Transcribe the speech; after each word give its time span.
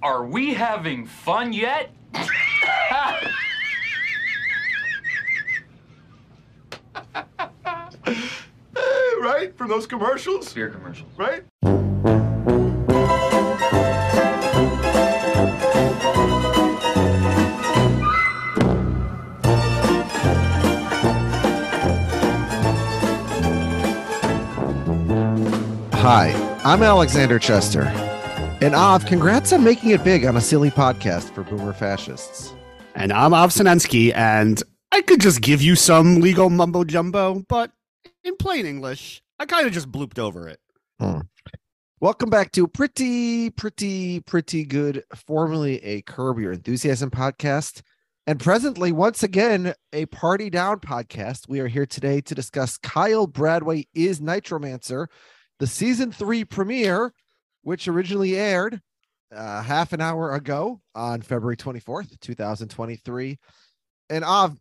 Are 0.00 0.24
we 0.24 0.54
having 0.54 1.06
fun 1.06 1.52
yet? 1.52 1.90
right? 9.20 9.52
From 9.56 9.68
those 9.68 9.88
commercials? 9.88 10.52
Beer 10.52 10.70
commercials. 10.70 11.10
Right? 11.16 11.42
Hi, 25.94 26.60
I'm 26.64 26.84
Alexander 26.84 27.40
Chester. 27.40 28.07
And 28.60 28.74
Av, 28.74 29.06
congrats 29.06 29.52
on 29.52 29.62
making 29.62 29.90
it 29.90 30.02
big 30.02 30.24
on 30.24 30.36
a 30.36 30.40
silly 30.40 30.70
podcast 30.70 31.32
for 31.32 31.44
boomer 31.44 31.72
fascists. 31.72 32.52
And 32.96 33.12
I'm 33.12 33.32
Av 33.32 33.50
Sinensky, 33.50 34.12
and 34.12 34.60
I 34.90 35.00
could 35.00 35.20
just 35.20 35.42
give 35.42 35.62
you 35.62 35.76
some 35.76 36.20
legal 36.20 36.50
mumbo 36.50 36.82
jumbo, 36.82 37.44
but 37.48 37.70
in 38.24 38.36
plain 38.36 38.66
English, 38.66 39.22
I 39.38 39.46
kind 39.46 39.68
of 39.68 39.72
just 39.72 39.92
blooped 39.92 40.18
over 40.18 40.48
it. 40.48 40.58
Hmm. 40.98 41.20
Welcome 42.00 42.30
back 42.30 42.50
to 42.52 42.66
pretty, 42.66 43.50
pretty, 43.50 44.20
pretty 44.20 44.64
good, 44.64 45.04
formerly 45.14 45.76
a 45.84 46.02
Curb 46.02 46.40
Your 46.40 46.50
Enthusiasm 46.50 47.12
podcast, 47.12 47.82
and 48.26 48.40
presently, 48.40 48.90
once 48.90 49.22
again, 49.22 49.72
a 49.92 50.06
Party 50.06 50.50
Down 50.50 50.80
podcast. 50.80 51.48
We 51.48 51.60
are 51.60 51.68
here 51.68 51.86
today 51.86 52.20
to 52.22 52.34
discuss 52.34 52.76
Kyle 52.76 53.28
Bradway 53.28 53.86
is 53.94 54.18
Nitromancer, 54.20 55.06
the 55.60 55.68
season 55.68 56.10
three 56.10 56.44
premiere, 56.44 57.12
which 57.68 57.86
originally 57.86 58.34
aired 58.34 58.80
uh, 59.30 59.60
half 59.60 59.92
an 59.92 60.00
hour 60.00 60.32
ago 60.32 60.80
on 60.94 61.20
February 61.20 61.54
24th, 61.54 62.18
2023. 62.18 63.38
And 64.08 64.24
Av, 64.24 64.58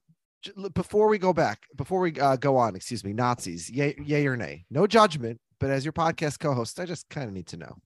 before 0.73 1.07
we 1.07 1.17
go 1.17 1.31
back, 1.31 1.63
before 1.77 2.01
we 2.01 2.19
uh, 2.19 2.35
go 2.35 2.57
on, 2.57 2.75
excuse 2.75 3.05
me, 3.05 3.13
Nazis, 3.13 3.69
yay, 3.69 3.95
yay 4.03 4.27
or 4.27 4.35
nay? 4.35 4.65
No 4.69 4.85
judgment, 4.87 5.39
but 5.57 5.69
as 5.69 5.85
your 5.85 5.93
podcast 5.93 6.39
co-host, 6.39 6.81
I 6.81 6.85
just 6.85 7.07
kind 7.07 7.29
of 7.29 7.33
need 7.33 7.47
to 7.47 7.55
know. 7.55 7.77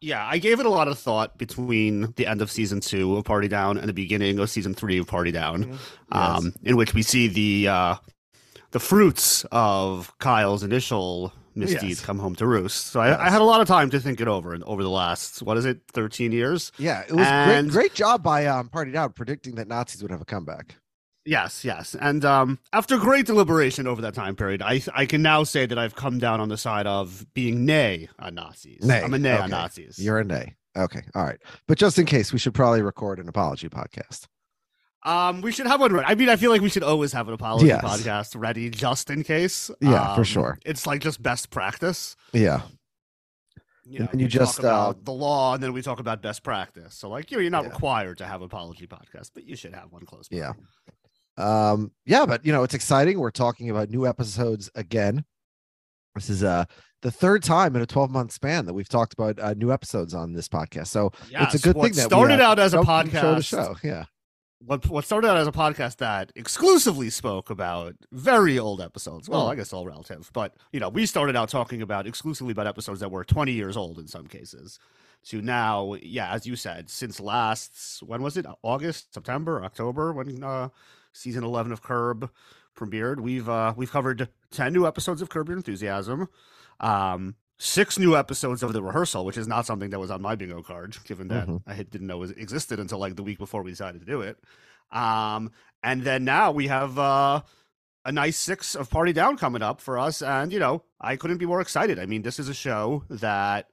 Yeah, 0.00 0.24
I 0.24 0.38
gave 0.38 0.60
it 0.60 0.66
a 0.66 0.70
lot 0.70 0.86
of 0.86 0.96
thought 0.96 1.36
between 1.36 2.12
the 2.14 2.28
end 2.28 2.40
of 2.40 2.52
season 2.52 2.78
two 2.78 3.16
of 3.16 3.24
Party 3.24 3.48
Down 3.48 3.76
and 3.76 3.88
the 3.88 3.92
beginning 3.92 4.38
of 4.38 4.48
season 4.50 4.72
three 4.72 4.98
of 4.98 5.08
Party 5.08 5.32
Down, 5.32 5.76
um, 6.12 6.54
in 6.62 6.76
which 6.76 6.94
we 6.94 7.02
see 7.02 7.26
the 7.26 7.66
uh, 7.66 7.94
the 8.70 8.78
fruits 8.78 9.44
of 9.50 10.16
Kyle's 10.18 10.62
initial 10.62 11.32
misdeeds 11.58 11.82
Yes. 12.00 12.04
come 12.04 12.18
home 12.18 12.34
to 12.36 12.46
roost. 12.46 12.86
So 12.88 13.00
I, 13.00 13.26
I 13.26 13.30
had 13.30 13.40
a 13.40 13.44
lot 13.44 13.60
of 13.60 13.68
time 13.68 13.90
to 13.90 14.00
think 14.00 14.20
it 14.20 14.28
over 14.28 14.54
and 14.54 14.62
over 14.64 14.82
the 14.82 14.90
last 14.90 15.42
what 15.42 15.56
is 15.56 15.64
it, 15.64 15.80
thirteen 15.92 16.32
years? 16.32 16.72
Yeah, 16.78 17.00
it 17.02 17.12
was 17.12 17.26
And- 17.26 17.70
great. 17.70 17.78
Great 17.88 17.94
job 17.94 18.22
by 18.22 18.46
um, 18.46 18.68
Party 18.68 18.90
Down 18.92 19.12
predicting 19.12 19.54
that 19.56 19.68
Nazis 19.68 20.02
would 20.02 20.10
have 20.10 20.20
a 20.20 20.24
comeback. 20.26 20.76
Yes, 21.24 21.62
yes. 21.64 21.94
And 22.00 22.24
um, 22.24 22.58
after 22.72 22.96
great 22.96 23.26
deliberation 23.26 23.86
over 23.86 24.00
that 24.02 24.14
time 24.14 24.34
period, 24.34 24.62
I 24.62 24.80
I 24.94 25.04
can 25.04 25.20
now 25.20 25.44
say 25.44 25.66
that 25.66 25.78
I've 25.78 25.94
come 25.94 26.18
down 26.18 26.40
on 26.40 26.48
the 26.48 26.56
side 26.56 26.86
of 26.86 27.26
being 27.34 27.66
nay 27.66 28.08
on 28.18 28.34
Nazis. 28.34 28.82
Nay, 28.82 29.02
I'm 29.02 29.12
a 29.12 29.18
nay 29.18 29.36
on. 29.36 29.50
Nazis. 29.50 29.98
You're 29.98 30.18
a 30.18 30.24
nay. 30.24 30.54
Okay, 30.76 31.02
all 31.14 31.24
right. 31.24 31.38
But 31.66 31.76
just 31.76 31.98
in 31.98 32.06
case, 32.06 32.32
we 32.32 32.38
should 32.38 32.54
probably 32.54 32.80
record 32.82 33.18
an 33.18 33.28
apology 33.28 33.68
podcast. 33.68 34.26
Um, 35.04 35.40
we 35.42 35.52
should 35.52 35.66
have 35.66 35.80
one. 35.80 35.92
Ready. 35.92 36.06
I 36.06 36.14
mean, 36.14 36.28
I 36.28 36.36
feel 36.36 36.50
like 36.50 36.60
we 36.60 36.68
should 36.68 36.82
always 36.82 37.12
have 37.12 37.28
an 37.28 37.34
apology 37.34 37.66
Yes. 37.66 37.82
podcast 37.84 38.38
ready 38.38 38.68
just 38.68 39.10
in 39.10 39.22
case. 39.22 39.70
Yeah, 39.80 40.14
for 40.14 40.20
Um, 40.20 40.24
sure. 40.24 40.58
It's 40.64 40.86
like 40.86 41.00
just 41.00 41.22
best 41.22 41.50
practice. 41.50 42.16
Yeah, 42.32 42.62
You 43.84 44.00
know, 44.00 44.08
And 44.12 44.20
you 44.20 44.28
just, 44.28 44.56
talk 44.56 44.64
about 44.64 44.96
uh, 44.96 44.98
the 45.04 45.12
law, 45.12 45.54
and 45.54 45.62
then 45.62 45.72
we 45.72 45.80
talk 45.82 45.98
about 46.00 46.20
best 46.20 46.42
practice. 46.42 46.94
So, 46.94 47.08
like, 47.08 47.30
you 47.30 47.36
know, 47.38 47.42
you're 47.42 47.50
not 47.50 47.64
Yeah. 47.64 47.70
required 47.70 48.18
to 48.18 48.26
have 48.26 48.40
an 48.42 48.46
apology 48.46 48.86
podcast, 48.86 49.30
but 49.34 49.44
you 49.44 49.56
should 49.56 49.74
have 49.74 49.90
one 49.92 50.04
close. 50.04 50.28
by. 50.28 50.36
Yeah. 50.38 50.52
um, 51.38 51.92
yeah. 52.04 52.26
But 52.26 52.44
you 52.44 52.52
know, 52.52 52.64
it's 52.64 52.74
exciting. 52.74 53.18
We're 53.20 53.30
talking 53.30 53.70
about 53.70 53.90
new 53.90 54.06
episodes 54.06 54.68
again. 54.74 55.24
This 56.16 56.28
is 56.28 56.42
uh 56.42 56.64
the 57.02 57.12
third 57.12 57.44
time 57.44 57.76
in 57.76 57.82
a 57.82 57.86
12 57.86 58.10
month 58.10 58.32
span 58.32 58.66
that 58.66 58.74
we've 58.74 58.88
talked 58.88 59.12
about 59.12 59.38
uh, 59.38 59.54
new 59.54 59.72
episodes 59.72 60.12
on 60.14 60.32
this 60.32 60.48
podcast. 60.48 60.88
So 60.88 61.12
it's 61.30 61.54
a 61.54 61.58
good 61.60 61.76
thing 61.76 61.92
that 61.92 62.06
started 62.06 62.38
we, 62.40 62.44
out 62.44 62.58
as 62.58 62.74
a 62.74 62.78
podcast. 62.78 63.20
Show 63.20 63.34
to 63.36 63.42
show. 63.42 63.76
Yeah. 63.84 64.06
What 64.60 64.86
what 64.88 65.04
started 65.04 65.28
out 65.28 65.36
as 65.36 65.46
a 65.46 65.52
podcast 65.52 65.96
that 65.98 66.32
exclusively 66.34 67.10
spoke 67.10 67.48
about 67.50 67.94
very 68.12 68.58
old 68.58 68.80
episodes. 68.80 69.28
Well, 69.28 69.42
Oh. 69.46 69.50
I 69.50 69.54
guess 69.54 69.72
all 69.72 69.86
relative, 69.86 70.30
but 70.32 70.54
you 70.72 70.80
know, 70.80 70.88
we 70.88 71.06
started 71.06 71.36
out 71.36 71.48
talking 71.48 71.80
about 71.82 72.06
exclusively 72.06 72.52
about 72.52 72.66
episodes 72.66 73.00
that 73.00 73.10
were 73.10 73.24
20 73.24 73.52
years 73.52 73.76
old 73.76 73.98
in 73.98 74.08
some 74.08 74.26
cases. 74.26 74.78
To 75.26 75.42
now, 75.42 75.94
yeah, 76.02 76.32
as 76.32 76.46
you 76.46 76.54
said, 76.56 76.88
since 76.90 77.18
last 77.20 78.02
when 78.04 78.22
was 78.22 78.36
it? 78.36 78.46
August, 78.62 79.14
September, 79.14 79.62
October 79.64 80.12
when 80.12 80.42
uh 80.42 80.68
season 81.12 81.44
11 81.44 81.72
of 81.72 81.82
Curb 81.82 82.30
premiered, 82.76 83.20
we've 83.20 83.48
uh 83.48 83.74
we've 83.76 83.90
covered 83.90 84.28
10 84.50 84.72
new 84.72 84.86
episodes 84.86 85.20
of 85.22 85.28
Curb 85.28 85.48
Your 85.48 85.56
Enthusiasm. 85.56 86.28
Um 86.80 87.34
Six 87.58 87.98
new 87.98 88.16
episodes 88.16 88.62
of 88.62 88.72
the 88.72 88.82
rehearsal, 88.82 89.24
which 89.24 89.36
is 89.36 89.48
not 89.48 89.66
something 89.66 89.90
that 89.90 89.98
was 89.98 90.10
on 90.10 90.22
my 90.22 90.36
bingo 90.36 90.62
card, 90.62 90.96
given 91.04 91.26
that 91.28 91.48
Mhm. 91.48 91.62
I 91.66 91.74
didn't 91.82 92.06
know 92.06 92.22
it 92.22 92.38
existed 92.38 92.78
until 92.78 92.98
like 92.98 93.16
the 93.16 93.22
week 93.24 93.38
before 93.38 93.62
we 93.62 93.72
decided 93.72 94.00
to 94.00 94.06
do 94.06 94.20
it. 94.20 94.38
Um, 94.92 95.50
and 95.82 96.02
then 96.04 96.24
now 96.24 96.52
we 96.52 96.68
have 96.68 96.98
uh, 96.98 97.42
a 98.04 98.12
nice 98.12 98.36
six 98.38 98.74
of 98.76 98.88
Party 98.90 99.12
Down 99.12 99.36
coming 99.36 99.60
up 99.62 99.80
for 99.80 99.98
us. 99.98 100.22
And, 100.22 100.52
you 100.52 100.58
know, 100.60 100.84
I 101.00 101.16
couldn't 101.16 101.38
be 101.38 101.46
more 101.46 101.60
excited. 101.60 101.98
I 101.98 102.06
mean, 102.06 102.22
this 102.22 102.38
is 102.38 102.48
a 102.48 102.54
show 102.54 103.04
that 103.10 103.68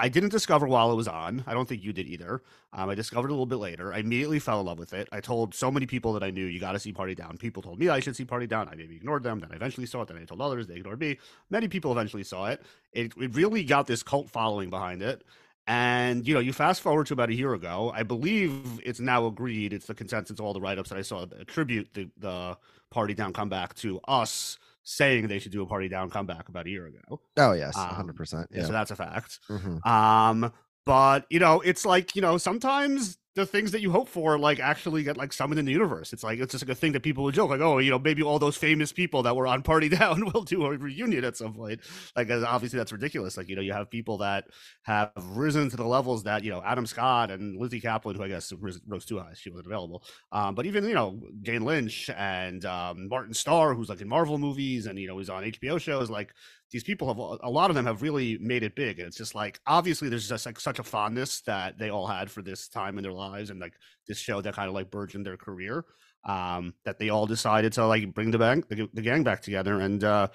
I 0.00 0.08
didn't 0.08 0.30
discover 0.30 0.66
while 0.66 0.90
it 0.90 0.94
was 0.94 1.06
on. 1.06 1.44
I 1.46 1.52
don't 1.52 1.68
think 1.68 1.84
you 1.84 1.92
did 1.92 2.06
either. 2.06 2.42
Um, 2.72 2.88
I 2.88 2.94
discovered 2.94 3.28
a 3.28 3.32
little 3.32 3.44
bit 3.44 3.56
later. 3.56 3.92
I 3.92 3.98
immediately 3.98 4.38
fell 4.38 4.58
in 4.60 4.66
love 4.66 4.78
with 4.78 4.94
it. 4.94 5.10
I 5.12 5.20
told 5.20 5.54
so 5.54 5.70
many 5.70 5.84
people 5.84 6.14
that 6.14 6.22
I 6.22 6.30
knew, 6.30 6.46
you 6.46 6.58
got 6.58 6.72
to 6.72 6.78
see 6.78 6.90
Party 6.90 7.14
Down. 7.14 7.36
People 7.36 7.62
told 7.62 7.78
me 7.78 7.90
I 7.90 8.00
should 8.00 8.16
see 8.16 8.24
Party 8.24 8.46
Down. 8.46 8.66
I 8.66 8.76
maybe 8.76 8.96
ignored 8.96 9.24
them. 9.24 9.40
Then 9.40 9.50
I 9.52 9.56
eventually 9.56 9.86
saw 9.86 10.00
it. 10.00 10.08
Then 10.08 10.16
I 10.16 10.24
told 10.24 10.40
others. 10.40 10.66
They 10.66 10.76
ignored 10.76 11.00
me. 11.00 11.18
Many 11.50 11.68
people 11.68 11.92
eventually 11.92 12.24
saw 12.24 12.46
it. 12.46 12.62
It, 12.94 13.12
it 13.18 13.34
really 13.34 13.62
got 13.62 13.86
this 13.86 14.02
cult 14.02 14.30
following 14.30 14.70
behind 14.70 15.02
it. 15.02 15.22
And 15.66 16.26
you 16.26 16.32
know, 16.32 16.40
you 16.40 16.54
fast 16.54 16.80
forward 16.80 17.06
to 17.08 17.12
about 17.12 17.28
a 17.28 17.34
year 17.34 17.52
ago. 17.52 17.92
I 17.94 18.02
believe 18.02 18.80
it's 18.82 19.00
now 19.00 19.26
agreed. 19.26 19.74
It's 19.74 19.86
the 19.86 19.94
consensus. 19.94 20.40
All 20.40 20.54
the 20.54 20.62
write-ups 20.62 20.88
that 20.88 20.98
I 20.98 21.02
saw 21.02 21.26
attribute 21.38 21.92
the, 21.92 22.08
the 22.16 22.56
party 22.90 23.12
down 23.12 23.34
comeback 23.34 23.74
to 23.74 24.00
us 24.08 24.58
saying 24.82 25.28
they 25.28 25.38
should 25.38 25.52
do 25.52 25.62
a 25.62 25.66
party 25.66 25.88
down 25.88 26.10
comeback 26.10 26.48
about 26.48 26.66
a 26.66 26.70
year 26.70 26.86
ago. 26.86 27.20
Oh 27.36 27.52
yes, 27.52 27.76
Um, 27.76 27.86
100. 27.88 28.16
percent 28.16 28.48
Yeah. 28.50 28.64
So 28.64 28.72
that's 28.72 28.90
a 28.90 28.96
fact. 28.96 29.38
Mhm. 29.48 29.84
Um, 29.86 30.52
but 30.86 31.26
you 31.30 31.38
know, 31.38 31.60
it's 31.60 31.84
like 31.84 32.16
you 32.16 32.22
know, 32.22 32.38
sometimes 32.38 33.18
the 33.36 33.46
things 33.46 33.70
that 33.70 33.80
you 33.80 33.92
hope 33.92 34.08
for 34.08 34.38
like 34.38 34.58
actually 34.58 35.04
get 35.04 35.16
like 35.16 35.32
summoned 35.32 35.58
in 35.58 35.64
the 35.64 35.72
universe. 35.72 36.12
It's 36.12 36.24
like 36.24 36.40
it's 36.40 36.52
just 36.52 36.64
like 36.66 36.72
a 36.72 36.78
thing 36.78 36.92
that 36.92 37.02
people 37.02 37.22
would 37.24 37.34
joke 37.34 37.50
like, 37.50 37.60
oh, 37.60 37.78
you 37.78 37.90
know, 37.90 37.98
maybe 37.98 38.22
all 38.22 38.38
those 38.40 38.56
famous 38.56 38.92
people 38.92 39.22
that 39.22 39.36
were 39.36 39.46
on 39.46 39.62
Party 39.62 39.88
Down 40.00 40.24
will 40.32 40.42
do 40.42 40.64
a 40.64 40.76
reunion 40.76 41.24
at 41.24 41.36
some 41.36 41.54
point. 41.54 41.80
Like, 42.16 42.30
obviously 42.30 42.78
that's 42.78 42.92
ridiculous. 42.92 43.36
Like, 43.36 43.48
you 43.48 43.54
know, 43.54 43.62
you 43.62 43.72
have 43.72 43.88
people 43.88 44.18
that 44.18 44.46
have 44.82 45.12
risen 45.16 45.70
to 45.70 45.76
the 45.76 45.86
levels 45.86 46.24
that 46.24 46.42
you 46.42 46.50
know 46.50 46.62
Adam 46.64 46.86
Scott 46.86 47.30
and 47.30 47.56
Lizzy 47.56 47.80
Caplan, 47.80 48.16
who 48.16 48.22
I 48.24 48.28
guess 48.28 48.52
rose 48.52 49.04
too 49.04 49.18
high, 49.18 49.34
she 49.34 49.50
wasn't 49.50 49.66
available. 49.66 50.02
Um, 50.32 50.54
but 50.54 50.66
even 50.66 50.84
you 50.84 50.94
know 50.94 51.20
Jane 51.42 51.64
Lynch 51.64 52.10
and 52.16 52.64
um, 52.64 53.08
Martin 53.08 53.34
Starr, 53.34 53.74
who's 53.74 53.88
like 53.88 54.00
in 54.00 54.08
Marvel 54.08 54.38
movies 54.38 54.86
and 54.86 54.98
you 54.98 55.06
know 55.06 55.18
he's 55.18 55.30
on 55.30 55.44
HBO 55.44 55.80
shows, 55.80 56.10
like 56.10 56.32
these 56.70 56.84
people 56.84 57.08
have 57.08 57.18
a 57.42 57.50
lot 57.50 57.70
of 57.70 57.76
them 57.76 57.86
have 57.86 58.02
really 58.02 58.38
made 58.38 58.62
it 58.62 58.74
big 58.76 58.98
and 58.98 59.08
it's 59.08 59.16
just 59.16 59.34
like 59.34 59.60
obviously 59.66 60.08
there's 60.08 60.28
just 60.28 60.46
like 60.46 60.60
such 60.60 60.78
a 60.78 60.84
fondness 60.84 61.40
that 61.42 61.78
they 61.78 61.90
all 61.90 62.06
had 62.06 62.30
for 62.30 62.42
this 62.42 62.68
time 62.68 62.96
in 62.96 63.02
their 63.02 63.12
lives 63.28 63.50
and 63.50 63.60
like 63.60 63.74
this 64.08 64.18
show 64.18 64.40
that 64.40 64.54
kind 64.54 64.68
of 64.68 64.74
like 64.74 64.90
burgeoned 64.90 65.24
their 65.26 65.36
career 65.36 65.84
um 66.24 66.74
that 66.84 66.98
they 66.98 67.08
all 67.08 67.26
decided 67.26 67.72
to 67.72 67.82
like 67.86 68.12
bring 68.16 68.30
the 68.30 68.38
bang 68.38 68.62
the, 68.68 68.88
the 68.94 69.00
gang 69.08 69.22
back 69.22 69.40
together 69.40 69.80
and 69.86 70.04
uh 70.04 70.26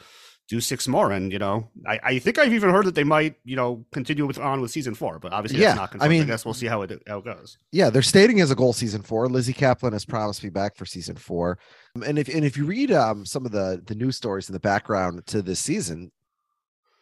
do 0.48 0.60
six 0.62 0.88
more 0.88 1.12
and 1.12 1.32
you 1.32 1.40
know 1.40 1.56
I, 1.94 2.00
I 2.12 2.20
think 2.20 2.38
i've 2.40 2.54
even 2.54 2.70
heard 2.70 2.86
that 2.86 2.96
they 2.96 3.04
might 3.04 3.36
you 3.44 3.56
know 3.56 3.86
continue 3.92 4.26
with 4.28 4.40
on 4.40 4.62
with 4.62 4.72
season 4.72 4.94
four 4.96 5.18
but 5.20 5.34
obviously 5.34 5.60
Yeah, 5.60 5.70
that's 5.70 5.78
not 5.84 5.90
I 5.90 5.92
confirmed. 5.94 6.12
I, 6.14 6.18
mean- 6.18 6.28
guess 6.28 6.46
we'll 6.46 6.54
see 6.62 6.68
how 6.74 6.84
it 6.84 6.90
how 7.08 7.18
it 7.20 7.26
goes 7.26 7.58
yeah, 7.72 7.90
they're 7.92 8.02
stating 8.16 8.42
as 8.42 8.52
a 8.52 8.56
goal 8.56 8.72
season 8.74 9.02
four. 9.02 9.28
Lizzy 9.28 9.54
Caplan 9.54 9.94
has 9.94 10.06
promised 10.06 10.40
to 10.42 10.46
be 10.48 10.52
back 10.62 10.78
for 10.78 10.86
season 10.86 11.16
four. 11.18 11.58
And 12.06 12.18
if 12.18 12.28
and 12.30 12.46
if 12.46 12.56
you 12.58 12.66
read 12.66 12.92
um 12.92 13.26
some 13.26 13.46
of 13.46 13.52
the 13.52 13.82
the 13.90 13.96
news 13.96 14.16
stories 14.18 14.48
in 14.50 14.54
the 14.54 14.60
background 14.72 15.26
to 15.28 15.42
this 15.42 15.60
season, 15.60 16.12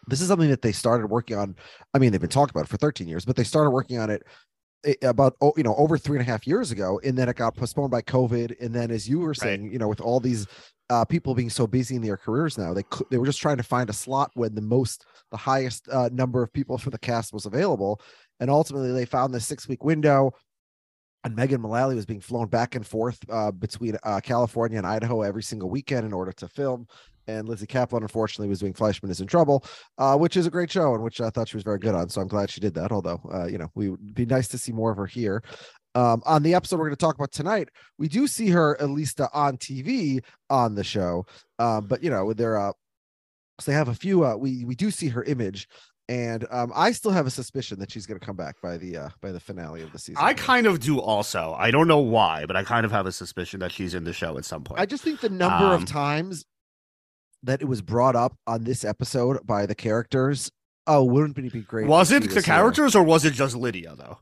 this 0.08 0.20
is 0.22 0.28
something 0.30 0.50
that 0.50 0.62
they 0.62 0.72
started 0.72 1.08
working 1.08 1.38
on. 1.38 1.56
I 1.94 2.00
mean, 2.00 2.12
they've 2.12 2.22
been 2.28 2.30
talking 2.30 2.52
about 2.56 2.66
it 2.66 2.70
for 2.70 2.78
13 2.78 3.08
years, 3.08 3.26
but 3.26 3.36
they 3.36 3.44
started 3.44 3.70
working 3.72 4.00
on 4.00 4.10
it 4.10 4.24
about 5.02 5.36
oh, 5.42 5.54
you 5.58 5.64
know 5.64 5.76
over 5.76 5.98
three 5.98 6.18
and 6.18 6.28
a 6.28 6.30
half 6.30 6.46
years 6.48 6.72
ago, 6.72 7.00
and 7.04 7.18
then 7.18 7.30
it 7.30 7.36
got 7.36 7.56
postponed 7.56 7.92
by 7.92 8.02
COVID. 8.02 8.56
And 8.62 8.74
then, 8.74 8.92
as 8.92 9.08
you 9.08 9.20
were 9.20 9.34
saying, 9.34 9.72
you 9.72 9.80
know, 9.80 9.88
with 9.88 10.02
all 10.02 10.20
these 10.20 10.48
uh, 10.90 11.06
people 11.06 11.34
being 11.34 11.50
so 11.50 11.66
busy 11.66 11.96
in 11.96 12.02
their 12.02 12.18
careers 12.18 12.58
now, 12.58 12.74
they 12.74 12.84
could, 12.84 13.08
they 13.10 13.18
were 13.18 13.26
just 13.26 13.42
trying 13.42 13.58
to 13.58 13.64
find 13.64 13.90
a 13.90 13.94
slot 13.94 14.32
when 14.34 14.56
the 14.56 14.62
most 14.62 15.06
the 15.32 15.38
highest 15.38 15.88
uh, 15.90 16.10
number 16.12 16.44
of 16.44 16.52
people 16.54 16.78
for 16.80 16.90
the 16.90 17.00
cast 17.00 17.34
was 17.34 17.46
available, 17.46 18.02
and 18.40 18.50
ultimately 18.50 18.92
they 18.92 19.06
found 19.06 19.34
this 19.34 19.48
six 19.48 19.68
week 19.68 19.84
window. 19.84 20.32
And 21.24 21.36
Megan 21.36 21.62
Mullally 21.62 21.96
was 21.96 22.06
being 22.06 22.20
flown 22.20 22.48
back 22.48 22.76
and 22.76 22.86
forth 22.86 23.20
uh, 23.30 23.52
between 23.52 23.98
uh, 24.04 24.20
California 24.22 24.78
and 24.78 24.86
Idaho 24.86 25.22
every 25.22 25.44
single 25.44 25.70
weekend 25.70 26.06
in 26.06 26.14
order 26.14 26.34
to 26.34 26.48
film. 26.48 26.88
And 27.28 27.48
Lizzy 27.48 27.66
Caplan, 27.66 28.02
unfortunately, 28.02 28.50
was 28.50 28.60
doing 28.60 28.74
Fleischman 28.74 29.10
is 29.10 29.22
in 29.22 29.28
Trouble, 29.28 29.64
uh, 29.98 30.18
which 30.18 30.36
is 30.36 30.46
a 30.46 30.52
great 30.52 30.70
show 30.70 30.94
and 30.94 31.02
which 31.02 31.22
I 31.22 31.30
thought 31.30 31.48
she 31.48 31.56
was 31.56 31.64
very 31.64 31.80
good 31.80 31.96
on. 31.96 32.10
So 32.10 32.22
I'm 32.22 32.28
glad 32.28 32.50
she 32.50 32.60
did 32.60 32.74
that. 32.74 32.92
Although, 32.92 33.22
uh, 33.34 33.46
you 33.46 33.58
know, 33.58 33.70
we 33.76 33.90
would 33.90 34.14
be 34.14 34.26
nice 34.26 34.50
to 34.50 34.58
see 34.58 34.74
more 34.74 34.92
of 34.92 34.98
her 34.98 35.06
here. 35.06 35.42
Um, 35.96 36.24
on 36.26 36.42
the 36.42 36.56
episode 36.56 36.78
we're 36.78 36.88
going 36.88 36.96
to 36.96 37.06
talk 37.06 37.16
about 37.16 37.32
tonight, 37.32 37.70
we 37.98 38.08
do 38.08 38.28
see 38.28 38.50
her 38.50 38.80
at 38.82 38.90
least 38.90 39.22
on 39.34 39.58
TV 39.58 40.24
on 40.50 40.76
the 40.76 40.84
show. 40.84 41.26
Um, 41.60 41.88
but 41.88 42.04
you 42.04 42.10
know, 42.10 42.34
they're 42.34 42.58
uh, 42.58 42.74
so 43.60 43.72
they 43.72 43.78
have 43.78 43.88
a 43.88 43.96
few. 43.96 44.26
Uh, 44.26 44.36
we 44.36 44.66
we 44.66 44.76
do 44.76 44.90
see 44.90 45.08
her 45.10 45.24
image, 45.24 45.68
and 46.14 46.46
um, 46.52 46.72
I 46.76 46.92
still 46.92 47.12
have 47.12 47.26
a 47.26 47.32
suspicion 47.32 47.80
that 47.80 47.92
she's 47.92 48.06
going 48.06 48.20
to 48.20 48.26
come 48.26 48.36
back 48.36 48.62
by 48.62 48.78
the 48.78 48.98
uh, 48.98 49.10
by 49.22 49.32
the 49.32 49.40
finale 49.40 49.82
of 49.82 49.92
the 49.92 50.00
season. 50.00 50.18
I 50.24 50.34
kind 50.34 50.68
of 50.68 50.80
do 50.80 51.00
also. 51.00 51.56
I 51.58 51.72
don't 51.72 51.88
know 51.88 52.00
why, 52.00 52.46
but 52.46 52.56
I 52.56 52.64
kind 52.64 52.86
of 52.86 52.92
have 52.92 53.06
a 53.06 53.12
suspicion 53.12 53.60
that 53.62 53.72
she's 53.72 53.94
in 53.94 54.04
the 54.04 54.14
show 54.14 54.38
at 54.38 54.46
some 54.46 54.64
point. 54.64 54.80
I 54.80 54.86
just 54.86 55.04
think 55.04 55.22
the 55.22 55.30
number 55.30 55.66
Um, 55.66 55.72
of 55.82 55.86
times 55.86 56.46
that 57.42 57.62
it 57.62 57.66
was 57.66 57.82
brought 57.82 58.16
up 58.16 58.36
on 58.48 58.64
this 58.64 58.86
episode 58.86 59.46
by 59.46 59.66
the 59.66 59.76
characters. 59.76 60.52
Oh, 60.86 61.04
wouldn't 61.04 61.38
it 61.38 61.54
be 61.54 61.62
great? 61.62 61.88
was 61.88 62.12
it 62.12 62.24
the 62.24 62.28
was 62.36 62.46
here? 62.46 62.56
characters 62.56 62.96
or 62.96 63.04
was 63.04 63.26
it 63.26 63.34
just 63.34 63.56
Lydia 63.56 63.96
though? 63.96 64.20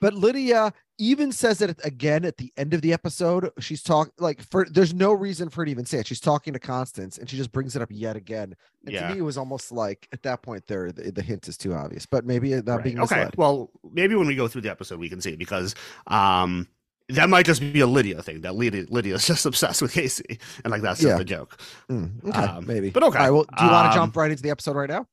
But 0.00 0.14
Lydia 0.14 0.72
even 0.98 1.32
says 1.32 1.60
it 1.62 1.78
again 1.84 2.24
at 2.24 2.36
the 2.36 2.52
end 2.56 2.74
of 2.74 2.82
the 2.82 2.92
episode. 2.92 3.50
She's 3.58 3.82
talking 3.82 4.12
like 4.18 4.42
for 4.42 4.66
there's 4.70 4.94
no 4.94 5.12
reason 5.12 5.48
for 5.48 5.56
her 5.62 5.64
to 5.66 5.70
even 5.70 5.84
say 5.84 5.98
it. 5.98 6.06
She's 6.06 6.20
talking 6.20 6.52
to 6.52 6.58
Constance 6.58 7.18
and 7.18 7.28
she 7.28 7.36
just 7.36 7.52
brings 7.52 7.76
it 7.76 7.82
up 7.82 7.88
yet 7.90 8.16
again. 8.16 8.54
And 8.86 8.94
Yeah. 8.94 9.08
to 9.08 9.14
me, 9.14 9.18
it 9.20 9.22
was 9.22 9.36
almost 9.38 9.72
like 9.72 10.08
at 10.12 10.22
that 10.22 10.42
point 10.42 10.66
there 10.66 10.90
the, 10.92 11.10
the 11.10 11.22
hint 11.22 11.48
is 11.48 11.56
too 11.56 11.74
obvious. 11.74 12.06
But 12.06 12.24
maybe 12.24 12.50
not 12.50 12.66
Right. 12.66 12.84
being 12.84 12.98
Okay. 13.00 13.16
misled. 13.16 13.34
Well, 13.36 13.70
maybe 13.92 14.14
when 14.14 14.26
we 14.26 14.34
go 14.36 14.48
through 14.48 14.62
the 14.62 14.70
episode, 14.70 14.98
we 15.00 15.08
can 15.08 15.20
see 15.20 15.36
because 15.36 15.74
um, 16.06 16.66
that 17.08 17.28
might 17.28 17.44
just 17.46 17.60
be 17.60 17.80
a 17.80 17.86
Lydia 17.86 18.22
thing. 18.22 18.40
That 18.42 18.54
Lydia 18.54 18.84
Lydia's 18.88 19.26
just 19.26 19.44
obsessed 19.50 19.82
with 19.82 19.92
Casey, 19.92 20.38
and 20.64 20.70
like 20.70 20.82
that's 20.82 21.00
just 21.00 21.16
Yeah. 21.16 21.20
a 21.20 21.24
joke. 21.24 21.60
Mm, 21.90 22.24
okay, 22.26 22.44
Um, 22.44 22.66
maybe. 22.66 22.90
but 22.90 23.02
okay. 23.02 23.18
All 23.18 23.24
right, 23.24 23.30
well, 23.30 23.44
do 23.54 23.64
you 23.64 23.70
want 23.70 23.86
Um, 23.86 23.90
to 23.92 23.94
jump 23.98 24.16
right 24.16 24.30
into 24.30 24.42
the 24.42 24.50
episode 24.50 24.76
right 24.76 24.88
now? 24.88 25.06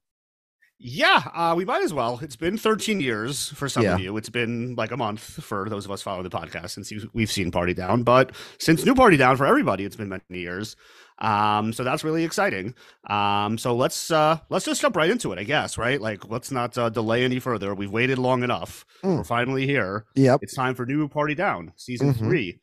Yeah, 0.80 1.24
uh, 1.34 1.56
we 1.58 1.66
might 1.66 1.82
as 1.84 1.92
well. 1.92 2.20
It's 2.22 2.36
been 2.36 2.56
13 2.56 3.00
years 3.02 3.50
for 3.50 3.68
some 3.68 3.82
Yeah. 3.84 3.96
of 3.96 4.00
you. 4.00 4.16
It's 4.16 4.30
been 4.30 4.76
like 4.76 4.92
a 4.92 4.98
month 4.98 5.22
for 5.44 5.68
those 5.70 5.86
of 5.86 5.92
us 5.92 6.04
following 6.04 6.24
the 6.24 6.30
podcast 6.30 6.70
since 6.70 6.94
we've 7.14 7.32
seen 7.32 7.50
Party 7.50 7.74
Down. 7.74 8.04
But 8.04 8.32
since 8.60 8.86
New 8.86 8.94
Party 8.94 9.18
Down 9.18 9.38
for 9.38 9.48
everybody, 9.48 9.86
it's 9.86 9.96
been 9.96 10.10
many 10.10 10.24
years. 10.30 10.76
Um, 11.18 11.74
so 11.74 11.84
that's 11.84 12.04
really 12.04 12.24
exciting. 12.24 12.76
Um, 13.10 13.58
so 13.58 13.76
let's 13.76 14.12
uh, 14.12 14.38
let's 14.52 14.66
just 14.66 14.80
jump 14.82 14.96
right 14.96 15.10
into 15.10 15.32
it, 15.34 15.40
I 15.40 15.46
guess. 15.46 15.80
Right? 15.80 16.00
Like, 16.00 16.30
let's 16.30 16.52
not 16.52 16.78
uh, 16.78 16.90
delay 16.90 17.24
any 17.24 17.40
further. 17.40 17.74
We've 17.74 17.90
waited 17.92 18.20
long 18.20 18.44
enough. 18.44 18.86
Mm. 19.04 19.18
We're 19.18 19.24
finally 19.24 19.66
here. 19.66 20.06
Yep. 20.14 20.42
It's 20.44 20.54
time 20.54 20.76
for 20.76 20.86
New 20.86 21.08
Party 21.08 21.34
Down, 21.34 21.74
season 21.76 22.14
Mhm. 22.14 22.18
three, 22.20 22.60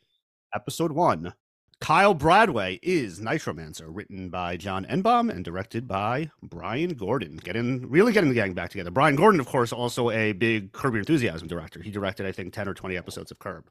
episode 0.54 0.92
one. 0.92 1.34
Kyle 1.80 2.14
Bradway 2.14 2.78
is 2.82 3.20
Nitromancer, 3.20 3.86
written 3.88 4.30
by 4.30 4.56
John 4.56 4.86
Enbom 4.86 5.30
and 5.30 5.44
directed 5.44 5.86
by 5.86 6.30
Bryan 6.42 6.94
Gordon. 6.94 7.36
Getting 7.36 7.90
really 7.90 8.12
getting 8.12 8.30
the 8.30 8.34
gang 8.34 8.54
back 8.54 8.70
together. 8.70 8.90
Bryan 8.90 9.16
Gordon, 9.16 9.40
of 9.40 9.46
course, 9.46 9.72
also 9.72 10.10
a 10.10 10.32
big 10.32 10.72
Curb 10.72 10.94
Your 10.94 11.00
Enthusiasm 11.00 11.46
director. 11.48 11.82
He 11.82 11.90
directed, 11.90 12.26
I 12.26 12.32
think, 12.32 12.54
ten 12.54 12.68
or 12.68 12.74
twenty 12.74 12.96
episodes 12.96 13.30
of 13.30 13.38
Curb. 13.38 13.68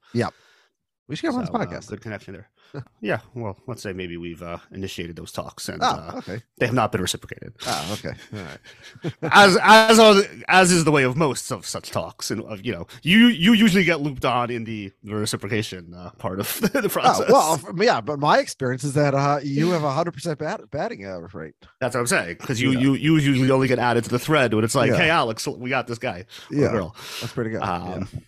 We 1.07 1.15
should 1.17 1.23
get 1.23 1.33
him 1.33 1.39
on 1.41 1.45
So, 1.47 1.51
this 1.53 1.61
uh, 1.61 1.65
podcast. 1.65 1.89
good 1.89 2.01
connection 2.01 2.33
there. 2.33 2.49
yeah, 3.01 3.19
well, 3.35 3.57
let's 3.67 3.81
say 3.83 3.91
maybe 3.93 4.15
we've 4.17 4.41
uh, 4.41 4.57
initiated 4.71 5.15
those 5.15 5.31
talks, 5.31 5.67
and 5.69 5.83
oh, 5.83 5.85
uh, 5.85 6.11
okay. 6.17 6.41
they 6.57 6.65
have 6.65 6.73
not 6.73 6.91
been 6.91 7.01
reciprocated. 7.01 7.53
Oh, 7.67 7.89
okay. 7.99 8.17
All 8.33 8.39
right. 8.39 9.13
as 9.31 9.57
as 9.61 9.99
are, 9.99 10.21
as 10.47 10.71
is 10.71 10.85
the 10.85 10.91
way 10.91 11.03
of 11.03 11.15
most 11.17 11.51
of 11.51 11.65
such 11.67 11.91
talks, 11.91 12.31
and 12.31 12.41
of 12.43 12.65
you 12.65 12.71
know, 12.71 12.87
you 13.03 13.27
you 13.27 13.53
usually 13.53 13.83
get 13.83 13.99
looped 14.01 14.23
on 14.25 14.49
in 14.49 14.63
the 14.63 14.91
reciprocation 15.03 15.93
uh, 15.93 16.11
part 16.11 16.39
of 16.39 16.59
the 16.73 16.89
process. 16.89 17.29
Oh, 17.29 17.59
well, 17.63 17.83
yeah, 17.83 17.99
but 18.01 18.17
my 18.19 18.39
experience 18.39 18.83
is 18.83 18.93
that 18.93 19.13
uh, 19.13 19.39
you 19.43 19.71
have 19.71 19.83
a 19.83 19.91
hundred 19.91 20.13
percent 20.13 20.39
batting 20.71 21.03
average 21.05 21.33
rate. 21.33 21.55
That's 21.79 21.95
what 21.95 22.01
I'm 22.01 22.07
saying. 22.07 22.37
Because 22.39 22.61
you, 22.61 22.71
Yeah. 22.71 22.79
you 22.79 22.93
you 22.95 23.17
usually 23.17 23.51
only 23.51 23.67
get 23.67 23.77
added 23.77 24.05
to 24.05 24.09
the 24.09 24.19
thread 24.19 24.53
when 24.53 24.63
it's 24.63 24.73
like, 24.75 24.89
Yeah. 24.91 24.97
hey 24.97 25.09
Alex, 25.09 25.45
we 25.47 25.69
got 25.69 25.85
this 25.87 25.99
guy. 25.99 26.25
or 26.49 26.55
Yeah, 26.57 26.71
girl. 26.71 26.95
that's 27.21 27.33
pretty 27.33 27.49
good. 27.51 27.61
Um, 27.61 28.07
yeah. 28.13 28.19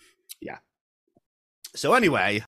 So 1.75 1.93
anyway, 1.93 2.41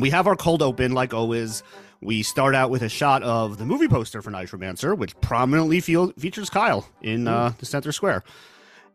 we 0.00 0.08
have 0.10 0.26
our 0.26 0.34
cold 0.36 0.62
open 0.62 0.92
like 0.92 1.12
always. 1.12 1.62
We 2.00 2.22
start 2.24 2.54
out 2.56 2.70
with 2.70 2.82
a 2.82 2.88
shot 2.88 3.22
of 3.22 3.58
the 3.58 3.64
movie 3.64 3.86
poster 3.86 4.22
for 4.22 4.30
Nitromancer, 4.30 4.96
which 4.96 5.14
prominently 5.20 5.80
features 5.80 6.50
Kyle 6.50 6.88
in 7.02 7.28
uh, 7.28 7.52
the 7.58 7.66
center 7.66 7.92
square. 7.92 8.24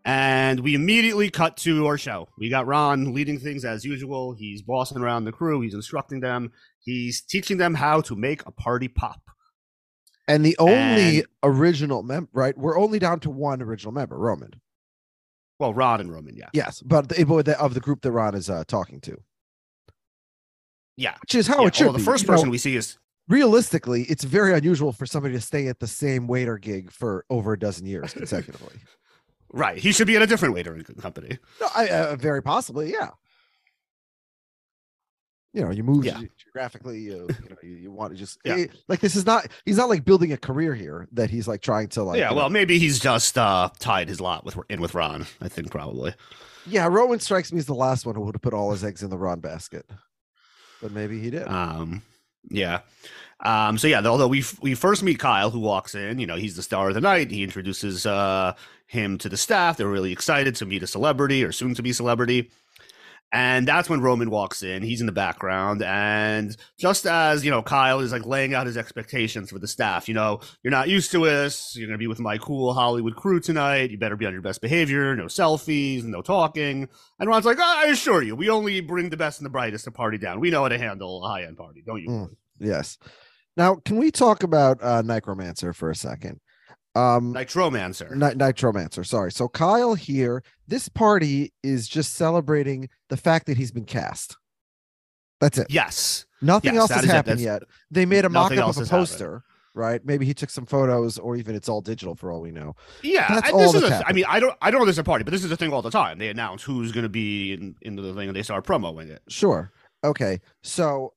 And 0.07 0.61
we 0.61 0.73
immediately 0.73 1.29
cut 1.29 1.57
to 1.57 1.85
our 1.85 1.97
show. 1.97 2.29
We 2.37 2.49
got 2.49 2.65
Ron 2.65 3.13
leading 3.13 3.37
things 3.39 3.65
as 3.65 3.83
usual. 3.83 4.31
He's 4.33 4.61
bossing 4.61 4.97
around 4.99 5.25
the 5.25 5.33
crew. 5.33 5.59
He's 5.59 5.73
instructing 5.73 6.21
them. 6.21 6.53
He's 6.79 7.19
teaching 7.21 7.57
them 7.57 7.73
how 7.73 7.99
to 8.01 8.15
make 8.15 8.45
a 8.45 8.51
party 8.51 8.87
pop. 8.87 9.19
And 10.25 10.45
the 10.45 10.57
only 10.59 11.17
And- 11.19 11.25
original 11.43 12.03
member, 12.03 12.29
right? 12.31 12.57
We're 12.57 12.79
only 12.79 12.99
down 12.99 13.19
to 13.21 13.29
one 13.29 13.61
original 13.61 13.91
member, 13.91 14.17
Roman. 14.17 14.61
Well, 15.59 15.73
Ron 15.73 15.99
and 15.99 16.09
Roman, 16.09 16.37
yeah. 16.37 16.49
Yes, 16.53 16.81
but 16.81 17.09
the, 17.09 17.57
of 17.59 17.73
the 17.73 17.79
group 17.81 18.01
that 18.03 18.11
Ron 18.13 18.33
is 18.33 18.49
uh, 18.49 18.63
talking 18.65 19.01
to, 19.01 19.17
Yeah. 20.95 21.15
which 21.21 21.35
is 21.35 21.47
how 21.47 21.61
yeah. 21.63 21.67
it 21.67 21.75
should 21.75 21.87
be. 21.91 21.97
the 21.97 21.99
first 22.05 22.23
You 22.23 22.27
know, 22.29 22.33
person 22.35 22.49
we 22.49 22.57
see 22.57 22.77
is 22.77 22.97
realistically, 23.27 24.03
it's 24.03 24.23
very 24.23 24.53
unusual 24.53 24.93
for 24.93 25.05
somebody 25.05 25.33
to 25.33 25.41
stay 25.41 25.67
at 25.67 25.79
the 25.81 25.87
same 25.87 26.27
waiter 26.27 26.57
gig 26.57 26.91
for 26.91 27.25
over 27.29 27.51
a 27.53 27.59
dozen 27.59 27.85
years 27.87 28.13
consecutively. 28.13 28.75
Right. 29.51 29.77
He 29.77 29.91
should 29.91 30.07
be 30.07 30.15
at 30.15 30.21
a 30.21 30.27
different 30.27 30.53
waiter 30.53 30.77
company. 31.01 31.37
no, 31.61 31.67
I, 31.75 31.87
uh, 31.89 32.15
very 32.15 32.41
possibly, 32.43 32.91
yeah. 32.91 33.09
You 35.53 35.63
know, 35.63 35.71
you 35.71 35.83
move 35.83 36.05
Yeah. 36.05 36.21
geographically. 36.37 36.99
You, 36.99 37.27
you 37.43 37.49
know, 37.49 37.55
you, 37.63 37.69
you 37.69 37.91
want 37.91 38.13
to 38.13 38.17
just 38.19 38.37
Yeah. 38.43 38.55
eh, 38.57 38.67
like 38.87 38.99
this 38.99 39.15
is 39.15 39.25
not. 39.25 39.47
He's 39.65 39.77
not 39.77 39.89
like 39.89 40.05
building 40.05 40.31
a 40.31 40.37
career 40.37 40.75
here 40.75 41.07
that 41.13 41.29
he's 41.31 41.47
like 41.47 41.61
trying 41.61 41.87
to 41.89 42.03
like. 42.03 42.19
yeah. 42.19 42.31
Well, 42.31 42.45
know- 42.45 42.53
maybe 42.53 42.77
he's 42.77 42.99
just 42.99 43.37
uh, 43.37 43.69
tied 43.79 44.07
his 44.09 44.21
lot 44.21 44.45
with 44.45 44.57
in 44.69 44.81
with 44.81 44.93
Ron. 44.93 45.25
I 45.41 45.47
think 45.47 45.71
probably. 45.71 46.13
yeah. 46.67 46.85
Rowan 46.87 47.19
strikes 47.19 47.51
me 47.51 47.59
as 47.59 47.65
the 47.65 47.73
last 47.73 48.05
one 48.05 48.13
who 48.15 48.21
would 48.21 48.35
have 48.35 48.41
put 48.41 48.53
all 48.53 48.71
his 48.71 48.83
eggs 48.83 49.01
in 49.01 49.09
the 49.09 49.17
Ron 49.17 49.39
basket, 49.39 49.89
but 50.81 50.91
maybe 50.91 51.19
he 51.19 51.31
did. 51.31 51.47
Um, 51.47 52.03
yeah. 52.49 52.81
Um, 53.43 53.77
so 53.77 53.87
yeah, 53.87 54.05
although 54.05 54.27
we 54.27 54.43
we 54.61 54.73
first 54.73 55.03
meet 55.03 55.19
Kyle, 55.19 55.51
who 55.51 55.59
walks 55.59 55.93
in, 55.93 56.19
you 56.19 56.25
know, 56.25 56.35
he's 56.37 56.55
the 56.55 56.63
star 56.63 56.89
of 56.89 56.95
the 56.95 57.01
night. 57.01 57.29
He 57.31 57.43
introduces 57.43 58.05
uh 58.05 58.53
him 58.87 59.17
to 59.19 59.29
the 59.29 59.37
staff. 59.37 59.77
They're 59.77 59.87
really 59.87 60.11
excited 60.11 60.55
to 60.55 60.65
meet 60.65 60.83
a 60.83 60.87
celebrity 60.87 61.43
or 61.43 61.51
soon 61.51 61.75
to 61.75 61.83
be 61.83 61.93
celebrity. 61.93 62.49
And 63.33 63.67
that's 63.67 63.89
when 63.89 63.99
Roman 63.99 64.29
walks 64.29 64.63
in. 64.63 64.83
He's 64.83 65.01
in 65.01 65.05
the 65.05 65.11
background. 65.11 65.81
And 65.81 66.55
just 66.79 67.05
as, 67.05 67.43
you 67.43 67.51
know, 67.51 67.61
Kyle 67.61 67.99
is 67.99 68.13
like 68.13 68.25
laying 68.25 68.53
out 68.53 68.67
his 68.67 68.77
expectations 68.77 69.49
for 69.49 69.59
the 69.59 69.67
staff, 69.67 70.07
you 70.07 70.13
know, 70.13 70.39
you're 70.63 70.71
not 70.71 70.87
used 70.87 71.11
to 71.11 71.25
us. 71.25 71.75
You're 71.75 71.87
going 71.87 71.99
to 71.99 72.01
be 72.01 72.07
with 72.07 72.21
my 72.21 72.37
cool 72.37 72.73
Hollywood 72.73 73.17
crew 73.17 73.41
tonight. 73.41 73.91
You 73.91 73.97
better 73.97 74.15
be 74.15 74.25
on 74.25 74.31
your 74.31 74.41
best 74.41 74.61
behavior. 74.61 75.13
No 75.15 75.25
selfies, 75.25 76.05
no 76.05 76.21
talking. 76.21 76.87
And 77.19 77.29
Ron's 77.29 77.45
like, 77.45 77.59
I 77.59 77.87
assure 77.87 78.23
you, 78.23 78.33
we 78.33 78.49
only 78.49 78.79
bring 78.79 79.09
the 79.09 79.17
best 79.17 79.39
and 79.39 79.45
the 79.45 79.51
brightest 79.51 79.83
to 79.83 79.91
party 79.91 80.17
down. 80.17 80.39
We 80.39 80.49
know 80.49 80.61
how 80.61 80.69
to 80.69 80.77
handle 80.77 81.25
a 81.25 81.27
high 81.27 81.43
end 81.43 81.57
party, 81.57 81.83
don't 81.85 82.01
you? 82.01 82.09
Mm. 82.09 82.35
Yes. 82.59 82.97
Now, 83.57 83.75
can 83.83 83.97
we 83.97 84.11
talk 84.11 84.43
about 84.43 84.81
uh, 84.83 85.01
Necromancer 85.01 85.73
for 85.73 85.89
a 85.89 85.95
second? 85.95 86.39
Um, 86.95 87.33
Nitromancer. 87.33 88.15
Ni- 88.15 88.35
Nitromancer. 88.35 89.05
Sorry. 89.05 89.31
So 89.31 89.47
Kyle 89.47 89.95
here, 89.95 90.43
this 90.67 90.87
party 90.89 91.51
is 91.63 91.87
just 91.87 92.13
celebrating 92.13 92.89
the 93.09 93.17
fact 93.17 93.47
that 93.47 93.57
he's 93.57 93.71
been 93.71 93.85
cast. 93.85 94.37
That's 95.39 95.57
it. 95.57 95.67
yes. 95.69 96.25
Nothing 96.41 96.75
yes, 96.75 96.81
else 96.81 96.91
has 96.91 97.05
happened 97.05 97.39
yet. 97.39 97.63
They 97.91 98.05
made 98.05 98.25
a 98.25 98.29
mock 98.29 98.51
up 98.51 98.57
of 98.57 98.57
a 98.59 98.65
has 98.65 98.75
happened. 98.75 98.89
poster, 98.89 99.43
right? 99.73 100.03
Maybe 100.05 100.25
he 100.25 100.33
took 100.35 100.49
some 100.51 100.65
photos, 100.67 101.17
or 101.17 101.35
even 101.35 101.55
it's 101.55 101.67
all 101.69 101.81
digital 101.81 102.15
for 102.15 102.31
all 102.31 102.41
we 102.41 102.51
know. 102.51 102.75
Yeah, 103.01 103.27
That's 103.27 103.51
all 103.51 103.71
that's 103.71 104.01
a, 104.03 104.07
I 104.07 104.13
mean, 104.13 104.25
I 104.27 104.39
don't, 104.39 104.55
I 104.61 104.69
don't 104.71 104.79
know 104.81 104.85
this 104.85 104.95
is 104.95 104.99
a 104.99 105.03
party, 105.03 105.23
but 105.23 105.31
this 105.31 105.43
is 105.43 105.51
a 105.51 105.57
thing 105.57 105.73
all 105.73 105.81
the 105.81 105.89
time. 105.91 106.19
They 106.19 106.29
announce 106.29 106.63
who's 106.63 106.91
going 106.91 107.03
to 107.03 107.09
be 107.09 107.53
in, 107.53 107.75
in 107.81 107.95
the 107.95 108.13
thing, 108.13 108.29
and 108.29 108.35
they 108.35 108.43
start 108.43 108.65
promoting 108.65 109.09
it. 109.09 109.21
Sure. 109.27 109.71
Okay. 110.03 110.39
So 110.61 111.13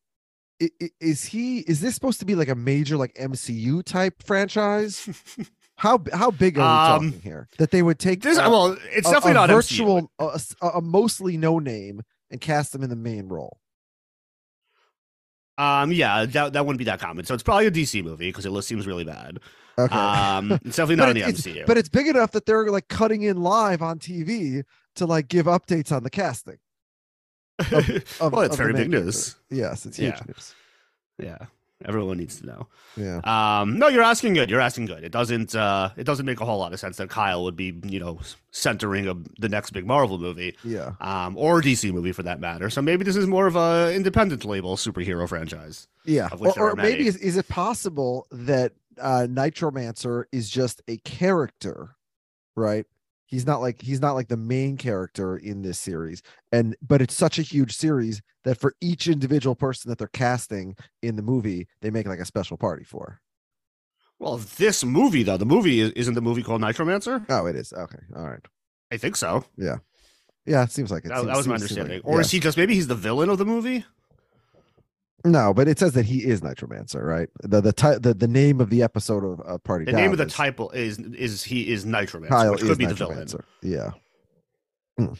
is 1.00 1.25
he? 1.25 1.61
Is 1.61 1.81
this 1.81 1.95
supposed 1.95 2.21
to 2.21 2.26
be 2.26 2.35
like 2.35 2.49
a 2.49 2.55
major 2.55 2.97
like 2.97 3.14
MCU 3.14 3.83
type 3.85 4.23
franchise? 4.23 5.09
How 5.76 5.99
how 6.12 6.31
big 6.31 6.59
are 6.59 6.61
we 6.61 6.67
Um, 7.02 7.11
talking 7.12 7.23
here? 7.23 7.49
That 7.57 7.71
they 7.71 7.81
would 7.81 7.99
take 7.99 8.21
This, 8.21 8.37
uh, 8.37 8.49
well, 8.50 8.76
it's 8.93 9.09
a- 9.09 9.12
definitely 9.12 9.31
a 9.31 9.35
not 9.35 9.49
virtual, 9.49 10.12
a, 10.19 10.38
a 10.61 10.67
a 10.75 10.81
mostly 10.83 11.38
no 11.38 11.59
name, 11.59 12.02
and 12.31 12.38
cast 12.38 12.73
them 12.73 12.83
in 12.83 12.90
the 12.90 12.97
main 12.97 13.29
role. 13.29 13.61
Um, 15.57 15.90
yeah, 15.93 16.25
that, 16.26 16.52
that 16.55 16.67
wouldn't 16.67 16.79
be 16.79 16.85
that 16.85 17.00
common. 17.00 17.25
So 17.25 17.33
it's 17.35 17.43
probably 17.43 17.67
a 17.67 17.71
DC 17.71 18.02
movie 18.05 18.29
because 18.29 18.45
it 18.47 18.62
seems 18.62 18.87
really 18.87 19.05
bad. 19.05 19.38
Okay. 19.79 19.95
Um, 19.95 20.52
it's 20.64 20.76
definitely 20.76 20.97
not 20.97 21.11
in 21.11 21.14
the 21.17 21.29
it's, 21.29 21.43
MCU. 21.43 21.67
but 21.67 21.76
it's 21.79 21.88
big 21.88 22.07
enough 22.09 22.33
that 22.33 22.45
they're 22.47 22.71
like 22.71 22.88
cutting 22.88 23.23
in 23.23 23.43
live 23.43 23.81
on 23.83 23.99
TV 23.99 24.64
to 24.97 25.07
like 25.07 25.29
give 25.29 25.47
updates 25.47 25.93
on 25.93 26.02
the 26.02 26.11
casting. 26.11 26.57
Of, 27.61 28.21
well, 28.33 28.40
it's 28.43 28.55
of 28.55 28.59
very 28.59 28.73
big 28.73 28.90
news. 28.90 29.37
Yes, 29.50 29.87
it's 29.87 29.97
huge 29.97 30.14
Yeah. 30.14 30.23
news. 30.26 30.55
Yeah, 31.19 31.38
everyone 31.85 32.17
needs 32.17 32.40
to 32.40 32.47
know. 32.47 32.67
Yeah. 32.97 33.21
Um, 33.25 33.79
no, 33.79 33.88
you're 33.88 34.02
asking 34.02 34.33
good. 34.35 34.49
You're 34.49 34.61
asking 34.61 34.87
good. 34.87 35.05
It 35.05 35.12
doesn't. 35.12 35.55
Uh, 35.55 35.90
it 35.97 36.05
doesn't 36.05 36.25
make 36.26 36.40
a 36.40 36.45
whole 36.47 36.59
lot 36.59 36.73
of 36.73 36.81
sense 36.81 36.97
that 36.97 37.11
Kyle 37.11 37.45
would 37.45 37.57
be, 37.57 37.79
you 37.85 38.00
know, 38.00 38.19
centering 38.52 39.07
of 39.07 39.26
the 39.38 39.49
next 39.49 39.71
big 39.73 39.87
Marvel 39.87 40.19
movie, 40.19 40.57
Yeah. 40.64 40.93
um, 41.00 41.37
or 41.37 41.61
DC 41.61 41.93
movie 41.93 42.12
for 42.12 42.23
that 42.23 42.40
matter. 42.40 42.71
So 42.71 42.81
maybe 42.81 43.05
this 43.05 43.17
is 43.17 43.26
more 43.26 43.47
of 43.47 43.57
a 43.57 43.95
independent 43.95 44.45
label 44.45 44.76
superhero 44.76 45.29
franchise. 45.29 45.87
Yeah. 46.07 46.29
Or, 46.38 46.59
or 46.59 46.75
maybe 46.76 47.07
is, 47.07 47.17
is 47.17 47.37
it 47.37 47.49
possible 47.49 48.26
that 48.31 48.73
uh 49.00 49.26
Nitromancer 49.31 50.25
is 50.33 50.49
just 50.50 50.81
a 50.88 50.97
character, 50.99 51.97
right? 52.57 52.87
He's 53.31 53.47
not 53.47 53.61
like 53.61 53.81
he's 53.81 54.01
not 54.01 54.15
like 54.15 54.27
the 54.29 54.37
main 54.37 54.77
character 54.77 55.37
in 55.37 55.63
this 55.63 55.79
series. 55.79 56.21
And 56.51 56.77
but 56.83 57.01
it's 57.01 57.15
such 57.15 57.39
a 57.39 57.43
huge 57.43 57.77
series 57.77 58.21
that 58.45 58.59
for 58.59 58.75
each 58.81 59.07
individual 59.07 59.55
person 59.55 59.89
that 59.89 59.99
they're 59.99 60.09
casting 60.09 60.75
in 61.01 61.15
the 61.17 61.23
movie, 61.23 61.69
they 61.81 61.91
make 61.91 62.07
like 62.09 62.19
a 62.19 62.25
special 62.25 62.57
party 62.57 62.83
for. 62.85 63.21
Well, 64.19 64.39
this 64.59 64.85
movie 64.85 65.23
though, 65.23 65.37
the 65.37 65.47
movie 65.47 65.81
is, 65.81 65.93
isn't 65.93 66.15
the 66.15 66.21
movie 66.21 66.43
called 66.43 66.61
Nitromancer? 66.61 67.25
Oh, 67.29 67.47
it 67.47 67.55
is. 67.57 67.73
Okay. 67.73 68.01
All 68.17 68.29
right. 68.29 68.45
I 68.93 68.97
think 68.97 69.15
so. 69.17 69.45
Yeah, 69.57 69.77
Yeah, 70.45 70.65
it 70.65 70.73
seems 70.73 70.91
like 70.91 71.05
it. 71.05 71.09
That, 71.09 71.19
seems- 71.19 71.27
that 71.29 71.37
was 71.37 71.47
my 71.47 71.57
seems 71.59 71.71
like- 71.71 71.79
understanding. 71.81 72.01
Or 72.05 72.21
is 72.21 72.31
he 72.33 72.41
just 72.41 72.57
maybe 72.59 72.75
he's 72.75 72.89
the 72.89 72.95
villain 72.97 73.29
of 73.31 73.39
the 73.39 73.47
movie? 73.47 73.85
No, 75.25 75.53
but 75.53 75.69
it 75.69 75.79
says 75.79 75.93
that 75.93 76.07
he 76.07 76.25
is 76.25 76.41
Nitromancer, 76.43 77.03
right? 77.05 77.29
The 77.43 77.61
the 77.61 77.73
ti- 77.73 77.99
the, 78.00 78.15
the 78.15 78.29
name 78.29 78.61
of 78.61 78.71
the 78.71 78.83
episode 78.83 79.25
of 79.25 79.41
uh, 79.47 79.59
Party 79.59 79.85
The 79.85 79.93
Down 79.93 80.00
name 80.00 80.12
of 80.12 80.19
the 80.19 80.25
is 80.27 80.33
title 80.33 80.71
is 80.71 80.99
is 80.99 81.43
he 81.45 81.71
is 81.71 81.85
Nitromancer, 81.85 82.29
Kyle 82.29 82.53
which 82.53 82.62
is 82.62 82.69
could 82.69 82.79
be 82.79 82.87
the 82.87 82.95
villain. 82.95 83.29
Yeah. 83.62 83.91
Hmm. 84.99 85.12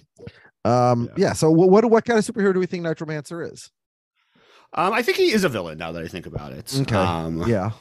Um. 0.65 1.05
Yeah. 1.17 1.27
Yeah. 1.29 1.33
So 1.35 1.51
what 1.51 1.71
what 1.71 1.85
what 1.91 2.05
kind 2.05 2.19
of 2.19 2.25
superhero 2.25 2.53
do 2.55 2.61
we 2.61 2.67
think 2.67 2.85
Nitromancer 2.85 3.43
is? 3.53 3.71
Um, 4.73 4.93
I 4.93 5.03
think 5.03 5.17
he 5.17 5.33
is 5.33 5.43
a 5.43 5.49
villain 5.49 5.79
now 5.79 5.91
that 5.91 6.03
I 6.03 6.07
think 6.07 6.27
about 6.27 6.53
it. 6.53 6.73
Okay. 6.83 6.95
Um, 6.95 7.43
Yeah. 7.49 7.73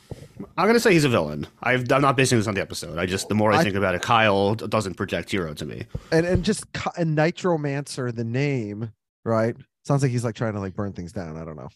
I'm 0.57 0.65
gonna 0.67 0.79
say 0.79 0.91
he's 0.91 1.03
a 1.03 1.09
villain. 1.09 1.45
I've, 1.61 1.91
I'm 1.91 2.01
not 2.01 2.17
basing 2.17 2.39
this 2.39 2.47
on 2.47 2.55
the 2.55 2.61
episode. 2.61 2.97
I 2.97 3.05
just 3.05 3.29
the 3.29 3.35
more 3.35 3.51
I, 3.51 3.57
I- 3.59 3.63
think 3.63 3.75
about 3.75 3.93
it, 3.95 4.01
Kyle 4.01 4.55
doesn't 4.55 4.95
project 4.95 5.29
hero 5.29 5.53
to 5.53 5.65
me. 5.65 5.85
And 6.11 6.25
and 6.25 6.43
just 6.43 6.65
and 6.97 7.15
Nitromancer, 7.15 8.11
the 8.13 8.23
name, 8.23 8.91
right? 9.23 9.55
Sounds 9.85 10.01
like 10.01 10.11
he's 10.11 10.23
like 10.23 10.35
trying 10.35 10.53
to 10.53 10.59
like 10.59 10.75
burn 10.75 10.93
things 10.93 11.11
down. 11.11 11.38
I 11.38 11.45
don't 11.45 11.55
know. 11.57 11.69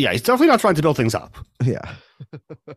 Yeah, 0.00 0.12
he's 0.12 0.22
definitely 0.22 0.46
not 0.48 0.60
trying 0.60 0.74
to 0.76 0.82
build 0.82 0.96
things 0.96 1.14
up. 1.14 1.36
Yeah. 1.62 1.94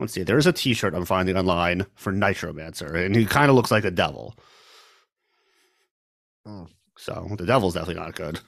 Let's 0.00 0.12
see. 0.12 0.22
There 0.22 0.38
is 0.38 0.46
a 0.46 0.52
T-shirt 0.52 0.94
I'm 0.94 1.04
finding 1.04 1.36
online 1.36 1.86
for 1.94 2.12
Nitromancer, 2.12 2.94
and 3.04 3.14
he 3.14 3.26
kind 3.26 3.48
of 3.50 3.54
looks 3.54 3.70
like 3.70 3.84
a 3.84 3.90
devil. 3.90 4.34
Oh. 6.46 6.66
So 6.96 7.28
the 7.38 7.46
devil's 7.46 7.74
definitely 7.74 8.02
not 8.02 8.14
good, 8.14 8.40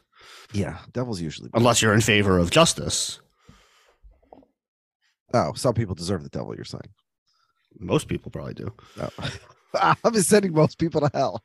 Yeah. 0.53 0.79
Devils 0.93 1.21
usually. 1.21 1.49
bad. 1.51 1.59
unless 1.59 1.83
you're 1.83 1.95
in 1.95 2.01
favor 2.01 2.39
of 2.39 2.51
justice. 2.51 3.21
Oh, 5.35 5.53
some 5.55 5.75
people 5.75 5.95
deserve 5.95 6.23
the 6.23 6.29
devil. 6.29 6.55
You're 6.55 6.65
saying. 6.65 6.89
Most 7.79 8.09
people 8.09 8.31
probably 8.31 8.55
do. 8.55 8.73
No. 8.97 9.11
Oh. 9.75 9.95
I'm 10.05 10.15
sending 10.23 10.53
most 10.55 10.79
people 10.79 11.01
to 11.03 11.11
hell. 11.13 11.43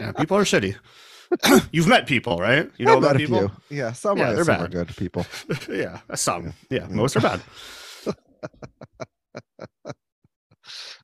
Yeah, 0.00 0.12
people 0.12 0.36
are 0.36 0.44
shitty. 0.44 0.76
You've 1.72 1.86
met 1.88 2.06
people, 2.06 2.36
right? 2.38 2.70
You 2.78 2.86
know 2.86 2.98
about 2.98 3.16
people. 3.16 3.48
few. 3.68 3.78
Yeah. 3.78 3.92
Some, 3.92 4.18
Yeah, 4.18 4.30
are, 4.30 4.34
they're 4.34 4.44
some 4.44 4.54
are 4.56 4.68
bad. 4.68 4.70
good 4.72 4.96
people. 4.96 5.26
yeah, 5.70 6.00
some. 6.14 6.52
Yeah, 6.70 6.80
Yeah. 6.80 6.86
most 6.88 7.16
are 7.16 7.20
bad. 7.20 7.40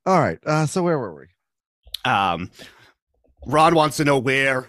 All 0.07 0.19
right. 0.21 0.39
Uh. 0.45 0.67
So 0.67 0.83
where 0.83 0.99
were 0.99 1.15
we? 1.15 1.27
Um, 2.11 2.51
Ron 3.47 3.75
wants 3.75 3.97
to 3.99 4.05
know 4.05 4.19
where. 4.19 4.69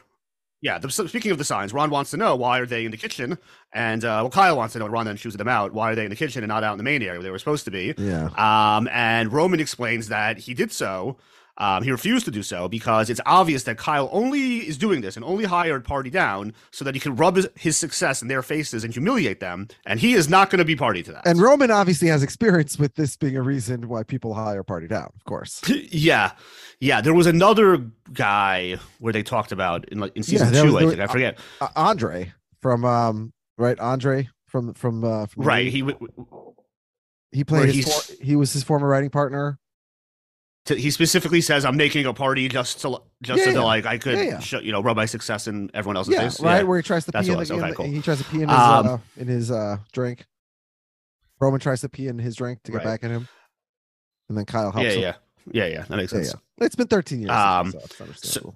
Yeah, 0.62 0.77
the, 0.77 0.89
speaking 0.89 1.31
of 1.31 1.38
the 1.38 1.43
signs, 1.43 1.74
Ron 1.74 1.89
wants 1.89 2.12
to 2.12 2.17
know 2.17 2.38
why 2.38 2.60
are 2.60 2.65
they 2.65 2.86
in 2.86 2.91
the 2.91 2.98
kitchen, 2.98 3.38
and 3.74 4.05
uh, 4.05 4.19
well, 4.22 4.29
Kyle 4.29 4.55
wants 4.55 4.72
to 4.74 4.79
know. 4.79 4.88
Ron 4.88 5.05
then 5.05 5.17
chooses 5.17 5.38
them 5.38 5.50
out. 5.50 5.74
Why 5.74 5.91
are 5.91 5.95
they 5.95 6.05
in 6.05 6.10
the 6.10 6.15
kitchen 6.15 6.41
and 6.41 6.48
not 6.48 6.63
out 6.63 6.72
in 6.72 6.77
the 6.77 6.86
main 6.86 7.01
area 7.01 7.15
where 7.19 7.24
they 7.24 7.31
were 7.31 7.39
supposed 7.39 7.65
to 7.65 7.72
be? 7.72 7.93
Yeah. 7.98 8.29
Um, 8.38 8.88
and 8.93 9.33
Roman 9.33 9.60
explains 9.60 10.07
that 10.07 10.38
he 10.38 10.53
did 10.53 10.72
so. 10.72 11.17
Um, 11.60 11.83
he 11.83 11.91
refused 11.91 12.25
to 12.25 12.31
do 12.31 12.41
so 12.41 12.67
because 12.67 13.12
it's 13.12 13.22
obvious 13.27 13.63
that 13.63 13.77
Kyle 13.77 14.10
only 14.12 14.67
is 14.67 14.77
doing 14.77 15.01
this 15.01 15.15
and 15.15 15.24
only 15.24 15.45
hired 15.45 15.86
Party 15.86 16.10
Down 16.10 16.53
so 16.72 16.83
that 16.83 16.95
he 16.95 17.00
can 17.00 17.15
rub 17.15 17.36
his, 17.36 17.48
his 17.55 17.77
success 17.77 18.24
in 18.24 18.27
their 18.27 18.41
faces 18.41 18.83
and 18.83 18.91
humiliate 18.91 19.39
them. 19.39 19.67
And 19.86 20.00
he 20.00 20.13
is 20.13 20.27
not 20.27 20.50
going 20.50 20.57
to 20.60 20.65
be 20.65 20.75
party 20.75 21.03
to 21.03 21.12
that. 21.12 21.27
And 21.27 21.39
Roman 21.39 21.69
obviously 21.69 22.07
has 22.07 22.24
experience 22.24 22.79
with 22.79 22.95
this 22.95 23.15
being 23.17 23.38
a 23.38 23.41
reason 23.43 23.88
why 23.88 24.01
people 24.01 24.33
hire 24.33 24.63
Party 24.63 24.88
Down, 24.88 25.12
of 25.15 25.24
course. 25.25 25.62
yeah, 25.69 26.31
yeah. 26.79 27.01
There 27.01 27.13
was 27.13 27.27
another 27.27 27.86
guy 28.12 28.77
where 28.98 29.13
they 29.13 29.22
talked 29.24 29.51
about 29.51 29.88
in 29.89 30.00
like 30.00 30.15
in 30.15 30.24
season 30.24 30.51
there 30.51 30.63
two. 30.65 30.74
was- 30.74 30.86
I 30.86 30.89
think 30.89 31.00
I 31.01 31.07
forget. 31.07 31.38
Uh, 31.62 31.67
Andre 31.75 32.33
from 32.62 32.83
um 32.83 33.31
right 33.60 33.79
Andre 33.79 34.27
from 34.48 34.74
from 34.74 35.03
uh 35.03 35.27
from 35.27 35.43
right. 35.43 35.67
He 35.67 35.81
w- 35.81 36.10
he 37.31 37.43
played 37.43 37.74
his 37.74 38.17
he 38.22 38.36
was 38.36 38.53
his 38.53 38.63
former 38.63 38.88
writing 38.88 39.10
partner. 39.12 39.60
T- 40.65 40.79
he 40.79 40.91
specifically 40.91 41.41
says, 41.41 41.65
"I'm 41.65 41.77
making 41.77 42.05
a 42.05 42.13
party 42.13 42.48
just 42.48 42.82
to 42.82 43.01
just 43.22 43.39
Yeah, 43.46 43.53
so 43.53 43.60
yeah. 43.60 43.65
like 43.65 43.86
I 43.86 43.98
could 43.98 44.17
Yeah, 44.17 44.39
show, 44.39 44.60
you 44.60 44.72
know 44.72 44.82
rub 44.82 44.96
my 44.98 45.05
success 45.05 45.48
in 45.48 45.70
everyone 45.74 45.98
else's 45.98 46.13
Yeah, 46.13 46.22
face." 46.29 46.39
right 46.41 46.65
where 46.67 46.77
he 46.77 46.84
tries 46.84 47.05
to 47.05 47.12
that's 47.12 47.27
pee 47.27 47.34
in, 47.34 47.39
the, 47.39 47.53
in 47.53 47.60
Okay, 47.60 47.70
the- 47.70 47.75
cool. 47.75 47.86
he 47.86 48.01
tries 48.01 48.17
to 48.20 48.24
pee 48.25 48.41
in 48.41 48.50
his 48.50 48.58
Um, 48.58 48.88
uh, 48.88 48.98
in 49.17 49.27
his 49.27 49.51
uh 49.51 49.77
drink. 49.91 50.25
Roman 51.39 51.60
tries 51.60 51.82
to 51.82 51.89
pee 51.89 52.08
in 52.08 52.20
his 52.20 52.36
drink 52.36 52.63
to 52.63 52.72
get 52.72 52.77
Right. 52.79 52.84
back 52.86 53.03
at 53.03 53.12
him. 53.12 53.27
And 54.29 54.38
then 54.38 54.46
Kyle 54.46 54.72
helps 54.72 54.86
Yeah, 54.86 54.91
him. 54.93 55.00
yeah, 55.01 55.15
yeah, 55.51 55.65
yeah. 55.67 55.82
That 55.89 55.98
makes 55.98 56.12
sense. 56.12 56.27
yeah. 56.60 56.65
It's 56.65 56.75
been 56.75 56.88
13 56.88 57.20
years. 57.20 57.32
Um, 57.32 57.72
so 57.72 57.79
it's 57.79 58.00
understandable. 58.01 58.55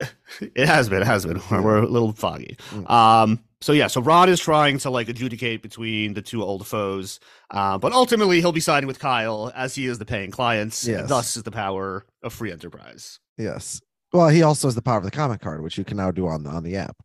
It 0.40 0.66
has 0.66 0.88
been, 0.88 1.02
it 1.02 1.06
has 1.06 1.26
been. 1.26 1.40
We're, 1.50 1.62
we're 1.62 1.78
a 1.82 1.86
little 1.86 2.12
foggy. 2.12 2.56
Mm. 2.70 2.90
Um, 2.90 3.40
so 3.60 3.72
yeah, 3.72 3.86
so 3.88 4.00
Rod 4.00 4.28
is 4.28 4.40
trying 4.40 4.78
to 4.78 4.90
like 4.90 5.08
adjudicate 5.08 5.62
between 5.62 6.14
the 6.14 6.22
two 6.22 6.42
old 6.42 6.66
foes, 6.66 7.20
uh, 7.50 7.76
but 7.78 7.92
ultimately 7.92 8.40
he'll 8.40 8.52
be 8.52 8.60
siding 8.60 8.86
with 8.86 8.98
Kyle 8.98 9.52
as 9.54 9.74
he 9.74 9.86
is 9.86 9.98
the 9.98 10.04
paying 10.06 10.30
clients. 10.30 10.86
Yes. 10.86 11.08
Thus 11.08 11.36
is 11.36 11.42
the 11.42 11.50
power 11.50 12.04
of 12.22 12.32
free 12.32 12.52
enterprise. 12.52 13.18
yes. 13.38 13.80
Well, 14.12 14.28
he 14.28 14.42
also 14.42 14.66
has 14.66 14.74
the 14.74 14.82
power 14.82 14.98
of 14.98 15.04
the 15.04 15.10
comic 15.12 15.40
card, 15.40 15.62
which 15.62 15.78
you 15.78 15.84
can 15.84 15.96
now 15.96 16.10
do 16.10 16.26
on 16.26 16.44
on 16.46 16.64
the 16.64 16.74
app, 16.76 16.96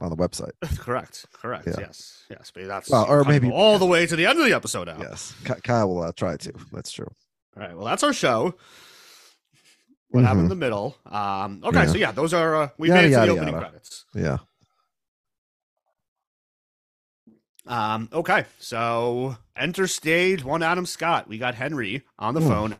on 0.00 0.10
the 0.10 0.16
website. 0.16 0.50
correct, 0.78 1.26
correct. 1.32 1.68
Yeah. 1.68 1.74
Yes, 1.78 2.24
yes. 2.28 2.50
But 2.52 2.66
that's 2.66 2.90
Well, 2.90 3.06
or 3.08 3.22
maybe- 3.22 3.50
all 3.52 3.78
the 3.78 3.86
way 3.86 4.04
to 4.06 4.16
the 4.16 4.26
end 4.26 4.36
of 4.40 4.44
the 4.44 4.52
episode 4.52 4.88
now. 4.88 4.96
Yes, 4.98 5.32
Ky- 5.44 5.60
Kyle 5.62 5.88
will 5.88 6.02
uh, 6.02 6.12
try 6.12 6.36
to. 6.38 6.52
That's 6.72 6.90
true. 6.90 7.06
All 7.56 7.62
right. 7.62 7.76
Well, 7.76 7.84
that's 7.84 8.02
our 8.02 8.12
show. 8.12 8.54
What 10.08 10.24
happened 10.24 10.40
in 10.40 10.46
Mhm. 10.46 10.48
the 10.48 10.54
middle? 10.56 10.96
Um, 11.06 11.60
okay, 11.64 11.84
Yeah. 11.84 11.86
so 11.92 11.98
yeah, 11.98 12.10
those 12.12 12.34
are 12.34 12.56
uh, 12.56 12.68
we 12.78 12.88
Yada, 12.88 13.02
made 13.02 13.12
it 13.12 13.20
to 13.20 13.26
the 13.26 13.28
opening 13.32 13.54
yada. 13.54 13.66
credits. 13.66 14.04
Yeah. 14.12 14.38
Um, 17.66 18.08
okay, 18.12 18.46
so 18.58 19.36
enter 19.56 19.86
stage 19.86 20.42
one. 20.44 20.62
Adam 20.62 20.86
Scott. 20.86 21.28
We 21.28 21.38
got 21.38 21.54
Henry 21.54 22.02
on 22.18 22.34
the 22.34 22.40
Ooh. 22.40 22.48
phone 22.48 22.76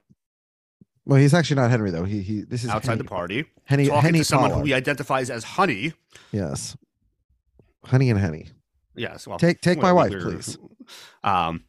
Well, 1.05 1.19
he's 1.21 1.35
actually 1.35 1.57
not 1.57 1.71
Henry 1.71 1.91
though. 1.91 2.05
He 2.05 2.23
he. 2.23 2.41
This 2.43 2.65
is 2.65 2.71
outside 2.71 2.99
the 2.99 3.05
party, 3.05 3.45
Henny, 3.65 3.87
talking 3.87 4.03
Henny 4.03 4.19
to 4.21 4.25
someone 4.25 4.51
who 4.53 4.63
he 4.63 4.75
identifies 4.75 5.29
as 5.31 5.45
Honey. 5.45 5.93
Yes. 6.33 6.77
Honey 7.85 8.11
and 8.11 8.19
Henny. 8.19 8.49
Yes. 8.97 9.27
Well, 9.27 9.39
Take 9.39 9.61
take 9.61 9.81
my 9.81 9.93
wife, 9.93 10.13
please. 10.13 10.57
Um, 11.23 11.63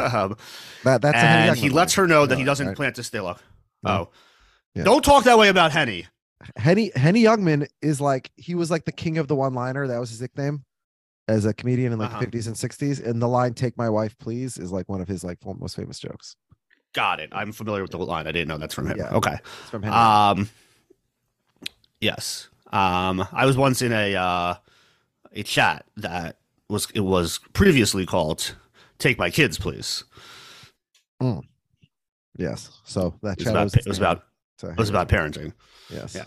um, 0.00 0.36
That 0.84 1.02
that's 1.02 1.14
a 1.16 1.20
Henny 1.20 1.48
and 1.50 1.58
he 1.58 1.68
lets 1.68 1.94
her 1.94 2.06
know 2.08 2.26
that 2.26 2.36
he 2.36 2.42
doesn't 2.44 2.66
right. 2.66 2.76
plan 2.76 2.92
to 2.94 3.02
steal. 3.04 3.28
a- 3.28 3.36
Yeah. 3.84 3.90
Oh, 3.98 4.08
Yeah. 4.74 4.82
don't 4.84 5.04
talk 5.04 5.24
that 5.24 5.38
way 5.38 5.48
about 5.48 5.70
Henny. 5.70 6.06
Henny 6.56 6.90
Henny 6.96 7.22
Youngman 7.22 7.68
is 7.80 8.00
like 8.00 8.30
he 8.36 8.54
was 8.56 8.70
like 8.70 8.86
the 8.86 8.92
king 8.92 9.18
of 9.18 9.28
the 9.28 9.36
one 9.36 9.54
liner. 9.54 9.86
That 9.86 10.00
was 10.00 10.10
his 10.10 10.20
nickname 10.20 10.64
as 11.28 11.44
a 11.44 11.52
comedian 11.54 11.92
in 11.92 11.98
like 11.98 12.10
Uh-huh. 12.10 12.20
the 12.20 12.26
50s 12.26 12.46
and 12.46 12.56
60s. 12.56 13.04
And 13.04 13.20
the 13.22 13.28
line 13.28 13.54
"Take 13.54 13.76
my 13.76 13.88
wife, 13.88 14.16
please" 14.18 14.56
is 14.58 14.72
like 14.72 14.88
one 14.88 15.00
of 15.00 15.08
his 15.08 15.22
like 15.22 15.38
most 15.44 15.76
famous 15.76 15.98
jokes. 16.00 16.36
Got 16.94 17.20
it. 17.20 17.28
I'm 17.32 17.52
familiar 17.52 17.82
with 17.82 17.90
the 17.92 17.98
line. 17.98 18.26
I 18.26 18.32
didn't 18.32 18.48
know 18.48 18.58
that's 18.58 18.74
from 18.74 18.86
him. 18.88 18.96
Yeah. 18.96 19.10
Okay. 19.14 19.36
It's 19.60 19.70
from 19.70 19.82
Henny. 19.82 19.94
Um, 19.94 20.48
yes. 22.00 22.48
Um, 22.72 23.26
I 23.32 23.46
was 23.46 23.56
once 23.56 23.82
in 23.82 23.92
a 23.92 24.14
uh, 24.16 24.54
a 25.32 25.42
chat 25.42 25.84
that 25.98 26.38
was 26.68 26.88
it 26.94 27.00
was 27.00 27.40
previously 27.52 28.06
called 28.06 28.54
"Take 28.98 29.18
My 29.18 29.30
Kids, 29.30 29.58
Please." 29.58 30.04
yes. 32.36 32.70
So 32.84 33.14
that 33.22 33.38
was 33.38 33.46
about 33.46 33.64
was 33.64 33.74
it 33.74 33.86
was 33.86 33.98
about 33.98 34.22
it 34.62 34.76
was 34.78 34.90
about 34.90 35.08
parenting. 35.08 35.52
Yes. 35.90 36.14
yeah. 36.14 36.24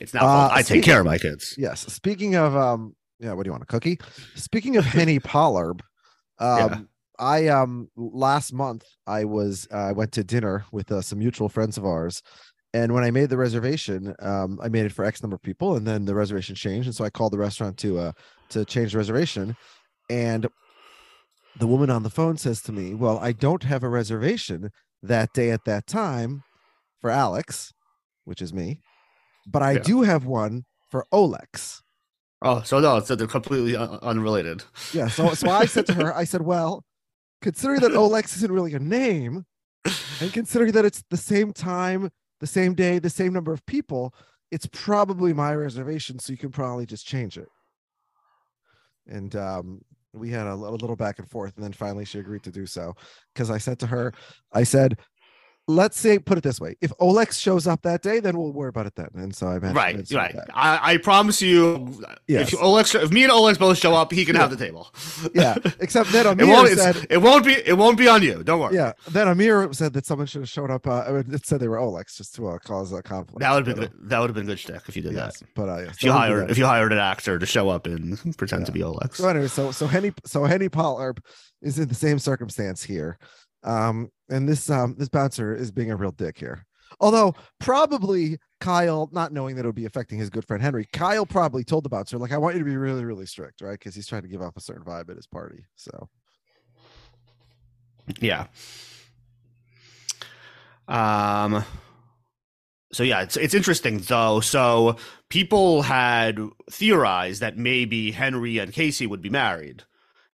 It's 0.00 0.12
now 0.14 0.26
Uh, 0.26 0.48
"I 0.52 0.62
speaking- 0.62 0.82
Take 0.82 0.84
Care 0.84 1.00
of 1.00 1.06
My 1.06 1.18
Kids." 1.18 1.54
Yes. 1.58 1.80
Speaking 1.92 2.34
of 2.34 2.56
um, 2.56 2.96
yeah, 3.18 3.32
what 3.32 3.44
do 3.44 3.48
you 3.48 3.52
want? 3.52 3.62
A 3.62 3.66
cookie? 3.66 3.98
Speaking 4.34 4.76
of 4.76 4.84
Henny 4.84 5.18
Pollard, 5.32 5.82
um, 6.38 6.56
Yeah. 6.58 6.80
I 7.18 7.48
um 7.48 7.88
last 7.96 8.52
month 8.52 8.84
I 9.06 9.24
was 9.24 9.66
uh, 9.72 9.76
I 9.76 9.92
went 9.92 10.12
to 10.12 10.24
dinner 10.24 10.66
with 10.70 10.92
uh, 10.92 11.00
some 11.00 11.18
mutual 11.18 11.48
friends 11.48 11.78
of 11.78 11.86
ours, 11.86 12.20
and 12.74 12.92
when 12.92 13.04
I 13.04 13.10
made 13.10 13.30
the 13.30 13.38
reservation, 13.38 14.14
um, 14.18 14.58
I 14.62 14.68
made 14.68 14.84
it 14.84 14.92
for 14.92 15.04
X 15.04 15.22
number 15.22 15.36
of 15.36 15.42
people, 15.42 15.76
and 15.76 15.86
then 15.86 16.04
the 16.04 16.14
reservation 16.14 16.54
changed, 16.54 16.86
and 16.88 16.94
so 16.94 17.04
I 17.04 17.10
called 17.10 17.32
the 17.32 17.38
restaurant 17.38 17.78
to 17.78 17.98
uh 17.98 18.12
to 18.50 18.66
change 18.66 18.92
the 18.92 18.98
reservation, 18.98 19.56
and 20.10 20.46
the 21.54 21.66
woman 21.66 21.90
on 21.90 22.02
the 22.02 22.10
phone 22.10 22.36
says 22.36 22.60
to 22.62 22.72
me, 22.72 22.94
"Well, 22.94 23.18
I 23.18 23.32
don't 23.32 23.62
have 23.62 23.82
a 23.82 23.88
reservation 23.88 24.70
that 25.02 25.32
day 25.32 25.50
at 25.50 25.64
that 25.64 25.86
time." 25.86 26.42
for 27.02 27.10
Alex, 27.10 27.72
which 28.24 28.40
is 28.42 28.54
me, 28.54 28.80
but 29.46 29.62
I 29.62 29.74
Yeah. 29.74 29.80
do 29.80 30.02
have 30.02 30.24
one 30.24 30.64
for 30.90 31.06
Olex. 31.12 31.82
Oh, 32.42 32.62
so 32.62 32.80
no, 32.80 33.00
so 33.00 33.14
they're 33.14 33.26
completely 33.26 33.76
un- 33.76 33.98
unrelated. 34.02 34.62
Yeah. 34.92 35.08
So 35.08 35.34
so 35.34 35.48
I 35.48 35.66
said 35.66 35.86
to 35.86 35.94
her, 35.94 36.14
I 36.14 36.24
said, 36.24 36.42
well, 36.42 36.84
considering 37.40 37.80
that 37.80 37.92
Olex 37.92 38.36
isn't 38.36 38.52
really 38.52 38.74
a 38.74 38.78
name, 38.78 39.44
and 40.20 40.32
considering 40.32 40.72
that 40.72 40.84
it's 40.84 41.02
the 41.10 41.16
same 41.16 41.52
time, 41.52 42.10
the 42.40 42.46
same 42.46 42.74
day, 42.74 42.98
the 42.98 43.10
same 43.10 43.32
number 43.32 43.52
of 43.52 43.64
people, 43.66 44.14
it's 44.50 44.68
probably 44.72 45.32
my 45.32 45.54
reservation. 45.54 46.18
So 46.18 46.32
you 46.32 46.38
can 46.38 46.50
probably 46.50 46.86
just 46.86 47.06
change 47.06 47.38
it. 47.38 47.48
And 49.06 49.34
um, 49.36 49.80
we 50.12 50.30
had 50.30 50.46
a, 50.46 50.52
a 50.52 50.54
little 50.54 50.96
back 50.96 51.18
and 51.18 51.30
forth, 51.30 51.54
and 51.56 51.64
then 51.64 51.72
finally 51.72 52.04
she 52.04 52.18
agreed 52.18 52.42
to 52.42 52.50
do 52.50 52.66
so. 52.66 52.94
Because 53.34 53.50
I 53.50 53.58
said 53.58 53.78
to 53.80 53.86
her, 53.86 54.12
I 54.52 54.62
said, 54.62 54.98
let's 55.68 55.98
say, 55.98 56.18
put 56.18 56.38
it 56.38 56.44
this 56.44 56.60
way: 56.60 56.76
if 56.80 56.90
Olex 57.00 57.40
shows 57.40 57.66
up 57.66 57.82
that 57.82 58.02
day, 58.02 58.20
then 58.20 58.38
we'll 58.38 58.52
worry 58.52 58.68
about 58.68 58.86
it 58.86 58.94
then. 58.94 59.08
And 59.14 59.34
so 59.34 59.48
I 59.48 59.58
mentioned 59.58 60.12
Right, 60.12 60.34
right. 60.34 60.44
I, 60.54 60.92
I 60.92 60.96
promise 60.98 61.42
you, 61.42 61.98
Yes. 62.28 62.52
if 62.52 62.58
Olex, 62.58 63.00
if 63.00 63.10
me 63.10 63.24
and 63.24 63.32
Olex 63.32 63.58
both 63.58 63.78
show 63.78 63.94
up, 63.94 64.12
he 64.12 64.24
can 64.24 64.36
have 64.36 64.50
the 64.50 64.56
table. 64.56 64.92
Yeah. 65.34 65.56
Except 65.80 66.10
then 66.12 66.26
it 66.40 66.44
won't. 66.46 66.68
Amir 66.70 66.76
said, 66.76 67.06
it 67.10 67.18
won't 67.18 67.44
be. 67.44 67.52
It 67.54 67.76
won't 67.76 67.98
be 67.98 68.08
on 68.08 68.22
you. 68.22 68.42
Don't 68.44 68.60
worry. 68.60 68.74
Yeah. 68.74 68.92
Then 69.10 69.28
Amir 69.28 69.72
said 69.72 69.92
that 69.94 70.06
someone 70.06 70.26
should 70.26 70.42
have 70.42 70.48
showed 70.48 70.70
up. 70.70 70.86
Uh, 70.86 71.22
it 71.28 71.46
said 71.46 71.60
they 71.60 71.68
were 71.68 71.78
Olex 71.78 72.16
just 72.16 72.34
to 72.36 72.48
uh, 72.48 72.58
cause 72.58 72.92
a 72.92 73.02
conflict. 73.02 73.40
That 73.40 73.52
would 73.54 73.66
have 73.66 73.76
been 73.76 73.88
good. 73.88 74.08
that 74.10 74.18
would 74.20 74.30
have 74.30 74.34
been 74.36 74.46
good 74.46 74.58
shtick 74.58 74.82
if 74.88 74.96
you 74.96 75.02
did 75.02 75.14
yes, 75.14 75.40
that. 75.40 75.48
but 75.54 75.68
uh, 75.68 75.78
yes, 75.78 75.96
If 75.96 76.02
you 76.04 76.12
hired 76.12 76.50
if 76.50 76.58
you 76.58 76.66
hired 76.66 76.92
an 76.92 76.98
actor 76.98 77.38
to 77.38 77.46
show 77.46 77.68
up 77.68 77.86
and 77.86 78.18
pretend 78.38 78.66
to 78.66 78.72
be 78.72 78.80
Olex. 78.80 79.16
So 79.16 79.28
anyway, 79.28 79.48
so 79.48 79.70
so 79.72 79.86
Henny 79.86 80.12
so 80.24 80.44
Henny 80.44 80.68
Pollard 80.68 81.20
is 81.62 81.78
in 81.78 81.88
the 81.88 81.94
same 81.94 82.18
circumstance 82.18 82.82
here, 82.84 83.18
um, 83.66 84.10
and 84.30 84.48
this 84.48 84.70
um 84.70 84.94
this 84.98 85.08
bouncer 85.08 85.54
is 85.54 85.70
being 85.70 85.90
a 85.90 85.96
real 85.96 86.12
dick 86.12 86.38
here. 86.38 86.64
Although 87.00 87.34
probably 87.58 88.38
Kyle, 88.60 89.10
not 89.12 89.32
knowing 89.32 89.56
that 89.56 89.64
it 89.64 89.68
would 89.68 89.74
be 89.74 89.84
affecting 89.84 90.18
his 90.18 90.30
good 90.30 90.46
friend 90.46 90.62
Henry, 90.62 90.88
Kyle 90.92 91.26
probably 91.26 91.64
told 91.64 91.84
the 91.84 91.88
bouncer 91.90 92.16
like, 92.16 92.32
"I 92.32 92.38
want 92.38 92.54
you 92.54 92.60
to 92.60 92.64
be 92.64 92.76
really 92.76 93.04
really 93.04 93.26
strict, 93.26 93.60
right?" 93.60 93.78
Because 93.78 93.94
he's 93.94 94.06
trying 94.06 94.22
to 94.22 94.28
give 94.28 94.40
off 94.40 94.56
a 94.56 94.60
certain 94.60 94.84
vibe 94.84 95.10
at 95.10 95.16
his 95.16 95.26
party. 95.26 95.64
So 95.74 96.08
Yeah. 98.20 98.46
Um 100.88 101.64
so 102.92 103.02
yeah, 103.02 103.22
it's 103.22 103.36
it's 103.36 103.54
interesting 103.54 103.98
though. 103.98 104.40
So 104.40 104.96
people 105.28 105.82
had 105.82 106.38
theorized 106.70 107.42
that 107.42 107.58
maybe 107.58 108.12
Henry 108.12 108.58
and 108.58 108.72
Casey 108.72 109.06
would 109.06 109.20
be 109.20 109.28
married 109.28 109.82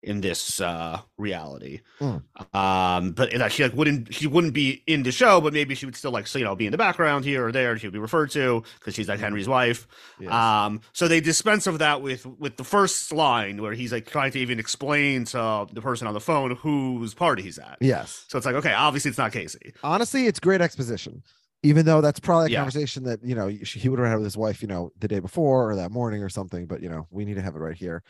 in 0.04 0.22
this 0.22 0.60
uh 0.60 1.00
reality. 1.18 1.82
Mm. 2.00 2.24
Um 2.56 3.12
but 3.12 3.32
that 3.32 3.52
she 3.52 3.64
like 3.64 3.74
wouldn't 3.74 4.14
she 4.14 4.28
wouldn't 4.28 4.54
be 4.54 4.84
in 4.88 5.04
the 5.04 5.12
show, 5.12 5.40
but 5.42 5.54
maybe 5.54 5.76
she 5.76 5.86
would 5.86 5.96
still 5.96 6.12
like 6.12 6.28
so, 6.28 6.40
you 6.40 6.46
know 6.46 6.56
be 6.56 6.66
in 6.66 6.72
the 6.72 6.78
background 6.78 7.24
here 7.26 7.46
or 7.46 7.52
there. 7.52 7.78
She 7.78 7.88
would 7.88 7.94
be 7.94 8.00
referred 8.00 8.32
to 8.32 8.64
because 8.80 8.96
she's 8.96 9.08
like 9.08 9.20
Henry's 9.20 9.48
wife. 9.48 9.88
yes. 10.20 10.32
Um, 10.32 10.82
so 10.94 11.08
they 11.08 11.22
dispense 11.22 11.68
of 11.68 11.80
that 11.80 12.02
with 12.02 12.26
with 12.26 12.58
the 12.58 12.64
first 12.64 13.12
line 13.12 13.62
where 13.62 13.74
he's 13.74 13.92
like 13.92 14.06
trying 14.10 14.32
to 14.32 14.40
even 14.40 14.60
explain 14.60 15.26
to 15.26 15.68
the 15.72 15.82
person 15.82 16.08
on 16.08 16.14
the 16.14 16.20
phone 16.20 16.56
whose 16.56 17.14
party 17.14 17.44
he's 17.44 17.60
at. 17.60 17.78
yes, 17.80 18.26
So 18.28 18.38
it's 18.38 18.46
like, 18.46 18.56
okay, 18.56 18.74
obviously 18.74 19.10
it's 19.10 19.18
not 19.18 19.32
Casey. 19.32 19.74
honestly, 19.84 20.26
it's 20.28 20.40
great 20.40 20.62
exposition. 20.62 21.22
Even 21.64 21.86
though 21.86 22.02
that's 22.02 22.20
probably 22.20 22.48
a 22.48 22.50
Yeah. 22.54 22.58
conversation 22.62 23.04
that 23.04 23.20
you 23.24 23.36
know 23.36 23.48
he 23.48 23.88
would 23.88 24.00
have 24.00 24.08
had 24.08 24.16
with 24.16 24.26
his 24.26 24.36
wife, 24.38 24.64
you 24.64 24.68
know, 24.68 24.92
the 24.98 25.08
day 25.08 25.20
before 25.20 25.70
or 25.70 25.76
that 25.76 25.92
morning 25.92 26.24
or 26.24 26.30
something. 26.30 26.66
But 26.66 26.82
you 26.82 26.90
know, 26.90 27.06
we 27.12 27.24
need 27.24 27.36
to 27.36 27.42
have 27.44 27.56
it 27.56 27.60
right 27.60 27.78
here, 27.78 28.02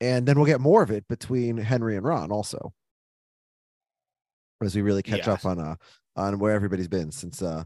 and 0.00 0.26
then 0.26 0.36
we'll 0.36 0.46
get 0.46 0.60
more 0.60 0.82
of 0.82 0.90
it 0.90 1.06
between 1.08 1.56
Henry 1.56 1.96
and 1.96 2.04
Ron 2.04 2.30
also, 2.32 2.72
as 4.62 4.74
we 4.74 4.82
really 4.82 5.02
catch 5.02 5.26
Yeah. 5.26 5.34
up 5.34 5.44
on 5.44 5.58
uh 5.58 5.76
on 6.16 6.38
where 6.38 6.52
everybody's 6.52 6.88
been 6.88 7.12
since 7.12 7.42
uh 7.42 7.64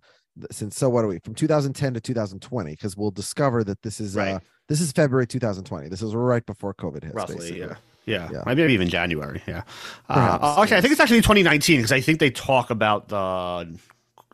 since 0.50 0.76
so 0.76 0.88
what 0.88 1.04
are 1.04 1.08
we 1.08 1.18
from 1.20 1.34
2010 1.34 1.94
to 1.94 2.00
2020 2.00 2.70
because 2.70 2.96
we'll 2.96 3.10
discover 3.10 3.64
that 3.64 3.80
this 3.82 4.00
is 4.00 4.16
uh 4.16 4.38
this 4.68 4.80
is 4.80 4.92
February 4.92 5.26
2020. 5.26 5.88
This 5.88 6.00
is 6.02 6.14
right 6.14 6.44
before 6.46 6.72
COVID 6.74 7.02
hits, 7.02 7.14
Roughly, 7.14 7.36
basically. 7.36 7.60
yeah. 7.60 7.74
Yeah, 8.04 8.28
Yeah. 8.32 8.42
maybe 8.46 8.72
even 8.72 8.88
January. 8.88 9.42
Yeah. 9.46 9.62
Perhaps, 10.08 10.42
Uh, 10.42 10.62
okay, 10.62 10.76
I 10.76 10.80
think 10.80 10.92
it's 10.92 11.00
actually 11.00 11.20
2019 11.20 11.78
because 11.78 11.92
I 11.92 12.00
think 12.00 12.18
they 12.20 12.30
talk 12.30 12.70
about 12.70 13.08
the 13.08 13.78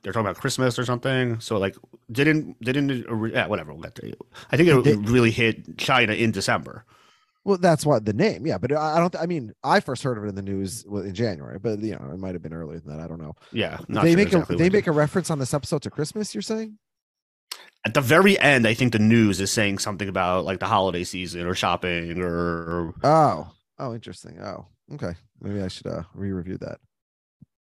they're 0.02 0.12
talking 0.12 0.26
about 0.26 0.40
Christmas 0.40 0.78
or 0.78 0.84
something. 0.84 1.40
So 1.40 1.58
like, 1.58 1.76
didn't 2.10 2.58
didn't 2.62 2.88
yeah, 3.32 3.46
whatever. 3.46 3.72
We'll 3.72 3.82
get 3.82 3.94
to. 3.96 4.14
I 4.52 4.56
think 4.56 4.68
it 4.68 4.84
They- 4.84 4.94
really 4.94 5.30
hit 5.32 5.76
China 5.76 6.12
in 6.12 6.30
December. 6.30 6.84
Well, 7.48 7.56
that's 7.56 7.86
what 7.86 8.04
the 8.04 8.12
name, 8.12 8.46
yeah. 8.46 8.58
But 8.58 8.72
I 8.72 8.96
I 8.96 9.00
don't. 9.00 9.16
I 9.16 9.24
mean, 9.24 9.54
I 9.64 9.80
first 9.80 10.02
heard 10.02 10.18
of 10.18 10.24
it 10.24 10.28
in 10.28 10.34
the 10.34 10.42
news 10.42 10.84
in 10.84 11.14
January, 11.14 11.58
but 11.58 11.78
you 11.80 11.92
know, 11.92 12.10
it 12.12 12.18
might 12.18 12.34
have 12.34 12.42
been 12.42 12.52
earlier 12.52 12.78
than 12.78 12.94
that. 12.94 13.02
I 13.02 13.08
don't 13.08 13.18
know. 13.20 13.34
Yeah, 13.52 13.78
not 13.88 14.04
they 14.04 14.10
sure 14.10 14.16
make 14.18 14.26
exactly 14.26 14.54
a 14.56 14.58
they 14.58 14.68
make 14.68 14.86
a 14.86 14.92
reference 14.92 15.30
on 15.30 15.38
this 15.38 15.54
episode 15.54 15.80
to 15.82 15.90
Christmas. 15.90 16.34
You're 16.34 16.42
saying? 16.42 16.78
at 17.86 17.94
the 17.94 18.00
very 18.02 18.38
end. 18.38 18.66
I 18.66 18.74
think 18.74 18.92
the 18.92 18.98
news 18.98 19.40
is 19.40 19.50
saying 19.50 19.78
something 19.78 20.08
about 20.10 20.44
like 20.44 20.58
the 20.60 20.66
holiday 20.66 21.04
season 21.04 21.46
or 21.46 21.54
shopping 21.54 22.20
or 22.20 22.92
Oh, 23.02 23.50
oh, 23.78 23.94
interesting. 23.94 24.38
Oh, 24.42 24.66
okay. 24.94 25.14
Maybe 25.40 25.62
I 25.62 25.68
should 25.68 25.86
uh 25.86 26.02
re-review 26.12 26.58
that. 26.58 26.80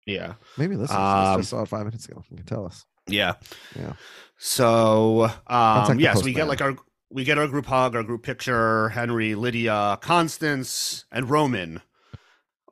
yeah. 0.05 0.33
Maybe 0.57 0.75
listeners 0.75 0.99
Um, 0.99 1.39
just 1.39 1.51
saw 1.51 1.61
it 1.61 1.69
five 1.69 1.85
minutes 1.85 2.09
ago. 2.09 2.23
You 2.29 2.35
can 2.37 2.45
tell 2.45 2.65
us. 2.65 2.83
Yeah. 3.07 3.35
Yeah. 3.79 3.93
So, 4.37 5.29
um, 5.47 5.99
yeah, 5.99 6.13
so 6.13 6.25
we 6.25 6.33
get 6.33 6.47
like 6.49 6.61
our 6.61 6.75
we 7.09 7.23
get 7.23 7.37
our 7.37 7.47
group 7.47 7.65
hug, 7.65 7.95
our 7.95 8.03
group 8.03 8.23
picture, 8.23 8.89
Henry, 8.89 9.35
Lydia, 9.35 9.97
Constance, 10.01 11.05
and 11.11 11.29
Roman 11.29 11.81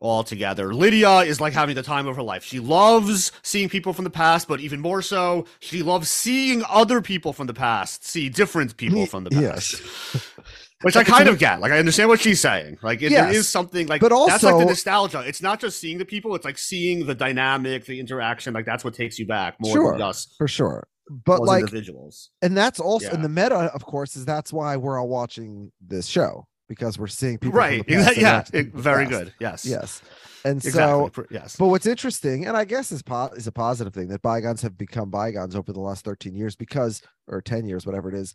all 0.02 0.24
together. 0.24 0.74
Lydia 0.74 1.20
is 1.20 1.40
like 1.40 1.54
having 1.54 1.74
the 1.74 1.82
time 1.82 2.06
of 2.06 2.16
her 2.18 2.22
life. 2.22 2.44
She 2.44 2.60
loves 2.60 3.32
seeing 3.44 3.70
people 3.70 3.94
from 3.94 4.04
the 4.04 4.10
past, 4.12 4.48
but 4.48 4.60
even 4.60 4.80
more 4.82 5.02
so, 5.02 5.46
she 5.62 5.82
loves 5.82 6.10
seeing 6.10 6.64
other 6.70 7.02
people 7.02 7.32
from 7.34 7.48
the 7.48 7.54
past 7.54 8.06
see 8.06 8.30
different 8.30 8.76
people 8.78 9.06
from 9.06 9.24
the 9.24 9.32
past. 9.32 9.74
yes. 9.82 10.32
Which 10.82 10.98
I 10.98 11.04
kind 11.06 11.30
of 11.30 11.40
get. 11.40 11.62
Like 11.62 11.72
I 11.72 11.80
understand 11.80 12.10
what 12.10 12.20
she's 12.20 12.42
saying. 12.42 12.78
Like 12.84 13.02
it, 13.02 13.10
Yes, 13.12 13.34
is 13.34 13.48
something 13.48 13.88
like 13.88 14.02
but 14.02 14.12
also, 14.12 14.28
that's 14.32 14.44
like 14.44 14.58
the 14.60 14.66
nostalgia. 14.66 15.24
It's 15.26 15.42
not 15.42 15.60
just 15.62 15.80
seeing 15.80 15.98
the 15.98 16.06
people, 16.06 16.36
it's 16.36 16.46
like 16.46 16.58
seeing 16.58 17.06
the 17.08 17.16
dynamic, 17.16 17.86
the 17.86 18.00
interaction. 18.00 18.54
Like 18.54 18.66
that's 18.66 18.84
what 18.84 18.94
takes 18.94 19.18
you 19.18 19.26
back 19.26 19.56
more 19.60 19.74
Sure. 19.74 19.92
than 19.92 20.00
just 20.02 20.36
For 20.38 20.48
sure. 20.48 20.86
But 21.10 21.40
those 21.40 21.48
like, 21.48 21.60
individuals. 21.62 22.32
and 22.42 22.58
that's 22.58 22.80
also 22.80 23.10
in 23.10 23.18
Yeah. 23.18 23.22
the 23.24 23.30
meta, 23.30 23.56
of 23.74 23.86
course, 23.86 24.16
is 24.16 24.26
that's 24.26 24.52
why 24.52 24.76
we're 24.78 25.00
all 25.00 25.08
watching 25.08 25.72
this 25.80 26.08
show 26.08 26.48
because 26.68 26.98
we're 26.98 27.06
seeing 27.08 27.38
people. 27.38 27.58
right 27.60 27.86
the 27.86 27.94
past 27.98 28.18
Exa- 28.18 28.22
yeah 28.22 28.44
it- 28.54 28.74
very 28.74 29.06
from 29.06 29.14
good 29.14 29.34
yes. 29.40 29.66
Yes. 29.66 30.02
And 30.46 30.58
exactly 30.64 31.12
so 31.16 31.26
yes 31.32 31.56
But 31.58 31.68
what's 31.68 31.86
interesting, 31.88 32.46
and 32.48 32.56
I 32.58 32.66
guess 32.66 32.92
is 32.92 33.02
po- 33.04 33.32
is 33.36 33.46
a 33.48 33.52
positive 33.52 33.94
thing 33.94 34.08
that 34.10 34.22
bygones 34.24 34.62
have 34.64 34.78
become 34.78 35.10
bygones 35.12 35.56
over 35.56 35.72
the 35.74 35.80
last 35.80 36.06
13 36.06 36.36
years 36.36 36.56
because, 36.56 37.02
or 37.28 37.42
10 37.42 37.66
years, 37.68 37.86
whatever 37.86 38.10
it 38.10 38.16
is. 38.16 38.34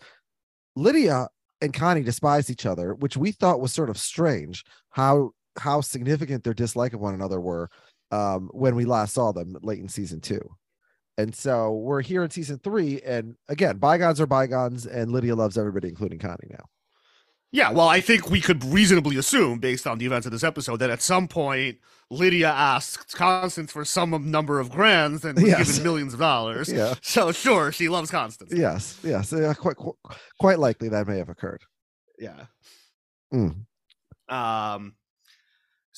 Lydia 0.76 1.28
and 1.60 1.72
Connie 1.74 2.02
despised 2.02 2.50
each 2.50 2.66
other, 2.66 2.94
which 2.94 3.16
we 3.16 3.32
thought 3.32 3.60
was 3.60 3.72
sort 3.72 3.90
of 3.90 3.98
strange. 3.98 4.64
How 4.90 5.30
how 5.58 5.80
significant 5.80 6.44
their 6.44 6.54
dislike 6.54 6.92
of 6.94 7.00
one 7.00 7.14
another 7.14 7.40
were 7.40 7.68
um, 8.12 8.48
when 8.52 8.74
we 8.76 8.84
last 8.84 9.14
saw 9.14 9.32
them 9.32 9.56
late 9.62 9.80
in 9.80 9.88
season 9.88 10.20
two. 10.20 10.40
And 11.20 11.34
so 11.34 11.72
we're 11.72 12.02
here 12.02 12.22
in 12.24 12.30
season 12.30 12.58
three, 12.58 13.00
and 13.02 13.36
again, 13.48 13.76
bygones 13.78 14.20
are 14.20 14.26
bygones, 14.26 14.86
and 14.86 15.10
Lydia 15.12 15.34
loves 15.36 15.58
everybody, 15.58 15.88
including 15.88 16.18
Connie 16.18 16.48
now. 16.50 16.64
yeah 17.52 17.70
well 17.72 17.88
i 17.88 18.00
think 18.00 18.30
we 18.30 18.40
could 18.40 18.62
reasonably 18.64 19.16
assume 19.16 19.58
based 19.58 19.84
on 19.86 19.98
the 19.98 20.06
events 20.06 20.24
of 20.26 20.30
this 20.32 20.44
episode 20.44 20.76
that 20.78 20.88
at 20.96 21.02
some 21.02 21.26
point 21.26 21.78
lydia 22.08 22.48
asked 22.48 23.12
constance 23.16 23.72
for 23.72 23.84
some 23.84 24.10
number 24.30 24.60
of 24.60 24.70
grands 24.70 25.24
and 25.24 25.34
was 25.36 25.48
Yes. 25.48 25.66
given 25.68 25.82
millions 25.88 26.14
of 26.14 26.20
dollars 26.20 26.68
Yeah. 26.80 26.94
so 27.02 27.32
sure 27.32 27.72
she 27.72 27.88
loves 27.88 28.08
constance 28.10 28.52
Yes, 28.54 28.82
yes, 29.02 29.32
yeah, 29.32 29.52
quite 29.54 29.74
quite, 29.76 29.96
quite 30.38 30.58
likely 30.60 30.88
that 30.90 31.08
may 31.08 31.18
have 31.18 31.28
occurred. 31.28 31.62
yeah 32.26 32.46
Mm. 33.34 33.66
um 34.28 34.94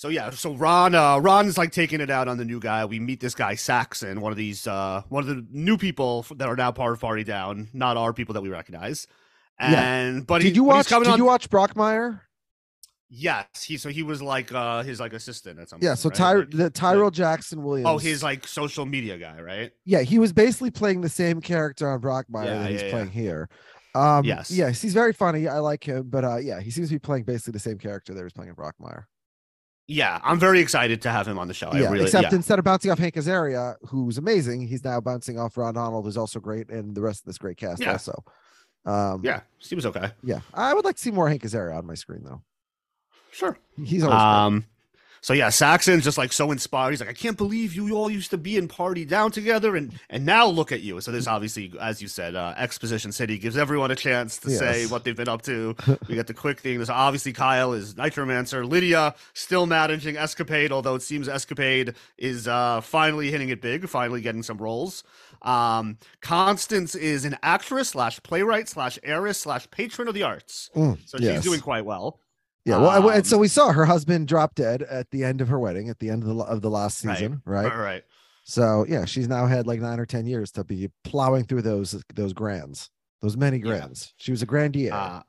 so 0.02 0.08
yeah 0.08 0.30
so 0.30 0.52
ron 0.54 0.96
uh 0.96 1.16
ron's 1.18 1.56
like 1.56 1.70
taking 1.70 2.00
it 2.00 2.10
out 2.10 2.26
on 2.26 2.36
the 2.36 2.44
new 2.44 2.58
guy 2.58 2.84
we 2.84 2.98
meet 2.98 3.20
this 3.20 3.36
guy 3.36 3.54
saxon 3.54 4.20
one 4.20 4.32
of 4.32 4.36
these 4.36 4.66
uh 4.66 5.00
one 5.10 5.22
of 5.22 5.28
the 5.28 5.46
new 5.52 5.78
people 5.78 6.26
that 6.34 6.48
are 6.48 6.56
now 6.56 6.72
part 6.72 6.92
of 6.92 7.00
party 7.00 7.22
down 7.22 7.68
not 7.72 7.96
our 7.96 8.12
people 8.12 8.32
that 8.34 8.40
we 8.40 8.48
recognize 8.48 9.06
Yeah. 9.60 9.80
and 9.80 10.26
but 10.26 10.42
he, 10.42 10.48
Did 10.48 10.56
you 10.56 10.64
he's 10.64 10.68
watch? 10.74 10.88
Did 10.88 11.06
on- 11.06 11.18
you 11.18 11.24
watch 11.24 11.48
Brockmire? 11.48 12.20
Yes, 13.14 13.62
he 13.62 13.76
so 13.76 13.90
he 13.90 14.02
was 14.02 14.20
like 14.20 14.50
uh 14.52 14.82
his 14.82 14.98
like 14.98 15.12
assistant 15.12 15.60
at 15.60 15.68
some 15.68 15.78
Yeah, 15.80 15.90
point, 15.90 15.98
so? 16.00 16.10
Ty- 16.10 16.46
the 16.50 16.68
Tyrel 16.70 17.12
Jackson 17.12 17.62
Williams. 17.62 17.88
oh 17.88 17.98
his 17.98 18.24
like 18.24 18.44
social 18.48 18.86
media 18.86 19.18
guy, 19.18 19.40
right? 19.40 19.70
yeah, 19.84 20.00
he 20.00 20.18
was 20.18 20.32
basically 20.32 20.72
playing 20.72 21.02
the 21.02 21.10
same 21.10 21.40
character 21.40 21.88
on 21.88 22.00
Brockmire 22.00 22.46
Yeah, 22.46 22.58
that 22.62 22.70
he's 22.72 22.82
yeah, 22.82 22.90
playing 22.90 23.10
here. 23.10 23.48
Um, 23.94 24.24
Yes. 24.24 24.50
yes, 24.50 24.80
he's 24.82 24.94
very 24.94 25.12
funny. 25.12 25.46
I 25.46 25.58
like 25.58 25.84
him, 25.84 26.08
but 26.08 26.24
uh, 26.24 26.38
yeah, 26.38 26.58
he 26.60 26.70
seems 26.70 26.88
to 26.88 26.94
be 26.94 26.98
playing 26.98 27.24
basically 27.24 27.52
the 27.52 27.58
same 27.58 27.78
character 27.78 28.14
that 28.14 28.18
he 28.20 28.24
was 28.24 28.32
playing 28.32 28.48
in 28.48 28.56
Brockmire. 28.56 29.04
Yeah, 29.92 30.20
I'm 30.24 30.38
very 30.38 30.60
excited 30.60 31.02
to 31.02 31.10
have 31.10 31.28
him 31.28 31.38
on 31.38 31.48
the 31.48 31.54
show. 31.54 31.68
I 31.68 31.80
yeah, 31.80 31.90
really 31.90 32.04
except 32.04 32.30
yeah. 32.30 32.36
instead 32.36 32.58
of 32.58 32.64
bouncing 32.64 32.90
off 32.90 32.98
Hank 32.98 33.14
Azaria, 33.14 33.76
who's 33.86 34.16
amazing, 34.16 34.66
he's 34.66 34.82
now 34.84 35.00
bouncing 35.00 35.38
off 35.38 35.56
Ron 35.56 35.74
Donald, 35.74 36.04
who's 36.06 36.16
also 36.16 36.40
great, 36.40 36.70
and 36.70 36.94
the 36.94 37.02
rest 37.02 37.20
of 37.20 37.26
this 37.26 37.38
great 37.38 37.58
cast 37.58 37.82
Yeah. 37.82 37.92
also. 37.92 38.24
Um, 38.84 39.20
yeah, 39.22 39.40
seems 39.60 39.86
okay. 39.86 40.10
yeah, 40.24 40.40
I 40.54 40.74
would 40.74 40.84
like 40.84 40.96
to 40.96 41.02
see 41.02 41.10
more 41.10 41.28
Hank 41.28 41.42
Azaria 41.42 41.76
on 41.76 41.86
my 41.86 41.94
screen 41.94 42.22
though. 42.24 42.42
Sure. 43.32 43.56
He's 43.82 44.02
always. 44.02 44.20
Um 44.20 44.64
So 45.22 45.34
yeah, 45.34 45.50
Saxon's 45.50 46.02
just 46.02 46.18
like 46.18 46.32
so 46.32 46.50
inspired. 46.50 46.90
He's 46.90 47.00
like, 47.00 47.08
I 47.08 47.12
can't 47.12 47.36
believe 47.36 47.74
you 47.74 47.94
all 47.96 48.10
used 48.10 48.30
to 48.30 48.38
be 48.38 48.56
in 48.56 48.66
Party 48.66 49.04
Down 49.04 49.30
together, 49.30 49.76
and 49.76 49.98
and 50.10 50.26
now 50.26 50.46
look 50.48 50.72
at 50.72 50.80
you. 50.82 51.00
So 51.00 51.12
this 51.12 51.28
obviously, 51.28 51.72
as 51.80 52.02
you 52.02 52.08
said, 52.08 52.34
uh, 52.34 52.54
Exposition 52.56 53.12
City 53.12 53.38
gives 53.38 53.56
everyone 53.56 53.92
a 53.92 53.96
chance 53.96 54.36
to 54.38 54.50
say 54.50 54.86
what 54.86 55.04
they've 55.04 55.16
been 55.16 55.28
up 55.28 55.42
to. 55.42 55.76
we 56.08 56.16
get 56.16 56.26
the 56.26 56.34
quick 56.34 56.58
thing. 56.58 56.76
There's 56.78 56.90
obviously 56.90 57.32
Kyle 57.32 57.72
is 57.72 57.94
Nitromancer. 57.94 58.68
Lydia 58.68 59.14
still 59.32 59.66
managing 59.66 60.16
Escapade, 60.16 60.72
although 60.72 60.96
it 60.96 61.02
seems 61.02 61.28
Escapade 61.28 61.94
is 62.18 62.48
uh, 62.48 62.80
finally 62.80 63.30
hitting 63.30 63.48
it 63.50 63.62
big, 63.62 63.88
finally 63.88 64.20
getting 64.22 64.42
some 64.42 64.58
roles. 64.58 65.04
Um, 65.42 65.98
Constance 66.20 66.94
is 66.96 67.24
an 67.24 67.36
actress 67.44 67.90
slash 67.90 68.20
playwright 68.24 68.68
slash 68.68 68.98
heiress 69.04 69.38
slash 69.38 69.70
patron 69.70 70.08
of 70.08 70.14
the 70.14 70.24
arts. 70.24 70.70
Mm, 70.74 70.98
So 71.06 71.18
yes. 71.20 71.36
she's 71.36 71.44
doing 71.44 71.60
quite 71.60 71.84
well. 71.84 72.18
Yeah, 72.64 72.78
well, 72.78 73.08
I- 73.10 73.16
and 73.16 73.26
so 73.26 73.36
Um, 73.36 73.40
we 73.40 73.48
saw 73.48 73.72
her 73.72 73.84
husband 73.86 74.28
drop 74.28 74.54
dead 74.54 74.82
at 74.82 75.10
the 75.10 75.24
end 75.24 75.40
of 75.40 75.48
her 75.48 75.58
wedding, 75.58 75.88
at 75.88 75.98
the 75.98 76.10
end 76.10 76.22
of 76.22 76.28
the 76.36 76.44
of 76.44 76.62
the 76.62 76.70
last 76.70 76.98
season, 76.98 77.42
right? 77.44 77.64
Right. 77.66 77.76
right. 77.78 78.02
So 78.44 78.84
yeah, 78.88 79.04
she's 79.04 79.28
now 79.28 79.46
had 79.46 79.66
like 79.66 79.80
nine 79.80 79.98
or 80.00 80.06
ten 80.06 80.26
years 80.26 80.50
to 80.52 80.64
be 80.64 80.90
plowing 81.04 81.44
through 81.44 81.62
those 81.62 82.02
those 82.14 82.32
grands, 82.32 82.90
those 83.20 83.36
many 83.36 83.56
Yeah. 83.58 83.62
grands. 83.64 84.14
She 84.16 84.30
was 84.30 84.42
a 84.42 84.46
grandier. 84.46 84.92
Uh, 84.92 85.22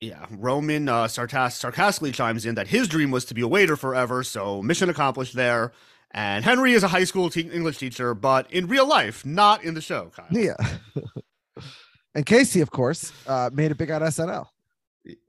yeah, 0.00 0.26
Roman 0.30 0.88
uh, 0.88 1.04
sarcas- 1.04 1.52
sarcastically 1.52 2.12
chimes 2.12 2.44
in 2.44 2.54
that 2.56 2.68
his 2.68 2.86
dream 2.86 3.10
was 3.10 3.24
to 3.26 3.34
be 3.34 3.40
a 3.40 3.48
waiter 3.48 3.76
forever, 3.76 4.22
so 4.22 4.62
mission 4.62 4.88
accomplished 4.90 5.34
there. 5.34 5.72
And 6.12 6.44
Henry 6.44 6.72
is 6.72 6.82
a 6.82 6.88
high 6.88 7.04
school 7.04 7.28
te- 7.30 7.50
English 7.50 7.78
teacher, 7.78 8.14
but 8.14 8.50
in 8.52 8.68
real 8.68 8.86
life, 8.86 9.24
not 9.26 9.64
in 9.64 9.74
the 9.74 9.80
show. 9.80 10.10
Kyle. 10.14 10.26
yeah. 10.30 10.54
and 12.14 12.24
Casey, 12.24 12.60
of 12.60 12.70
course, 12.70 13.12
uh, 13.26 13.50
made 13.52 13.70
it 13.70 13.78
big 13.78 13.90
on 13.90 14.02
SNL. 14.02 14.46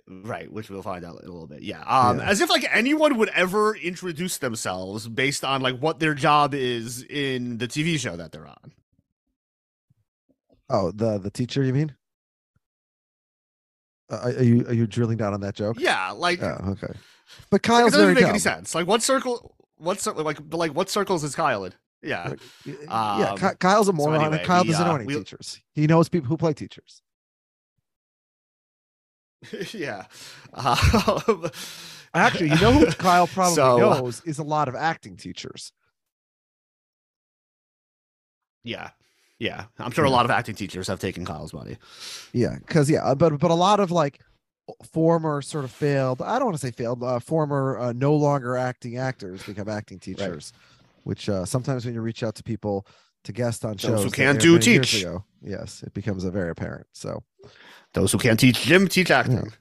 Right, 0.10 0.50
which 0.52 0.70
we'll 0.70 0.82
find 0.84 1.04
out 1.04 1.22
in 1.22 1.28
a 1.28 1.32
little 1.32 1.48
bit. 1.48 1.64
Yeah. 1.64 1.82
Um, 1.82 2.20
Yeah. 2.20 2.30
as 2.30 2.40
if 2.40 2.50
like 2.50 2.66
anyone 2.72 3.18
would 3.18 3.28
ever 3.30 3.76
introduce 3.76 4.38
themselves 4.38 5.08
based 5.08 5.44
on 5.44 5.62
like 5.62 5.80
what 5.80 6.00
their 6.00 6.14
job 6.14 6.54
is 6.54 7.04
in 7.04 7.58
the 7.58 7.68
TV 7.68 8.00
show 8.00 8.16
that 8.16 8.32
they're 8.32 8.48
on. 8.48 8.72
Oh, 10.70 10.92
the 10.92 11.18
the 11.18 11.30
teacher, 11.32 11.64
you 11.64 11.74
mean? 11.74 11.96
Uh, 14.10 14.32
are 14.38 14.44
you 14.44 14.66
are 14.68 14.74
you 14.74 14.88
drilling 14.88 15.18
down 15.18 15.34
on 15.34 15.42
that 15.42 15.56
joke? 15.56 15.78
Yeah, 15.80 16.12
like 16.12 16.42
Oh, 16.42 16.58
okay. 16.82 16.94
But 17.50 17.58
it 17.58 17.64
Kyle's 17.64 17.92
doesn't 17.92 18.14
make 18.14 18.20
dumb. 18.22 18.30
any 18.30 18.40
sense. 18.40 18.74
Like 18.74 18.88
what 18.88 19.04
circle? 19.04 19.56
What 19.78 20.00
cir- 20.00 20.14
like 20.14 20.40
like 20.52 20.72
what 20.74 20.90
circles 20.90 21.24
is 21.26 21.36
Kyle 21.36 21.66
in? 21.66 21.74
Yeah. 22.02 22.34
Yeah, 22.64 23.34
Um, 23.42 23.56
Kyle's 23.60 23.90
a 23.90 23.94
moron, 23.94 24.22
anyway, 24.22 24.38
and 24.38 24.46
Kyle 24.48 24.64
doesn't 24.64 24.86
know 24.86 24.94
uh, 24.94 24.96
any 24.96 25.06
we- 25.06 25.16
teachers. 25.16 25.60
He 25.74 25.88
knows 25.88 26.08
people 26.10 26.30
who 26.30 26.38
play 26.38 26.54
teachers. 26.54 27.02
yeah. 29.74 30.06
Um, 30.54 31.50
Actually, 32.14 32.50
you 32.50 32.60
know 32.62 32.72
who 32.74 32.86
Kyle 32.94 33.28
probably 33.28 33.56
So, 33.56 33.76
uh, 33.92 34.00
knows 34.00 34.22
is 34.26 34.40
a 34.40 34.44
lot 34.44 34.68
of 34.68 34.76
acting 34.76 35.18
teachers. 35.18 35.72
yeah. 38.64 38.92
Yeah. 39.40 39.66
I'm 39.78 39.92
sure 39.92 40.04
a 40.04 40.10
lot 40.10 40.26
of 40.26 40.32
acting 40.32 40.56
teachers 40.56 40.88
have 40.88 41.00
taken 41.00 41.24
Kyle's 41.24 41.54
money. 41.54 41.78
Yeah, 42.34 42.58
because 42.60 42.90
yeah, 42.90 43.14
but 43.14 43.38
but 43.40 43.52
a 43.52 43.56
lot 43.56 43.80
of 43.80 43.92
like 43.92 44.20
former 44.92 45.42
sort 45.44 45.64
of 45.64 45.72
failed. 45.72 46.22
I 46.22 46.40
don't 46.40 46.48
want 46.48 46.60
to 46.60 46.66
say 46.66 46.72
failed. 46.72 47.04
Uh, 47.04 47.20
former 47.20 47.78
uh, 47.78 47.94
no 47.94 48.16
longer 48.16 48.58
acting 48.58 48.98
actors 48.98 49.44
become 49.44 49.70
acting 49.70 50.00
teachers, 50.00 50.54
which 51.04 51.30
uh, 51.30 51.46
sometimes 51.46 51.86
when 51.86 51.94
you 51.94 52.02
reach 52.02 52.24
out 52.24 52.34
to 52.36 52.44
people 52.44 52.88
to 53.28 53.32
guest 53.34 53.64
on 53.64 53.72
Those 53.74 53.82
shows, 53.82 54.04
who 54.04 54.10
can't 54.12 54.40
do, 54.40 54.58
teach. 54.60 55.02
ago, 55.02 55.24
yes, 55.42 55.84
it 55.84 55.94
becomes 55.94 56.24
a 56.26 56.32
very 56.32 56.50
apparent. 56.50 56.88
So 56.94 57.24
Those 57.94 58.12
who 58.12 58.18
can't 58.18 58.40
teach 58.40 58.62
gym 58.64 58.88
teach 58.88 59.12
acting. 59.12 59.54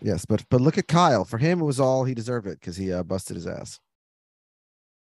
yes, 0.00 0.24
but 0.24 0.44
but 0.50 0.60
look 0.60 0.78
at 0.78 0.88
Kyle. 0.88 1.24
For 1.24 1.38
him, 1.38 1.60
it 1.60 1.64
was 1.64 1.78
all 1.78 2.04
he 2.04 2.14
deserved 2.14 2.46
it 2.46 2.58
because 2.60 2.76
he 2.76 2.92
uh, 2.92 3.02
busted 3.02 3.36
his 3.36 3.46
ass. 3.46 3.78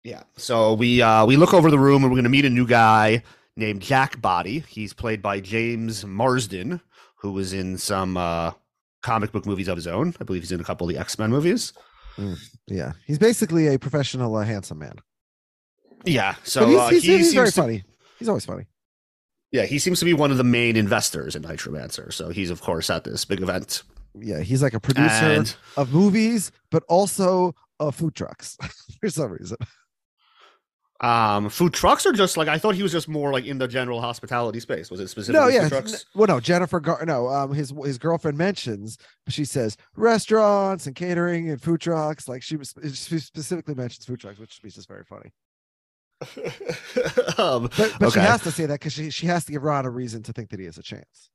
Yeah. 0.05 0.25
So 0.37 0.75
we 0.75 1.01
uh 1.01 1.25
we 1.27 1.37
look 1.37 1.55
over 1.55 1.71
the 1.71 1.79
room 1.79 2.03
and 2.03 2.13
we're 2.13 2.19
gonna 2.19 2.29
meet 2.29 2.45
a 2.45 2.51
new 2.51 2.67
guy 2.67 3.23
named 3.57 3.81
Jack 3.83 4.21
Botty. 4.21 4.65
He's 4.69 4.93
played 4.93 5.23
by 5.23 5.39
James 5.41 6.05
Marsden, 6.05 6.81
who 7.17 7.33
was 7.33 7.53
in 7.53 7.79
some 7.79 8.17
uh 8.17 8.53
comic 9.03 9.31
book 9.33 9.47
movies 9.47 9.69
of 9.69 9.77
his 9.77 9.87
own. 9.87 10.15
I 10.21 10.25
believe 10.25 10.43
he's 10.43 10.53
in 10.53 10.61
a 10.61 10.65
couple 10.65 10.89
of 10.89 10.95
the 10.95 11.01
X-Men 11.01 11.31
movies. 11.31 11.73
Yeah, 12.69 12.93
he's 13.07 13.19
basically 13.19 13.69
a 13.69 13.79
professional 13.79 14.35
uh, 14.37 14.45
handsome 14.45 14.79
man. 14.81 14.97
Yeah. 16.05 16.35
So 16.45 16.67
he's, 16.67 16.79
uh, 16.79 16.89
he's, 16.89 17.03
he 17.03 17.17
he's 17.19 17.35
very 17.35 17.51
to, 17.51 17.53
funny. 17.61 17.85
He's 18.19 18.29
always 18.29 18.45
funny. 18.45 18.65
yeah, 19.51 19.65
he 19.67 19.79
seems 19.79 19.99
to 19.99 20.05
be 20.05 20.15
one 20.15 20.31
of 20.31 20.37
the 20.39 20.45
main 20.45 20.77
investors 20.77 21.35
in 21.37 21.43
Nitromancer. 21.43 22.13
So 22.13 22.31
he's 22.31 22.51
of 22.51 22.61
course 22.61 22.91
at 22.91 23.05
this 23.05 23.25
big 23.25 23.41
event. 23.43 23.83
Yeah, 24.19 24.41
he's 24.41 24.63
like 24.63 24.75
a 24.75 24.81
producer 24.81 25.25
And 25.25 25.55
of 25.77 25.93
movies, 25.93 26.53
but 26.71 26.83
also 26.89 27.55
of 27.81 27.95
food 27.95 28.15
trucks 28.15 28.57
for 29.01 29.09
some 29.09 29.33
reason. 29.33 29.57
um 31.01 31.49
food 31.49 31.73
trucks 31.73 32.07
are 32.07 32.13
just 32.13 32.37
like 32.37 32.47
I 32.47 32.59
thought 32.59 32.77
he 32.77 32.83
was 32.83 32.93
just 32.93 33.09
more 33.09 33.33
like 33.33 33.45
in 33.45 33.59
the 33.59 33.67
general 33.67 34.01
hospitality 34.01 34.61
space. 34.61 34.91
Was 34.91 35.01
it 35.01 35.05
no, 35.05 35.07
specifically 35.07 35.55
yeah, 35.55 35.69
food 35.69 35.69
trucks? 35.69 36.07
well, 36.15 36.29
no, 36.29 36.39
Jennifer. 36.41 36.79
Gar- 36.79 37.05
no, 37.07 37.27
um, 37.29 37.53
his 37.53 37.73
his 37.85 37.99
girlfriend 37.99 38.39
mentions, 38.39 38.99
she 39.29 39.45
says 39.45 39.77
restaurants 39.97 40.87
and 40.87 40.95
catering 40.95 41.51
and 41.51 41.61
food 41.61 41.81
trucks. 41.81 42.29
Like 42.29 42.43
she 42.43 42.57
was, 42.57 42.75
she 42.85 43.19
specifically 43.19 43.75
mentions 43.75 44.05
food 44.05 44.21
trucks, 44.21 44.39
which 44.39 44.61
is 44.63 44.75
just 44.77 44.87
very 44.89 45.05
funny. 45.05 45.33
um, 47.39 47.71
But, 47.77 47.97
but 47.99 48.13
she 48.13 48.21
has 48.21 48.43
to 48.43 48.51
say 48.51 48.67
that 48.67 48.81
because 48.81 48.93
she 48.93 49.11
she 49.11 49.27
has 49.27 49.45
to 49.47 49.53
give 49.53 49.63
Ron 49.63 49.85
a 49.87 49.91
reason 49.91 50.23
to 50.25 50.33
think 50.33 50.51
that 50.51 50.61
he 50.61 50.67
has 50.67 50.79
a 50.79 50.83
chance. 50.83 51.31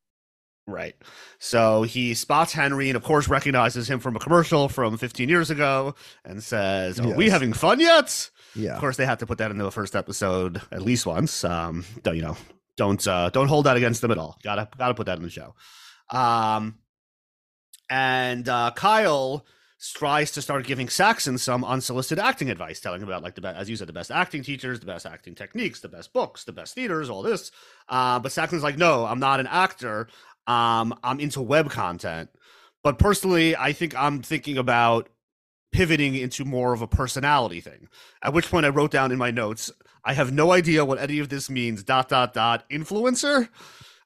Right. 0.67 0.95
So 1.39 1.84
he 1.84 2.13
spots 2.13 2.52
Henry 2.52 2.89
and, 2.89 2.97
of 2.97 3.04
course, 3.04 3.30
recognizes 3.30 3.89
him 3.89 4.00
from 4.00 4.17
a 4.17 4.19
commercial 4.19 4.67
from 4.67 4.97
15 4.97 5.30
years 5.30 5.50
ago 5.50 5.95
and 6.26 6.43
says, 6.43 7.00
Are 7.00 7.15
we 7.15 7.30
having 7.30 7.54
fun 7.54 7.80
yet? 7.80 8.30
Yeah, 8.54 8.73
Of 8.73 8.82
course, 8.82 8.97
they 8.97 9.06
have 9.06 9.19
to 9.19 9.26
put 9.26 9.38
that 9.38 9.50
in 9.50 9.58
the 9.58 9.71
first 9.71 9.95
episode 9.95 10.62
at 10.71 10.82
least 10.82 11.06
once. 11.06 11.45
Um, 11.45 11.86
don't, 12.04 12.17
you 12.17 12.21
know, 12.21 12.36
don't 12.76 13.06
uh, 13.08 13.30
don't 13.30 13.47
hold 13.47 13.65
that 13.65 13.78
against 13.78 14.02
them 14.02 14.12
at 14.12 14.17
all. 14.17 14.38
Gotta 14.43 14.67
gotta 14.78 14.93
put 14.93 15.06
that 15.06 15.17
in 15.17 15.23
the 15.23 15.30
show. 15.30 15.56
Um, 16.10 16.80
and 17.89 18.47
uh, 18.50 18.71
Kyle 18.76 19.45
tries 19.79 20.31
to 20.31 20.41
start 20.41 20.65
giving 20.65 20.89
Saxon 20.89 21.37
some 21.37 21.63
unsolicited 21.63 22.23
acting 22.23 22.49
advice, 22.49 22.79
telling 22.79 23.03
about 23.03 23.21
like 23.21 23.35
the 23.35 23.41
best, 23.41 23.57
as 23.57 23.69
you 23.69 23.75
said, 23.75 23.87
the 23.87 23.93
best 23.93 24.11
acting 24.11 24.41
teachers, 24.41 24.79
the 24.79 24.85
best 24.85 25.05
acting 25.05 25.35
techniques, 25.35 25.81
the 25.81 25.89
best 25.89 26.13
books, 26.13 26.43
the 26.43 26.51
best 26.51 26.73
theaters, 26.73 27.09
all 27.09 27.21
this. 27.21 27.51
Uh, 27.87 28.19
but 28.19 28.31
Saxon's 28.31 28.63
like, 28.63 28.77
no, 28.77 29.05
I'm 29.05 29.19
not 29.19 29.39
an 29.39 29.47
actor. 29.47 30.07
Um, 30.47 30.97
I'm 31.03 31.19
into 31.19 31.41
web 31.41 31.69
content. 31.69 32.29
But 32.83 32.97
personally, 32.97 33.55
I 33.55 33.73
think 33.73 33.95
I'm 33.95 34.21
thinking 34.21 34.57
about 34.57 35.09
pivoting 35.71 36.15
into 36.15 36.45
more 36.45 36.73
of 36.73 36.81
a 36.81 36.87
personality 36.87 37.61
thing. 37.61 37.87
At 38.23 38.33
which 38.33 38.49
point 38.49 38.65
I 38.65 38.69
wrote 38.69 38.91
down 38.91 39.11
in 39.11 39.17
my 39.17 39.29
notes, 39.31 39.71
I 40.03 40.13
have 40.13 40.31
no 40.31 40.53
idea 40.53 40.85
what 40.85 40.99
any 40.99 41.19
of 41.19 41.29
this 41.29 41.49
means. 41.49 41.83
Dot 41.83 42.09
dot 42.09 42.33
dot 42.33 42.67
influencer. 42.69 43.49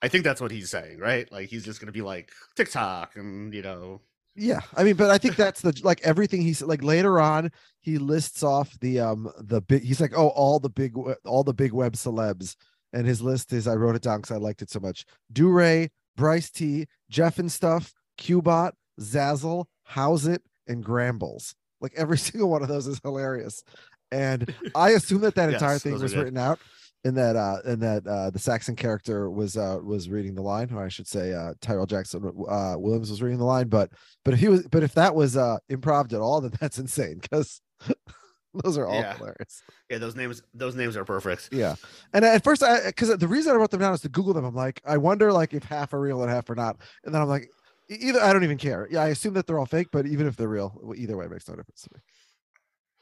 I 0.01 0.07
think 0.07 0.23
that's 0.23 0.41
what 0.41 0.51
he's 0.51 0.71
saying, 0.71 0.97
right? 0.97 1.31
Like 1.31 1.49
he's 1.49 1.63
just 1.63 1.79
gonna 1.79 1.91
be 1.91 2.01
like 2.01 2.31
TikTok 2.55 3.15
and 3.15 3.53
you 3.53 3.61
know 3.61 4.01
yeah. 4.35 4.61
I 4.75 4.83
mean, 4.83 4.95
but 4.95 5.09
I 5.09 5.17
think 5.17 5.35
that's 5.35 5.61
the 5.61 5.79
like 5.83 6.01
everything 6.03 6.41
he's 6.41 6.61
like 6.61 6.83
later 6.83 7.19
on. 7.19 7.51
He 7.81 7.97
lists 7.97 8.43
off 8.43 8.77
the 8.79 8.99
um 8.99 9.31
the 9.39 9.61
big. 9.61 9.83
He's 9.83 10.01
like, 10.01 10.13
oh, 10.17 10.29
all 10.29 10.59
the 10.59 10.69
big 10.69 10.95
all 11.25 11.43
the 11.43 11.53
big 11.53 11.73
web 11.73 11.93
celebs, 11.93 12.55
and 12.93 13.05
his 13.05 13.21
list 13.21 13.53
is 13.53 13.67
I 13.67 13.75
wrote 13.75 13.95
it 13.95 14.01
down 14.01 14.19
because 14.21 14.35
I 14.35 14.39
liked 14.39 14.61
it 14.61 14.69
so 14.69 14.79
much. 14.79 15.05
Duray, 15.33 15.89
Bryce 16.15 16.49
T, 16.49 16.87
Jeff 17.09 17.39
and 17.39 17.51
Stuff, 17.51 17.93
Qbot, 18.17 18.71
Zazzle, 18.99 19.65
How's 19.83 20.27
It, 20.27 20.41
and 20.67 20.83
Grambles. 20.83 21.55
Like 21.79 21.93
every 21.95 22.17
single 22.19 22.49
one 22.49 22.61
of 22.61 22.67
those 22.67 22.87
is 22.87 22.99
hilarious. 23.03 23.63
And 24.11 24.53
I 24.75 24.91
assume 24.91 25.21
that 25.21 25.35
that 25.35 25.49
Yes, 25.51 25.61
entire 25.61 25.79
thing 25.79 25.99
was 25.99 26.13
good. 26.13 26.23
written 26.23 26.37
out 26.37 26.59
and 27.03 27.17
that 27.17 27.35
uh 27.35 27.57
and 27.65 27.81
that 27.81 28.05
uh 28.07 28.29
the 28.29 28.39
Saxon 28.39 28.75
character 28.75 29.29
was 29.29 29.57
uh 29.57 29.79
was 29.83 30.09
reading 30.09 30.35
the 30.35 30.41
line, 30.41 30.69
or 30.73 30.83
I 30.83 30.89
should 30.89 31.07
say 31.07 31.33
uh 31.33 31.53
Tyrel 31.61 31.85
Jackson 31.87 32.23
uh 32.49 32.75
Williams 32.77 33.09
was 33.09 33.21
reading 33.21 33.39
the 33.39 33.45
line, 33.45 33.67
but 33.69 33.91
but 34.23 34.33
if 34.33 34.39
he 34.39 34.47
was 34.49 34.67
but 34.67 34.83
if 34.83 34.93
that 34.95 35.15
was 35.15 35.35
uh 35.37 35.57
improv 35.69 36.13
at 36.13 36.19
all, 36.19 36.41
then 36.41 36.51
that's 36.59 36.77
insane 36.77 37.19
because 37.21 37.61
those 38.63 38.77
are 38.77 38.85
all 38.85 38.99
Yeah. 38.99 39.15
hilarious. 39.17 39.63
yeah 39.89 39.97
those 39.97 40.15
names 40.15 40.41
those 40.53 40.75
names 40.75 40.95
are 40.97 41.05
perfect. 41.05 41.49
Yeah. 41.51 41.75
And 42.13 42.23
at 42.25 42.43
first 42.43 42.61
I 42.63 42.85
because 42.87 43.15
the 43.17 43.27
reason 43.27 43.53
I 43.53 43.55
wrote 43.55 43.71
them 43.71 43.79
down 43.79 43.93
is 43.93 44.01
to 44.01 44.09
Google 44.09 44.33
them. 44.33 44.45
I'm 44.45 44.55
like, 44.55 44.81
I 44.85 44.97
wonder 44.97 45.31
like 45.33 45.53
if 45.53 45.63
half 45.63 45.93
are 45.93 45.99
real 45.99 46.21
and 46.21 46.29
half 46.31 46.49
are 46.49 46.55
not. 46.55 46.77
And 47.05 47.13
then 47.15 47.21
I'm 47.21 47.29
like, 47.29 47.49
either 47.89 48.21
I 48.21 48.31
don't 48.33 48.43
even 48.43 48.57
care. 48.57 48.87
Yeah, 48.91 49.01
I 49.03 49.07
assume 49.07 49.33
that 49.35 49.47
they're 49.47 49.57
all 49.59 49.65
fake, 49.65 49.87
but 49.91 50.05
even 50.05 50.27
if 50.27 50.35
they're 50.35 50.47
real, 50.49 50.93
either 50.95 51.17
way 51.17 51.25
it 51.25 51.31
makes 51.31 51.47
no 51.47 51.55
difference 51.55 51.81
to 51.83 51.89
me. 51.95 52.01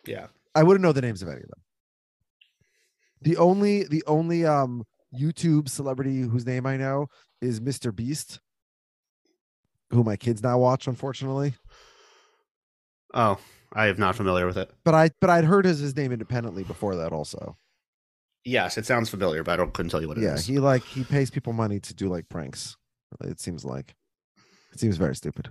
Yeah. 0.05 0.27
I 0.55 0.63
wouldn't 0.63 0.81
know 0.81 0.91
the 0.91 1.01
names 1.01 1.21
of 1.21 1.27
any 1.27 1.37
of 1.41 1.47
them. 1.49 1.61
The 3.21 3.37
only 3.37 3.83
the 3.83 4.03
only 4.07 4.45
um 4.45 4.85
YouTube 5.13 5.69
celebrity 5.69 6.21
whose 6.21 6.45
name 6.45 6.65
I 6.65 6.77
know 6.77 7.07
is 7.41 7.59
Mr. 7.59 7.95
Beast, 7.95 8.39
who 9.91 10.03
my 10.03 10.15
kids 10.15 10.43
now 10.43 10.57
watch, 10.59 10.87
unfortunately. 10.87 11.55
Oh, 13.13 13.39
I 13.73 13.87
am 13.87 13.97
not 13.97 14.15
familiar 14.15 14.45
with 14.45 14.57
it. 14.57 14.71
But 14.83 14.93
I 14.93 15.09
but 15.19 15.29
I'd 15.29 15.45
heard 15.45 15.65
his, 15.65 15.79
his 15.79 15.95
name 15.95 16.11
independently 16.11 16.63
before 16.63 16.95
that 16.95 17.11
also. 17.11 17.57
Yes, 18.45 18.77
it 18.77 18.85
sounds 18.85 19.09
familiar, 19.09 19.43
but 19.43 19.53
I 19.53 19.57
don't 19.57 19.73
couldn't 19.73 19.89
tell 19.89 20.01
you 20.01 20.07
what 20.07 20.17
it 20.17 20.23
is. 20.23 20.47
yeah, 20.47 20.53
he 20.53 20.59
like 20.59 20.83
he 20.83 21.03
pays 21.03 21.29
people 21.29 21.53
money 21.53 21.79
to 21.79 21.93
do 21.93 22.07
like 22.07 22.29
pranks. 22.29 22.77
It 23.21 23.39
seems 23.39 23.65
like 23.65 23.95
it 24.71 24.79
seems 24.79 24.97
very 24.97 25.15
stupid. 25.15 25.49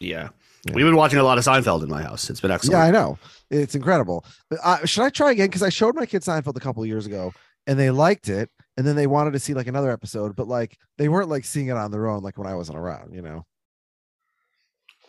Yeah. 0.00 0.28
Yeah. 0.66 0.74
We've 0.74 0.86
been 0.86 0.96
watching 0.96 1.18
a 1.18 1.22
lot 1.22 1.36
of 1.38 1.44
Seinfeld 1.44 1.82
in 1.82 1.88
my 1.90 2.02
house. 2.02 2.30
It's 2.30 2.40
been 2.40 2.50
excellent. 2.50 2.72
Yeah, 2.78 2.84
I 2.84 2.90
know. 2.90 3.18
It's 3.50 3.74
incredible. 3.74 4.24
But, 4.48 4.58
uh, 4.64 4.84
should 4.86 5.04
I 5.04 5.10
try 5.10 5.30
again? 5.32 5.46
Because 5.48 5.62
I 5.62 5.68
showed 5.68 5.94
my 5.94 6.06
kids 6.06 6.26
Seinfeld 6.26 6.56
a 6.56 6.60
couple 6.60 6.84
years 6.86 7.04
ago, 7.06 7.34
and 7.66 7.78
they 7.78 7.90
liked 7.90 8.28
it, 8.28 8.50
and 8.78 8.86
then 8.86 8.96
they 8.96 9.06
wanted 9.06 9.32
to 9.34 9.38
see 9.40 9.52
like 9.54 9.66
another 9.66 9.90
episode, 9.90 10.34
but 10.36 10.48
like 10.48 10.78
they 10.98 11.08
weren't 11.08 11.28
like 11.28 11.44
seeing 11.44 11.68
it 11.68 11.76
on 11.76 11.90
their 11.90 12.06
own, 12.08 12.22
like 12.22 12.38
when 12.38 12.46
I 12.46 12.54
wasn't 12.54 12.78
around. 12.78 13.12
You 13.14 13.20
know, 13.22 13.46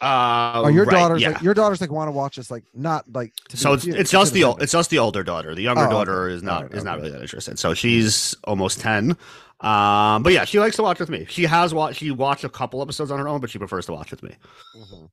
Uh, 0.01 0.69
your 0.73 0.83
right, 0.85 0.91
daughters 0.93 1.21
yeah. 1.21 1.29
like 1.29 1.41
your 1.41 1.53
daughters 1.53 1.79
like 1.79 1.89
want 1.91 2.09
to 2.09 2.11
watch 2.11 2.35
this, 2.35 2.51
like 2.51 2.65
not 2.73 3.05
like. 3.13 3.33
To 3.49 3.57
so 3.57 3.73
it's 3.73 3.85
it's 3.87 4.11
just 4.11 4.33
the 4.33 4.41
to 4.41 4.47
ol- 4.47 4.57
it's 4.57 4.73
just 4.73 4.89
the 4.89 4.99
older 4.99 5.23
daughter. 5.23 5.55
The 5.55 5.63
younger 5.63 5.83
Oh, 5.83 5.85
okay. 5.85 5.93
daughter 5.93 6.27
is 6.27 6.43
not 6.43 6.73
is 6.73 6.83
not 6.83 6.97
really 6.99 7.11
that 7.11 7.21
interested. 7.21 7.57
So 7.57 7.73
she's 7.73 8.35
almost 8.43 8.81
ten. 8.81 9.15
Um, 9.61 10.21
but 10.23 10.33
yeah, 10.33 10.45
she 10.45 10.59
likes 10.59 10.75
to 10.75 10.83
watch 10.83 10.99
with 10.99 11.09
me. 11.09 11.25
She 11.29 11.43
has 11.43 11.73
watched 11.73 11.99
she 11.99 12.11
watched 12.11 12.43
a 12.43 12.49
couple 12.49 12.81
episodes 12.81 13.09
on 13.11 13.19
her 13.19 13.27
own, 13.27 13.39
but 13.41 13.49
she 13.49 13.57
prefers 13.57 13.85
to 13.87 13.93
watch 13.93 14.11
with 14.11 14.21
me. 14.23 14.35
Mhm. 14.75 15.09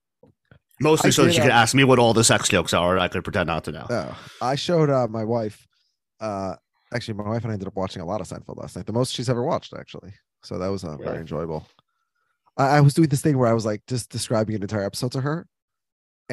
Mostly 0.81 1.09
I 1.09 1.11
so 1.13 1.25
that 1.25 1.33
she 1.35 1.41
could 1.41 1.51
ask 1.51 1.75
me 1.75 1.85
what 1.85 1.99
all 2.01 2.13
the 2.13 2.25
sex 2.25 2.49
jokes 2.49 2.75
are, 2.75 2.95
and 2.95 3.03
I 3.03 3.07
could 3.09 3.23
pretend 3.23 3.47
not 3.47 3.63
to 3.65 3.73
know. 3.73 3.87
Oh, 3.89 4.19
I 4.41 4.57
showed 4.57 4.91
uh, 4.91 5.07
my 5.09 5.23
wife. 5.23 5.67
Uh, 6.19 6.57
actually, 6.93 7.15
my 7.15 7.29
wife 7.29 7.43
and 7.43 7.53
I 7.53 7.55
ended 7.55 7.69
up 7.69 7.77
watching 7.77 8.03
a 8.03 8.05
lot 8.05 8.21
of 8.21 8.27
Seinfeld 8.29 8.57
last 8.57 8.75
night. 8.75 8.87
The 8.87 8.93
most 8.93 9.13
she's 9.15 9.31
ever 9.31 9.45
watched, 9.45 9.75
actually. 9.75 10.13
So 10.43 10.59
that 10.59 10.69
was 10.69 10.83
uh, 10.83 10.93
Really? 10.93 11.05
very 11.05 11.19
enjoyable. 11.19 11.67
I, 12.57 12.79
I 12.79 12.81
was 12.81 12.95
doing 12.95 13.09
this 13.09 13.21
thing 13.23 13.39
where 13.39 13.49
I 13.49 13.53
was 13.53 13.65
like 13.65 13.83
just 13.87 14.11
describing 14.11 14.57
an 14.57 14.63
entire 14.63 14.83
episode 14.85 15.13
to 15.13 15.21
her, 15.21 15.47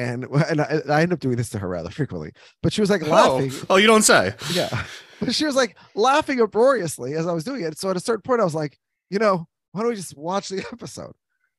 and 0.00 0.24
and 0.48 0.60
I, 0.60 0.80
I 0.88 1.02
ended 1.02 1.14
up 1.14 1.20
doing 1.20 1.36
this 1.36 1.50
to 1.50 1.58
her 1.58 1.68
rather 1.68 1.90
frequently. 1.90 2.32
But 2.62 2.72
she 2.72 2.80
was 2.80 2.90
like 2.90 3.02
oh. 3.02 3.10
laughing. 3.10 3.50
Oh, 3.52 3.66
oh, 3.70 3.76
you 3.76 3.86
don't 3.86 4.02
say. 4.02 4.34
Yeah, 4.52 4.84
but 5.20 5.34
she 5.34 5.44
was 5.44 5.54
like 5.54 5.76
laughing 5.94 6.40
uproariously 6.40 7.14
as 7.14 7.26
I 7.26 7.32
was 7.32 7.44
doing 7.44 7.62
it. 7.62 7.78
So 7.78 7.90
at 7.90 7.96
a 7.96 8.00
certain 8.00 8.22
point, 8.22 8.40
I 8.40 8.44
was 8.44 8.54
like, 8.54 8.78
you 9.10 9.18
know, 9.18 9.46
why 9.72 9.82
don't 9.82 9.90
we 9.90 9.96
just 9.96 10.16
watch 10.16 10.48
the 10.48 10.64
episode? 10.72 11.12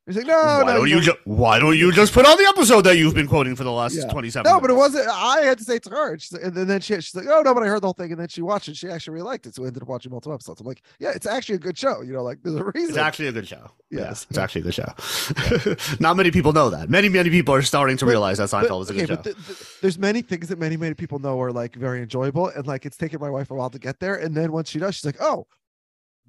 He's 0.08 0.16
like, 0.18 0.26
no, 0.26 0.34
why 0.34 0.64
no, 0.66 0.78
don't 0.78 0.90
you 0.90 1.00
ju- 1.00 1.14
Why 1.26 1.60
don't 1.60 1.78
you 1.78 1.92
just 1.92 2.12
put 2.12 2.26
on 2.26 2.36
the 2.36 2.46
episode 2.46 2.82
that 2.82 2.98
you've 2.98 3.14
been 3.14 3.28
quoting 3.28 3.56
for 3.56 3.64
the 3.64 3.72
last 3.72 3.94
Yeah. 3.96 4.08
twenty-seven? 4.08 4.52
No, 4.52 4.60
but 4.60 4.72
it 4.72 4.74
wasn't. 4.74 5.08
I 5.08 5.42
had 5.42 5.60
to 5.60 5.64
say 5.64 5.76
it 5.76 5.84
to 5.84 5.92
her, 5.92 6.18
she's 6.18 6.34
like, 6.34 6.42
and 6.42 6.56
then 6.56 6.82
she, 6.82 6.96
she's 6.96 7.14
like, 7.14 7.28
"Oh 7.30 7.44
no," 7.44 7.54
but 7.54 7.62
I 7.62 7.68
heard 7.68 7.82
the 7.82 7.86
whole 7.88 7.94
thing, 7.94 8.12
and 8.12 8.20
then 8.20 8.28
she 8.28 8.42
watched 8.42 8.68
it. 8.68 8.76
She 8.76 8.90
actually 8.90 9.14
really 9.14 9.26
liked 9.28 9.46
it, 9.46 9.54
so 9.54 9.62
we 9.62 9.68
ended 9.68 9.84
up 9.84 9.88
watching 9.88 10.12
multiple 10.12 10.34
episodes. 10.34 10.60
I'm 10.60 10.66
like, 10.66 10.82
"Yeah, 11.00 11.12
it's 11.14 11.28
actually 11.28 11.56
a 11.56 11.60
good 11.60 11.78
show." 11.78 12.02
You 12.02 12.14
know, 12.14 12.24
like 12.24 12.40
there's 12.42 12.56
a 12.56 12.64
reason. 12.64 12.90
It's 12.90 12.98
actually 12.98 13.28
a 13.28 13.32
good 13.32 13.48
show. 13.48 13.70
Yes. 13.92 14.02
Yeah, 14.02 14.28
it's 14.32 14.38
actually 14.40 14.62
a 14.62 14.64
good 14.64 14.74
show. 14.74 15.96
Not 16.00 16.18
many 16.18 16.32
people 16.32 16.52
know 16.52 16.72
that. 16.72 16.90
Many, 16.90 17.08
many 17.08 17.30
people 17.30 17.54
are 17.54 17.62
starting 17.62 17.98
to 17.98 18.06
But- 18.06 18.10
realize 18.12 18.40
that 18.40 18.50
But- 18.50 18.66
Seinfeld 18.68 18.82
is 18.82 18.90
a 18.90 18.94
good 18.94 19.08
show. 19.08 19.16
but 19.18 19.24
th- 19.24 19.36
th- 19.36 19.60
there's 19.82 20.00
many 20.00 20.24
things 20.24 20.48
that 20.50 20.58
many 20.58 20.78
many 20.78 20.96
people 20.96 21.20
know 21.20 21.40
are 21.40 21.52
like 21.52 21.76
very 21.76 22.02
enjoyable, 22.02 22.48
and 22.48 22.66
like 22.66 22.88
it's 22.88 22.98
taken 22.98 23.20
my 23.22 23.30
wife 23.30 23.52
a 23.52 23.54
while 23.54 23.70
to 23.70 23.78
get 23.80 24.00
there. 24.00 24.16
And 24.16 24.34
then 24.36 24.52
once 24.52 24.68
she 24.70 24.80
does, 24.80 24.96
she's 24.96 25.06
like, 25.06 25.22
"Oh, 25.22 25.46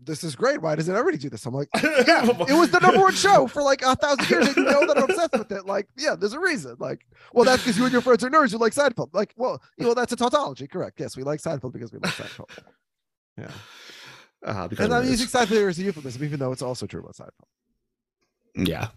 this 0.04 0.24
is 0.24 0.34
great. 0.36 0.60
Why 0.62 0.74
doesn't 0.74 0.94
everybody 0.94 1.18
do 1.18 1.28
this?" 1.30 1.44
I'm 1.46 1.54
like, 1.54 1.68
"Yeah, 1.74 2.26
it 2.48 2.58
was 2.58 2.70
the 2.70 2.80
number 2.80 3.00
one 3.00 3.14
show 3.14 3.46
for 3.46 3.62
like 3.62 3.82
a 3.82 3.94
thousand 3.96 4.28
years, 4.30 4.48
and 4.48 4.56
you 4.56 4.64
know 4.64 4.86
that 4.86 4.96
I'm 4.98 5.04
obsessed 5.04 5.32
with 5.32 5.50
it. 5.52 5.66
Like, 5.66 5.88
yeah, 5.96 6.14
there's 6.14 6.32
a 6.32 6.40
reason. 6.40 6.76
Like, 6.78 7.06
well, 7.32 7.44
that's 7.44 7.62
because 7.62 7.78
you 7.78 7.84
and 7.84 7.92
your 7.92 8.02
friends 8.02 8.22
are 8.24 8.30
nerds 8.30 8.52
who 8.52 8.58
like 8.58 8.74
Seinfeld. 8.74 9.10
Like, 9.12 9.32
well, 9.36 9.62
you 9.78 9.86
know, 9.86 9.94
that's 9.94 10.12
a 10.12 10.16
tautology, 10.16 10.66
correct? 10.66 11.00
Yes, 11.00 11.16
we 11.16 11.22
like 11.22 11.40
Seinfeld 11.40 11.72
because 11.72 11.92
we 11.92 11.98
like 11.98 12.12
Seinfeld. 12.12 12.48
Yeah. 13.38 13.50
Uh, 14.44 14.68
because 14.68 14.84
And 14.86 14.94
I'm 14.94 15.04
is. 15.04 15.10
using 15.10 15.28
Seinfeld 15.28 15.68
as 15.68 15.78
a 15.78 15.82
euphemism, 15.82 16.24
even 16.24 16.38
though 16.40 16.52
it's 16.52 16.62
also 16.62 16.86
true 16.86 17.00
about 17.00 17.14
Seinfeld. 17.16 18.66
Yeah. 18.68 18.88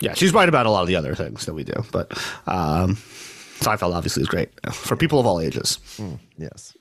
Yeah, 0.00 0.14
she's 0.14 0.32
right 0.34 0.48
about 0.48 0.66
a 0.66 0.70
lot 0.70 0.82
of 0.82 0.88
the 0.88 0.96
other 0.96 1.14
things 1.14 1.46
that 1.46 1.54
we 1.54 1.64
do, 1.64 1.72
but 1.90 2.12
um, 2.46 2.96
Seinfeld 3.60 3.94
obviously 3.94 4.22
is 4.22 4.28
great 4.28 4.50
for 4.72 4.94
people 4.96 5.18
of 5.18 5.24
all 5.26 5.40
ages. 5.40 5.78
Mm, 5.96 6.18
yes. 6.36 6.76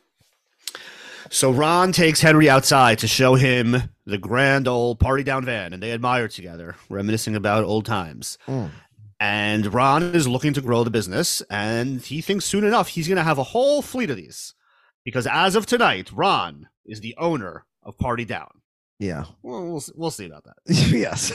So 1.29 1.51
Ron 1.51 1.91
takes 1.91 2.21
Henry 2.21 2.49
outside 2.49 2.99
to 2.99 3.07
show 3.07 3.35
him 3.35 3.89
the 4.05 4.17
grand 4.17 4.67
old 4.67 4.99
party 4.99 5.23
down 5.23 5.45
van, 5.45 5.73
and 5.73 5.81
they 5.81 5.91
admire 5.91 6.27
together, 6.27 6.75
reminiscing 6.89 7.35
about 7.35 7.63
old 7.63 7.85
times. 7.85 8.37
Mm. 8.47 8.71
And 9.19 9.73
Ron 9.73 10.03
is 10.03 10.27
looking 10.27 10.53
to 10.53 10.61
grow 10.61 10.83
the 10.83 10.89
business, 10.89 11.41
and 11.49 12.01
he 12.01 12.21
thinks 12.21 12.45
soon 12.45 12.63
enough 12.63 12.89
he's 12.89 13.07
going 13.07 13.17
to 13.17 13.23
have 13.23 13.37
a 13.37 13.43
whole 13.43 13.81
fleet 13.81 14.09
of 14.09 14.17
these. 14.17 14.53
Because 15.03 15.27
as 15.27 15.55
of 15.55 15.65
tonight, 15.65 16.11
Ron 16.11 16.67
is 16.85 16.99
the 16.99 17.15
owner 17.17 17.65
of 17.83 17.97
Party 17.97 18.25
Down. 18.25 18.49
Yeah. 18.99 19.25
Well, 19.43 19.63
we'll, 19.65 19.83
we'll 19.95 20.11
see 20.11 20.25
about 20.25 20.45
that. 20.45 20.55
yes. 20.67 21.31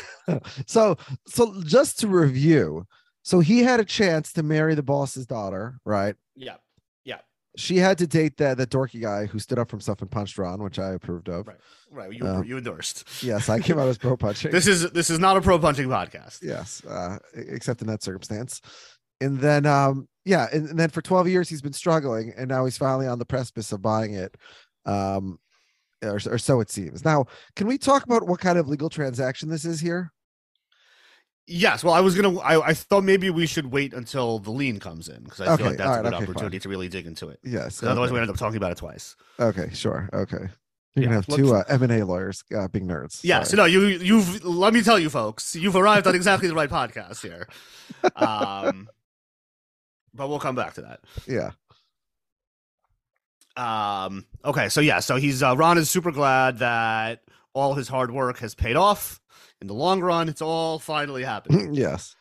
so 0.67 0.97
so 1.27 1.63
just 1.63 2.01
to 2.01 2.09
review, 2.09 2.87
so 3.23 3.41
he 3.41 3.61
had 3.61 3.81
a 3.81 3.85
chance 3.85 4.33
to 4.33 4.43
marry 4.43 4.75
the 4.75 4.83
boss's 4.83 5.27
daughter, 5.27 5.79
right? 5.85 6.17
Yeah. 6.35 6.57
She 7.57 7.79
had 7.79 7.99
to 7.99 8.07
date 8.07 8.37
that 8.37 8.59
that 8.59 8.71
dorky 8.71 9.01
guy 9.03 9.27
who 9.27 9.39
stood 9.39 9.59
up 9.59 9.71
for 9.71 9.77
himself 9.77 10.01
and 10.03 10.11
punched 10.11 10.39
Ron, 10.39 10.63
which 10.63 10.79
I 10.79 10.91
approved 10.93 11.29
of. 11.29 11.49
Right. 11.49 11.57
Right. 11.91 12.13
You, 12.13 12.25
Um, 12.27 12.45
you 12.45 12.57
endorsed. 12.59 13.05
Yes, 13.23 13.49
I 13.49 13.59
came 13.59 13.79
out 13.79 13.89
as 13.89 13.99
pro 13.99 14.17
punching. 14.17 14.53
This 14.53 14.69
is 14.69 14.91
this 14.93 15.11
is 15.11 15.19
not 15.19 15.37
a 15.37 15.41
pro 15.41 15.59
punching 15.59 15.89
podcast. 15.89 16.39
yes, 16.43 16.85
uh, 16.85 17.19
except 17.35 17.81
in 17.81 17.89
that 17.89 18.03
circumstance. 18.03 18.61
And 19.21 19.39
then 19.41 19.67
um 19.67 20.09
yeah, 20.25 20.47
and, 20.53 20.69
and 20.69 20.79
then 20.79 20.91
for 20.91 21.03
12 21.03 21.29
years 21.29 21.49
he's 21.49 21.61
been 21.63 21.73
struggling 21.73 22.33
and 22.37 22.49
now 22.49 22.65
he's 22.65 22.79
finally 22.79 23.07
on 23.07 23.19
the 23.19 23.27
precipice 23.27 23.73
of 23.73 23.83
buying 23.83 24.15
it. 24.15 24.37
Um 24.87 25.39
or, 26.03 26.19
or 26.27 26.39
so 26.39 26.61
it 26.61 26.71
seems. 26.71 27.05
Now, 27.05 27.27
can 27.57 27.67
we 27.67 27.77
talk 27.77 28.05
about 28.05 28.27
what 28.27 28.41
kind 28.41 28.59
of 28.59 28.69
legal 28.69 28.89
transaction 28.89 29.51
this 29.51 29.65
is 29.67 29.81
here? 29.81 30.13
Yes. 31.53 31.83
Well, 31.83 31.93
I 31.95 32.01
was 32.01 32.15
gonna. 32.15 32.39
I, 32.39 32.69
I 32.69 32.75
thought 32.75 33.03
maybe 33.03 33.29
we 33.29 33.45
should 33.47 33.73
wait 33.73 33.93
until 33.93 34.39
the 34.39 34.51
lien 34.53 34.79
comes 34.79 35.09
in 35.09 35.25
because 35.25 35.41
I 35.41 35.47
Okay, 35.47 35.57
feel 35.57 35.67
like 35.67 35.77
that's 35.79 35.89
alright, 35.89 36.01
a 36.01 36.03
good 36.11 36.15
okay, 36.15 36.25
opportunity 36.25 36.59
fine. 36.59 36.63
to 36.63 36.69
really 36.69 36.89
dig 36.89 37.07
into 37.07 37.29
it. 37.29 37.41
Yes. 37.43 37.81
'Cause 37.81 37.89
Otherwise, 37.89 38.13
we 38.13 38.21
end 38.21 38.31
up 38.31 38.37
talking 38.37 38.57
about 38.57 38.71
it 38.73 38.79
twice. 38.79 39.17
Okay, 39.41 39.69
sure. 39.75 40.09
Okay. 40.13 40.37
You're 40.39 40.49
Yeah, 40.95 41.03
gonna 41.05 41.15
have 41.17 41.27
two 41.27 41.55
uh, 41.55 41.65
M 41.69 41.83
and 41.83 41.93
A 41.93 42.05
lawyers 42.05 42.45
uh, 42.57 42.69
being 42.69 42.87
nerds. 42.87 43.21
Yeah. 43.25 43.43
So 43.43 43.57
no, 43.57 43.65
you 43.65 43.81
you've 43.87 44.45
let 44.45 44.73
me 44.73 44.83
tell 44.83 44.99
you, 44.99 45.11
folks, 45.11 45.55
you've 45.57 45.77
arrived 45.77 46.07
on 46.07 46.15
exactly 46.15 46.47
the 46.49 46.55
right 46.55 46.71
podcast 46.71 47.21
here. 47.23 47.49
Um, 48.17 48.89
but 50.15 50.29
we'll 50.29 50.39
come 50.41 50.55
back 50.55 50.75
to 50.75 50.83
that. 50.83 51.01
yeah. 51.27 51.51
Um, 53.57 54.25
okay, 54.45 54.69
so 54.69 54.81
yeah, 54.81 55.01
so 55.01 55.17
he's 55.17 55.43
uh, 55.43 55.57
Ron 55.57 55.77
is 55.79 55.91
super 55.91 56.13
glad 56.13 56.59
that 56.59 57.23
all 57.53 57.75
his 57.75 57.89
hard 57.89 58.11
work 58.11 58.39
has 58.39 58.55
paid 58.55 58.77
off. 58.77 59.20
In 59.61 59.67
the 59.67 59.75
long 59.75 60.01
run, 60.01 60.29
it's 60.29 60.43
all 60.43 60.79
finally 60.79 61.23
happened. 61.23 61.77
yes. 61.77 62.15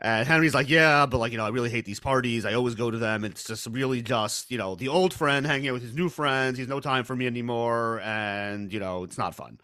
And 0.00 0.26
Henry's 0.26 0.54
like, 0.54 0.68
yeah, 0.68 1.06
but 1.06 1.18
like, 1.18 1.30
you 1.32 1.38
know, 1.38 1.44
I 1.44 1.50
really 1.50 1.70
hate 1.70 1.84
these 1.84 2.00
parties. 2.00 2.44
I 2.44 2.54
always 2.54 2.74
go 2.74 2.90
to 2.90 2.98
them. 2.98 3.24
It's 3.24 3.44
just 3.44 3.66
really 3.68 4.02
just, 4.02 4.50
you 4.50 4.58
know, 4.58 4.74
the 4.74 4.88
old 4.88 5.14
friend 5.14 5.46
hanging 5.46 5.68
out 5.68 5.74
with 5.74 5.82
his 5.82 5.94
new 5.94 6.08
friends. 6.08 6.58
He's 6.58 6.66
no 6.68 6.80
time 6.80 7.04
for 7.04 7.14
me 7.14 7.26
anymore. 7.26 8.00
And, 8.00 8.72
you 8.72 8.80
know, 8.80 9.04
it's 9.04 9.16
not 9.18 9.34
fun. 9.36 9.58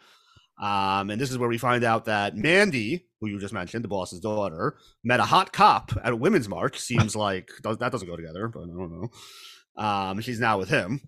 Um, 0.60 1.10
and 1.10 1.20
this 1.20 1.30
is 1.30 1.38
where 1.38 1.48
we 1.48 1.58
find 1.58 1.82
out 1.84 2.04
that 2.06 2.36
Mandy, 2.36 3.06
who 3.20 3.28
you 3.28 3.40
just 3.40 3.54
mentioned, 3.54 3.82
the 3.84 3.88
boss's 3.88 4.20
daughter, 4.20 4.76
met 5.04 5.20
a 5.20 5.24
hot 5.24 5.52
cop 5.52 5.92
at 6.04 6.12
a 6.12 6.16
women's 6.16 6.48
march. 6.48 6.78
Seems 6.78 7.16
like 7.16 7.50
does, 7.62 7.78
that 7.78 7.90
doesn't 7.92 8.08
go 8.08 8.16
together, 8.16 8.48
but 8.48 8.62
I 8.62 8.66
don't 8.66 9.00
know. 9.76 9.82
Um, 9.82 10.20
she's 10.20 10.40
now 10.40 10.58
with 10.58 10.68
him. 10.68 11.00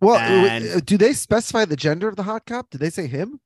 Well, 0.00 0.16
And- 0.16 0.68
uh, 0.68 0.80
do 0.84 0.96
they 0.96 1.12
specify 1.12 1.64
the 1.64 1.76
gender 1.76 2.06
of 2.08 2.16
the 2.16 2.22
hot 2.24 2.46
cop? 2.46 2.70
Did 2.70 2.80
they 2.80 2.90
say 2.90 3.06
him? 3.08 3.40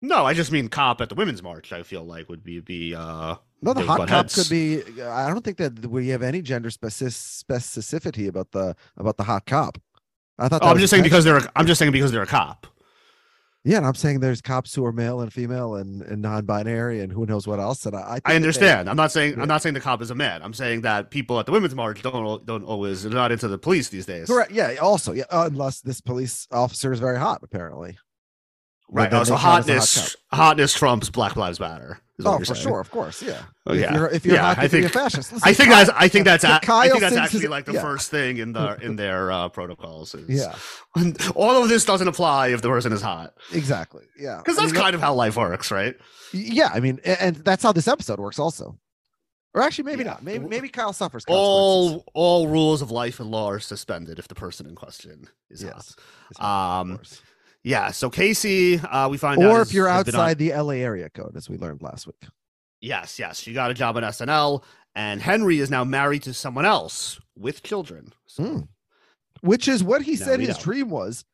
No, 0.00 0.24
I 0.24 0.32
just 0.34 0.52
mean 0.52 0.68
cop 0.68 1.00
at 1.00 1.08
the 1.08 1.14
women's 1.16 1.42
march. 1.42 1.72
I 1.72 1.82
feel 1.82 2.04
like 2.04 2.28
would 2.28 2.44
be 2.44 2.60
be 2.60 2.94
uh 2.94 3.34
No, 3.62 3.72
the 3.74 3.82
hot 3.84 3.98
cop 4.00 4.08
heads. 4.08 4.34
could 4.34 4.48
be. 4.48 4.82
I 5.02 5.28
don't 5.28 5.42
think 5.44 5.56
that 5.58 5.86
we 5.86 6.08
have 6.08 6.22
any 6.22 6.40
gender 6.40 6.70
specific 6.70 7.12
specificity 7.14 8.28
about 8.28 8.52
the 8.52 8.76
about 8.96 9.16
the 9.16 9.24
hot 9.24 9.46
cop. 9.46 9.78
I 10.38 10.48
thought. 10.48 10.62
Oh, 10.62 10.68
I'm 10.68 10.78
just 10.78 10.90
saying 10.90 11.02
because 11.02 11.24
they're 11.24 11.40
I'm 11.56 11.66
just 11.66 11.78
saying 11.80 11.90
because 11.92 12.12
they're 12.12 12.22
a 12.22 12.26
cop. 12.26 12.66
Yeah, 13.64 13.78
and 13.78 13.86
I'm 13.86 13.96
saying 13.96 14.20
there's 14.20 14.40
cops 14.40 14.72
who 14.72 14.84
are 14.86 14.92
male 14.92 15.20
and 15.20 15.32
female 15.32 15.74
and, 15.74 16.00
and 16.02 16.22
non-binary 16.22 17.00
and 17.00 17.12
who 17.12 17.26
knows 17.26 17.46
what 17.46 17.58
else. 17.58 17.84
And 17.84 17.96
I, 17.96 17.98
I, 17.98 18.14
I 18.24 18.30
they- 18.30 18.36
understand. 18.36 18.88
I'm 18.88 18.96
not 18.96 19.10
saying 19.10 19.34
Yeah. 19.34 19.42
I'm 19.42 19.48
not 19.48 19.62
saying 19.62 19.74
the 19.74 19.80
cop 19.80 20.00
is 20.00 20.10
a 20.10 20.14
man. 20.14 20.42
I'm 20.42 20.54
saying 20.54 20.82
that 20.82 21.10
people 21.10 21.40
at 21.40 21.46
the 21.46 21.52
women's 21.52 21.74
march 21.74 22.00
don't 22.02 22.46
don't 22.46 22.62
always 22.62 23.02
they're 23.02 23.12
not 23.12 23.32
into 23.32 23.48
the 23.48 23.58
police 23.58 23.88
these 23.88 24.06
days. 24.06 24.28
Correct. 24.28 24.52
Yeah. 24.52 24.76
Also, 24.80 25.12
yeah. 25.12 25.24
unless 25.32 25.80
this 25.80 26.00
police 26.00 26.46
officer 26.52 26.92
is 26.92 27.00
very 27.00 27.18
hot, 27.18 27.40
apparently. 27.42 27.98
Right. 28.90 29.12
Oh, 29.12 29.22
so 29.24 29.34
they 29.34 29.40
count 29.40 29.58
as 29.60 29.68
a 29.68 29.76
hot 29.76 29.84
hotness 29.84 30.16
hotness 30.32 30.72
trumps 30.74 31.10
Black 31.10 31.36
Lives 31.36 31.60
Matter. 31.60 32.00
Oh, 32.24 32.36
for 32.38 32.44
saying. 32.46 32.60
sure. 32.62 32.80
Of 32.80 32.90
course. 32.90 33.22
Yeah. 33.22 33.42
Oh, 33.66 33.74
if 33.74 33.80
yeah. 33.80 33.94
you're 33.94 34.08
if 34.08 34.24
you're 34.26 34.34
Yeah, 34.36 34.54
hot, 34.54 34.58
I 34.58 34.62
you 34.64 34.68
can 34.70 34.78
a 34.78 34.82
think- 34.82 34.92
fascist. 34.94 35.32
I 35.44 35.52
think 35.52 35.68
Kyle- 35.70 35.84
that's 35.86 35.90
I 35.94 36.08
think 36.08 36.24
that's 36.24 36.42
a, 36.44 36.58
I 36.72 36.88
think 36.88 37.00
that's 37.00 37.16
actually 37.16 37.40
his- 37.42 37.50
like 37.50 37.64
the 37.66 37.74
yeah. 37.74 37.82
first 37.82 38.10
thing 38.10 38.38
in 38.38 38.52
the 38.54 38.76
in 38.82 38.96
their 38.96 39.30
uh, 39.30 39.48
protocols. 39.50 40.14
Is, 40.14 40.28
Yeah. 40.40 40.54
All 41.36 41.62
of 41.62 41.68
this 41.68 41.84
doesn't 41.84 42.08
apply 42.08 42.48
if 42.48 42.62
the 42.62 42.68
person 42.68 42.92
is 42.92 43.02
hot 43.02 43.34
Exactly. 43.52 44.04
Yeah. 44.18 44.38
because 44.38 44.58
I 44.58 44.62
that's 44.62 44.72
mean, 44.72 44.82
kind 44.82 44.94
of 44.94 45.00
how 45.00 45.14
life 45.14 45.36
works, 45.36 45.70
right? 45.70 45.94
Yeah, 46.32 46.70
I 46.72 46.80
mean, 46.80 46.98
a- 47.04 47.22
and 47.22 47.36
that's 47.36 47.62
how 47.62 47.72
this 47.72 47.86
episode 47.88 48.18
works, 48.18 48.38
also. 48.38 48.78
Or 49.54 49.62
actually, 49.62 49.84
maybe 49.84 50.02
Yeah. 50.04 50.10
not. 50.10 50.22
Maybe 50.24 50.46
maybe 50.46 50.68
Kyle 50.68 50.92
suffers. 50.92 51.24
All 51.28 52.04
all 52.14 52.48
rules 52.48 52.82
of 52.82 52.90
life 52.90 53.20
and 53.20 53.30
law 53.30 53.48
are 53.50 53.60
suspended 53.60 54.18
if 54.18 54.26
the 54.28 54.34
person 54.34 54.66
in 54.66 54.74
question 54.74 55.28
is 55.50 55.62
hot. 55.62 55.72
Yes. 55.76 55.96
Of 56.38 56.44
Um, 56.44 56.96
course. 56.96 57.22
Yeah. 57.68 57.90
So 57.90 58.08
Casey, 58.10 58.78
uh, 58.78 59.08
we 59.08 59.18
find 59.18 59.42
out 59.42 59.50
or 59.50 59.60
is- 59.62 59.68
if 59.68 59.74
you're 59.74 59.86
been 59.86 59.94
on- 59.94 60.00
outside 60.06 60.38
the 60.38 60.52
LA 60.52 60.76
area 60.82 61.10
code, 61.10 61.36
as 61.36 61.48
we 61.50 61.58
learned 61.58 61.82
last 61.82 62.06
week. 62.06 62.22
yes, 62.80 63.18
yes, 63.18 63.38
she 63.40 63.52
got 63.52 63.70
a 63.70 63.74
job 63.74 63.96
at 63.98 64.04
SNL, 64.04 64.64
and 64.94 65.20
Henry 65.20 65.58
is 65.58 65.70
now 65.70 65.84
married 65.84 66.22
to 66.22 66.32
someone 66.34 66.64
else 66.64 67.20
with 67.36 67.62
children. 67.62 68.12
So, 68.26 68.42
Hmm. 68.44 68.60
Which 69.40 69.68
is 69.68 69.84
what 69.84 70.02
he 70.02 70.12
No, 70.16 70.24
said 70.26 70.40
his 70.40 70.48
don't. 70.56 70.62
dream 70.62 70.90
was. 70.90 71.24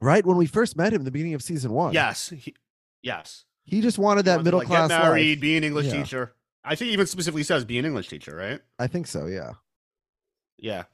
Right 0.00 0.24
when 0.26 0.36
we 0.36 0.46
first 0.46 0.76
met 0.76 0.92
him, 0.92 1.00
in 1.00 1.04
the 1.04 1.10
beginning 1.10 1.34
of 1.34 1.42
season 1.42 1.72
one. 1.72 1.92
Yes. 1.92 2.28
He, 2.30 2.54
yes. 3.02 3.44
He 3.64 3.80
just 3.80 3.98
wanted 3.98 4.20
He 4.20 4.22
that 4.24 4.30
wants 4.36 4.40
to, 4.40 4.44
middle 4.44 4.58
like, 4.60 4.66
class 4.68 4.88
Get 4.88 4.98
married, 5.00 5.36
life. 5.38 5.40
be 5.40 5.56
an 5.56 5.64
English 5.64 5.86
Yeah. 5.86 6.02
teacher. 6.02 6.34
I 6.64 6.74
think 6.74 6.88
he 6.88 6.92
even 6.94 7.06
specifically 7.06 7.42
says 7.44 7.64
be 7.64 7.78
an 7.78 7.84
English 7.84 8.08
teacher, 8.08 8.34
right? 8.34 8.60
I 8.78 8.86
think 8.86 9.06
so. 9.06 9.26
Yeah. 9.26 9.52
Yeah. 10.58 10.84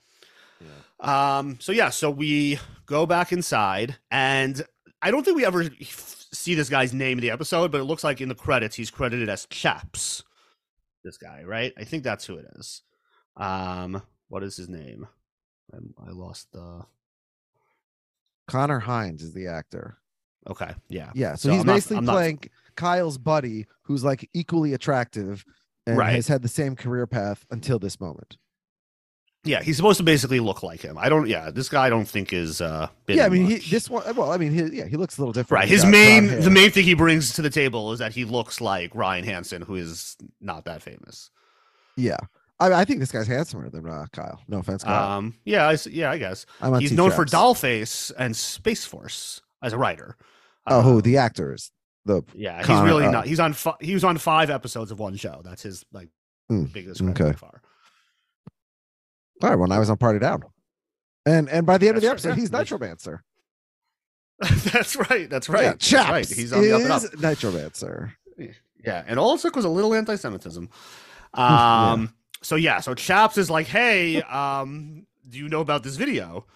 Um. 1.00 1.56
So 1.60 1.72
yeah. 1.72 1.90
So 1.90 2.10
we 2.10 2.58
go 2.86 3.06
back 3.06 3.32
inside, 3.32 3.96
and 4.10 4.62
I 5.02 5.10
don't 5.10 5.24
think 5.24 5.36
we 5.36 5.46
ever 5.46 5.64
see 6.32 6.54
this 6.54 6.68
guy's 6.68 6.92
name 6.92 7.18
in 7.18 7.22
the 7.22 7.30
episode, 7.30 7.72
but 7.72 7.80
it 7.80 7.84
looks 7.84 8.04
like 8.04 8.20
in 8.20 8.28
the 8.28 8.34
credits 8.34 8.76
he's 8.76 8.90
credited 8.90 9.28
as 9.28 9.46
Chaps. 9.46 10.22
This 11.04 11.16
guy, 11.16 11.42
right? 11.44 11.72
I 11.78 11.84
think 11.84 12.02
that's 12.04 12.24
who 12.26 12.36
it 12.36 12.46
is. 12.56 12.82
Um. 13.36 14.02
What 14.28 14.42
is 14.42 14.56
his 14.56 14.68
name? 14.68 15.08
I, 15.72 15.78
I 16.06 16.10
lost 16.10 16.52
the. 16.52 16.82
Connor 18.48 18.80
Hines 18.80 19.22
is 19.22 19.32
the 19.32 19.46
actor. 19.46 19.96
Okay. 20.48 20.72
Yeah. 20.88 21.10
Yeah. 21.14 21.34
So, 21.34 21.48
So 21.48 21.52
he's 21.52 21.60
I'm 21.60 21.66
basically 21.66 22.00
not- 22.00 22.12
playing 22.12 22.40
Kyle's 22.76 23.18
buddy, 23.18 23.66
who's 23.82 24.02
like 24.04 24.28
equally 24.34 24.72
attractive 24.72 25.44
and 25.86 25.96
Right. 25.96 26.14
has 26.14 26.26
had 26.28 26.42
the 26.42 26.48
same 26.48 26.74
career 26.76 27.06
path 27.06 27.44
until 27.50 27.78
this 27.78 28.00
moment. 28.00 28.36
Yeah. 29.44 29.62
He's 29.62 29.76
supposed 29.76 29.96
to 29.98 30.04
basically 30.04 30.40
look 30.40 30.62
like 30.62 30.80
him. 30.82 30.98
I 30.98 31.08
don't. 31.08 31.26
Yeah. 31.28 31.50
This 31.50 31.68
guy 31.68 31.86
I 31.86 31.90
don't 31.90 32.06
think 32.08 32.32
is. 32.32 32.60
uh 32.60 32.88
yeah. 33.08 33.24
I 33.24 33.28
mean, 33.28 33.46
he, 33.46 33.56
this 33.58 33.88
one, 33.88 34.02
well, 34.16 34.30
I 34.32 34.36
mean, 34.36 34.52
he, 34.52 34.76
yeah, 34.78 34.86
he 34.86 34.96
looks 34.96 35.16
a 35.18 35.20
little 35.20 35.32
different. 35.32 35.60
Right. 35.60 35.68
His 35.68 35.84
main 35.84 36.40
the 36.40 36.50
main 36.50 36.70
thing 36.70 36.84
he 36.84 36.94
brings 36.94 37.32
to 37.34 37.42
the 37.42 37.50
table 37.50 37.92
is 37.92 37.98
that 38.00 38.12
he 38.12 38.24
looks 38.24 38.60
like 38.60 38.94
Ryan 38.94 39.24
Hansen, 39.24 39.62
who 39.62 39.76
is 39.76 40.16
not 40.40 40.64
that 40.66 40.82
famous. 40.82 41.30
Yeah. 41.96 42.18
I, 42.58 42.72
I 42.74 42.84
think 42.84 43.00
this 43.00 43.10
guy's 43.10 43.26
handsomer 43.26 43.70
than 43.70 43.88
uh, 43.88 44.04
Kyle. 44.12 44.42
No 44.46 44.58
offense, 44.58 44.84
Kyle. 44.84 45.12
Um, 45.18 45.34
yeah, 45.46 45.66
I 45.66 45.76
yeah, 45.88 46.10
I 46.10 46.18
guess 46.18 46.44
he's 46.78 46.92
known 46.92 47.10
for 47.10 47.24
Dollface 47.24 48.12
and 48.18 48.36
Space 48.36 48.84
Force 48.84 49.40
as 49.62 49.72
a 49.72 49.78
writer. 49.78 50.16
Oh, 50.66 50.82
who 50.82 50.98
Uh, 50.98 51.00
the 51.00 51.16
actors? 51.16 51.70
The 52.04 52.22
Yeah, 52.34 52.58
he's 52.58 52.66
Connor- 52.66 52.86
really 52.86 53.06
oh. 53.06 53.10
not. 53.10 53.26
He's 53.26 53.40
on. 53.40 53.54
Fi- 53.54 53.76
he 53.80 53.94
was 53.94 54.04
on 54.04 54.18
five 54.18 54.50
episodes 54.50 54.90
of 54.90 54.98
one 54.98 55.16
show. 55.16 55.40
That's 55.42 55.62
his 55.62 55.86
like 55.92 56.10
Mm, 56.52 56.70
biggest 56.72 57.00
okay. 57.00 57.30
so 57.30 57.32
far. 57.32 57.62
All 59.42 59.50
right. 59.50 59.56
When 59.58 59.72
I 59.72 59.78
was 59.78 59.90
on 59.90 59.96
Party 59.96 60.18
Down, 60.18 60.42
and 61.26 61.48
and 61.48 61.66
by 61.66 61.78
the 61.78 61.88
end 61.88 61.96
of 61.96 62.02
the 62.02 62.08
That's 62.08 62.24
episode, 62.24 62.28
right, 62.30 62.38
he's 62.38 62.50
yeah. 62.50 62.58
Nitromancer. 62.58 63.20
that's 64.72 64.96
right. 64.96 65.28
That's 65.28 65.48
right. 65.48 65.62
Yeah, 65.62 65.70
that's 65.72 65.86
Chaps 65.86 66.10
right. 66.10 66.28
He's 66.28 66.52
on 66.52 66.62
the 66.62 66.72
up 66.72 66.80
and 66.82 66.90
up. 66.92 67.02
Nitromancer. 67.20 68.12
Yeah, 68.84 69.04
and 69.06 69.18
all 69.18 69.34
it 69.34 69.40
took 69.40 69.54
was 69.54 69.66
a 69.66 69.68
little 69.68 69.94
anti-Semitism. 69.94 70.68
Yeah. 71.36 71.90
Um. 71.92 72.14
So 72.42 72.56
yeah. 72.56 72.80
So 72.80 72.92
Chaps 72.94 73.38
is 73.38 73.48
like, 73.50 73.68
hey, 73.68 74.20
um, 74.22 75.06
do 75.28 75.38
you 75.38 75.48
know 75.48 75.60
about 75.60 75.84
this 75.84 75.94
video? 75.94 76.46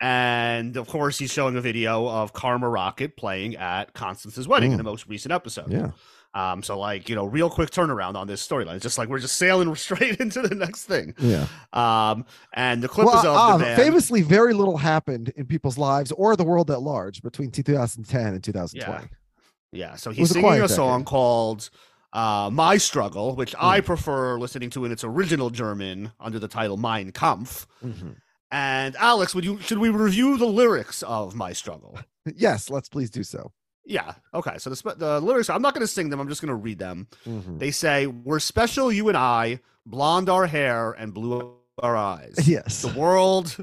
And 0.00 0.76
of 0.76 0.88
course, 0.88 1.16
he's 1.18 1.30
showing 1.32 1.54
a 1.56 1.60
video 1.60 2.08
of 2.08 2.32
Karma 2.32 2.68
Rocket 2.68 3.16
playing 3.16 3.54
at 3.56 3.92
Constance's 3.94 4.48
wedding 4.48 4.72
in 4.72 4.76
Mm. 4.76 4.78
the 4.78 4.84
most 4.84 5.06
recent 5.06 5.30
episode. 5.30 5.70
Yeah. 5.70 5.90
Um, 6.32 6.62
so 6.62 6.78
like, 6.78 7.08
you 7.08 7.16
know, 7.16 7.24
real 7.24 7.50
quick 7.50 7.70
turnaround 7.70 8.14
on 8.14 8.26
this 8.28 8.46
storyline. 8.46 8.74
It's 8.76 8.82
just 8.84 8.98
like 8.98 9.08
we're 9.08 9.18
just 9.18 9.36
sailing 9.36 9.74
straight 9.86 10.20
into 10.20 10.42
the 10.42 10.54
next 10.54 10.84
thing. 10.84 11.14
Yeah. 11.18 11.46
Um, 11.72 12.24
and 12.54 12.82
the 12.82 12.88
clip 12.88 13.06
Well, 13.08 13.18
is 13.18 13.24
of 13.24 13.36
uh, 13.36 13.56
the 13.58 13.76
famously, 13.76 14.22
very 14.22 14.54
little 14.54 14.76
happened 14.76 15.30
in 15.36 15.46
people's 15.46 15.76
lives 15.76 16.12
or 16.12 16.36
the 16.36 16.44
world 16.44 16.70
at 16.70 16.82
large 16.82 17.22
between 17.22 17.50
2010 17.50 18.26
and 18.34 18.44
2020. 18.44 19.08
Yeah, 19.72 19.96
so 19.96 20.10
he's 20.10 20.30
a 20.30 20.34
singing 20.34 20.46
quiet 20.48 20.64
a 20.64 20.68
song 20.68 21.04
called 21.04 21.70
uh, 22.12 22.50
"My 22.52 22.76
Struggle," 22.76 23.36
which 23.36 23.54
Hmm. 23.54 23.64
I 23.66 23.80
prefer 23.80 24.36
listening 24.38 24.70
to 24.70 24.84
in 24.84 24.90
its 24.92 25.04
original 25.04 25.50
German 25.50 26.10
under 26.18 26.38
the 26.40 26.48
title 26.48 26.76
"Mein 26.76 27.12
Kampf." 27.12 27.66
Mhm. 27.84 28.16
And 28.50 28.96
Alex, 28.96 29.32
would 29.32 29.44
you 29.44 29.60
should 29.60 29.78
we 29.78 29.88
review 29.90 30.36
the 30.36 30.46
lyrics 30.46 31.02
of 31.04 31.34
"My 31.36 31.52
Struggle"? 31.52 31.98
Yes, 32.36 32.68
let's 32.68 32.88
please 32.88 33.10
do 33.10 33.22
so. 33.22 33.52
Yeah. 33.90 34.14
Okay. 34.32 34.56
So 34.58 34.70
the 34.70 34.94
the 34.94 35.20
lyrics, 35.20 35.50
I'm 35.50 35.62
not 35.62 35.74
going 35.74 35.82
to 35.82 35.92
sing 35.92 36.10
them. 36.10 36.20
I'm 36.20 36.28
just 36.28 36.40
going 36.40 36.48
to 36.48 36.54
read 36.54 36.78
them. 36.78 37.08
Mhm. 37.26 37.58
They 37.58 37.72
say, 37.72 38.06
"We're 38.06 38.38
special, 38.38 38.92
you 38.92 39.08
and 39.08 39.16
I, 39.16 39.60
blonde 39.84 40.28
our 40.28 40.46
hair 40.46 40.92
and 40.92 41.12
blue 41.12 41.56
our 41.82 41.96
eyes. 41.96 42.34
Yes. 42.46 42.82
The 42.82 42.98
world, 42.98 43.56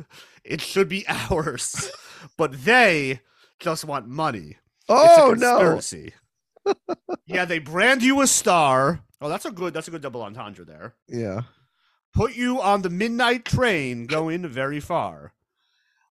it 0.44 0.60
should 0.62 0.90
be 0.90 1.06
ours, 1.08 1.92
but 2.38 2.66
they 2.66 3.22
just 3.60 3.86
want 3.86 4.08
money. 4.08 4.58
Oh 4.90 5.32
it's 5.32 5.42
a 5.42 5.46
no. 5.46 6.76
yeah, 7.26 7.46
they 7.46 7.60
brand 7.60 8.04
you 8.04 8.22
a 8.22 8.28
star. 8.28 9.02
Oh, 9.22 9.30
that's 9.30 9.46
a 9.46 9.52
good. 9.52 9.74
That's 9.74 9.88
a 9.88 9.92
good 9.92 10.02
double 10.02 10.22
entendre 10.24 10.66
there. 10.66 10.96
Yeah. 11.08 11.42
Put 12.14 12.36
you 12.36 12.62
on 12.62 12.82
the 12.82 12.90
midnight 12.90 13.46
train 13.46 14.08
going 14.08 14.46
very 14.48 14.80
far. 14.80 15.34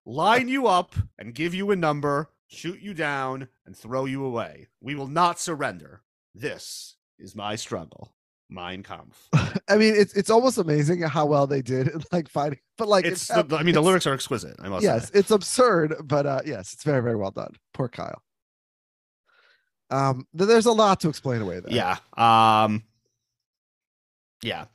Line 0.05 0.49
you 0.49 0.69
up 0.69 0.95
and 1.19 1.35
give 1.35 1.53
you 1.53 1.71
a 1.73 1.77
number, 1.77 2.31
shoot 2.49 2.81
you 2.81 2.95
down 2.95 3.49
and 3.65 3.77
throw 3.77 4.05
you 4.05 4.25
away. 4.25 4.69
We 4.81 4.95
will 4.95 5.09
not 5.09 5.39
surrender. 5.41 6.03
This 6.35 6.97
is 7.19 7.35
my 7.35 7.57
struggle. 7.57 8.13
Mein 8.49 8.83
Kampf. 8.85 9.29
I 9.69 9.77
mean, 9.77 9.95
it's 9.97 10.15
it's 10.15 10.31
almost 10.31 10.57
amazing 10.59 11.01
how 11.03 11.27
well 11.27 11.47
they 11.49 11.63
did 11.63 11.89
in 11.89 12.03
like 12.13 12.29
fighting, 12.29 12.61
but 12.79 12.87
like 12.87 13.05
It's. 13.05 13.29
it's, 13.29 13.49
The, 13.49 13.57
I 13.57 13.63
mean, 13.65 13.75
the 13.75 13.83
lyrics 13.83 14.07
are 14.07 14.15
exquisite. 14.15 14.55
I 14.61 14.69
must 14.69 14.85
yes, 14.85 15.09
say. 15.09 15.19
it's 15.19 15.31
absurd, 15.33 15.97
but 16.05 16.27
uh 16.27 16.43
yes, 16.47 16.73
it's 16.73 16.85
very 16.85 17.03
very 17.03 17.17
well 17.17 17.33
done. 17.33 17.55
Poor 17.75 17.89
Kyle. 17.89 18.23
Um, 19.91 20.27
th- 20.37 20.49
there's 20.49 20.67
a 20.67 20.73
lot 20.73 21.01
to 21.01 21.09
explain 21.09 21.43
away 21.43 21.61
there. 21.61 21.73
Yeah. 21.73 21.97
Um. 22.17 22.85
Yeah. 24.43 24.67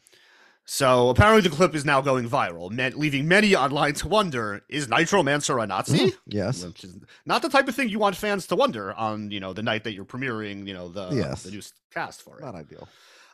So 0.74 1.10
apparently 1.10 1.42
the 1.42 1.54
clip 1.54 1.76
is 1.76 1.84
now 1.84 2.00
going 2.00 2.30
viral, 2.30 2.72
leaving 2.96 3.28
many 3.28 3.54
online 3.58 3.94
to 3.96 4.08
wonder: 4.08 4.62
Is 4.70 4.88
Nitromancer 4.88 5.62
a 5.62 5.68
Nazi? 5.68 6.12
Mhm. 6.12 6.18
Yes. 6.28 6.64
Which 6.64 6.86
is 6.86 6.98
not 7.26 7.42
the 7.42 7.50
type 7.50 7.68
of 7.68 7.76
thing 7.76 7.90
you 7.90 8.00
want 8.00 8.16
fans 8.16 8.48
to 8.48 8.56
wonder 8.56 8.94
on, 8.94 9.32
you 9.32 9.42
know, 9.42 9.52
the 9.52 9.64
night 9.64 9.84
that 9.84 9.92
you're 9.94 10.06
premiering, 10.06 10.66
you 10.66 10.74
know, 10.74 10.88
the 10.88 11.10
Yes. 11.12 11.44
the 11.44 11.52
new 11.52 11.62
cast 11.94 12.22
for 12.22 12.40
it. 12.40 12.46
Not 12.46 12.56
ideal. 12.56 12.88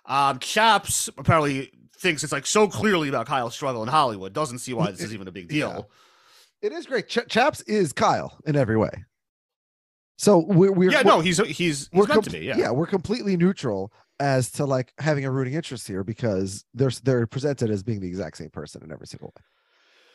Um, 0.07 0.39
Chaps 0.39 1.09
apparently 1.15 1.71
thinks 1.99 2.23
it's 2.23 2.33
like 2.33 2.47
so 2.47 2.67
clearly 2.67 3.07
about 3.07 3.27
Kyle's 3.27 3.53
struggle 3.53 3.83
in 3.83 3.89
Hollywood. 3.89 4.33
Doesn't 4.33 4.57
see 4.57 4.73
why 4.73 4.89
this 4.89 5.01
is 5.03 5.13
even 5.13 5.27
a 5.27 5.31
big 5.31 5.51
Yeah. 5.51 5.73
deal. 5.73 5.89
It 6.63 6.71
is 6.71 6.87
great. 6.87 7.07
Ch- 7.07 7.27
Chaps 7.29 7.61
is 7.61 7.93
Kyle 7.93 8.39
in 8.47 8.55
every 8.55 8.77
way. 8.77 9.05
So 10.17 10.39
we're 10.39 10.71
we're 10.71 10.89
Yeah, 10.89 11.03
we're- 11.03 11.17
no, 11.17 11.19
he's 11.19 11.37
he's 11.37 11.55
he's 11.55 11.89
we're 11.93 12.07
meant 12.07 12.13
com- 12.13 12.23
to 12.23 12.29
be. 12.31 12.45
Yeah. 12.45 12.71
we're 12.71 12.87
completely 12.87 13.37
neutral 13.37 13.91
as 14.19 14.51
to 14.53 14.65
like 14.65 14.93
having 14.97 15.25
a 15.25 15.31
rooting 15.31 15.53
interest 15.53 15.87
here 15.87 16.03
because 16.03 16.65
they're 16.73 16.91
they're 17.03 17.27
presented 17.27 17.69
as 17.69 17.83
being 17.83 17.99
the 17.99 18.07
exact 18.07 18.37
same 18.37 18.49
person 18.49 18.83
in 18.83 18.91
every 18.91 19.07
single 19.07 19.33
way. 19.35 19.43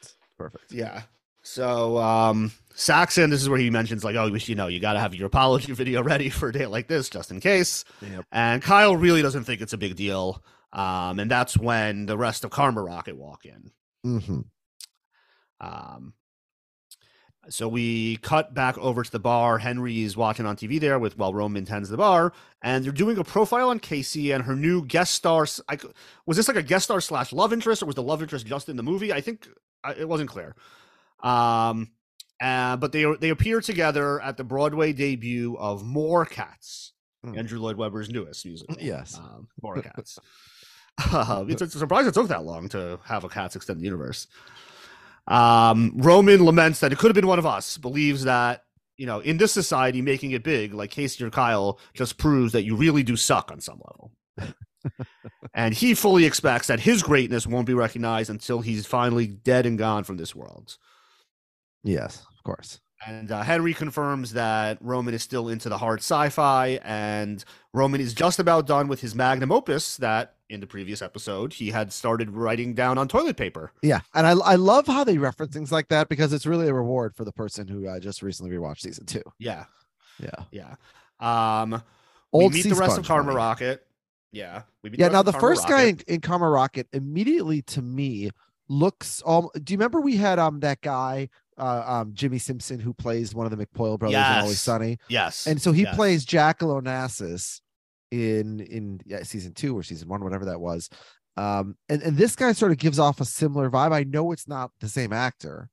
It's 0.00 0.16
perfect. 0.38 0.72
Yeah. 0.72 1.02
So 1.42 1.98
um 1.98 2.52
Saxon, 2.74 3.30
this 3.30 3.42
is 3.42 3.48
where 3.48 3.58
he 3.58 3.70
mentions 3.70 4.04
like, 4.04 4.16
oh, 4.16 4.26
you 4.26 4.54
know, 4.54 4.68
you 4.68 4.80
got 4.80 4.94
to 4.94 5.00
have 5.00 5.14
your 5.14 5.26
apology 5.26 5.72
video 5.74 6.02
ready 6.02 6.30
for 6.30 6.48
a 6.48 6.52
day 6.52 6.66
like 6.66 6.88
this, 6.88 7.08
just 7.08 7.30
in 7.30 7.40
case. 7.40 7.84
Yep. 8.00 8.24
And 8.32 8.62
Kyle 8.62 8.96
really 8.96 9.22
doesn't 9.22 9.44
think 9.44 9.60
it's 9.60 9.72
a 9.72 9.78
big 9.78 9.96
deal. 9.96 10.42
Um, 10.72 11.18
and 11.18 11.30
that's 11.30 11.56
when 11.56 12.06
the 12.06 12.16
rest 12.16 12.44
of 12.44 12.50
Karma 12.50 12.82
Rocket 12.82 13.16
walk 13.16 13.44
in. 13.44 13.70
hmm 14.02 14.40
Um, 15.60 16.14
so 17.48 17.66
we 17.68 18.16
cut 18.18 18.54
back 18.54 18.78
over 18.78 19.02
to 19.02 19.10
the 19.10 19.18
bar. 19.18 19.58
Henry's 19.58 20.16
watching 20.16 20.46
on 20.46 20.56
TV 20.56 20.78
there 20.80 20.98
with 20.98 21.18
while 21.18 21.34
Roman 21.34 21.64
tends 21.64 21.88
the 21.88 21.96
bar, 21.96 22.32
and 22.62 22.84
they're 22.84 22.92
doing 22.92 23.18
a 23.18 23.24
profile 23.24 23.70
on 23.70 23.78
Casey 23.80 24.30
and 24.30 24.44
her 24.44 24.54
new 24.54 24.84
guest 24.84 25.12
star. 25.14 25.46
I, 25.68 25.78
was 26.26 26.36
this 26.36 26.48
like 26.48 26.56
a 26.56 26.62
guest 26.62 26.84
star 26.84 27.00
slash 27.00 27.32
love 27.32 27.52
interest, 27.52 27.82
or 27.82 27.86
was 27.86 27.94
the 27.96 28.02
love 28.02 28.22
interest 28.22 28.46
just 28.46 28.68
in 28.68 28.76
the 28.76 28.82
movie? 28.82 29.12
I 29.12 29.20
think 29.20 29.48
I, 29.82 29.92
it 29.94 30.08
wasn't 30.08 30.30
clear. 30.30 30.54
Um, 31.20 31.90
uh, 32.40 32.76
but 32.76 32.92
they 32.92 33.04
they 33.20 33.30
appear 33.30 33.60
together 33.60 34.20
at 34.20 34.36
the 34.36 34.44
Broadway 34.44 34.92
debut 34.92 35.56
of 35.58 35.84
More 35.84 36.24
Cats, 36.24 36.92
Hmm. 37.24 37.38
Andrew 37.38 37.60
Lloyd 37.60 37.76
Webber's 37.76 38.10
newest 38.10 38.44
musical. 38.44 38.76
Yes. 38.80 39.16
um, 39.16 39.46
More 39.62 39.76
Cats. 39.82 40.18
Uh, 41.10 41.44
it's 41.48 41.62
a 41.62 41.68
surprise 41.70 42.06
it 42.06 42.12
took 42.12 42.28
that 42.28 42.44
long 42.44 42.68
to 42.68 42.98
have 43.04 43.24
a 43.24 43.28
Cats 43.28 43.56
extended 43.56 43.82
universe. 43.82 44.26
Um, 45.26 45.92
Roman 45.96 46.44
laments 46.44 46.80
that 46.80 46.92
it 46.92 46.98
could 46.98 47.08
have 47.08 47.14
been 47.14 47.26
one 47.26 47.38
of 47.38 47.46
us. 47.46 47.78
Believes 47.78 48.24
that 48.24 48.64
you 48.96 49.06
know, 49.06 49.20
in 49.20 49.36
this 49.36 49.52
society, 49.52 50.02
making 50.02 50.32
it 50.32 50.44
big, 50.44 50.74
like 50.74 50.90
Casey 50.90 51.24
or 51.24 51.30
Kyle, 51.30 51.78
just 51.94 52.18
proves 52.18 52.52
that 52.52 52.62
you 52.62 52.76
really 52.76 53.02
do 53.02 53.16
suck 53.16 53.50
on 53.50 53.60
some 53.60 53.80
level. 53.84 54.12
and 55.54 55.74
he 55.74 55.94
fully 55.94 56.24
expects 56.24 56.66
that 56.66 56.80
his 56.80 57.02
greatness 57.02 57.46
won't 57.46 57.66
be 57.66 57.74
recognized 57.74 58.30
until 58.30 58.60
he's 58.60 58.86
finally 58.86 59.26
dead 59.26 59.66
and 59.66 59.78
gone 59.78 60.04
from 60.04 60.18
this 60.18 60.34
world. 60.34 60.76
Yes, 61.82 62.24
of 62.36 62.44
course. 62.44 62.80
And 63.06 63.32
uh, 63.32 63.42
Henry 63.42 63.74
confirms 63.74 64.32
that 64.34 64.78
Roman 64.80 65.14
is 65.14 65.22
still 65.22 65.48
into 65.48 65.68
the 65.68 65.78
hard 65.78 66.00
sci-fi, 66.00 66.78
and 66.84 67.44
Roman 67.74 68.00
is 68.00 68.14
just 68.14 68.38
about 68.38 68.66
done 68.66 68.86
with 68.86 69.00
his 69.00 69.14
magnum 69.14 69.50
opus 69.50 69.96
that, 69.96 70.36
in 70.48 70.60
the 70.60 70.66
previous 70.66 71.02
episode, 71.02 71.54
he 71.54 71.70
had 71.70 71.92
started 71.92 72.30
writing 72.30 72.74
down 72.74 72.98
on 72.98 73.08
toilet 73.08 73.36
paper. 73.36 73.72
Yeah, 73.82 74.00
and 74.14 74.26
I 74.26 74.32
I 74.32 74.54
love 74.54 74.86
how 74.86 75.02
they 75.02 75.18
reference 75.18 75.52
things 75.54 75.72
like 75.72 75.88
that 75.88 76.08
because 76.08 76.32
it's 76.32 76.46
really 76.46 76.68
a 76.68 76.74
reward 76.74 77.16
for 77.16 77.24
the 77.24 77.32
person 77.32 77.66
who 77.66 77.88
uh, 77.88 77.98
just 77.98 78.22
recently 78.22 78.54
rewatched 78.54 78.80
season 78.80 79.06
two. 79.06 79.22
Yeah, 79.38 79.64
Yeah, 80.20 80.44
yeah. 80.52 80.74
Um, 81.62 81.82
Old 82.32 82.52
we 82.52 82.62
meet 82.62 82.68
the 82.68 82.74
rest 82.74 82.98
of 82.98 83.06
Karma 83.06 83.24
money. 83.24 83.36
Rocket. 83.36 83.86
Yeah, 84.30 84.62
we 84.82 84.90
meet 84.90 85.00
yeah. 85.00 85.08
Now 85.08 85.22
the 85.22 85.32
Karma 85.32 85.46
first 85.46 85.68
guy 85.68 85.82
in, 85.84 86.00
in 86.06 86.20
Karma 86.20 86.48
Rocket 86.48 86.86
immediately 86.92 87.62
to 87.62 87.82
me 87.82 88.30
looks. 88.68 89.22
Do 89.26 89.50
you 89.72 89.76
remember 89.76 90.00
we 90.00 90.16
had 90.16 90.38
um 90.38 90.60
that 90.60 90.80
guy 90.80 91.28
uh, 91.58 91.84
um, 91.86 92.14
Jimmy 92.14 92.38
Simpson, 92.38 92.80
who 92.80 92.94
plays 92.94 93.34
one 93.34 93.50
of 93.50 93.56
the 93.56 93.66
McPoyle 93.66 93.98
brothers 93.98 94.16
in 94.16 94.22
Always 94.40 94.50
Yes. 94.52 94.62
Sunny, 94.62 94.98
Yes. 95.08 95.46
and 95.46 95.60
so 95.60 95.72
he 95.72 95.82
yes. 95.82 95.94
plays 95.94 96.24
Jack 96.24 96.60
Onassis 96.60 97.60
in 98.10 98.60
in 98.60 99.00
yeah, 99.04 99.22
season 99.22 99.54
two 99.54 99.76
or 99.76 99.82
season 99.82 100.08
one, 100.08 100.22
whatever 100.22 100.44
that 100.46 100.60
was. 100.60 100.88
Um, 101.36 101.76
and 101.88 102.02
and 102.02 102.16
this 102.16 102.36
guy 102.36 102.52
sort 102.52 102.72
of 102.72 102.78
gives 102.78 102.98
off 102.98 103.20
a 103.20 103.24
similar 103.24 103.70
vibe. 103.70 103.92
I 103.92 104.04
know 104.04 104.32
it's 104.32 104.46
not 104.48 104.70
the 104.80 104.88
same 104.88 105.12
actor, 105.12 105.70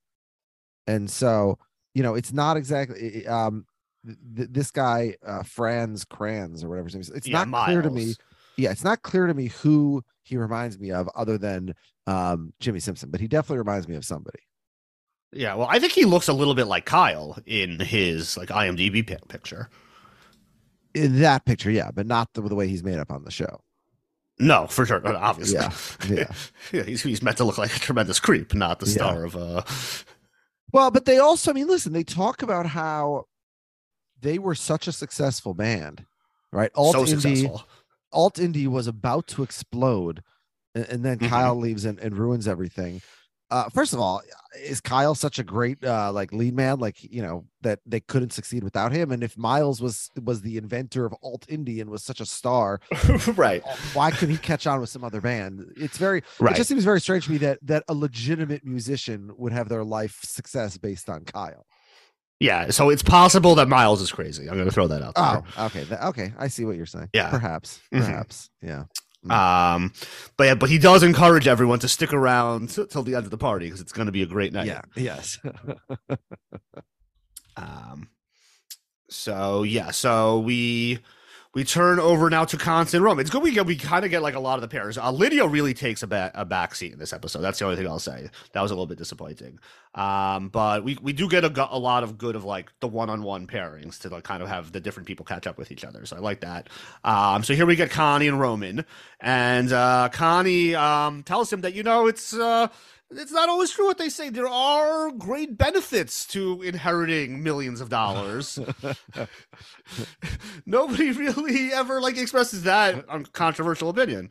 and 0.88 1.10
so 1.10 1.58
you 1.94 2.04
know 2.04 2.16
it's 2.16 2.32
not 2.32 2.56
exactly 2.58 3.28
um 3.28 3.66
th- 4.06 4.18
th- 4.36 4.50
this 4.52 4.72
guy 4.72 5.16
uh 5.26 5.44
Fran 5.44 5.98
Kranz 6.10 6.64
or 6.64 6.70
whatever 6.70 6.86
his 6.88 6.94
name 6.96 7.02
is. 7.02 7.10
It's 7.10 7.28
Yeah, 7.28 7.44
not 7.44 7.66
clear 7.66 7.82
to 7.82 7.90
me 7.90 8.14
yeah, 8.58 8.72
it's 8.72 8.84
not 8.84 9.02
clear 9.02 9.28
to 9.28 9.34
me 9.34 9.48
who 9.48 10.04
he 10.24 10.38
reminds 10.38 10.78
me 10.80 10.92
of 10.92 11.10
other 11.16 11.38
than 11.38 11.74
um 12.08 12.54
Jimmy 12.60 12.80
Simpson, 12.80 13.10
but 13.10 13.20
he 13.20 13.28
definitely 13.28 13.58
reminds 13.60 13.88
me 13.88 13.96
of 13.96 14.06
somebody. 14.06 14.40
Yeah, 15.32 15.54
well, 15.56 15.68
I 15.70 15.80
think 15.80 15.94
he 15.94 16.06
looks 16.06 16.28
a 16.28 16.34
little 16.34 16.56
bit 16.56 16.66
like 16.66 16.86
Kyle 16.86 17.38
in 17.46 17.80
his 17.80 18.36
like 18.38 18.50
IMDb 18.50 19.06
pi- 19.08 19.18
picture. 19.28 19.70
In 20.96 21.20
that 21.22 21.46
picture, 21.46 21.70
yeah, 21.70 21.92
but 21.94 22.08
not 22.08 22.34
the, 22.34 22.42
the 22.42 22.56
way 22.56 22.68
he's 22.68 22.84
made 22.84 22.98
up 22.98 23.12
on 23.12 23.24
the 23.24 23.32
show. 23.32 23.62
No, 24.40 24.66
for 24.68 24.86
sure, 24.86 25.06
obviously. 25.06 25.56
Yeah, 25.60 25.72
yeah. 26.10 26.32
yeah, 26.72 26.84
he's 26.84 27.04
he's 27.04 27.22
meant 27.22 27.38
to 27.38 27.44
look 27.44 27.58
like 27.58 27.76
a 27.76 27.80
tremendous 27.80 28.20
creep, 28.20 28.54
not 28.56 28.80
the 28.80 28.88
Yeah. 28.88 28.94
star 28.94 29.24
of 29.26 29.36
uh. 29.36 29.62
Well, 30.72 30.92
but 30.92 31.06
they 31.06 31.18
also, 31.18 31.52
I 31.52 31.54
mean, 31.54 31.68
listen, 31.68 31.94
they 31.94 32.04
talk 32.04 32.42
about 32.42 32.68
how 32.68 33.26
they 34.22 34.40
were 34.40 34.56
such 34.56 34.88
a 34.88 34.92
successful 34.92 35.54
band, 35.54 36.06
right? 36.52 36.72
Alt 36.76 36.94
so 36.96 37.04
indie, 37.04 37.10
successful. 37.22 37.64
alt 38.12 38.36
indie 38.36 38.68
was 38.68 38.88
about 38.88 39.28
to 39.28 39.44
explode, 39.44 40.24
and, 40.74 40.86
and 40.86 41.06
then 41.06 41.20
Mhm. 41.20 41.30
Kyle 41.30 41.56
leaves 41.56 41.86
and, 41.86 42.00
and 42.00 42.18
ruins 42.18 42.48
everything. 42.48 43.02
Uh, 43.52 43.68
first 43.70 43.94
of 43.94 44.00
all, 44.00 44.22
is 44.64 44.80
Kyle 44.80 45.16
such 45.16 45.40
a 45.40 45.44
great 45.44 45.84
uh, 45.84 46.12
like 46.12 46.32
lead 46.32 46.56
man? 46.56 46.80
Like 46.80 47.04
you 47.04 47.22
know 47.22 47.46
that 47.62 47.80
they 47.86 48.00
couldn't 48.00 48.32
succeed 48.32 48.64
without 48.64 48.92
him. 48.92 49.12
And 49.12 49.24
if 49.24 49.38
Miles 49.38 49.82
was 49.82 50.10
was 50.24 50.42
the 50.42 50.58
inventor 50.58 51.06
of 51.06 51.14
alt 51.24 51.46
indie 51.50 51.82
and 51.82 51.90
was 51.90 52.04
such 52.04 52.20
a 52.22 52.26
star, 52.26 52.80
right, 53.36 53.64
why 53.94 54.12
couldn't 54.12 54.36
he 54.36 54.38
catch 54.38 54.68
on 54.68 54.80
with 54.82 54.90
some 54.90 55.04
other 55.04 55.22
band? 55.22 55.66
It's 55.78 55.98
very 55.98 56.22
right. 56.40 56.54
it 56.54 56.58
just 56.58 56.70
seems 56.70 56.84
very 56.84 57.02
strange 57.02 57.26
to 57.26 57.32
me 57.32 57.38
that 57.40 57.60
that 57.64 57.84
a 57.88 57.94
legitimate 57.94 58.66
musician 58.66 59.32
would 59.38 59.52
have 59.54 59.68
their 59.70 59.84
life 59.84 60.20
success 60.24 60.78
based 60.78 61.10
on 61.10 61.24
Kyle. 61.26 61.66
yeah, 62.40 62.70
so 62.70 62.90
it's 62.90 63.04
possible 63.04 63.56
that 63.56 63.68
Miles 63.68 64.02
is 64.02 64.12
crazy. 64.12 64.48
I'm 64.48 64.56
going 64.56 64.66
to 64.68 64.72
throw 64.74 64.88
that 64.88 65.02
out 65.02 65.16
there. 65.16 65.44
Oh, 65.58 65.66
okay, 65.66 65.86
okay, 66.04 66.34
I 66.38 66.48
see 66.48 66.66
what 66.66 66.76
you're 66.78 66.86
saying. 66.86 67.10
Yeah. 67.14 67.30
perhaps, 67.30 67.82
Mhm. 67.94 68.06
perhaps, 68.06 68.50
yeah. 68.62 68.84
Um, 69.28 69.92
but 70.38 70.44
yeah, 70.46 70.56
but 70.56 70.70
he 70.70 70.78
does 70.78 71.04
encourage 71.04 71.48
everyone 71.48 71.80
to 71.80 71.88
stick 71.88 72.14
around 72.14 72.70
t- 72.70 72.86
till 72.90 73.04
the 73.04 73.16
end 73.16 73.26
of 73.26 73.32
the 73.32 73.38
party 73.38 73.66
because 73.66 73.82
it's 73.82 73.92
going 73.92 74.06
to 74.06 74.12
be 74.12 74.22
a 74.22 74.26
great 74.26 74.54
night. 74.54 74.68
Yeah, 74.68 74.82
yes. 74.96 75.40
Um, 77.58 78.10
so 79.10 79.64
yeah, 79.64 79.92
so 79.92 80.40
we 80.40 81.00
we 81.56 81.64
turn 81.64 82.00
over 82.00 82.30
now 82.30 82.46
to 82.46 82.58
Constant 82.58 83.04
Rome. 83.04 83.20
It's 83.20 83.32
good 83.32 83.42
we 83.42 83.52
get 83.52 83.66
we 83.66 83.76
kind 83.76 84.06
of 84.06 84.12
get 84.12 84.22
like 84.22 84.36
a 84.36 84.40
lot 84.40 84.56
of 84.56 84.62
the 84.62 84.68
pairs. 84.68 84.98
Uh, 84.98 85.12
Lydia 85.12 85.48
really 85.48 85.74
takes 85.74 86.04
a 86.04 86.08
back 86.08 86.32
a 86.36 86.46
back 86.46 86.76
seat 86.76 86.94
in 86.94 87.00
this 87.00 87.12
episode. 87.12 87.42
That's 87.42 87.58
the 87.58 87.66
only 87.66 87.78
thing 87.78 87.88
I'll 87.88 87.98
say. 87.98 88.30
That 88.54 88.62
was 88.62 88.70
a 88.70 88.76
little 88.76 88.86
bit 88.86 89.00
disappointing. 89.00 89.60
Um, 89.96 90.50
but 90.50 90.84
we 90.84 90.98
we 91.02 91.12
do 91.12 91.28
get 91.28 91.44
a, 91.44 91.68
a 91.76 91.80
lot 91.80 92.04
of 92.04 92.20
good 92.20 92.36
of 92.36 92.46
like 92.46 92.72
the 92.82 92.88
one 92.88 93.10
on 93.10 93.24
one 93.24 93.48
pairings 93.48 94.00
to 94.02 94.10
like 94.10 94.24
kind 94.24 94.44
of 94.44 94.50
have 94.50 94.72
the 94.72 94.80
different 94.80 95.08
people 95.08 95.26
catch 95.26 95.48
up 95.48 95.58
with 95.58 95.72
each 95.72 95.84
other. 95.84 96.06
So 96.06 96.18
I 96.18 96.20
like 96.20 96.42
that. 96.42 96.70
Um, 97.04 97.44
so 97.44 97.56
here 97.56 97.66
we 97.66 97.76
get 97.76 97.90
Connie 97.90 98.28
and 98.28 98.40
Roman, 98.40 98.86
and 99.20 99.72
uh, 99.74 100.10
Connie 100.12 100.76
um 100.76 101.24
tells 101.24 101.52
him 101.52 101.62
that 101.62 101.74
you 101.74 101.82
know 101.82 102.06
it's 102.06 102.34
uh 102.34 102.68
it's 103.12 103.32
not 103.32 103.50
always 103.50 103.72
true 103.72 103.86
what 103.86 103.98
they 103.98 104.10
say. 104.10 104.30
There 104.30 104.48
are 104.48 105.12
great 105.12 105.58
benefits 105.58 106.26
to 106.28 106.62
inheriting 106.62 107.42
millions 107.44 107.82
of 107.82 107.90
dollars. 107.90 108.60
Nobody 110.66 111.12
really 111.12 111.74
ever 111.74 112.02
like 112.02 112.18
expresses 112.18 112.64
that 112.64 113.06
controversial 113.34 113.90
opinion. 113.90 114.30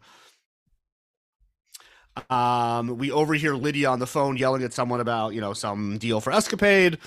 Um, 2.31 2.99
we 2.99 3.11
overhear 3.11 3.55
Lydia 3.55 3.91
on 3.91 3.99
the 3.99 4.07
phone 4.07 4.37
yelling 4.37 4.63
at 4.63 4.73
someone 4.73 5.01
about 5.01 5.35
you 5.35 5.41
know 5.41 5.53
some 5.53 5.99
deal 5.99 6.21
for 6.21 6.33
escapade, 6.33 6.99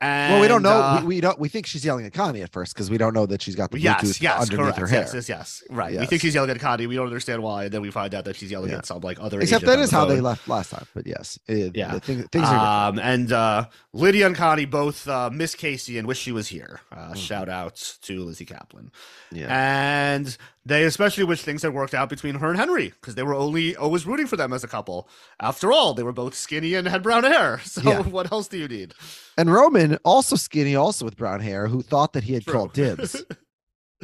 and 0.00 0.32
well, 0.34 0.40
we 0.42 0.48
don't 0.48 0.62
know. 0.62 0.70
uh, 0.80 1.00
we, 1.02 1.06
we 1.16 1.20
don't. 1.20 1.38
We 1.38 1.48
think 1.48 1.66
she's 1.66 1.84
yelling 1.84 2.06
at 2.06 2.12
Connie 2.12 2.42
at 2.42 2.50
first 2.52 2.74
because 2.74 2.90
we 2.90 2.98
don't 2.98 3.12
know 3.14 3.26
that 3.26 3.42
she's 3.42 3.54
got 3.54 3.70
the 3.70 3.78
Bluetooth 3.78 3.82
yes, 3.82 4.20
yes, 4.22 4.40
underneath 4.42 4.64
correct. 4.76 4.78
her 4.78 4.86
hair. 4.86 5.00
Yes, 5.02 5.14
yes, 5.14 5.28
yes. 5.28 5.62
Right. 5.70 5.98
We 5.98 6.06
think 6.06 6.22
she's 6.22 6.34
yelling 6.34 6.50
at 6.50 6.58
Connie. 6.60 6.86
We 6.86 6.96
don't 6.96 7.06
understand 7.06 7.42
why. 7.42 7.64
And 7.64 7.72
then 7.72 7.82
we 7.82 7.90
find 7.90 8.14
out 8.14 8.24
that 8.24 8.36
she's 8.36 8.50
yelling 8.50 8.70
Yeah. 8.70 8.78
at 8.78 8.86
some 8.86 9.00
like 9.00 9.20
other. 9.20 9.40
Except 9.40 9.64
that 9.66 9.76
the 9.76 9.94
how 9.94 10.04
they 10.06 10.20
left 10.20 10.48
last 10.48 10.70
time. 10.70 10.86
But 10.94 11.06
yes, 11.06 11.38
it, 11.46 11.76
Yeah. 11.76 11.92
the 11.94 12.00
thing, 12.00 12.22
things 12.28 12.48
are. 12.48 12.88
Um, 12.90 12.98
and 12.98 13.30
uh, 13.32 13.66
Lydia 13.92 14.26
and 14.26 14.36
Connie 14.36 14.64
both 14.66 15.06
uh, 15.08 15.30
miss 15.30 15.54
Casey 15.54 15.98
and 15.98 16.06
wish 16.08 16.18
she 16.18 16.32
was 16.32 16.48
here. 16.48 16.80
Uh, 16.90 16.96
Mm-hmm. 17.10 17.14
Shout 17.14 17.48
out 17.48 17.96
to 18.02 18.24
Lizzy 18.24 18.46
Caplan. 18.46 18.90
yeah. 19.32 19.46
And 19.50 20.36
they 20.64 20.84
especially 20.84 21.24
wish 21.24 21.42
things 21.42 21.62
had 21.62 21.72
worked 21.74 21.94
out 21.94 22.08
between 22.08 22.36
her 22.36 22.50
and 22.50 22.58
Henry 22.58 22.88
because 23.00 23.14
they 23.16 23.22
were 23.22 23.34
only 23.34 23.74
always 23.74 24.06
rooting 24.06 24.26
for 24.26 24.36
them 24.36 24.52
as 24.52 24.62
a 24.62 24.68
couple. 24.68 25.08
After 25.40 25.72
all, 25.72 25.94
they 25.94 26.02
were 26.02 26.12
both 26.12 26.34
skinny 26.34 26.74
and 26.74 26.86
had 26.86 27.02
brown 27.02 27.24
hair. 27.24 27.60
So 27.64 27.82
Yeah. 27.82 28.02
what 28.02 28.30
else 28.32 28.48
do 28.48 28.58
you 28.58 28.68
need? 28.68 28.94
And 29.36 29.52
Roman, 29.52 29.96
also 30.04 30.36
skinny, 30.36 30.76
also 30.76 31.04
with 31.04 31.16
brown 31.16 31.40
hair, 31.40 31.66
who 31.66 31.82
thought 31.82 32.12
that 32.12 32.24
he 32.24 32.34
had 32.34 32.44
True. 32.44 32.52
called 32.54 32.72
dibs. 32.72 33.24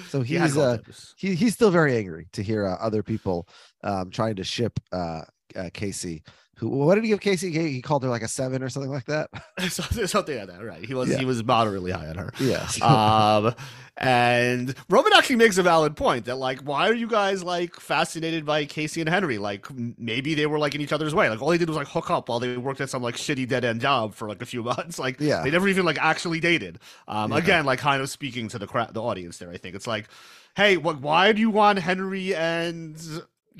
So 0.09 0.21
he's 0.21 0.57
uh, 0.57 0.79
he, 1.17 1.35
he's 1.35 1.55
still 1.55 1.71
very 1.71 1.97
angry 1.97 2.29
to 2.33 2.43
hear 2.43 2.67
uh, 2.67 2.75
other 2.75 3.03
people 3.03 3.49
um, 3.83 4.11
trying 4.11 4.37
to 4.37 4.45
ship 4.45 4.79
uh, 4.93 5.23
uh, 5.55 5.71
Casey. 5.73 6.23
Who? 6.59 6.69
What 6.71 6.95
did 6.95 7.05
he 7.05 7.09
give 7.11 7.21
Casey? 7.21 7.51
He 7.51 7.83
called 7.83 8.03
her 8.03 8.09
like 8.09 8.23
a 8.23 8.29
seven 8.29 8.63
or 8.63 8.69
something 8.71 8.91
like 8.91 9.05
that. 9.07 9.29
something, 9.69 10.39
like 10.39 10.47
that, 10.49 10.65
right? 10.65 10.85
He 10.85 10.95
was 10.95 11.11
Yeah. 11.11 11.19
he 11.19 11.25
was 11.27 11.45
moderately 11.45 11.91
high 11.93 12.09
on 12.09 12.17
her. 12.17 12.33
Yes. 12.41 12.81
um 12.83 13.55
and 13.99 14.75
roman 14.91 15.11
actually 15.15 15.37
makes 15.37 15.57
a 15.57 15.63
valid 15.63 15.97
point 15.97 16.27
that 16.27 16.37
like 16.37 16.61
why 16.61 16.87
are 16.87 16.93
you 16.95 17.07
guys 17.07 17.43
like 17.43 17.75
fascinated 17.77 18.45
by 18.45 18.67
casey 18.67 19.01
and 19.01 19.09
henry 19.09 19.39
like 19.39 19.67
maybe 19.97 20.35
they 20.35 20.45
were 20.45 20.59
like 20.59 20.75
in 20.75 20.83
each 20.83 20.93
other's 20.93 21.15
way 21.15 21.31
like 21.31 21.41
all 21.41 21.49
they 21.49 21.57
did 21.57 21.67
was 21.67 21.79
like 21.79 21.89
hook 21.89 22.11
up 22.11 22.29
while 22.29 22.39
they 22.39 22.59
worked 22.59 22.83
at 22.83 22.91
some 22.91 23.03
like 23.03 23.15
shitty 23.17 23.49
dead-end 23.49 23.81
job 23.81 24.13
for 24.15 24.29
like 24.29 24.43
a 24.43 24.45
few 24.45 24.63
months 24.73 24.99
like 24.99 25.19
Yeah. 25.19 25.43
they 25.43 25.51
never 25.51 25.67
even 25.67 25.87
like 25.87 25.97
actually 25.99 26.41
dated 26.41 26.79
um 27.09 27.33
Yeah. 27.33 27.39
again 27.39 27.65
like 27.65 27.79
kind 27.79 28.03
of 28.03 28.11
speaking 28.11 28.49
to 28.49 28.59
the 28.59 28.67
crowd 28.67 28.93
the 28.93 29.01
audience 29.03 29.39
there 29.39 29.51
i 29.51 29.57
think 29.57 29.75
it's 29.75 29.87
like 29.87 30.09
hey 30.57 30.77
what 30.77 31.01
why 31.01 31.33
do 31.33 31.41
you 31.41 31.49
want 31.49 31.79
henry 31.79 32.35
and 32.35 32.97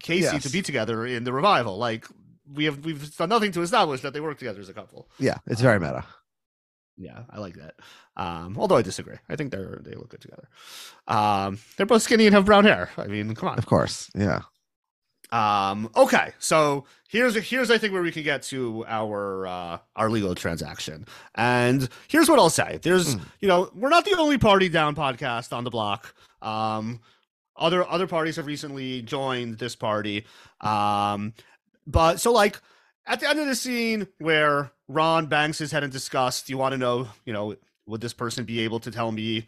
casey 0.03 0.25
Yes. 0.35 0.43
to 0.43 0.51
be 0.51 0.61
together 0.61 1.07
in 1.07 1.25
the 1.25 1.33
revival 1.33 1.79
like 1.79 2.07
we 2.55 2.65
have 2.67 2.85
we've 2.85 3.17
done 3.17 3.29
nothing 3.29 3.53
to 3.53 3.63
establish 3.63 4.01
that 4.03 4.13
they 4.13 4.21
work 4.21 4.39
together 4.39 4.61
as 4.61 4.69
a 4.69 4.75
couple 4.75 5.09
yeah, 5.19 5.39
it's 5.47 5.61
very 5.61 5.79
meta. 5.81 6.05
yeah, 6.97 7.25
I 7.31 7.39
like 7.41 7.55
that. 7.57 7.75
Um, 8.17 8.57
although 8.59 8.77
I 8.77 8.83
disagree. 8.83 9.17
I 9.29 9.37
think 9.37 9.51
they're 9.51 9.81
they 9.85 9.95
look 9.95 10.09
good 10.11 10.21
together. 10.23 10.49
Um, 11.09 11.59
they're 11.77 11.87
both 11.87 12.03
skinny 12.03 12.27
and 12.27 12.35
have 12.35 12.45
brown 12.47 12.65
hair. 12.65 12.91
I 12.97 13.07
mean, 13.07 13.35
come 13.35 13.49
on. 13.51 13.59
Of 13.59 13.67
course. 13.67 14.11
Yeah. 14.15 14.43
Um, 15.33 15.91
okay, 15.97 16.33
so 16.39 16.85
here's 17.09 17.35
here's 17.35 17.71
I 17.71 17.79
think 17.79 17.93
where 17.93 18.03
we 18.03 18.13
can 18.13 18.23
get 18.23 18.43
to 18.45 18.85
our 18.87 19.47
uh, 19.47 19.79
our 19.97 20.09
legal 20.09 20.35
transaction. 20.37 21.05
And 21.35 21.89
here's 22.09 22.29
what 22.29 22.39
I'll 22.39 22.49
say. 22.51 22.79
There's 22.83 23.17
Mm. 23.17 23.21
you 23.41 23.49
know 23.49 23.71
we're 23.75 23.89
not 23.89 24.05
the 24.05 24.15
only 24.19 24.39
party 24.39 24.69
down 24.69 24.95
podcast 24.95 25.53
on 25.53 25.65
the 25.65 25.71
block. 25.71 26.15
Um, 26.43 27.01
other 27.57 27.85
other 27.89 28.07
parties 28.07 28.37
have 28.37 28.47
recently 28.47 29.03
joined 29.03 29.59
this 29.59 29.75
party. 29.75 30.25
Um, 30.61 31.35
but 31.87 32.21
so 32.21 32.33
like 32.33 32.61
at 33.07 33.21
the 33.21 33.29
end 33.29 33.39
of 33.39 33.47
the 33.47 33.55
scene 33.55 34.09
where 34.19 34.73
Ron 34.89 35.27
bangs 35.27 35.59
his 35.59 35.73
head 35.73 35.85
in 35.85 35.91
disgust, 35.91 36.49
you 36.49 36.59
want 36.59 36.73
to 36.73 36.79
know, 36.79 37.09
you 37.25 37.33
know, 37.33 37.57
would 37.87 38.01
this 38.01 38.13
person 38.13 38.45
be 38.45 38.61
able 38.61 38.81
to 38.81 38.91
tell 38.91 39.13
me 39.13 39.47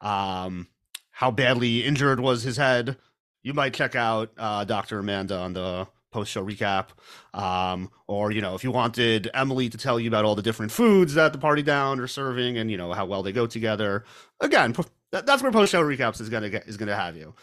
um, 0.00 0.66
how 1.10 1.30
badly 1.30 1.84
injured 1.84 2.20
was 2.20 2.42
his 2.42 2.56
head? 2.56 2.96
You 3.42 3.54
might 3.54 3.74
check 3.74 3.94
out 3.94 4.32
uh, 4.36 4.64
Dr. 4.64 4.98
Amanda 4.98 5.38
on 5.38 5.52
the 5.52 5.86
post 6.10 6.32
show 6.32 6.44
recap. 6.44 6.88
Um, 7.32 7.90
or, 8.08 8.32
you 8.32 8.40
know, 8.40 8.54
if 8.54 8.64
you 8.64 8.72
wanted 8.72 9.30
Emily 9.34 9.68
to 9.68 9.78
tell 9.78 10.00
you 10.00 10.08
about 10.08 10.24
all 10.24 10.34
the 10.34 10.42
different 10.42 10.72
foods 10.72 11.14
that 11.14 11.32
the 11.32 11.38
party 11.38 11.62
down 11.62 12.00
are 12.00 12.06
serving 12.08 12.58
and, 12.58 12.70
you 12.70 12.76
know, 12.76 12.92
how 12.92 13.06
well 13.06 13.22
they 13.22 13.32
go 13.32 13.46
together. 13.46 14.04
Again, 14.40 14.74
that's 15.10 15.42
where 15.42 15.52
post 15.52 15.72
show 15.72 15.82
recaps 15.82 16.20
is 16.20 16.28
going 16.28 16.42
to 16.42 16.50
get, 16.50 16.66
is 16.66 16.76
going 16.76 16.88
to 16.88 16.96
have 16.96 17.16
you. 17.16 17.34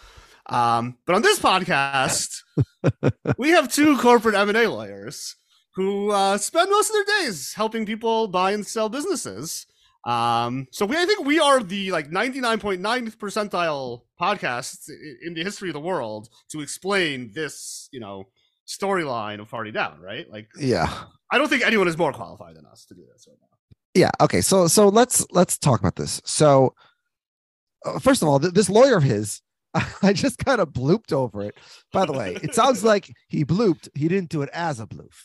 Um, 0.48 0.98
but 1.06 1.16
on 1.16 1.22
this 1.22 1.40
podcast, 1.40 2.42
we 3.38 3.50
have 3.50 3.72
two 3.72 3.98
corporate 3.98 4.36
M&A 4.36 4.68
lawyers 4.68 5.36
who 5.76 6.12
uh, 6.12 6.38
spend 6.38 6.70
most 6.70 6.90
of 6.90 6.96
their 6.96 7.22
days 7.22 7.54
helping 7.54 7.86
people 7.86 8.28
buy 8.28 8.52
and 8.52 8.66
sell 8.66 8.90
businesses. 8.90 9.66
Um, 10.06 10.68
so 10.72 10.86
we, 10.86 10.98
I 10.98 11.06
think 11.06 11.26
we 11.26 11.40
are 11.40 11.64
the 11.64 11.92
like 11.92 12.10
99.9 12.10 12.80
percentile 13.16 14.02
podcast 14.22 14.90
in 15.26 15.34
the 15.34 15.44
history 15.44 15.70
of 15.70 15.74
the 15.74 15.80
world 15.80 16.28
to 16.52 16.60
explain 16.62 17.32
this, 17.34 17.88
you 17.92 18.00
know, 18.02 18.26
storyline 18.68 19.40
of 19.40 19.50
Party 19.50 19.72
Down, 19.72 20.00
right? 20.02 20.30
Like, 20.30 20.50
Yeah. 20.60 20.94
I 21.32 21.38
don't 21.38 21.48
think 21.48 21.64
anyone 21.64 21.88
is 21.88 21.98
more 21.98 22.14
qualified 22.14 22.56
than 22.56 22.66
us 22.66 22.86
to 22.86 22.96
do 22.96 23.02
this 23.12 23.26
right 23.28 23.38
now. 23.42 23.48
Yeah. 23.96 24.12
Okay. 24.22 24.42
So 24.42 24.68
so 24.68 24.90
let's 24.90 25.26
let's 25.32 25.58
talk 25.58 25.80
about 25.80 25.96
this. 25.96 26.22
So 26.26 26.74
uh, 27.86 28.00
first 28.00 28.22
of 28.22 28.28
all, 28.28 28.40
th- 28.40 28.54
this 28.54 28.70
lawyer 28.70 28.98
of 28.98 29.04
his, 29.04 29.42
I 30.04 30.14
just 30.14 30.38
kind 30.40 30.62
of 30.62 30.70
blooped 30.70 31.12
over 31.14 31.42
it. 31.44 31.56
By 31.92 32.06
the 32.06 32.14
way, 32.14 32.38
it 32.42 32.54
sounds 32.56 32.84
like 32.92 33.12
he 33.28 33.44
blooped. 33.46 33.90
He 33.96 34.08
didn't 34.08 34.30
do 34.30 34.42
it 34.42 34.50
as 34.54 34.80
a 34.80 34.86
bloof. 34.88 35.24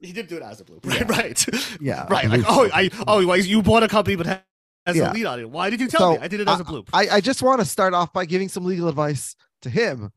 He 0.00 0.12
did 0.12 0.26
do 0.26 0.36
it 0.36 0.42
as 0.42 0.60
a 0.60 0.64
blueprint, 0.64 1.08
right? 1.08 1.46
Yeah, 1.80 2.06
right. 2.10 2.26
Oh, 2.26 2.28
I 2.28 2.36
Like, 2.36 2.44
oh. 2.48 2.70
I, 2.72 2.90
oh, 3.06 3.18
like, 3.20 3.44
you 3.46 3.62
bought 3.62 3.84
a 3.84 3.88
company, 3.88 4.16
but 4.16 4.26
ha- 4.26 4.42
has 4.84 4.96
Yeah. 4.96 5.12
a 5.12 5.14
lien 5.14 5.26
on 5.26 5.38
it. 5.40 5.48
Why 5.48 5.70
did 5.70 5.80
you 5.80 5.86
tell 5.86 6.00
So, 6.00 6.12
me? 6.12 6.18
I 6.24 6.28
did 6.28 6.40
it 6.40 6.48
as 6.48 6.58
a 6.58 6.64
blueprint. 6.64 7.12
I, 7.12 7.16
I 7.16 7.20
just 7.20 7.40
want 7.40 7.60
to 7.60 7.64
start 7.64 7.94
off 7.94 8.12
by 8.12 8.24
giving 8.24 8.48
some 8.48 8.64
legal 8.64 8.88
advice 8.88 9.36
to 9.62 9.70
him. 9.70 10.10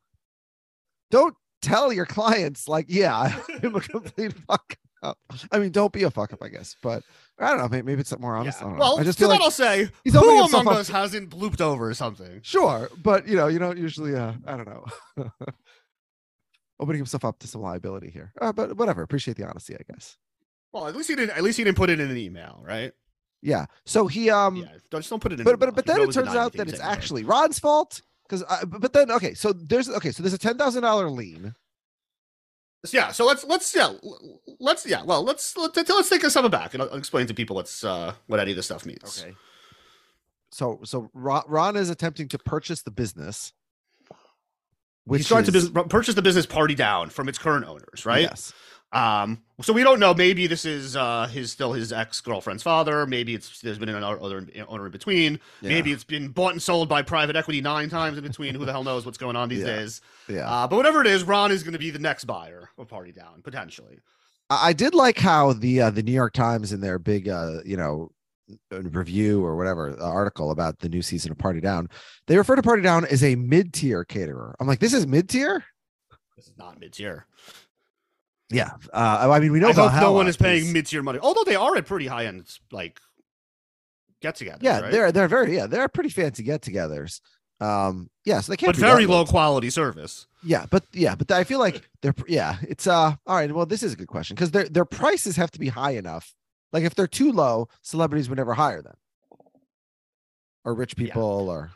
Don't 1.12 1.36
tell 1.62 1.94
your 1.94 2.08
clients 2.08 2.68
like, 2.68 2.88
yeah, 2.90 3.40
I'm 3.64 3.76
a 3.76 3.80
complete 3.82 4.34
fuck 4.48 4.76
up. 5.04 5.20
I 5.52 5.60
mean, 5.60 5.72
don't 5.72 5.94
be 5.94 6.02
a 6.04 6.10
fuck 6.10 6.34
up, 6.34 6.42
I 6.42 6.48
guess. 6.50 6.76
But 6.82 7.04
I 7.40 7.50
don't 7.50 7.58
know. 7.60 7.68
Maybe, 7.68 7.84
maybe 7.86 8.02
it's 8.02 8.18
more 8.20 8.36
honest. 8.36 8.62
I 8.62 8.66
Yeah. 8.66 8.70
don't 8.70 8.80
know. 8.80 8.86
Well, 8.86 9.00
I 9.00 9.04
just 9.04 9.20
feel 9.20 9.28
that 9.30 9.36
like 9.36 9.42
I'll 9.44 9.52
say, 9.52 9.90
he's 10.04 10.14
who 10.14 10.20
among 10.46 10.68
us 10.70 10.88
to- 10.88 10.94
hasn't 10.94 11.30
blooped 11.30 11.60
over 11.62 11.94
something? 11.94 12.40
sure, 12.44 12.90
but 13.04 13.28
you 13.28 13.36
know, 13.36 13.48
you 13.48 13.60
don't 13.60 13.78
usually. 13.78 14.16
Uh, 14.16 14.34
I 14.48 14.58
don't 14.58 14.68
know. 14.68 14.86
opening 16.80 17.00
himself 17.00 17.24
up 17.26 17.40
to 17.40 17.48
some 17.48 17.62
liability 17.62 18.10
here. 18.10 18.34
Uh, 18.42 18.52
but 18.52 18.76
whatever. 18.78 19.02
Appreciate 19.02 19.38
the 19.38 19.48
honesty, 19.48 19.76
I 19.76 19.82
guess. 19.92 20.18
Well, 20.74 20.88
at 20.88 20.96
least 20.96 21.10
he 21.10 21.16
didn't. 21.16 21.36
At 21.38 21.44
least 21.44 21.58
he 21.58 21.64
didn't 21.64 21.78
put 21.78 21.90
it 21.90 22.00
in 22.00 22.10
an 22.12 22.18
email, 22.18 22.62
right? 22.64 22.92
Yeah. 23.42 23.66
So 23.86 24.08
he 24.08 24.30
um. 24.30 24.56
yeah, 24.58 24.66
don't, 24.90 25.02
just 25.02 25.10
don't 25.10 25.22
put 25.22 25.32
it 25.32 25.40
in. 25.40 25.46
but 25.46 25.60
but 25.60 25.76
but 25.76 25.86
then 25.86 26.02
it 26.02 26.12
turns 26.12 26.36
out 26.36 26.54
that 26.54 26.68
it's 26.68 26.80
say. 26.80 26.84
actually 26.84 27.24
Ron's 27.24 27.60
fault 27.60 28.02
because 28.28 28.44
but 28.68 28.82
but 28.82 28.94
then 28.94 29.12
okay 29.12 29.34
so 29.36 29.54
there's 29.54 29.88
okay 29.88 30.12
so 30.12 30.24
there's 30.24 30.34
a 30.34 30.38
ten 30.38 30.58
thousand 30.58 30.82
dollar 30.84 31.10
lien 31.10 31.54
Yeah, 32.94 33.12
so 33.12 33.26
let's 33.26 33.44
let's 33.44 33.74
yeah 33.76 33.94
let's 34.60 34.86
yeah 34.86 35.04
well 35.04 35.24
let's 35.24 35.56
let's, 35.58 35.76
let's 35.90 36.10
take 36.10 36.24
a 36.24 36.30
step 36.30 36.50
back 36.52 36.74
and 36.74 36.84
I'll 36.84 36.90
I'll 36.90 36.98
explain 36.98 37.28
to 37.28 37.34
people 37.34 37.56
what's 37.56 37.84
uh 37.84 38.14
what 38.28 38.40
any 38.40 38.52
of 38.52 38.58
this 38.58 38.66
stuff 38.66 38.86
means. 38.86 39.22
Okay 39.24 39.36
so 40.52 40.80
so 40.86 41.10
Ron, 41.14 41.44
Ron 41.48 41.76
is 41.76 41.90
attempting 41.90 42.28
to 42.30 42.38
purchase 42.40 42.82
the 42.84 42.92
business 42.92 43.52
which 45.06 45.20
He's 45.20 45.28
trying 45.28 45.44
to 45.44 45.56
is- 45.56 45.70
bus- 45.70 45.86
purchase 45.90 46.16
the 46.16 46.22
business 46.22 46.46
party 46.46 46.74
down 46.76 47.10
from 47.10 47.30
its 47.30 47.38
current 47.38 47.66
owners, 47.66 48.06
right? 48.06 48.22
yes 48.24 48.54
Um, 48.92 49.42
so 49.62 49.72
we 49.74 49.84
don't 49.84 50.00
know. 50.00 50.14
Maybe 50.14 50.48
this 50.48 50.66
is 50.66 50.96
uh 50.96 51.28
his 51.28 51.52
still 51.52 51.74
his 51.74 51.94
ex 51.94 52.20
girlfriend's 52.22 52.64
father. 52.64 53.06
Maybe 53.06 53.34
it's 53.36 53.62
there's 53.62 53.80
been 53.80 53.90
another 53.90 54.22
other 54.22 54.46
owner 54.68 54.86
in 54.88 54.92
between. 54.92 55.40
Yeah. 55.62 55.70
Maybe 55.70 55.92
it's 55.92 56.04
been 56.04 56.28
bought 56.30 56.52
and 56.54 56.62
sold 56.62 56.90
by 56.90 57.02
private 57.02 57.36
equity 57.36 57.62
nine 57.62 57.90
times 57.90 58.18
in 58.18 58.24
between. 58.24 58.56
Who 58.56 58.66
the 58.66 58.72
hell 58.72 58.84
knows 58.84 59.06
what's 59.06 59.18
going 59.18 59.36
on 59.36 59.50
these 59.50 59.60
Yeah. 59.66 59.66
days? 59.78 60.02
yeah 60.28 60.50
Uh, 60.50 60.68
but 60.68 60.76
whatever 60.76 61.02
it 61.02 61.08
is, 61.08 61.24
Ron 61.24 61.52
is 61.52 61.64
going 61.64 61.74
to 61.74 61.80
be 61.80 61.90
the 61.92 62.00
next 62.00 62.26
buyer 62.26 62.70
of 62.78 62.88
Party 62.88 63.12
Down 63.12 63.42
potentially. 63.44 64.00
I, 64.50 64.74
did 64.74 64.94
like 64.94 65.18
how 65.18 65.54
the 65.54 65.82
uh, 65.82 65.90
the 65.90 66.04
New 66.04 66.12
York 66.12 66.34
Times 66.34 66.72
in 66.72 66.80
their 66.82 67.00
big 67.00 67.28
uh 67.30 67.62
you 67.66 67.78
know 67.78 68.12
review 68.72 69.44
or 69.44 69.56
whatever 69.56 70.00
uh, 70.00 70.04
article 70.06 70.52
about 70.52 70.80
the 70.80 70.90
new 70.90 71.02
season 71.02 71.32
of 71.32 71.38
Party 71.38 71.60
Down 71.60 71.90
they 72.28 72.38
refer 72.38 72.56
to 72.56 72.62
Party 72.62 72.84
Down 72.84 73.06
as 73.06 73.24
a 73.24 73.36
mid 73.36 73.74
tier 73.74 74.04
caterer 74.06 74.56
I'm 74.60 74.68
like 74.68 74.80
this 74.80 74.94
is 74.94 75.08
mid 75.08 75.30
tier 75.30 75.64
This 76.36 76.46
is 76.48 76.54
not 76.58 76.80
mid 76.80 76.94
tier. 76.94 77.26
Yeah 78.50 78.72
uh 78.94 79.28
I 79.32 79.40
mean 79.40 79.52
we 79.52 79.60
know 79.60 79.70
I 79.70 79.74
hope 79.74 79.94
no 80.02 80.12
one 80.12 80.28
is 80.28 80.38
paying 80.38 80.72
mid 80.72 80.86
tier 80.88 81.02
money. 81.02 81.20
Although 81.22 81.44
they 81.46 81.56
are 81.56 81.76
at 81.78 81.86
pretty 81.86 82.08
high 82.08 82.26
end 82.26 82.46
like 82.72 83.00
get 84.22 84.36
together. 84.36 84.60
yeah 84.62 84.80
right? 84.82 84.92
they're 84.92 85.12
they're 85.12 85.28
very 85.28 85.56
yeah 85.56 85.68
they're 85.68 85.88
pretty 85.88 86.10
fancy 86.10 86.44
get-togethers 86.44 87.22
um 87.62 88.10
yeah 88.26 88.40
so 88.42 88.52
they 88.52 88.58
can't 88.58 88.74
but 88.74 88.80
very 88.80 89.06
low 89.06 89.26
quality 89.26 89.70
service. 89.70 90.28
Yeah, 90.44 90.68
but 90.70 90.84
yeah, 90.94 91.16
but 91.16 91.32
I 91.32 91.44
feel 91.44 91.58
like 91.58 91.90
they're 92.04 92.14
yeah, 92.28 92.58
it's 92.62 92.86
uh 92.86 93.16
all 93.26 93.36
right. 93.36 93.52
Well, 93.52 93.66
this 93.66 93.82
is 93.82 93.94
a 93.94 93.96
good 93.96 94.08
question 94.08 94.36
because 94.36 94.52
their 94.52 94.66
their 94.70 94.86
prices 94.86 95.36
have 95.38 95.50
to 95.52 95.60
be 95.60 95.70
high 95.70 95.92
enough. 95.96 96.36
Like 96.72 96.84
if 96.84 96.94
they're 96.94 97.08
too 97.08 97.32
low, 97.32 97.68
celebrities 97.82 98.30
would 98.30 98.38
never 98.38 98.54
hire 98.54 98.84
them. 98.84 98.94
Or 100.64 100.76
rich 100.76 100.94
Yeah. 100.98 101.06
people 101.06 101.50
or 101.50 101.72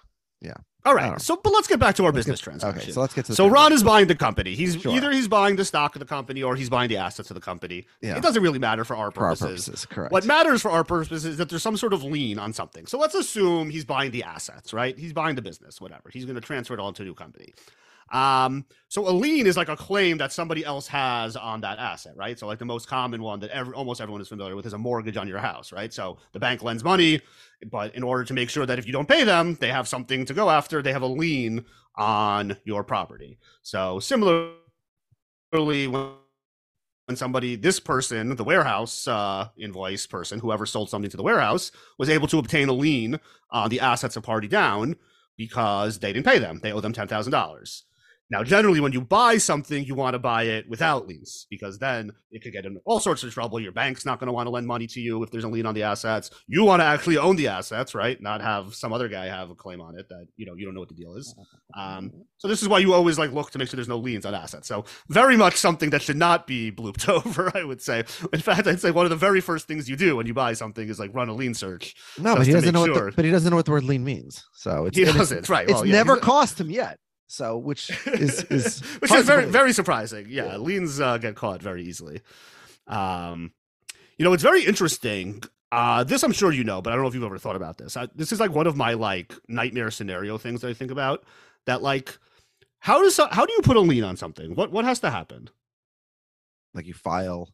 All 0.86 0.94
I 0.98 1.02
don't 1.02 1.06
know. 1.08 1.12
right. 1.14 1.22
So, 1.22 1.36
but 1.44 1.52
let's 1.52 1.68
get 1.68 1.78
back 1.80 1.96
to 1.96 2.04
our 2.06 2.12
let's 2.12 2.20
business 2.26 2.40
get- 2.40 2.44
transaction. 2.46 2.82
Okay, 2.84 2.92
so 2.92 3.02
let's 3.02 3.14
get 3.14 3.26
to 3.26 3.32
the 3.34 3.36
So 3.36 3.48
Ron 3.48 3.74
is 3.74 3.84
buying 3.84 4.08
the 4.08 4.16
company. 4.16 4.56
He's 4.56 4.76
Sure. 4.82 4.96
either 4.96 5.12
he's 5.12 5.28
buying 5.28 5.58
the 5.58 5.66
stock 5.66 5.96
of 5.96 6.00
the 6.00 6.06
company 6.06 6.42
or 6.42 6.56
he's 6.56 6.70
buying 6.70 6.88
the 6.90 6.98
assets 6.98 7.30
of 7.30 7.36
the 7.36 7.42
company. 7.42 7.86
Yeah. 8.02 8.16
It 8.18 8.24
doesn't 8.24 8.42
really 8.42 8.60
matter 8.60 8.86
for 8.86 8.96
our 8.96 9.12
for 9.12 9.26
our 9.26 9.32
purposes. 9.36 9.66
purposes, 9.66 9.86
correct. 9.86 10.12
What 10.14 10.26
matters 10.26 10.62
for 10.62 10.72
our 10.72 10.84
purposes 10.86 11.26
is 11.26 11.38
that 11.38 11.50
there's 11.50 11.64
some 11.64 11.76
sort 11.76 11.92
of 11.94 12.04
lien 12.04 12.40
on 12.40 12.54
something. 12.54 12.86
So 12.86 12.98
let's 12.98 13.14
assume 13.16 13.70
he's 13.70 13.84
buying 13.86 14.12
the 14.12 14.24
assets, 14.24 14.72
right? 14.74 14.98
He's 14.98 15.12
buying 15.14 15.36
the 15.36 15.42
business, 15.42 15.82
whatever. 15.82 16.10
He's 16.14 16.24
going 16.26 16.36
to 16.36 16.42
transfer 16.42 16.74
it 16.74 16.80
all 16.80 16.94
to 16.94 17.02
a 17.02 17.06
new 17.06 17.14
company. 17.14 17.54
Um, 18.12 18.66
so 18.88 19.08
a 19.08 19.12
lien 19.12 19.46
is 19.46 19.56
like 19.56 19.70
a 19.70 19.76
claim 19.76 20.18
that 20.18 20.32
somebody 20.34 20.66
else 20.66 20.88
has 20.88 21.36
on 21.36 21.62
that 21.62 21.78
asset, 21.78 22.14
right? 22.16 22.38
So 22.40 22.48
like 22.48 22.60
the 22.60 22.66
most 22.66 22.88
common 22.88 23.22
one 23.22 23.40
that 23.42 23.52
every, 23.52 23.74
almost 23.74 24.02
everyone 24.02 24.22
is 24.22 24.28
familiar 24.28 24.56
with 24.56 24.66
is 24.66 24.74
a 24.74 24.78
mortgage 24.78 25.18
on 25.18 25.28
your 25.28 25.38
house, 25.40 25.72
right? 25.72 25.94
So 25.94 26.18
the 26.34 26.40
bank 26.40 26.64
lends 26.64 26.84
money, 26.84 27.22
but 27.70 27.94
in 27.96 28.04
order 28.04 28.24
to 28.24 28.34
make 28.34 28.50
sure 28.50 28.66
that 28.66 28.80
if 28.80 28.88
you 28.88 28.94
don't 28.94 29.08
pay 29.08 29.24
them, 29.24 29.58
they 29.60 29.70
have 29.70 29.88
something 29.88 30.26
to 30.26 30.34
go 30.34 30.50
after, 30.50 30.82
they 30.82 30.94
have 30.94 31.04
a 31.04 31.08
lien 31.08 31.66
on 31.96 32.58
your 32.64 32.84
property. 32.84 33.38
So 33.62 34.00
similarly, 34.00 34.56
when 35.88 36.14
when 37.10 37.16
somebody, 37.16 37.56
this 37.56 37.80
person, 37.80 38.36
the 38.36 38.44
warehouse 38.44 39.08
uh, 39.08 39.48
invoice 39.58 40.06
person, 40.06 40.40
whoever 40.40 40.68
sold 40.68 40.92
something 40.92 41.10
to 41.10 41.18
the 41.18 41.24
warehouse, 41.24 41.72
was 41.98 42.08
able 42.08 42.28
to 42.28 42.38
obtain 42.38 42.70
a 42.70 42.72
lien 42.72 43.20
on 43.50 43.70
the 43.72 43.80
assets 43.80 44.16
of 44.16 44.22
Party 44.22 44.48
Down 44.48 44.96
because 45.36 45.98
they 45.98 46.14
didn't 46.14 46.28
pay 46.28 46.38
them. 46.38 46.60
They 46.62 46.72
owe 46.72 46.82
them 46.82 46.94
ten 46.94 47.08
thousand 47.08 47.32
dollars. 47.32 47.86
Now, 48.32 48.44
generally, 48.44 48.80
when 48.80 48.92
you 48.92 49.02
buy 49.02 49.38
something, 49.38 49.84
you 49.86 49.96
want 49.96 50.14
to 50.14 50.20
buy 50.20 50.44
it 50.44 50.70
without 50.70 51.08
liens 51.08 51.48
because 51.50 51.80
then 51.80 52.12
it 52.32 52.44
could 52.44 52.54
get 52.54 52.66
in 52.66 52.80
all 52.86 53.00
sorts 53.00 53.24
of 53.24 53.34
trouble. 53.34 53.60
Your 53.60 53.72
bank's 53.72 54.06
not 54.06 54.20
going 54.20 54.28
to 54.28 54.34
want 54.34 54.46
to 54.46 54.52
lend 54.52 54.68
money 54.68 54.86
to 54.86 55.02
you 55.02 55.24
if 55.24 55.32
there's 55.32 55.46
a 55.46 55.48
lien 55.48 55.66
on 55.66 55.74
the 55.74 55.82
assets. 55.82 56.30
You 56.48 56.64
want 56.64 56.82
to 56.82 56.86
actually 56.86 57.18
own 57.18 57.38
the 57.38 57.48
assets, 57.48 57.96
right? 57.96 58.22
Not 58.22 58.42
have 58.42 58.76
some 58.76 58.94
other 58.94 59.08
guy 59.08 59.26
have 59.26 59.50
a 59.50 59.56
claim 59.56 59.82
on 59.82 59.98
it 59.98 60.08
that 60.10 60.28
you 60.38 60.46
know 60.46 60.54
you 60.54 60.66
don't 60.66 60.76
know 60.76 60.80
what 60.80 60.90
the 60.90 60.96
deal 60.96 61.16
is. 61.16 61.34
Um, 61.76 62.12
so 62.38 62.48
this 62.48 62.62
is 62.62 62.68
why 62.68 62.80
you 62.80 62.94
always 62.94 63.18
like 63.18 63.32
look 63.32 63.50
to 63.52 63.58
make 63.58 63.68
sure 63.70 63.78
there's 63.78 63.88
no 63.88 63.98
liens 63.98 64.28
on 64.28 64.36
assets. 64.36 64.68
So 64.68 64.86
very 65.10 65.36
much 65.36 65.56
something 65.56 65.90
that 65.90 66.04
should 66.04 66.18
not 66.18 66.46
be 66.46 66.72
blooped 66.72 67.10
over, 67.26 67.52
I 67.58 67.64
would 67.64 67.82
say. 67.82 68.04
In 68.32 68.42
fact, 68.42 68.68
I'd 68.68 68.80
say 68.80 68.92
one 68.92 69.08
of 69.08 69.10
the 69.10 69.16
very 69.16 69.42
first 69.42 69.68
things 69.68 69.90
you 69.90 69.96
do 69.96 70.16
when 70.16 70.28
you 70.28 70.36
buy 70.36 70.54
something 70.54 70.88
is 70.88 71.00
like 71.00 71.16
run 71.16 71.30
a 71.30 71.34
lien 71.34 71.56
search. 71.56 71.96
no, 72.20 72.36
but 72.36 72.46
he 72.46 72.54
doesn't 72.54 72.74
know 72.74 72.82
what 72.82 72.94
the, 72.94 73.12
but 73.16 73.26
he 73.26 73.32
doesn't 73.32 73.50
know 73.50 73.56
what 73.56 73.66
the 73.66 73.72
word 73.72 73.86
lien 73.86 74.04
means. 74.04 74.46
So 74.54 74.86
it's 74.86 74.98
He 74.98 75.06
doesn't, 75.06 75.50
right? 75.50 75.68
It's 75.68 75.84
yeah, 75.84 75.92
never 75.92 76.18
cost 76.18 76.60
him 76.60 76.70
yet. 76.70 77.00
So 77.32 77.58
which 77.58 77.92
is 78.08 78.44
is 78.50 78.80
which 79.00 79.12
is 79.14 79.26
very 79.26 79.46
very 79.46 79.72
surprising. 79.72 80.26
Yeah, 80.30 80.46
Yeah. 80.46 80.58
liens 80.58 81.00
uh, 81.00 81.18
get 81.20 81.36
caught 81.36 81.62
very 81.62 81.84
easily. 81.84 82.22
Um, 82.88 83.52
you 84.18 84.26
know, 84.26 84.34
it's 84.34 84.44
very 84.44 84.66
interesting. 84.66 85.44
Uh, 85.72 86.04
this 86.04 86.24
I'm 86.24 86.32
sure 86.32 86.52
you 86.52 86.64
know, 86.64 86.82
but 86.82 86.92
I 86.92 86.96
don't 86.96 87.04
know 87.04 87.08
if 87.10 87.14
you've 87.14 87.24
ever 87.24 87.38
thought 87.38 87.56
about 87.56 87.78
this. 87.78 87.96
I, 87.96 88.08
this 88.16 88.32
is 88.32 88.40
like 88.40 88.52
one 88.52 88.66
of 88.66 88.76
my 88.76 88.94
like 88.94 89.34
nightmare 89.48 89.92
scenario 89.92 90.40
things 90.40 90.62
that 90.62 90.70
I 90.70 90.74
think 90.74 90.90
about. 90.90 91.24
That 91.68 91.84
like, 91.84 92.18
how 92.80 93.02
does 93.04 93.18
how 93.32 93.46
do 93.46 93.54
you 93.54 93.62
put 93.62 93.78
a 93.78 93.82
lien 93.82 94.04
on 94.04 94.18
something? 94.18 94.56
What 94.56 94.72
what 94.72 94.86
has 94.86 95.00
to 95.02 95.10
happen? 95.12 95.50
like 96.74 96.86
you 96.88 96.94
file. 96.94 97.50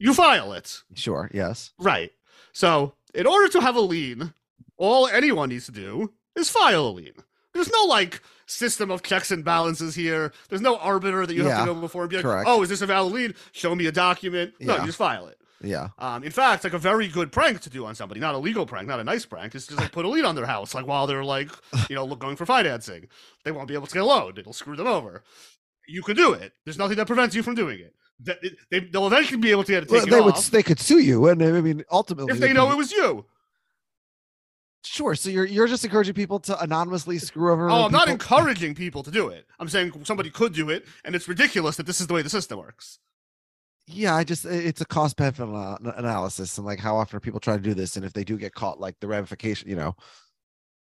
You 0.00 0.12
file 0.14 0.52
it, 0.52 0.82
Sure. 0.94 1.30
Yes. 1.34 1.72
right? 1.78 2.10
So 2.52 2.94
in 3.14 3.26
order 3.26 3.48
to 3.48 3.60
have 3.60 3.74
a 3.76 3.80
lien, 3.80 4.32
all 4.76 5.06
anyone 5.08 5.48
needs 5.48 5.66
to 5.66 5.72
do 5.72 6.12
is 6.36 6.48
file 6.50 6.86
a 6.88 6.90
lien. 6.90 7.14
There's 7.54 7.70
no 7.70 7.84
like 7.84 8.20
system 8.48 8.90
of 8.90 9.02
checks 9.02 9.30
and 9.30 9.44
balances 9.44 9.94
here. 9.94 10.32
There's 10.48 10.60
no 10.62 10.76
arbiter 10.78 11.26
that 11.26 11.34
you 11.34 11.44
have 11.44 11.66
to 11.66 11.74
go 11.74 11.80
before 11.80 12.02
and 12.02 12.10
be 12.10 12.16
like, 12.16 12.24
correct. 12.24 12.48
oh, 12.48 12.62
is 12.62 12.68
this 12.68 12.80
a 12.82 12.86
valid 12.86 13.12
lien? 13.12 13.34
Show 13.52 13.74
me 13.74 13.86
a 13.86 13.92
document. 13.92 14.54
No, 14.60 14.74
Yeah. 14.74 14.80
you 14.80 14.86
just 14.86 14.98
file 14.98 15.26
it. 15.28 15.38
Yeah. 15.60 15.88
Um, 15.98 16.22
in 16.22 16.30
fact, 16.30 16.62
like 16.64 16.72
a 16.72 16.78
very 16.78 17.08
good 17.08 17.32
prank 17.32 17.60
to 17.62 17.70
do 17.70 17.84
on 17.84 17.94
somebody, 17.96 18.20
not 18.20 18.34
a 18.34 18.38
legal 18.38 18.64
prank, 18.64 18.86
not 18.86 19.00
a 19.00 19.04
nice 19.04 19.26
prank, 19.26 19.54
is 19.56 19.66
just 19.66 19.78
like 19.80 19.90
put 19.92 20.04
a 20.04 20.08
lien 20.08 20.24
on 20.24 20.36
their 20.36 20.46
house, 20.46 20.72
like 20.74 20.86
while 20.86 21.06
they're 21.08 21.24
like, 21.24 21.50
you 21.90 21.96
know, 21.96 22.04
look- 22.04 22.20
going 22.20 22.36
for 22.36 22.46
financing. 22.46 23.08
They 23.44 23.50
won't 23.52 23.66
be 23.68 23.74
able 23.74 23.86
to 23.88 23.92
get 23.94 24.02
a 24.02 24.06
loan. 24.06 24.34
It'll 24.36 24.52
screw 24.52 24.76
them 24.76 24.86
over. 24.86 25.24
You 25.88 26.02
can 26.02 26.16
do 26.16 26.32
it. 26.32 26.52
There's 26.64 26.78
nothing 26.78 26.96
that 26.96 27.06
prevents 27.06 27.34
you 27.34 27.42
from 27.42 27.54
doing 27.56 27.80
it. 27.80 27.94
They, 28.70 28.80
they'll 28.80 29.06
eventually 29.06 29.38
be 29.38 29.50
able 29.52 29.64
to 29.64 29.72
get 29.72 29.82
it 29.84 29.90
Well, 29.90 30.04
they 30.06 30.20
would 30.20 30.34
they 30.36 30.62
could 30.62 30.80
sue 30.80 30.98
you, 30.98 31.26
and 31.28 31.42
I 31.42 31.60
mean 31.60 31.84
ultimately 31.90 32.32
if 32.32 32.40
they 32.40 32.48
could- 32.48 32.56
know 32.56 32.70
it 32.72 32.76
was 32.76 32.90
you. 32.92 33.24
Sure. 34.90 35.14
So 35.14 35.28
you're 35.28 35.44
you're 35.44 35.66
just 35.66 35.84
encouraging 35.84 36.14
people 36.14 36.40
to 36.40 36.58
anonymously 36.60 37.18
screw 37.18 37.52
over. 37.52 37.68
Oh, 37.68 37.84
I'm 37.84 37.92
not 37.92 38.08
encouraging 38.08 38.74
people 38.74 39.02
to 39.02 39.10
do 39.10 39.28
it. 39.28 39.46
I'm 39.58 39.68
saying 39.68 39.92
somebody 40.04 40.30
could 40.30 40.54
do 40.54 40.70
it, 40.70 40.86
and 41.04 41.14
it's 41.14 41.28
ridiculous 41.28 41.76
that 41.76 41.86
this 41.86 42.00
is 42.00 42.06
the 42.06 42.14
way 42.14 42.22
the 42.22 42.30
system 42.30 42.58
works. 42.58 42.98
Yeah, 43.86 44.16
I 44.16 44.24
just 44.24 44.46
it's 44.46 44.80
a 44.80 44.86
cost 44.86 45.16
benefit 45.16 45.46
analysis, 45.46 46.56
and 46.56 46.66
like 46.66 46.78
how 46.78 46.96
often 46.96 47.16
are 47.16 47.20
people 47.20 47.38
trying 47.38 47.58
to 47.58 47.62
do 47.62 47.74
this, 47.74 47.96
and 47.96 48.04
if 48.04 48.14
they 48.14 48.24
do 48.24 48.38
get 48.38 48.54
caught, 48.54 48.80
like 48.80 48.98
the 49.00 49.08
ramification, 49.08 49.68
you 49.68 49.76
know, 49.76 49.94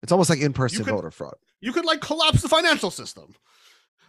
it's 0.02 0.12
almost 0.12 0.28
like 0.28 0.40
in 0.40 0.52
person 0.52 0.84
voter 0.84 1.10
fraud. 1.10 1.36
You 1.60 1.72
could 1.72 1.86
like 1.86 2.00
collapse 2.02 2.42
the 2.42 2.48
financial 2.48 2.90
system. 2.90 3.34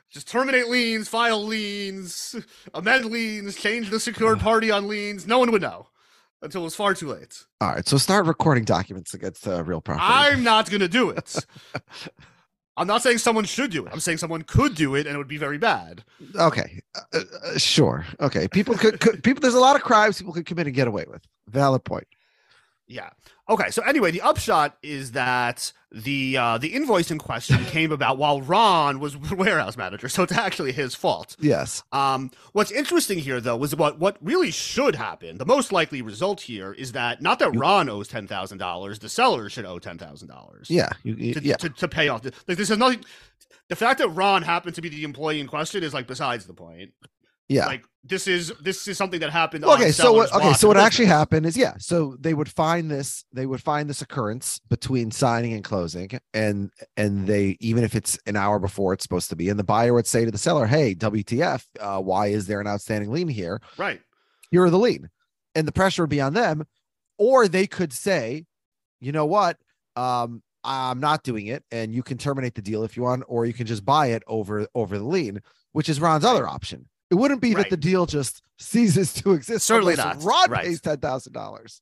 Just 0.09 0.27
terminate 0.27 0.67
liens, 0.67 1.07
file 1.07 1.43
liens, 1.43 2.35
amend 2.73 3.05
liens, 3.05 3.55
change 3.55 3.89
the 3.89 3.99
secured 3.99 4.39
party 4.39 4.69
on 4.69 4.88
liens. 4.88 5.25
No 5.27 5.39
one 5.39 5.51
would 5.51 5.61
know 5.61 5.88
until 6.41 6.61
it 6.61 6.65
was 6.65 6.75
far 6.75 6.93
too 6.93 7.09
late. 7.09 7.45
All 7.61 7.69
right, 7.69 7.88
so 7.88 7.97
start 7.97 8.25
recording 8.25 8.63
documents 8.63 9.13
against 9.13 9.47
uh, 9.47 9.63
real 9.63 9.81
property. 9.81 10.05
I'm 10.07 10.43
not 10.43 10.69
going 10.69 10.81
to 10.81 10.88
do 10.88 11.09
it. 11.09 11.45
I'm 12.77 12.85
not 12.85 13.01
saying 13.01 13.17
someone 13.17 13.45
should 13.45 13.71
do 13.71 13.85
it. 13.88 13.91
I'm 13.91 13.99
saying 13.99 14.19
someone 14.19 14.43
could 14.43 14.75
do 14.75 14.93
it 14.93 15.07
and 15.07 15.15
it 15.15 15.17
would 15.17 15.27
be 15.27 15.38
very 15.38 15.57
bad. 15.57 16.03
okay, 16.35 16.79
uh, 16.95 17.19
uh, 17.43 17.57
sure. 17.57 18.05
Okay, 18.19 18.47
people 18.47 18.75
could, 18.75 18.99
could 18.99 19.23
people. 19.23 19.41
There's 19.41 19.55
a 19.55 19.59
lot 19.59 19.75
of 19.75 19.81
crimes 19.81 20.19
people 20.19 20.33
could 20.33 20.45
commit 20.45 20.67
and 20.67 20.75
get 20.75 20.88
away 20.88 21.05
with. 21.09 21.23
Valid 21.49 21.83
point. 21.83 22.07
Yeah. 22.88 23.09
Okay, 23.49 23.69
so 23.71 23.81
anyway, 23.83 24.11
the 24.11 24.21
upshot 24.21 24.77
is 24.83 25.13
that 25.13 25.71
the 25.91 26.35
uh, 26.35 26.57
the 26.57 26.73
invoice 26.73 27.11
in 27.11 27.17
question 27.17 27.63
came 27.65 27.91
about 27.93 28.17
while 28.17 28.41
Ron 28.41 28.99
was 28.99 29.15
warehouse 29.31 29.77
manager, 29.77 30.09
so 30.09 30.23
it's 30.23 30.33
actually 30.33 30.73
his 30.73 30.93
fault. 30.95 31.37
Yes. 31.39 31.81
Um, 31.93 32.29
what's 32.51 32.71
interesting 32.71 33.19
here, 33.19 33.39
though, 33.39 33.55
was 33.55 33.73
what 33.75 33.99
what 33.99 34.17
really 34.21 34.51
should 34.51 34.95
happen. 34.95 35.37
The 35.37 35.45
most 35.45 35.71
likely 35.71 36.01
result 36.01 36.41
here 36.41 36.73
is 36.73 36.91
that 36.91 37.21
not 37.21 37.39
that 37.39 37.51
Ron 37.55 37.87
owes 37.89 38.09
ten 38.09 38.27
thousand 38.27 38.57
dollars, 38.57 38.99
the 38.99 39.07
seller 39.09 39.47
should 39.49 39.65
owe 39.65 39.79
ten 39.79 39.97
thousand 39.97 40.27
dollars. 40.27 40.69
Yeah. 40.69 40.89
You, 41.03 41.15
you- 41.15 41.33
To, 41.35 41.43
yeah. 41.43 41.55
to, 41.55 41.69
to 41.69 41.87
pay 41.87 42.09
off. 42.09 42.25
Like 42.25 42.57
this 42.57 42.69
is 42.69 42.77
nothing. 42.77 43.05
The 43.69 43.75
fact 43.75 43.99
that 43.99 44.09
Ron 44.09 44.43
happened 44.43 44.75
to 44.75 44.81
be 44.81 44.89
the 44.89 45.03
employee 45.03 45.39
in 45.39 45.47
question 45.47 45.83
is 45.83 45.93
like 45.93 46.07
besides 46.07 46.45
the 46.47 46.53
point. 46.53 46.91
Yeah. 47.49 47.67
Like 47.67 47.85
this 48.03 48.27
is 48.27 48.53
this 48.61 48.87
is 48.87 48.97
something 48.97 49.19
that 49.19 49.31
happened. 49.31 49.65
Okay, 49.65 49.91
so 49.91 50.13
what? 50.13 50.33
Okay, 50.33 50.53
so 50.53 50.67
what 50.67 50.77
actually 50.77 51.05
happened 51.05 51.45
is, 51.45 51.57
yeah. 51.57 51.73
So 51.77 52.15
they 52.19 52.33
would 52.33 52.49
find 52.49 52.89
this. 52.89 53.25
They 53.33 53.45
would 53.45 53.61
find 53.61 53.89
this 53.89 54.01
occurrence 54.01 54.59
between 54.69 55.11
signing 55.11 55.53
and 55.53 55.63
closing, 55.63 56.11
and 56.33 56.71
and 56.95 57.27
they 57.27 57.57
even 57.59 57.83
if 57.83 57.95
it's 57.95 58.17
an 58.25 58.35
hour 58.35 58.59
before 58.59 58.93
it's 58.93 59.03
supposed 59.03 59.29
to 59.29 59.35
be, 59.35 59.49
and 59.49 59.59
the 59.59 59.63
buyer 59.63 59.93
would 59.93 60.07
say 60.07 60.25
to 60.25 60.31
the 60.31 60.37
seller, 60.37 60.67
"Hey, 60.67 60.95
WTF? 60.95 61.65
Uh, 61.79 62.01
why 62.01 62.27
is 62.27 62.47
there 62.47 62.61
an 62.61 62.67
outstanding 62.67 63.11
lien 63.11 63.27
here? 63.27 63.61
Right. 63.77 64.01
You're 64.51 64.69
the 64.69 64.79
lien," 64.79 65.09
and 65.55 65.67
the 65.67 65.73
pressure 65.73 66.03
would 66.03 66.09
be 66.09 66.21
on 66.21 66.33
them, 66.33 66.65
or 67.17 67.47
they 67.47 67.67
could 67.67 67.91
say, 67.91 68.45
"You 69.01 69.11
know 69.11 69.25
what? 69.25 69.57
Um, 69.95 70.43
I'm 70.63 70.99
not 70.99 71.23
doing 71.23 71.47
it, 71.47 71.63
and 71.71 71.93
you 71.93 72.03
can 72.03 72.17
terminate 72.17 72.55
the 72.55 72.61
deal 72.61 72.83
if 72.83 72.95
you 72.95 73.03
want, 73.03 73.23
or 73.27 73.45
you 73.45 73.53
can 73.53 73.67
just 73.67 73.83
buy 73.83 74.07
it 74.07 74.23
over 74.27 74.67
over 74.75 74.97
the 74.97 75.05
lien, 75.05 75.41
which 75.73 75.89
is 75.89 75.99
Ron's 75.99 76.25
other 76.25 76.47
option." 76.47 76.87
It 77.10 77.16
wouldn't 77.16 77.41
be 77.41 77.53
that 77.53 77.70
the 77.70 77.78
deal 77.78 78.05
just 78.05 78.41
ceases 78.58 79.14
to 79.16 79.34
exist. 79.34 79.66
Certainly 79.66 79.95
not. 79.95 80.22
Ron 80.24 80.49
Right. 80.51 80.66
pays 80.66 80.82
ten 80.82 80.97
thousand 80.99 81.34
dollars. 81.34 81.82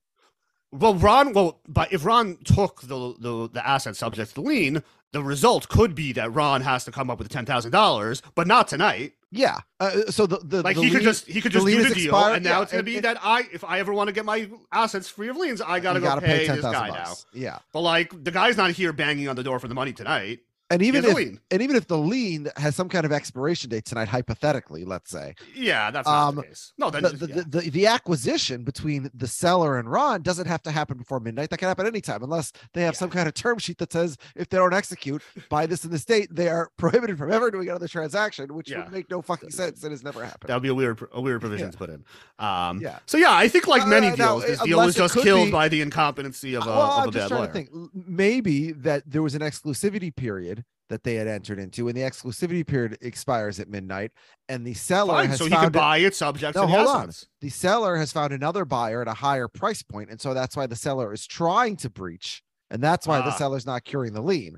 Well, 0.72 0.96
Ron. 0.96 1.34
Well, 1.34 1.62
but 1.68 1.92
if 1.94 2.06
Ron 2.06 2.38
took 2.44 2.82
the 2.82 3.14
the, 3.20 3.50
the 3.52 3.68
asset 3.68 3.96
subject 3.96 4.30
to 4.30 4.36
the 4.36 4.42
lien, 4.42 4.84
the 5.14 5.24
result 5.24 5.70
could 5.70 5.96
be 5.96 6.12
that 6.14 6.34
Ron 6.34 6.62
has 6.62 6.84
to 6.86 6.92
come 6.92 7.10
up 7.10 7.18
with 7.18 7.30
ten 7.30 7.46
thousand 7.46 7.72
dollars, 7.72 8.22
but 8.36 8.46
not 8.48 8.68
tonight. 8.68 9.14
Yeah. 9.32 9.60
Uh, 9.80 10.12
so 10.12 10.26
the 10.28 10.38
the 10.40 10.62
Like 10.62 10.76
the 10.76 10.84
he 10.84 10.92
could 10.92 11.02
just 11.02 11.26
he 11.28 11.42
could 11.42 11.52
just 11.54 11.66
lien 11.66 11.78
do 11.78 11.90
the 11.90 11.96
deal, 11.96 12.06
expired, 12.06 12.36
and 12.38 12.44
now 12.46 12.58
yeah, 12.58 12.62
it's 12.64 12.72
gonna 12.72 12.80
and- 12.80 12.86
be 12.86 12.96
and- 12.98 13.06
that 13.06 13.18
I 13.22 13.44
if 13.54 13.64
I 13.64 13.80
ever 13.80 13.94
want 13.94 14.10
to 14.10 14.14
get 14.14 14.26
my 14.26 14.50
assets 14.72 15.08
free 15.10 15.30
of 15.30 15.38
liens, 15.38 15.62
I 15.62 15.80
gotta 15.80 16.00
go 16.00 16.06
gotta 16.08 16.22
pay, 16.22 16.46
pay 16.48 16.54
this 16.56 16.62
guy 16.62 16.72
thousand 16.74 16.88
now. 16.96 17.04
bucks. 17.06 17.26
Yeah. 17.34 17.60
But 17.74 17.82
like 17.82 18.24
the 18.24 18.32
guy's 18.32 18.58
not 18.58 18.72
here 18.72 18.92
banging 18.94 19.28
on 19.30 19.36
the 19.36 19.44
door 19.44 19.60
for 19.60 19.68
the 19.68 19.76
money 19.76 19.94
tonight. 19.94 20.40
And 20.72 20.82
even 20.82 21.06
if 21.06 21.16
and 21.52 21.62
even 21.62 21.76
if 21.76 21.86
the 21.88 21.98
lien 21.98 22.50
has 22.58 22.76
some 22.76 22.90
kind 22.90 23.06
of 23.06 23.12
expiration 23.12 23.70
date 23.70 23.86
tonight, 23.86 24.08
hypothetically, 24.08 24.84
let's 24.84 25.12
say, 25.12 25.36
Yeah, 25.54 25.92
that's 25.92 26.08
not 26.08 26.30
Um, 26.30 26.36
the 26.38 26.44
case. 26.44 26.74
No, 26.80 26.90
the, 26.90 27.02
just- 27.02 27.20
the, 27.20 27.28
yeah. 27.28 27.44
the, 27.48 27.60
the 27.70 27.86
acquisition 27.88 28.64
between 28.64 29.12
the 29.14 29.28
seller 29.28 29.78
and 29.78 29.90
Ron 29.92 30.24
doesn't 30.24 30.48
have 30.48 30.64
to 30.64 30.72
happen 30.72 30.98
before 30.98 31.20
midnight. 31.20 31.52
That 31.52 31.58
can 31.60 31.68
happen 31.68 31.86
anytime, 31.86 32.24
unless 32.24 32.52
they 32.74 32.82
have 32.82 32.96
Yeah. 32.96 33.00
some 33.00 33.10
kind 33.12 33.28
of 33.28 33.36
term 33.36 33.60
sheet 33.60 33.78
that 33.78 33.94
says 33.94 34.18
if 34.36 34.50
they 34.50 34.58
don't 34.58 34.74
execute 34.74 35.22
by 35.50 35.68
this 35.68 35.86
in 35.86 35.92
the 35.92 36.00
state, 36.00 36.30
they 36.34 36.50
are 36.50 36.72
prohibited 36.78 37.20
from 37.20 37.32
ever 37.32 37.52
doing 37.52 37.70
another 37.70 37.88
transaction, 37.88 38.52
which 38.56 38.72
Yeah. 38.72 38.86
would 38.86 38.92
make 38.92 39.08
no 39.12 39.22
fucking 39.22 39.52
sense 39.52 39.84
and 39.84 39.92
has 39.92 40.04
never 40.04 40.26
happened. 40.26 40.50
That 40.50 40.56
would 40.56 40.64
be 40.64 40.70
a 40.70 40.74
weird, 40.76 41.00
a 41.14 41.22
weird 41.22 41.42
provision 41.42 41.70
to 41.70 41.78
put 41.78 41.92
in. 41.92 42.04
Um, 42.40 42.82
Yeah. 42.82 42.98
So 43.06 43.18
yeah, 43.20 43.34
I 43.34 43.48
think 43.50 43.68
like 43.68 43.84
Uh, 43.84 43.88
many 43.88 44.10
now, 44.10 44.16
deals, 44.40 44.46
this 44.48 44.62
deal 44.64 44.80
was 44.80 44.96
just 44.96 45.14
killed 45.14 45.46
be- 45.46 45.52
by 45.52 45.70
the 45.70 45.82
incompetency 45.82 46.56
of 46.56 46.64
a, 46.66 46.70
well, 46.70 46.82
of 46.82 47.04
I'm 47.04 47.10
a 47.10 47.12
just 47.12 47.30
bad 47.30 47.36
lawyer. 47.38 47.48
to 47.48 47.54
think. 47.54 47.70
Maybe 47.94 48.72
that 48.72 49.04
there 49.06 49.22
was 49.22 49.36
an 49.36 49.42
exclusivity 49.42 50.14
period 50.16 50.65
that 50.90 51.04
they 51.04 51.16
had 51.16 51.28
entered 51.28 51.60
into, 51.60 51.88
and 51.88 51.98
the 51.98 52.02
exclusivity 52.02 52.66
period 52.66 52.98
expires 53.02 53.60
at 53.60 53.68
midnight, 53.70 54.12
and 54.50 54.66
the 54.66 54.74
seller 54.74 55.14
Fine, 55.16 55.30
has 55.30 55.38
so 55.40 55.46
he 55.46 55.52
found 55.52 55.64
can 55.66 55.72
buy 55.72 55.98
it 55.98 56.16
subject 56.16 56.56
No, 56.56 56.62
to 56.62 56.68
the 56.68 56.74
hold 56.74 56.88
on. 56.88 57.12
the 57.42 57.50
seller 57.50 57.96
has 57.98 58.12
found 58.12 58.34
another 58.34 58.66
buyer 58.66 59.02
at 59.02 59.08
a 59.08 59.14
higher 59.14 59.48
price 59.48 59.82
point, 59.82 60.10
and 60.10 60.22
so 60.22 60.34
that's 60.34 60.56
why 60.56 60.68
the 60.68 60.76
seller 60.76 61.12
is 61.14 61.26
trying 61.26 61.76
to 61.78 61.90
breach, 61.90 62.44
and 62.70 62.82
that's 62.82 63.08
why 63.08 63.20
the 63.20 63.28
Ah. 63.32 63.36
seller's 63.38 63.66
not 63.66 63.84
curing 63.84 64.14
the 64.14 64.22
lien. 64.22 64.58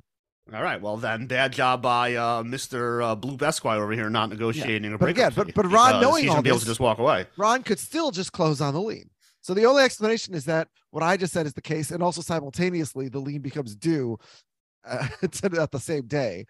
All 0.53 0.63
right, 0.63 0.81
well 0.81 0.95
then, 0.95 1.27
bad 1.27 1.51
job 1.51 1.81
by 1.81 2.15
uh, 2.15 2.41
Mr. 2.43 3.03
Uh, 3.03 3.15
Blue 3.15 3.37
Esquire 3.45 3.83
over 3.83 3.91
here, 3.91 4.09
not 4.09 4.29
negotiating 4.29 4.93
a 4.93 4.97
But 4.97 5.09
again, 5.09 5.33
but- 5.35 5.53
but 5.53 5.65
Ron 5.69 6.01
knowing 6.01 6.29
all 6.29 6.41
be 6.41 6.49
able 6.49 6.59
to 6.59 6.65
just 6.65 6.79
walk 6.79 6.99
away. 6.99 7.25
Ron 7.37 7.63
could 7.63 7.79
still 7.79 8.11
just 8.11 8.31
close 8.31 8.61
on 8.61 8.73
the 8.73 8.81
lien. 8.81 9.09
So 9.41 9.53
the 9.53 9.65
only 9.65 9.83
explanation 9.83 10.33
is 10.33 10.43
that 10.45 10.67
what 10.91 11.03
I 11.03 11.15
just 11.15 11.31
said 11.33 11.45
is 11.45 11.53
the 11.53 11.61
case, 11.61 11.91
and 11.91 12.01
also 12.03 12.21
simultaneously 12.21 13.07
the 13.09 13.19
lien 13.19 13.41
becomes 13.41 13.75
due 13.75 14.17
uh, 15.23 15.61
at 15.61 15.71
the 15.71 15.79
same 15.79 16.07
day. 16.07 16.45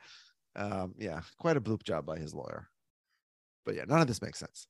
Um, 0.56 0.96
yeah, 0.98 1.22
quite 1.40 1.58
a 1.58 1.62
bloop 1.62 1.84
job 1.84 2.06
by 2.06 2.18
his 2.18 2.34
lawyer. 2.34 2.68
But 3.66 3.76
yeah, 3.76 3.84
none 3.88 4.02
of 4.02 4.08
this 4.08 4.22
makes 4.22 4.40
sense. 4.40 4.68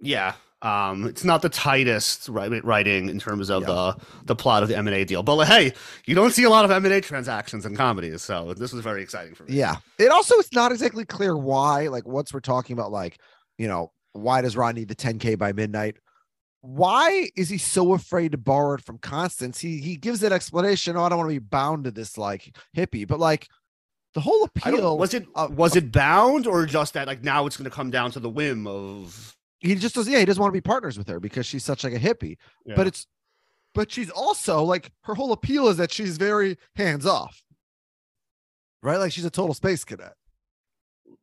Yeah, 0.00 0.34
um, 0.60 1.06
it's 1.06 1.24
not 1.24 1.40
the 1.42 1.48
tightest 1.48 2.28
writing 2.28 3.08
in 3.08 3.18
terms 3.18 3.48
of 3.50 3.62
Yeah. 3.62 3.66
the 3.68 3.96
the 4.24 4.36
plot 4.36 4.62
of 4.62 4.68
the 4.68 4.76
M 4.76 4.86
and 4.86 4.96
A 4.96 5.04
deal. 5.04 5.22
But 5.22 5.36
like, 5.36 5.48
hey, 5.48 5.72
you 6.04 6.14
don't 6.14 6.32
see 6.32 6.44
a 6.44 6.50
lot 6.50 6.64
of 6.64 6.70
M 6.70 6.84
and 6.84 6.92
A 6.92 7.00
transactions 7.00 7.64
in 7.64 7.74
comedies, 7.76 8.22
so 8.22 8.52
this 8.54 8.72
was 8.72 8.82
very 8.82 9.02
exciting 9.02 9.34
for 9.34 9.44
me. 9.44 9.54
Yeah. 9.54 9.76
It 9.98 10.10
also 10.10 10.34
it's 10.36 10.52
not 10.52 10.72
exactly 10.72 11.04
clear 11.04 11.36
why, 11.36 11.88
like 11.88 12.06
once 12.06 12.34
we're 12.34 12.40
talking 12.40 12.74
about 12.74 12.92
like, 12.92 13.18
you 13.56 13.68
know, 13.68 13.92
why 14.12 14.42
does 14.42 14.56
Ron 14.56 14.74
need 14.74 14.88
the 14.88 14.94
10K 14.96 15.38
by 15.38 15.52
midnight? 15.52 15.96
Why 16.66 17.30
is 17.36 17.48
he 17.48 17.58
so 17.58 17.92
afraid 17.92 18.32
to 18.32 18.38
borrow 18.38 18.74
it 18.74 18.84
from 18.84 18.98
Constance? 18.98 19.60
He 19.60 19.78
he 19.78 19.96
gives 19.96 20.20
that 20.20 20.32
explanation. 20.32 20.96
Oh, 20.96 21.04
I 21.04 21.08
don't 21.08 21.18
want 21.18 21.30
to 21.30 21.34
be 21.34 21.38
bound 21.38 21.84
to 21.84 21.90
this 21.90 22.18
like 22.18 22.56
hippie, 22.76 23.06
but 23.06 23.20
like 23.20 23.46
the 24.14 24.20
whole 24.20 24.42
appeal 24.44 24.98
was 24.98 25.14
it 25.14 25.26
of- 25.34 25.56
was 25.56 25.76
uh, 25.76 25.78
it 25.78 25.92
bound 25.92 26.46
or 26.46 26.66
just 26.66 26.94
that 26.94 27.06
like 27.06 27.22
now 27.22 27.46
it's 27.46 27.56
going 27.56 27.70
to 27.70 27.74
come 27.74 27.90
down 27.90 28.10
to 28.12 28.20
the 28.20 28.30
whim 28.30 28.66
of 28.66 29.36
he 29.60 29.74
just 29.74 29.94
does 29.94 30.08
yeah, 30.08 30.18
he 30.18 30.24
doesn't 30.24 30.40
want 30.40 30.52
to 30.52 30.56
be 30.56 30.60
partners 30.60 30.98
with 30.98 31.08
her 31.08 31.20
because 31.20 31.46
she's 31.46 31.64
such 31.64 31.84
like 31.84 31.94
a 31.94 31.98
hippie. 31.98 32.36
Yeah. 32.64 32.74
But 32.74 32.88
it's 32.88 33.06
but 33.74 33.92
she's 33.92 34.10
also 34.10 34.64
like 34.64 34.90
her 35.02 35.14
whole 35.14 35.32
appeal 35.32 35.68
is 35.68 35.76
that 35.76 35.92
she's 35.92 36.16
very 36.16 36.58
hands 36.74 37.06
off. 37.06 37.42
Right? 38.82 38.96
Like 38.96 39.12
she's 39.12 39.24
a 39.24 39.30
total 39.30 39.54
space 39.54 39.84
cadet. 39.84 40.14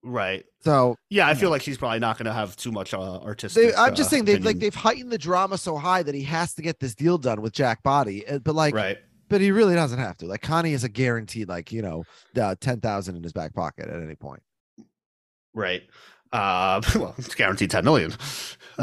Right. 0.04 0.46
So 0.62 0.98
Yeah, 1.10 1.28
I 1.28 1.34
feel 1.34 1.50
like 1.50 1.62
she's 1.62 1.78
probably 1.78 2.00
not 2.00 2.18
going 2.18 2.26
to 2.26 2.34
have 2.34 2.56
too 2.58 2.72
much 2.72 2.94
uh, 2.94 3.20
artistic. 3.20 3.72
They, 3.72 3.76
I'm 3.76 3.96
just 3.96 4.08
uh, 4.08 4.12
saying 4.12 4.26
they've 4.26 4.44
like 4.44 4.60
they've 4.60 4.76
heightened 4.76 5.12
the 5.12 5.18
drama 5.18 5.58
so 5.58 5.78
high 5.78 6.04
that 6.04 6.14
he 6.14 6.24
has 6.24 6.54
to 6.56 6.62
get 6.62 6.80
this 6.80 6.94
deal 6.94 7.18
done 7.18 7.42
with 7.42 7.54
Jack 7.54 7.84
Botty, 7.84 8.26
but 8.44 8.54
like, 8.54 8.76
right. 8.76 8.98
but 9.30 9.40
he 9.40 9.52
really 9.52 9.76
doesn't 9.76 10.00
have 10.00 10.18
to. 10.18 10.26
Like 10.26 10.42
Connie 10.42 10.74
is 10.74 10.84
a 10.84 10.90
guaranteed, 10.90 11.48
like 11.48 11.72
you 11.72 11.82
know, 11.82 12.04
uh, 12.40 12.56
ten 12.60 12.82
thousand 12.82 13.16
in 13.16 13.24
his 13.24 13.32
back 13.32 13.54
pocket 13.54 13.88
at 13.88 14.02
any 14.02 14.16
point. 14.16 14.44
Right. 15.54 15.84
Uh, 16.34 16.82
well, 16.96 17.16
it's 17.18 17.36
guaranteed 17.36 17.70
10 17.70 17.86
million. 17.86 18.12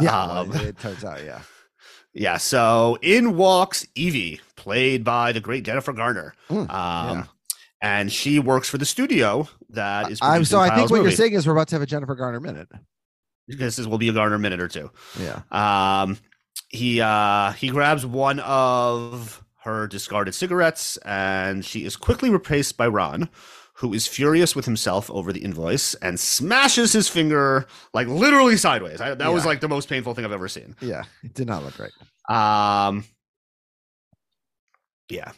Yeah, 0.00 0.22
Um, 0.22 0.50
well, 0.50 0.62
it 0.62 0.78
turns 0.78 1.04
out, 1.04 1.24
yeah, 1.24 1.42
yeah. 2.14 2.36
So 2.36 2.96
in 3.02 3.36
walks 3.36 3.86
Evie, 3.96 4.40
played 4.56 5.02
by 5.02 5.32
the 5.32 5.40
great 5.40 5.64
Jennifer 5.64 5.92
Garner. 5.92 6.34
Mm, 6.48 6.70
Um, 6.70 7.18
yeah. 7.18 7.24
and 7.82 8.12
she 8.12 8.38
works 8.38 8.68
for 8.68 8.78
the 8.78 8.84
studio 8.84 9.48
that 9.74 10.10
is. 10.10 10.18
I'm 10.22 10.44
so 10.44 10.58
I 10.58 10.74
think 10.74 10.90
what 10.90 11.02
you're 11.02 11.10
saying 11.10 11.32
is 11.32 11.46
we're 11.46 11.52
about 11.52 11.68
to 11.68 11.74
have 11.76 11.82
a 11.82 11.86
Jennifer 11.86 12.14
Garner 12.14 12.40
minute. 12.40 12.68
This 13.48 13.78
is, 13.78 13.88
will 13.88 13.98
be 13.98 14.08
a 14.08 14.12
Garner 14.12 14.38
minute 14.38 14.60
or 14.60 14.68
two. 14.68 14.90
Yeah, 15.18 15.42
Um, 15.50 16.18
he 16.68 17.00
uh 17.00 17.52
he 17.52 17.68
grabs 17.68 18.06
one 18.06 18.38
of 18.40 19.42
her 19.64 19.86
discarded 19.88 20.34
cigarettes, 20.34 20.96
and 20.98 21.64
she 21.64 21.84
is 21.84 21.96
quickly 21.96 22.30
replaced 22.30 22.76
by 22.76 22.86
Ron, 22.86 23.28
who 23.74 23.92
is 23.92 24.06
furious 24.06 24.54
with 24.54 24.66
himself 24.66 25.10
over 25.10 25.32
the 25.32 25.40
invoice 25.40 25.94
and 25.96 26.18
smashes 26.20 26.92
his 26.92 27.08
finger 27.08 27.66
like 27.92 28.06
literally 28.06 28.56
sideways. 28.56 29.00
I, 29.00 29.14
that 29.14 29.32
was 29.32 29.44
like 29.44 29.60
the 29.60 29.68
most 29.68 29.88
painful 29.88 30.14
thing 30.14 30.24
I've 30.24 30.32
ever 30.32 30.48
seen. 30.48 30.76
yeah, 30.80 31.02
it 31.24 31.34
did 31.34 31.48
not 31.48 31.64
look 31.64 31.74
right. 31.78 32.86
Um, 32.88 33.04
yeah. 35.08 35.32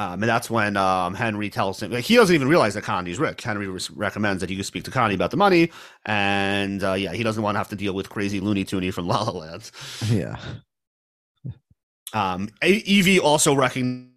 Um, 0.00 0.22
and 0.22 0.30
that's 0.30 0.48
when 0.48 0.78
um, 0.78 1.12
Henry 1.12 1.50
tells 1.50 1.82
him 1.82 1.92
like, 1.92 2.04
he 2.04 2.16
doesn't 2.16 2.34
even 2.34 2.48
realize 2.48 2.72
that 2.72 2.84
Connie's 2.84 3.18
rich. 3.18 3.42
Henry 3.42 3.68
res- 3.68 3.90
recommends 3.90 4.40
that 4.40 4.48
he 4.48 4.62
speak 4.62 4.84
to 4.84 4.90
Connie 4.90 5.14
about 5.14 5.30
the 5.30 5.36
money, 5.36 5.70
and 6.06 6.82
uh, 6.82 6.94
yeah, 6.94 7.12
he 7.12 7.22
doesn't 7.22 7.42
want 7.42 7.54
to 7.54 7.58
have 7.58 7.68
to 7.68 7.76
deal 7.76 7.92
with 7.92 8.08
crazy 8.08 8.40
Looney 8.40 8.64
Tooney 8.64 8.94
from 8.94 9.06
La 9.12 9.24
La 9.24 9.32
Land. 9.32 9.70
Yeah, 10.06 10.38
Um, 12.14 12.48
Evie 12.62 13.20
also 13.20 13.54
recognizes 13.54 14.16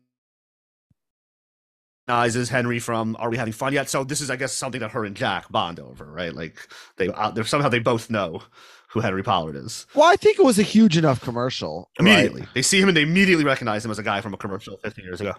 Henry 2.48 2.80
from 2.80 3.18
Are 3.20 3.30
We 3.30 3.36
Having 3.36 3.52
Fun 3.52 3.74
Yet? 3.74 3.90
So 3.90 4.06
this 4.06 4.22
is, 4.22 4.32
I 4.32 4.38
guess, 4.38 4.54
something 4.54 4.80
that 4.80 4.92
her 4.92 5.04
and 5.04 5.18
Jack 5.18 5.52
bond 5.52 5.82
over, 5.82 6.06
right? 6.06 6.34
Like 6.34 6.66
they, 6.96 7.10
uh, 7.10 7.32
they're 7.32 7.44
somehow 7.44 7.68
they 7.68 7.80
both 7.80 8.10
know 8.10 8.42
who 8.88 9.02
Henry 9.02 9.24
Pollard 9.24 9.58
is 9.58 9.86
well, 9.96 10.10
I 10.10 10.16
think 10.16 10.40
it 10.40 10.44
was 10.44 10.60
a 10.60 10.64
huge 10.64 10.96
enough 10.96 11.20
commercial. 11.20 11.90
right? 12.00 12.08
immediately. 12.08 12.46
They 12.54 12.62
see 12.62 12.80
him 12.80 12.88
and 12.88 12.96
they 12.96 13.02
immediately 13.02 13.44
recognize 13.44 13.84
him 13.84 13.92
as 13.92 14.00
a 14.00 14.04
guy 14.04 14.22
from 14.22 14.34
a 14.34 14.38
commercial 14.38 14.78
15 14.78 15.04
years 15.04 15.20
ago. 15.20 15.34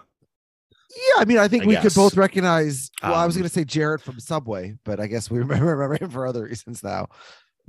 Yeah, 0.95 1.21
I 1.21 1.25
mean, 1.25 1.37
I 1.37 1.47
think 1.47 1.63
I 1.63 1.67
we 1.67 1.75
could 1.75 1.93
both 1.93 2.15
recognize. 2.15 2.89
Well, 3.03 3.13
I 3.13 3.25
was 3.25 3.35
Um, 3.35 3.41
going 3.41 3.49
to 3.49 3.53
say 3.53 3.65
Jared 3.65 4.01
from 4.01 4.19
Subway, 4.19 4.77
but 4.85 4.99
I 4.99 5.07
guess 5.07 5.29
we 5.29 5.39
remember, 5.45 5.65
remember 5.75 6.03
him 6.03 6.09
for 6.09 6.25
other 6.25 6.43
reasons 6.43 6.83
now. 6.83 7.07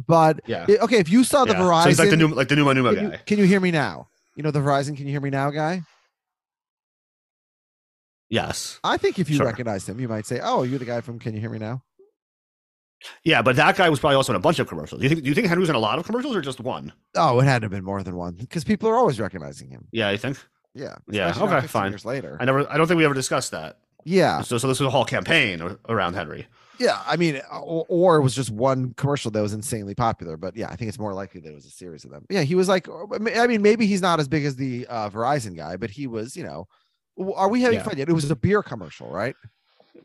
But 0.07 0.41
Yeah. 0.47 0.67
okay, 0.83 0.99
if 0.99 1.09
you 1.09 1.25
saw 1.25 1.45
the 1.45 1.55
Yeah. 1.55 1.61
Verizon, 1.61 1.83
So 1.85 1.89
he's 1.89 1.99
like 1.99 2.11
the 2.11 2.17
new, 2.17 2.29
like 2.29 2.49
the 2.49 2.57
Numa 2.57 2.75
Numa 2.75 2.95
can, 2.95 3.05
you, 3.05 3.11
guy. 3.11 3.17
can 3.27 3.39
you 3.39 3.45
hear 3.45 3.61
me 3.61 3.71
now? 3.71 4.09
You 4.37 4.43
know 4.43 4.51
the 4.51 4.61
Verizon. 4.61 4.97
Can 4.97 5.07
you 5.07 5.13
hear 5.13 5.21
me 5.21 5.31
now, 5.31 5.51
guy? 5.51 5.83
Yes. 8.29 8.81
I 8.85 8.97
think 8.97 9.19
if 9.19 9.31
you 9.31 9.37
Sure. 9.37 9.47
recognized 9.47 9.89
him, 9.89 10.01
you 10.01 10.09
might 10.09 10.27
say, 10.27 10.41
"Oh, 10.43 10.63
you're 10.65 10.79
the 10.79 10.85
guy 10.85 11.01
from 11.01 11.19
Can 11.19 11.35
You 11.35 11.41
Hear 11.41 11.51
Me 11.51 11.59
Now?" 11.59 11.83
Yeah, 13.25 13.41
but 13.43 13.57
that 13.57 13.77
guy 13.77 13.89
was 13.89 14.01
probably 14.01 14.17
also 14.17 14.33
in 14.33 14.37
a 14.37 14.41
bunch 14.41 14.59
of 14.59 14.67
commercials. 14.67 15.01
Do 15.01 15.05
you 15.05 15.09
think? 15.11 15.23
Do 15.23 15.29
you 15.29 15.35
think 15.35 15.47
Henry 15.47 15.61
was 15.61 15.69
in 15.69 15.77
a 15.77 15.79
lot 15.81 15.99
of 15.99 16.07
commercials 16.07 16.35
or 16.35 16.41
just 16.41 16.61
one? 16.61 16.93
Oh, 17.15 17.39
it 17.41 17.45
had 17.45 17.61
to 17.61 17.67
have 17.67 17.71
been 17.71 17.85
more 17.85 18.03
than 18.03 18.17
one 18.17 18.35
because 18.35 18.65
people 18.65 18.89
are 18.89 18.97
always 18.97 19.21
recognizing 19.21 19.71
him. 19.71 19.87
Yeah, 19.93 20.09
I 20.09 20.17
think. 20.17 20.39
Yeah. 20.77 20.97
Yeah, 21.09 21.33
okay, 21.37 21.67
fine. 21.67 21.91
Years 21.93 22.05
later. 22.05 22.37
I 22.41 22.45
never. 22.45 22.71
I 22.71 22.77
don't 22.77 22.87
think 22.87 22.99
we 22.99 23.05
ever 23.05 23.15
discussed 23.15 23.51
that. 23.53 23.79
Yeah. 24.05 24.43
So, 24.43 24.59
so 24.59 24.69
this 24.69 24.79
was 24.79 24.87
a 24.87 24.91
whole 24.91 25.05
campaign 25.05 25.61
around 25.89 26.15
Henry. 26.15 26.47
Yeah. 26.79 27.03
I 27.07 27.17
mean, 27.17 27.41
or, 27.51 27.85
or 27.89 28.17
it 28.19 28.23
was 28.23 28.35
just 28.37 28.51
one 28.51 28.93
commercial 28.95 29.31
that 29.33 29.41
was 29.43 29.53
insanely 29.53 29.95
popular. 29.97 30.37
But 30.37 30.57
yeah, 30.57 30.69
I 30.69 30.77
think 30.77 30.89
it's 30.91 30.99
more 30.99 31.13
likely 31.15 31.41
that 31.41 31.49
it 31.51 31.55
was 31.55 31.65
a 31.67 31.71
series 31.71 32.05
of 32.05 32.11
them. 32.11 32.25
Yeah. 32.31 32.43
He 32.43 32.55
was 32.55 32.69
like, 32.69 32.87
I 32.89 33.47
mean, 33.49 33.63
maybe 33.63 33.87
he's 33.87 34.03
not 34.03 34.21
as 34.21 34.29
big 34.29 34.45
as 34.45 34.55
the 34.57 34.87
uh, 34.89 35.11
Verizon 35.11 35.57
guy, 35.57 35.77
but 35.77 35.91
he 35.91 36.07
was, 36.07 36.37
you 36.37 36.45
know, 36.45 36.69
are 37.35 37.49
we 37.49 37.63
having 37.63 37.79
Yeah. 37.79 37.85
fun 37.85 37.97
yet? 37.99 38.09
It 38.09 38.13
was 38.13 38.31
a 38.31 38.37
beer 38.37 38.63
commercial, 38.63 39.11
right? 39.11 39.35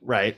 Right. 0.02 0.38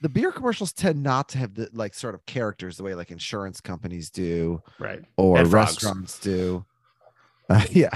The 0.00 0.08
beer 0.08 0.32
commercials 0.32 0.72
tend 0.72 1.02
not 1.02 1.28
to 1.30 1.38
have 1.38 1.54
the 1.54 1.68
like 1.72 1.92
sort 1.94 2.14
of 2.14 2.24
characters 2.26 2.78
the 2.78 2.82
way 2.82 2.94
like 2.96 3.10
insurance 3.12 3.60
companies 3.60 4.10
do 4.10 4.62
Right. 4.80 5.04
or 5.16 5.38
And 5.38 5.50
frogs. 5.50 5.72
restaurants 5.82 6.18
do. 6.18 6.64
Uh, 7.48 7.62
yeah. 7.70 7.90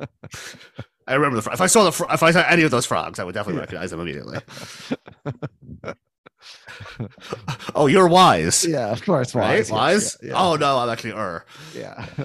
I 1.06 1.14
remember 1.14 1.36
the. 1.36 1.42
fro- 1.42 1.52
If 1.52 1.60
I 1.60 1.66
saw 1.66 1.84
the. 1.84 1.92
fro- 1.92 2.08
If 2.10 2.22
I 2.22 2.30
saw 2.30 2.40
any 2.48 2.62
of 2.62 2.70
those 2.70 2.86
frogs, 2.86 3.18
I 3.18 3.24
would 3.24 3.34
definitely 3.34 3.56
Yeah. 3.58 3.60
recognize 3.62 3.90
them 3.90 4.00
immediately. 4.00 4.38
oh, 7.74 7.86
you're 7.86 8.08
wise. 8.08 8.64
Yeah. 8.66 8.90
Of 8.90 9.04
course. 9.04 9.34
Right? 9.34 9.58
Wise. 9.58 9.70
Wise. 9.70 10.18
Yeah. 10.22 10.34
Oh 10.36 10.56
no, 10.56 10.78
I'm 10.78 10.88
actually 10.88 11.12
er. 11.12 11.44
Yeah. 11.74 12.06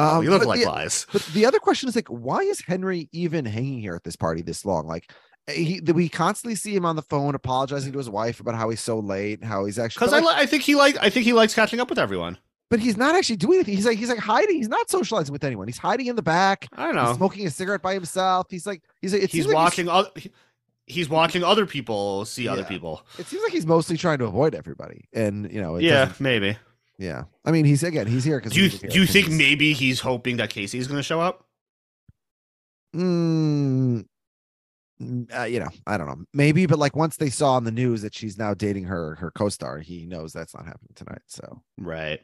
Oh, 0.00 0.18
Um, 0.18 0.22
you 0.22 0.30
look 0.30 0.44
like 0.44 0.60
the- 0.60 0.66
wise. 0.68 1.08
But 1.12 1.22
the 1.34 1.44
other 1.44 1.58
question 1.58 1.88
is 1.88 1.96
like, 1.96 2.06
why 2.06 2.38
is 2.42 2.60
Henry 2.60 3.08
even 3.10 3.44
hanging 3.44 3.80
here 3.80 3.96
at 3.96 4.04
this 4.04 4.14
party 4.14 4.42
this 4.42 4.64
long? 4.64 4.86
Like, 4.86 5.10
eh, 5.48 5.54
he, 5.54 5.80
we 5.80 6.08
constantly 6.08 6.54
see 6.54 6.72
him 6.72 6.84
on 6.86 6.94
the 6.94 7.02
phone 7.02 7.34
apologizing 7.34 7.90
to 7.90 7.98
his 7.98 8.08
wife 8.08 8.38
about 8.38 8.54
how 8.54 8.70
he's 8.70 8.80
so 8.80 9.00
late, 9.00 9.42
how 9.42 9.64
he's 9.64 9.76
actually. 9.76 10.06
Because 10.06 10.12
I, 10.12 10.20
li- 10.20 10.34
I 10.36 10.46
think 10.46 10.62
he 10.62 10.76
like. 10.76 10.96
I 11.00 11.10
think 11.10 11.24
he 11.26 11.32
likes 11.32 11.52
catching 11.52 11.80
up 11.80 11.90
with 11.90 11.98
everyone. 11.98 12.38
But 12.70 12.80
he's 12.80 12.96
not 12.96 13.14
actually 13.14 13.36
doing 13.36 13.56
anything. 13.56 13.74
He's 13.74 13.86
like, 13.86 13.98
he's 13.98 14.08
like 14.10 14.18
hiding. 14.18 14.56
He's 14.56 14.68
not 14.68 14.90
socializing 14.90 15.32
with 15.32 15.44
anyone. 15.44 15.68
He's 15.68 15.78
hiding 15.78 16.06
in 16.06 16.16
the 16.16 16.22
back. 16.22 16.66
I 16.72 16.86
don't 16.86 16.96
He's 16.96 17.04
know. 17.10 17.16
smoking 17.16 17.46
a 17.46 17.50
cigarette 17.50 17.82
by 17.82 17.94
himself. 17.94 18.46
He's 18.50 18.66
like, 18.66 18.82
he's 19.00 19.12
like, 19.12 19.22
it 19.22 19.30
He's 19.30 19.44
seems 19.44 19.46
like 19.46 19.54
watching. 19.56 19.88
Other, 19.88 20.10
he's 20.86 21.08
watching 21.08 21.42
other 21.44 21.66
people 21.66 22.24
see 22.24 22.46
other 22.48 22.64
people. 22.64 23.06
it 23.18 23.26
seems 23.26 23.42
like 23.42 23.52
he's 23.52 23.66
mostly 23.66 23.96
trying 23.96 24.18
to 24.18 24.24
avoid 24.24 24.54
everybody, 24.54 25.04
and 25.12 25.50
you 25.52 25.60
know, 25.60 25.76
it 25.76 25.82
Yeah, 25.84 26.12
maybe. 26.18 26.56
yeah. 26.98 27.24
I 27.44 27.50
mean, 27.52 27.64
he's 27.64 27.82
again, 27.82 28.06
he's 28.06 28.24
here 28.24 28.38
because 28.38 28.52
Do 28.52 28.60
you 28.62 28.70
do 28.70 29.00
you 29.00 29.06
think 29.06 29.28
maybe 29.30 29.72
he's 29.72 30.00
hoping 30.00 30.36
that 30.38 30.50
Casey 30.50 30.78
is 30.78 30.86
going 30.88 30.98
to 30.98 31.02
show 31.02 31.20
up? 31.20 31.44
Mm, 32.96 34.06
mm, 35.02 35.38
uh, 35.38 35.44
you 35.44 35.60
know, 35.60 35.68
I 35.86 35.96
don't 35.98 36.06
know. 36.06 36.24
Maybe, 36.32 36.66
but 36.66 36.78
like 36.78 36.96
once 36.96 37.16
they 37.16 37.30
saw 37.30 37.54
on 37.54 37.64
the 37.64 37.70
news 37.70 38.02
that 38.02 38.14
she's 38.14 38.38
now 38.38 38.54
dating 38.54 38.84
her 38.84 39.14
her 39.16 39.30
co-star, 39.30 39.78
he 39.78 40.06
knows 40.06 40.32
that's 40.32 40.54
not 40.54 40.64
happening 40.66 40.92
tonight. 40.94 41.22
So 41.26 41.62
Right. 41.78 42.20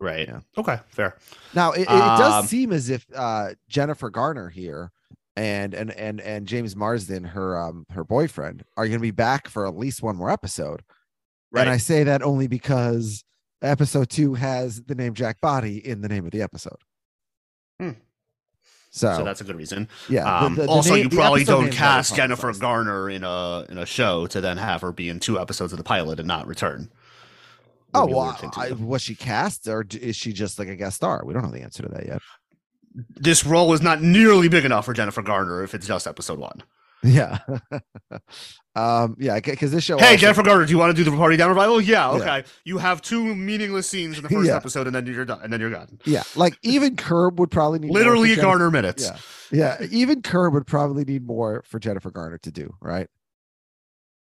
Right. 0.00 0.26
Yeah. 0.28 0.40
Okay. 0.58 0.78
Fair. 0.88 1.16
now 1.54 1.72
it, 1.72 1.82
it 1.82 1.88
Um, 1.88 2.18
does 2.18 2.48
seem 2.48 2.72
as 2.72 2.90
if 2.90 3.06
uh 3.14 3.50
Jennifer 3.68 4.10
Garner 4.10 4.48
here 4.48 4.90
and 5.36 5.74
and 5.74 5.90
and 5.92 6.20
and 6.20 6.46
James 6.46 6.74
Marsden, 6.76 7.24
her 7.24 7.56
um 7.58 7.86
her 7.90 8.04
boyfriend, 8.04 8.64
are 8.76 8.86
going 8.86 8.98
to 8.98 9.02
be 9.02 9.10
back 9.12 9.48
for 9.48 9.66
at 9.66 9.76
least 9.76 10.02
one 10.02 10.16
more 10.16 10.30
episode. 10.30 10.82
Right. 11.52 11.62
And 11.62 11.70
I 11.70 11.76
say 11.76 12.02
that 12.04 12.22
only 12.22 12.48
because 12.48 13.22
episode 13.62 14.10
two 14.10 14.34
has 14.34 14.82
the 14.82 14.94
name 14.94 15.14
Jack 15.14 15.40
Botty 15.40 15.78
in 15.78 16.00
the 16.00 16.08
name 16.08 16.24
of 16.24 16.32
the 16.32 16.42
episode. 16.42 16.78
Hmm. 17.78 17.90
So, 18.90 19.16
so 19.16 19.24
that's 19.24 19.40
a 19.40 19.44
good 19.44 19.56
reason. 19.56 19.88
yeah. 20.10 20.24
Um, 20.40 20.54
the- 20.54 20.62
the 20.62 20.68
also, 20.68 20.94
name- 20.94 21.04
you 21.04 21.08
probably 21.16 21.44
don't 21.44 21.70
cast. 21.70 22.14
Jennifer 22.14 22.52
Garner 22.52 23.08
in 23.08 23.24
a 23.24 23.64
in 23.70 23.78
a 23.78 23.86
show 23.86 24.26
to 24.26 24.40
then 24.40 24.58
have 24.58 24.82
her 24.82 24.92
be 24.92 25.08
in 25.08 25.18
two 25.20 25.38
episodes 25.40 25.72
of 25.72 25.78
the 25.78 25.84
pilot 25.84 26.18
and 26.18 26.28
not 26.28 26.46
return. 26.46 26.90
Oh 27.94 28.06
well, 28.06 28.38
I, 28.56 28.72
was 28.72 29.02
she 29.02 29.14
cast 29.14 29.68
or 29.68 29.84
is 30.00 30.16
she 30.16 30.32
just 30.32 30.58
like 30.58 30.68
a 30.68 30.76
guest 30.76 30.96
star? 30.96 31.22
We 31.24 31.34
don't 31.34 31.42
know 31.44 31.50
the 31.50 31.62
answer 31.62 31.82
to 31.82 31.88
that 31.90 32.06
yet. 32.06 32.20
this 33.16 33.44
role 33.46 33.72
is 33.72 33.82
not 33.82 34.02
nearly 34.02 34.48
big 34.48 34.64
enough 34.64 34.84
for 34.86 34.92
Jennifer 34.94 35.22
Garner 35.22 35.62
if 35.62 35.74
it's 35.74 35.86
just 35.86 36.06
episode 36.06 36.38
one. 36.38 36.62
Yeah, 37.04 37.38
um, 38.76 39.16
yeah, 39.18 39.38
because 39.40 39.72
this 39.72 39.84
show. 39.84 39.98
Hey, 39.98 40.04
also- 40.12 40.16
Jennifer 40.18 40.42
Garner, 40.44 40.64
do 40.64 40.70
you 40.70 40.78
want 40.78 40.96
to 40.96 41.04
do 41.04 41.08
the 41.10 41.16
party 41.16 41.36
down 41.36 41.48
revival? 41.48 41.80
Yeah, 41.80 42.12
Yeah. 42.12 42.18
okay. 42.20 42.44
You 42.64 42.78
have 42.78 43.02
two 43.02 43.34
meaningless 43.34 43.88
scenes 43.88 44.16
in 44.18 44.22
the 44.22 44.28
first 44.30 44.46
Yeah. 44.48 44.56
episode, 44.56 44.86
and 44.86 44.94
then 44.94 45.06
you're 45.06 45.24
done. 45.24 45.40
And 45.42 45.52
then 45.52 45.60
you're 45.60 45.70
gone. 45.70 45.98
Yeah, 46.04 46.22
like 46.36 46.56
even 46.62 46.96
Curb 46.96 47.40
would 47.40 47.50
probably 47.50 47.80
need 47.80 47.90
Literally 47.90 48.28
Jennifer- 48.30 48.42
Garner 48.42 48.70
minutes. 48.70 49.10
Yeah, 49.50 49.78
yeah, 49.80 49.86
even 49.90 50.22
Curb 50.22 50.54
would 50.54 50.66
probably 50.66 51.04
need 51.04 51.26
more 51.26 51.64
for 51.66 51.78
Jennifer 51.80 52.10
Garner 52.10 52.38
to 52.38 52.50
do, 52.52 52.74
right? 52.80 53.08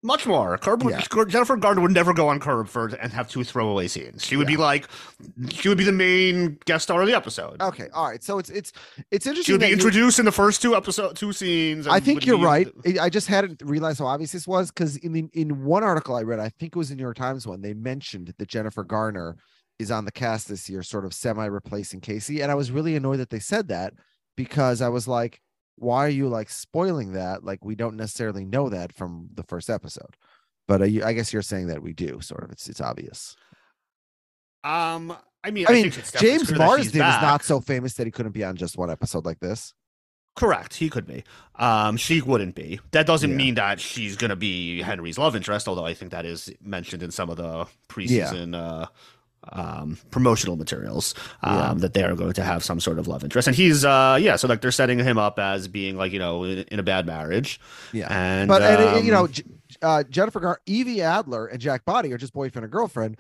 Much 0.06 0.28
more. 0.28 0.58
Curb 0.58 0.84
would, 0.84 0.94
Yeah. 0.94 1.24
Jennifer 1.30 1.56
Garner 1.56 1.80
would 1.82 1.92
never 1.92 2.14
go 2.14 2.28
on 2.28 2.40
Curb 2.40 2.68
for 2.68 2.88
and 2.88 3.14
have 3.14 3.30
two 3.30 3.44
throwaway 3.46 3.88
scenes. 3.88 4.24
She 4.24 4.36
would 4.36 4.48
be 4.48 4.58
like, 4.58 4.88
she 5.50 5.70
would 5.70 5.78
be 5.78 5.86
the 5.86 5.94
main 5.94 6.58
guest 6.66 6.84
star 6.84 7.02
of 7.02 7.08
the 7.08 7.16
episode. 7.16 7.62
Okay, 7.62 7.88
all 7.94 8.10
right. 8.10 8.22
So 8.22 8.38
it's 8.38 8.50
it's 8.50 8.74
it's 9.12 9.26
interesting. 9.26 9.46
She 9.46 9.52
would 9.54 9.62
be 9.62 9.72
introduced 9.72 10.20
in 10.20 10.26
the 10.26 10.32
first 10.32 10.62
two 10.62 10.76
episode, 10.76 11.16
two 11.16 11.32
scenes. 11.32 11.88
I 11.88 12.02
think 12.02 12.26
you're 12.26 12.38
be- 12.38 12.44
right. 12.44 12.68
I- 12.86 13.06
I 13.06 13.10
just 13.10 13.28
hadn't 13.28 13.62
realized 13.64 14.00
how 14.00 14.08
obvious 14.08 14.34
this 14.34 14.46
was 14.46 14.72
because 14.72 14.98
in 14.98 15.14
the, 15.14 15.26
in 15.34 15.64
one 15.64 15.84
article 15.84 16.16
I 16.16 16.24
read, 16.24 16.40
I 16.40 16.50
think 16.50 16.76
it 16.76 16.78
was 16.78 16.90
the 16.90 16.96
New 16.96 17.04
York 17.04 17.16
Times 17.18 17.48
one, 17.48 17.62
they 17.62 17.74
mentioned 17.74 18.34
that 18.38 18.48
Jennifer 18.50 18.84
Garner 18.84 19.38
is 19.80 19.90
on 19.90 20.04
the 20.06 20.12
cast 20.12 20.50
this 20.50 20.70
year, 20.70 20.84
sort 20.84 21.06
of 21.06 21.14
semi 21.14 21.46
replacing 21.46 22.02
Casey, 22.02 22.42
and 22.42 22.52
I 22.52 22.56
was 22.56 22.72
really 22.72 22.96
annoyed 22.98 23.18
that 23.20 23.30
they 23.30 23.40
said 23.40 23.70
that 23.70 23.94
because 24.36 24.82
I 24.82 24.90
was 24.90 25.08
like, 25.08 25.40
why 25.76 26.06
are 26.06 26.10
you 26.10 26.28
like 26.30 26.50
spoiling 26.50 27.14
that? 27.14 27.44
Like 27.44 27.64
we 27.66 27.76
don't 27.76 27.98
necessarily 27.98 28.46
know 28.46 28.70
that 28.70 28.94
from 28.94 29.30
the 29.34 29.44
first 29.44 29.70
episode, 29.70 30.16
but 30.68 30.82
uh, 30.82 30.86
you, 30.86 31.04
I 31.04 31.14
guess 31.14 31.34
you're 31.34 31.42
saying 31.42 31.68
that 31.68 31.82
we 31.84 31.94
do. 31.94 32.20
Sort 32.22 32.44
of, 32.44 32.52
it's 32.52 32.70
it's 32.70 32.82
obvious. 32.82 33.36
Um, 34.64 35.16
I 35.44 35.52
mean, 35.52 35.66
I 35.68 35.74
mean, 35.74 35.92
think 35.92 36.06
James 36.20 36.44
clear 36.48 36.58
that 36.58 36.78
she's 36.78 36.94
Marsden 36.94 37.02
is 37.02 37.22
not 37.22 37.44
so 37.44 37.60
famous 37.60 37.96
that 37.96 38.08
he 38.08 38.12
couldn't 38.12 38.32
be 38.32 38.44
on 38.44 38.56
just 38.56 38.78
one 38.78 38.90
episode 38.90 39.26
like 39.26 39.40
this. 39.40 39.74
Correct. 40.36 40.76
He 40.76 40.90
could 40.90 41.06
be. 41.06 41.24
Um, 41.56 41.96
she 41.98 42.22
wouldn't 42.22 42.56
be. 42.56 42.80
That 42.92 43.06
doesn't 43.06 43.30
Yeah. 43.30 43.36
mean 43.36 43.56
that 43.56 43.80
she's 43.80 44.16
gonna 44.16 44.36
be 44.36 44.82
Henry's 44.82 45.18
love 45.18 45.36
interest, 45.36 45.68
although 45.68 45.86
I 45.86 45.94
think 45.94 46.12
that 46.12 46.26
is 46.26 46.52
mentioned 46.62 47.04
in 47.04 47.12
some 47.12 47.30
of 47.30 47.38
the 47.38 47.68
preseason 47.90 48.56
uh 48.56 48.88
um 49.52 49.98
promotional 50.12 50.56
materials 50.56 51.14
um 51.44 51.54
Yeah. 51.58 51.74
that 51.82 51.94
they 51.94 52.04
are 52.04 52.16
going 52.16 52.34
to 52.34 52.44
have 52.44 52.64
some 52.64 52.80
sort 52.80 52.98
of 52.98 53.08
love 53.08 53.24
interest. 53.24 53.48
And 53.48 53.56
he's 53.58 53.84
uh 53.84 54.18
yeah 54.22 54.36
so 54.38 54.48
like 54.48 54.62
they're 54.62 54.72
setting 54.72 55.00
him 55.00 55.18
up 55.18 55.38
as 55.40 55.68
being 55.68 55.98
like 55.98 56.12
you 56.14 56.20
know 56.20 56.44
in, 56.46 56.60
in 56.72 56.80
a 56.80 56.84
bad 56.84 57.06
marriage. 57.06 57.60
Yeah. 57.92 58.08
and 58.10 58.48
but 58.48 58.62
and, 58.62 58.96
uh, 58.96 59.00
you 59.00 59.12
know 59.12 59.26
um, 59.26 59.32
uh, 59.82 60.04
jennifer 60.04 60.40
Gar- 60.40 60.62
evie 60.66 61.02
adler 61.02 61.46
and 61.48 61.60
Jack 61.60 61.84
Botty 61.86 62.14
are 62.14 62.18
just 62.18 62.32
boyfriend 62.34 62.64
and 62.64 62.72
girlfriend 62.72 63.18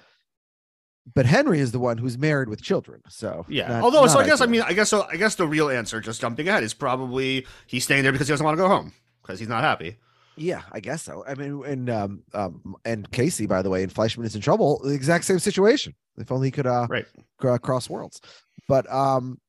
but 1.13 1.25
henry 1.25 1.59
is 1.59 1.71
the 1.73 1.79
one 1.79 1.97
who's 1.97 2.17
married 2.17 2.47
with 2.47 2.61
children 2.61 3.01
so 3.09 3.45
yeah. 3.49 3.67
not- 3.67 3.83
although 3.83 4.07
so 4.07 4.19
i 4.19 4.25
guess 4.25 4.39
i 4.39 4.45
mean 4.45 4.61
i 4.61 4.71
guess 4.71 4.89
so 4.89 5.05
i 5.11 5.17
guess 5.17 5.35
the 5.35 5.45
real 5.47 5.69
answer 5.69 5.99
just 5.99 6.21
jumping 6.21 6.47
ahead 6.47 6.63
is 6.63 6.73
probably 6.73 7.45
he's 7.67 7.83
staying 7.83 8.03
there 8.03 8.11
because 8.13 8.27
he 8.27 8.31
doesn't 8.31 8.45
want 8.45 8.55
to 8.57 8.61
go 8.61 8.69
home 8.69 8.93
because 9.21 9.39
he's 9.39 9.49
not 9.49 9.63
happy 9.63 9.97
yeah 10.35 10.61
i 10.71 10.79
guess 10.79 11.03
so 11.03 11.23
i 11.27 11.35
mean 11.35 11.63
and 11.65 11.89
um, 11.89 12.23
um 12.33 12.75
and 12.85 13.09
casey 13.11 13.45
by 13.45 13.61
the 13.61 13.69
way 13.69 13.83
and 13.83 13.93
fleischman 13.93 14.25
is 14.25 14.35
in 14.35 14.41
trouble 14.41 14.81
the 14.83 14.93
exact 14.93 15.25
same 15.25 15.39
situation 15.39 15.93
if 16.17 16.31
only 16.31 16.47
he 16.47 16.51
could 16.51 16.67
uh 16.67 16.87
right 16.89 17.05
cr- 17.37 17.55
cross 17.57 17.89
worlds 17.89 18.21
but 18.67 18.91
um 18.91 19.39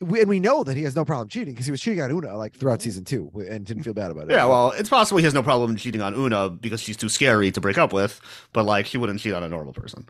we, 0.00 0.20
and 0.20 0.28
we 0.28 0.40
know 0.40 0.62
that 0.62 0.76
he 0.76 0.82
has 0.82 0.94
no 0.94 1.04
problem 1.04 1.28
cheating 1.28 1.54
because 1.54 1.64
he 1.64 1.70
was 1.70 1.80
cheating 1.80 2.02
on 2.02 2.10
una 2.10 2.36
like 2.36 2.54
throughout 2.54 2.82
season 2.82 3.04
two 3.04 3.30
and 3.48 3.64
didn't 3.64 3.82
feel 3.82 3.94
bad 3.94 4.10
about 4.10 4.24
it 4.24 4.32
Yeah, 4.32 4.44
well, 4.44 4.72
it's 4.72 4.88
possible 4.88 5.18
he 5.18 5.24
has 5.24 5.32
no 5.34 5.42
problem 5.42 5.76
cheating 5.76 6.02
on 6.02 6.14
Una 6.14 6.50
because 6.50 6.82
she's 6.82 6.96
too 6.96 7.08
scary 7.08 7.50
to 7.50 7.60
break 7.60 7.78
up 7.78 7.92
with, 7.92 8.20
but 8.52 8.64
like 8.64 8.86
he 8.86 8.98
wouldn't 8.98 9.20
cheat 9.20 9.32
on 9.32 9.42
a 9.42 9.48
normal 9.48 9.72
person. 9.72 10.06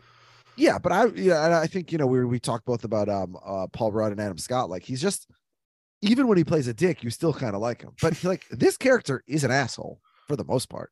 Yeah, 0.57 0.77
but 0.79 0.91
I 0.91 1.05
yeah, 1.15 1.45
and 1.45 1.53
I 1.53 1.67
think 1.67 1.91
you 1.91 1.97
know 1.97 2.07
we 2.07 2.25
we 2.25 2.39
talked 2.39 2.65
both 2.65 2.83
about 2.83 3.07
um 3.07 3.37
uh 3.45 3.67
Paul 3.67 3.91
Rudd 3.91 4.11
and 4.11 4.19
Adam 4.19 4.37
Scott. 4.37 4.69
Like 4.69 4.83
he's 4.83 5.01
just 5.01 5.29
even 6.01 6.27
when 6.27 6.37
he 6.37 6.43
plays 6.43 6.67
a 6.67 6.73
dick, 6.73 7.03
you 7.03 7.09
still 7.09 7.33
kind 7.33 7.55
of 7.55 7.61
like 7.61 7.81
him. 7.81 7.91
But 8.01 8.21
like 8.23 8.45
this 8.49 8.75
character 8.75 9.23
is 9.27 9.43
an 9.43 9.51
asshole 9.51 10.01
for 10.27 10.35
the 10.35 10.45
most 10.45 10.69
part. 10.69 10.91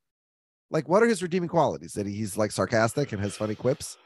Like, 0.71 0.89
what 0.89 1.03
are 1.03 1.07
his 1.07 1.21
redeeming 1.21 1.49
qualities? 1.49 1.93
That 1.93 2.07
he's 2.07 2.37
like 2.37 2.51
sarcastic 2.51 3.11
and 3.11 3.21
has 3.21 3.35
funny 3.35 3.55
quips, 3.55 3.97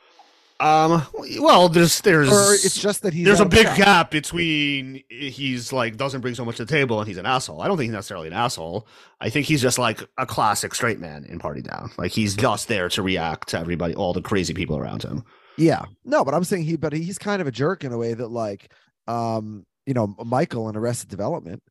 Um, 0.61 1.03
well, 1.39 1.69
there's 1.69 2.01
there's 2.01 2.29
or 2.29 2.53
it's 2.53 2.81
just 2.81 3.01
that 3.03 3.13
he's 3.13 3.25
there's 3.25 3.39
a 3.39 3.45
big 3.45 3.65
gap 3.77 4.11
between 4.11 5.01
he's 5.09 5.71
like 5.71 5.95
doesn't 5.95 6.19
bring 6.19 6.35
so 6.35 6.43
much 6.43 6.57
to 6.57 6.65
the 6.65 6.71
table 6.71 6.99
and 6.99 7.07
he's 7.07 7.17
an 7.17 7.25
asshole. 7.25 7.61
I 7.61 7.67
don't 7.67 7.77
think 7.77 7.87
he's 7.87 7.93
necessarily 7.95 8.27
an 8.27 8.33
asshole. 8.33 8.85
I 9.21 9.29
think 9.29 9.45
he's 9.45 9.61
just 9.61 9.79
like 9.79 10.03
a 10.17 10.25
classic 10.25 10.75
straight 10.75 10.99
man 10.99 11.23
in 11.23 11.39
Party 11.39 11.61
Down. 11.61 11.91
Like 11.97 12.11
he's 12.11 12.35
just 12.35 12.67
there 12.67 12.89
to 12.89 13.01
react 13.01 13.47
to 13.49 13.59
everybody, 13.59 13.95
all 13.95 14.11
the 14.11 14.21
crazy 14.21 14.53
people 14.53 14.77
around 14.77 15.03
him. 15.03 15.23
Yeah, 15.57 15.85
no, 16.03 16.25
but 16.25 16.33
I'm 16.33 16.43
saying 16.43 16.63
he, 16.63 16.75
but 16.75 16.91
he's 16.91 17.17
kind 17.17 17.41
of 17.41 17.47
a 17.47 17.51
jerk 17.51 17.85
in 17.85 17.93
a 17.93 17.97
way 17.97 18.13
that 18.13 18.27
like, 18.27 18.73
um, 19.07 19.65
you 19.85 19.93
know, 19.93 20.13
Michael 20.25 20.67
in 20.67 20.75
Arrested 20.75 21.09
Development 21.09 21.63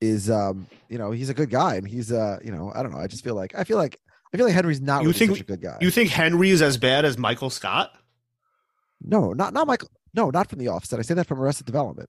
is, 0.00 0.30
um, 0.30 0.66
you 0.88 0.98
know, 0.98 1.10
he's 1.10 1.28
a 1.30 1.34
good 1.34 1.50
guy 1.50 1.76
and 1.76 1.86
he's, 1.88 2.12
uh, 2.12 2.38
you 2.44 2.52
know, 2.52 2.72
I 2.74 2.82
don't 2.82 2.92
know. 2.92 2.98
I 2.98 3.06
just 3.06 3.24
feel 3.24 3.34
like 3.34 3.54
I 3.54 3.64
feel 3.64 3.76
like 3.78 3.98
I 4.32 4.36
feel 4.36 4.46
like 4.46 4.54
Henry's 4.54 4.80
not 4.80 5.02
You 5.02 5.08
really 5.08 5.18
think- 5.18 5.30
such 5.32 5.40
a 5.40 5.44
good 5.44 5.62
guy. 5.62 5.78
You 5.80 5.90
think 5.90 6.10
Henry 6.10 6.50
is 6.50 6.60
as 6.62 6.76
bad 6.76 7.04
as 7.04 7.16
Michael 7.16 7.50
Scott? 7.50 7.92
No, 9.02 9.32
not 9.32 9.52
not 9.52 9.66
Michael. 9.66 9.90
No, 10.14 10.30
not 10.30 10.48
from 10.48 10.58
The 10.58 10.68
Office. 10.68 10.88
Did 10.88 10.98
I 10.98 11.02
say 11.02 11.14
that 11.14 11.26
from 11.26 11.40
Arrested 11.40 11.66
Development? 11.66 12.08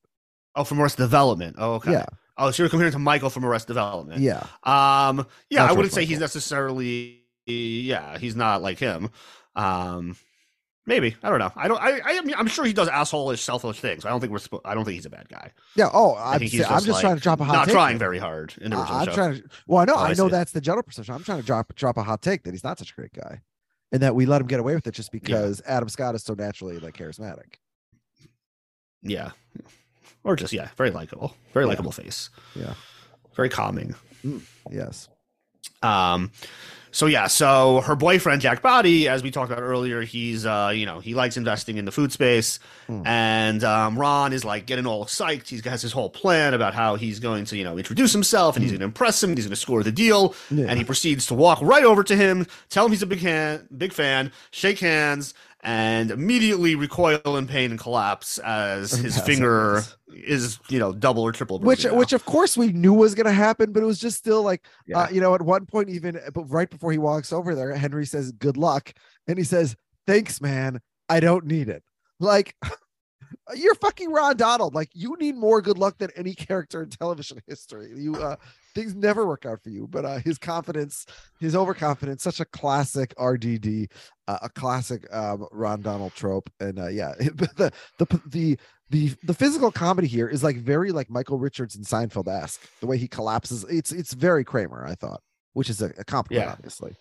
Oh, 0.55 0.63
from 0.63 0.79
Arrested 0.81 1.03
Development. 1.03 1.55
Oh, 1.59 1.73
okay. 1.75 1.91
Yeah, 1.91 2.05
Oh, 2.37 2.51
so 2.51 2.63
you're 2.63 2.69
comparing 2.69 2.91
to 2.93 2.99
Michael 2.99 3.29
from 3.29 3.43
Arrested 3.45 3.67
Development. 3.73 4.21
yeah, 4.21 4.43
Um, 4.63 5.25
yeah, 5.49 5.65
I 5.65 5.73
wouldn't 5.73 5.93
say 5.93 6.05
he's 6.05 6.19
necessarily. 6.19 7.23
Yeah, 7.45 8.17
he's 8.17 8.35
not 8.35 8.61
like 8.61 8.77
him. 8.79 9.09
Um, 9.55 10.15
Maybe 10.87 11.17
I 11.21 11.29
don't 11.29 11.39
know. 11.39 11.51
I 11.55 11.67
don't. 11.67 11.81
I, 11.81 11.99
I 12.01 12.21
mean, 12.21 12.33
I'm 12.37 12.47
sure 12.47 12.63
he 12.63 12.71
does 12.71 12.87
assholeish, 12.87 13.39
selfish 13.39 13.79
things. 13.81 14.05
I 14.05 14.09
don't 14.09 14.21
think 14.21 14.31
we're. 14.31 14.39
Spo- 14.39 14.61
I 14.63 14.73
don't 14.73 14.85
think 14.85 14.95
he's 14.95 15.05
a 15.05 15.09
bad 15.09 15.27
guy. 15.27 15.51
Yeah. 15.75 15.89
Oh, 15.93 16.13
I 16.13 16.35
I'm, 16.35 16.47
sa- 16.47 16.63
I'm 16.63 16.75
just, 16.75 16.85
just 16.85 16.87
like, 16.87 17.01
trying 17.01 17.15
to 17.17 17.21
drop 17.21 17.41
a 17.41 17.43
hot 17.43 17.53
not 17.53 17.65
take. 17.65 17.73
trying 17.73 17.97
very 17.99 18.17
hard 18.19 18.53
in 18.61 18.71
the 18.71 18.79
original 18.79 18.97
I'm 18.97 19.05
show. 19.07 19.13
trying 19.13 19.35
to. 19.35 19.43
Well, 19.67 19.79
I 19.81 19.85
know. 19.85 19.95
Oh, 19.95 19.99
I 19.99 20.13
know 20.13 20.29
that's 20.29 20.53
the 20.53 20.61
general 20.61 20.83
perception. 20.83 21.13
I'm 21.13 21.23
trying 21.25 21.41
to 21.41 21.45
drop 21.45 21.75
drop 21.75 21.97
a 21.97 22.03
hot 22.03 22.21
take 22.21 22.43
that 22.43 22.51
he's 22.53 22.63
not 22.63 22.79
such 22.79 22.91
a 22.91 22.95
great 22.95 23.11
guy, 23.11 23.41
and 23.91 24.01
that 24.01 24.15
we 24.15 24.25
let 24.25 24.39
him 24.39 24.47
get 24.47 24.61
away 24.61 24.75
with 24.75 24.87
it 24.87 24.93
just 24.93 25.11
because 25.11 25.61
Adam 25.67 25.89
Scott 25.89 26.15
is 26.15 26.23
so 26.23 26.33
naturally 26.35 26.79
like 26.79 26.95
charismatic. 26.97 27.55
Yeah, 29.01 29.31
or 30.23 30.37
just 30.37 30.53
yeah, 30.53 30.69
very 30.77 30.89
likable, 30.91 31.35
very 31.53 31.65
Yeah. 31.65 31.69
likable 31.69 31.91
face. 31.91 32.29
Yeah. 32.55 32.75
very 33.35 33.49
calming. 33.49 33.93
Yes. 34.71 35.09
Um, 35.83 36.31
so 36.97 37.05
yeah, 37.05 37.27
so 37.27 37.81
her 37.81 37.95
boyfriend 37.95 38.41
Jack 38.41 38.63
Botty, 38.63 39.07
as 39.07 39.21
we 39.21 39.29
talked 39.29 39.51
about 39.51 39.61
earlier, 39.61 40.01
he's 40.01 40.47
uh, 40.47 40.71
you 40.73 40.87
know, 40.87 40.99
he 40.99 41.13
likes 41.13 41.37
investing 41.37 41.77
in 41.77 41.85
the 41.85 41.91
food 41.91 42.11
space, 42.11 42.57
Hmm. 42.87 43.05
and 43.05 43.63
um, 43.63 43.99
Ron 43.99 44.33
is 44.33 44.43
like 44.43 44.65
getting 44.65 44.87
all 44.87 45.05
psyched. 45.05 45.47
He 45.49 45.55
has 45.57 45.61
got 45.61 45.79
his 45.79 45.91
whole 45.91 46.09
plan 46.09 46.55
about 46.55 46.73
how 46.73 46.95
he's 46.95 47.19
going 47.19 47.45
to, 47.45 47.55
you 47.57 47.63
know, 47.63 47.77
introduce 47.77 48.13
himself 48.13 48.55
and 48.55 48.63
he's 48.63 48.71
going 48.71 48.79
to 48.79 48.85
impress 48.85 49.21
him. 49.21 49.35
He's 49.35 49.45
going 49.45 49.51
to 49.51 49.55
score 49.55 49.83
the 49.83 49.91
deal, 49.91 50.33
Hmm. 50.49 50.59
Yeah. 50.59 50.65
and 50.69 50.79
he 50.79 50.83
proceeds 50.85 51.27
to 51.27 51.35
walk 51.35 51.59
right 51.61 51.83
over 51.83 52.03
to 52.03 52.15
him, 52.15 52.47
tell 52.69 52.85
him 52.85 52.91
he's 52.91 53.03
a 53.03 53.05
big 53.07 53.19
hand, 53.19 53.67
big 53.77 53.93
fan, 53.93 54.31
shake 54.49 54.79
hands, 54.79 55.35
and 55.63 56.11
immediately 56.11 56.75
recoil 56.75 57.37
in 57.37 57.47
pain 57.47 57.71
and 57.71 57.79
collapse 57.79 58.37
as 58.39 58.91
his 59.03 59.15
Yes, 59.17 59.25
finger 59.25 59.83
is, 60.09 60.59
you 60.69 60.77
know, 60.79 60.93
double 60.93 61.23
or 61.23 61.31
triple. 61.31 61.59
which 61.59 61.85
now. 61.85 61.93
which 61.95 62.13
of 62.13 62.25
course 62.25 62.55
we 62.55 62.71
knew 62.71 62.93
was 62.93 63.15
going 63.15 63.25
to 63.25 63.31
happen 63.33 63.71
but 63.71 63.81
it 63.81 63.85
was 63.85 63.99
just 63.99 64.17
still 64.17 64.43
like 64.43 64.65
Yeah. 64.85 64.99
uh, 64.99 65.09
you 65.09 65.19
know 65.21 65.33
at 65.35 65.41
one 65.41 65.65
point 65.65 65.89
even 65.89 66.19
but 66.33 66.43
right 66.45 66.69
before 66.69 66.91
he 66.91 66.97
walks 66.97 67.33
over 67.33 67.55
there 67.55 67.73
henry 67.75 68.05
says 68.05 68.31
good 68.33 68.55
luck 68.57 68.93
and 69.27 69.37
he 69.37 69.43
says 69.43 69.75
thanks 70.05 70.39
man 70.41 70.79
i 71.09 71.19
don't 71.19 71.45
need 71.45 71.69
it 71.69 71.83
like 72.19 72.55
you're 73.55 73.75
fucking 73.75 74.11
ron 74.11 74.37
donald 74.37 74.73
like 74.75 74.89
you 74.93 75.15
need 75.19 75.35
more 75.35 75.61
good 75.61 75.77
luck 75.77 75.97
than 75.97 76.09
any 76.15 76.33
character 76.47 76.83
in 76.83 76.89
television 76.89 77.39
history 77.47 77.91
you 77.95 78.15
uh 78.15 78.35
things 78.77 78.93
never 78.95 79.25
work 79.25 79.45
out 79.45 79.61
for 79.63 79.69
you 79.69 79.87
but 79.89 80.05
uh 80.05 80.19
his 80.19 80.37
confidence 80.37 81.05
his 81.39 81.55
overconfidence 81.55 82.21
such 82.23 82.39
a 82.39 82.45
classic 82.45 83.13
rdd 83.17 83.89
uh, 84.27 84.37
a 84.43 84.49
classic 84.49 85.01
um 85.13 85.45
ron 85.51 85.81
donald 85.81 86.13
trope 86.13 86.49
and 86.59 86.77
uh 86.79 86.87
yeah 86.87 87.13
the 87.19 87.71
the 87.97 88.19
the 88.29 88.57
the 88.89 89.13
the 89.23 89.33
physical 89.33 89.71
comedy 89.71 90.07
here 90.07 90.29
is 90.29 90.43
like 90.43 90.55
very 90.57 90.91
like 90.93 91.09
Michael 91.09 91.37
Richards 91.39 91.75
and 91.75 91.83
Seinfeld 91.83 92.29
esque. 92.29 92.61
The 92.79 92.87
way 92.87 92.97
he 92.97 93.07
collapses, 93.09 93.65
it's 93.69 93.91
it's 93.91 94.13
very 94.13 94.45
Kramer. 94.45 94.85
I 94.87 94.95
thought, 94.95 95.19
which 95.53 95.69
is 95.69 95.81
a, 95.81 95.87
a 95.97 96.05
compliment, 96.05 96.47
Yeah. 96.47 96.53
obviously. 96.53 96.95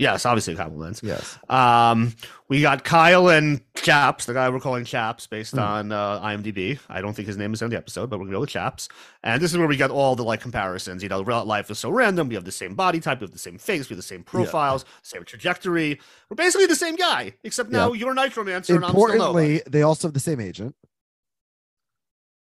Yes, 0.00 0.26
obviously 0.26 0.56
compliments. 0.56 1.00
Yes. 1.04 1.38
Um, 1.48 2.14
we 2.48 2.60
got 2.62 2.82
Kyle 2.82 3.28
and 3.28 3.60
Chaps, 3.76 4.26
the 4.26 4.34
guy 4.34 4.48
we're 4.50 4.58
calling 4.60 4.84
Chaps, 4.84 5.26
based 5.28 5.52
Hmm. 5.52 5.60
on 5.60 5.92
uh, 5.92 6.20
IMDb. 6.20 6.78
I 6.88 7.00
don't 7.00 7.14
think 7.14 7.28
his 7.28 7.36
name 7.36 7.52
is 7.52 7.62
in 7.62 7.70
the 7.70 7.76
episode, 7.76 8.10
but 8.10 8.18
we're 8.18 8.24
gonna 8.26 8.36
go 8.36 8.40
with 8.40 8.50
Chaps. 8.50 8.88
And 9.22 9.40
this 9.40 9.52
is 9.52 9.58
where 9.58 9.68
we 9.68 9.76
get 9.76 9.90
all 9.90 10.16
the 10.16 10.24
like 10.24 10.40
comparisons. 10.40 11.02
You 11.02 11.08
know, 11.08 11.22
real 11.22 11.44
life 11.44 11.70
is 11.70 11.78
so 11.78 11.90
random. 11.90 12.28
We 12.28 12.34
have 12.34 12.44
the 12.44 12.52
same 12.52 12.74
body 12.74 12.98
type, 13.00 13.20
we 13.20 13.24
have 13.26 13.32
the 13.32 13.38
same 13.38 13.58
face, 13.58 13.88
we 13.88 13.94
have 13.94 13.98
the 13.98 14.02
same 14.02 14.24
profiles, 14.24 14.84
same 15.02 15.24
trajectory. 15.24 16.00
We're 16.28 16.34
basically 16.34 16.66
the 16.66 16.74
same 16.76 16.96
guy, 16.96 17.34
except 17.44 17.70
now 17.70 17.92
you're 17.92 18.14
Nitromancer 18.14 18.74
and 18.76 18.84
I'm 18.84 18.90
still 18.92 19.14
Nova. 19.16 19.60
They 19.70 19.82
also 19.82 20.08
have 20.08 20.14
the 20.14 20.20
same 20.20 20.40
agent. 20.40 20.74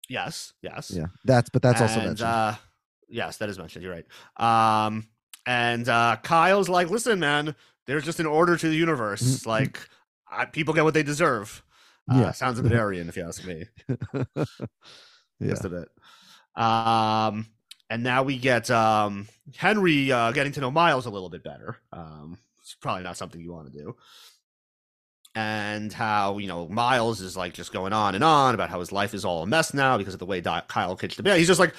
Yes, 0.10 0.54
yes. 0.62 0.92
Yeah, 0.96 1.08
that's 1.26 1.50
but 1.50 1.62
that's 1.62 1.82
also 1.82 1.98
mentioned. 2.00 2.22
Uh, 2.22 2.56
yes, 3.10 3.38
that 3.38 3.50
is 3.50 3.58
mentioned. 3.60 3.84
You're 3.84 3.94
right. 3.94 4.86
Um, 4.88 5.08
and 5.48 5.88
uh, 5.90 6.18
Kyle's 6.22 6.70
like, 6.70 6.90
listen, 6.92 7.20
man, 7.20 7.56
there's 7.88 8.04
just 8.04 8.20
an 8.20 8.26
order 8.28 8.56
to 8.58 8.68
the 8.70 8.76
universe. 8.76 9.24
Mhm. 9.24 9.46
Like, 9.48 9.80
I, 10.30 10.46
people 10.46 10.74
get 10.76 10.84
what 10.84 10.94
they 10.94 11.04
deserve. 11.04 11.64
Uh, 12.12 12.20
Yeah. 12.20 12.32
sounds 12.32 12.60
a 12.60 12.64
bit 12.64 12.74
Aryan, 12.74 13.10
if 13.10 13.18
you 13.18 13.26
ask 13.26 13.44
me. 13.46 13.66
yeah. 14.36 14.46
Just 15.42 15.66
a 15.66 15.70
bit. 15.70 15.90
Um, 16.62 17.48
and 17.90 18.04
now 18.04 18.24
we 18.24 18.38
get 18.38 18.70
um, 18.70 19.28
Henry 19.56 20.12
uh, 20.12 20.32
getting 20.34 20.52
to 20.54 20.60
know 20.62 20.70
Miles 20.72 21.06
a 21.06 21.10
little 21.10 21.30
bit 21.30 21.44
better. 21.44 21.78
Um, 21.94 22.38
it's 22.62 22.76
probably 22.76 23.04
not 23.04 23.16
something 23.18 23.40
you 23.40 23.54
want 23.54 23.72
to 23.72 23.78
do. 23.78 23.96
And 25.36 25.94
how 25.94 26.40
you 26.40 26.48
know 26.48 26.68
Miles 26.68 27.22
is 27.22 27.38
like 27.38 27.54
just 27.54 27.72
going 27.72 27.94
on 27.94 28.16
and 28.16 28.24
on 28.24 28.56
about 28.56 28.70
how 28.72 28.80
his 28.80 28.92
life 28.92 29.14
is 29.14 29.24
all 29.24 29.44
a 29.44 29.46
mess 29.46 29.72
now 29.72 29.96
because 29.98 30.14
of 30.16 30.20
the 30.20 30.26
way 30.26 30.42
Di- 30.42 30.64
Kyle 30.68 30.96
pitched 30.96 31.22
the 31.24 31.36
He's 31.38 31.46
just 31.48 31.60
like 31.60 31.76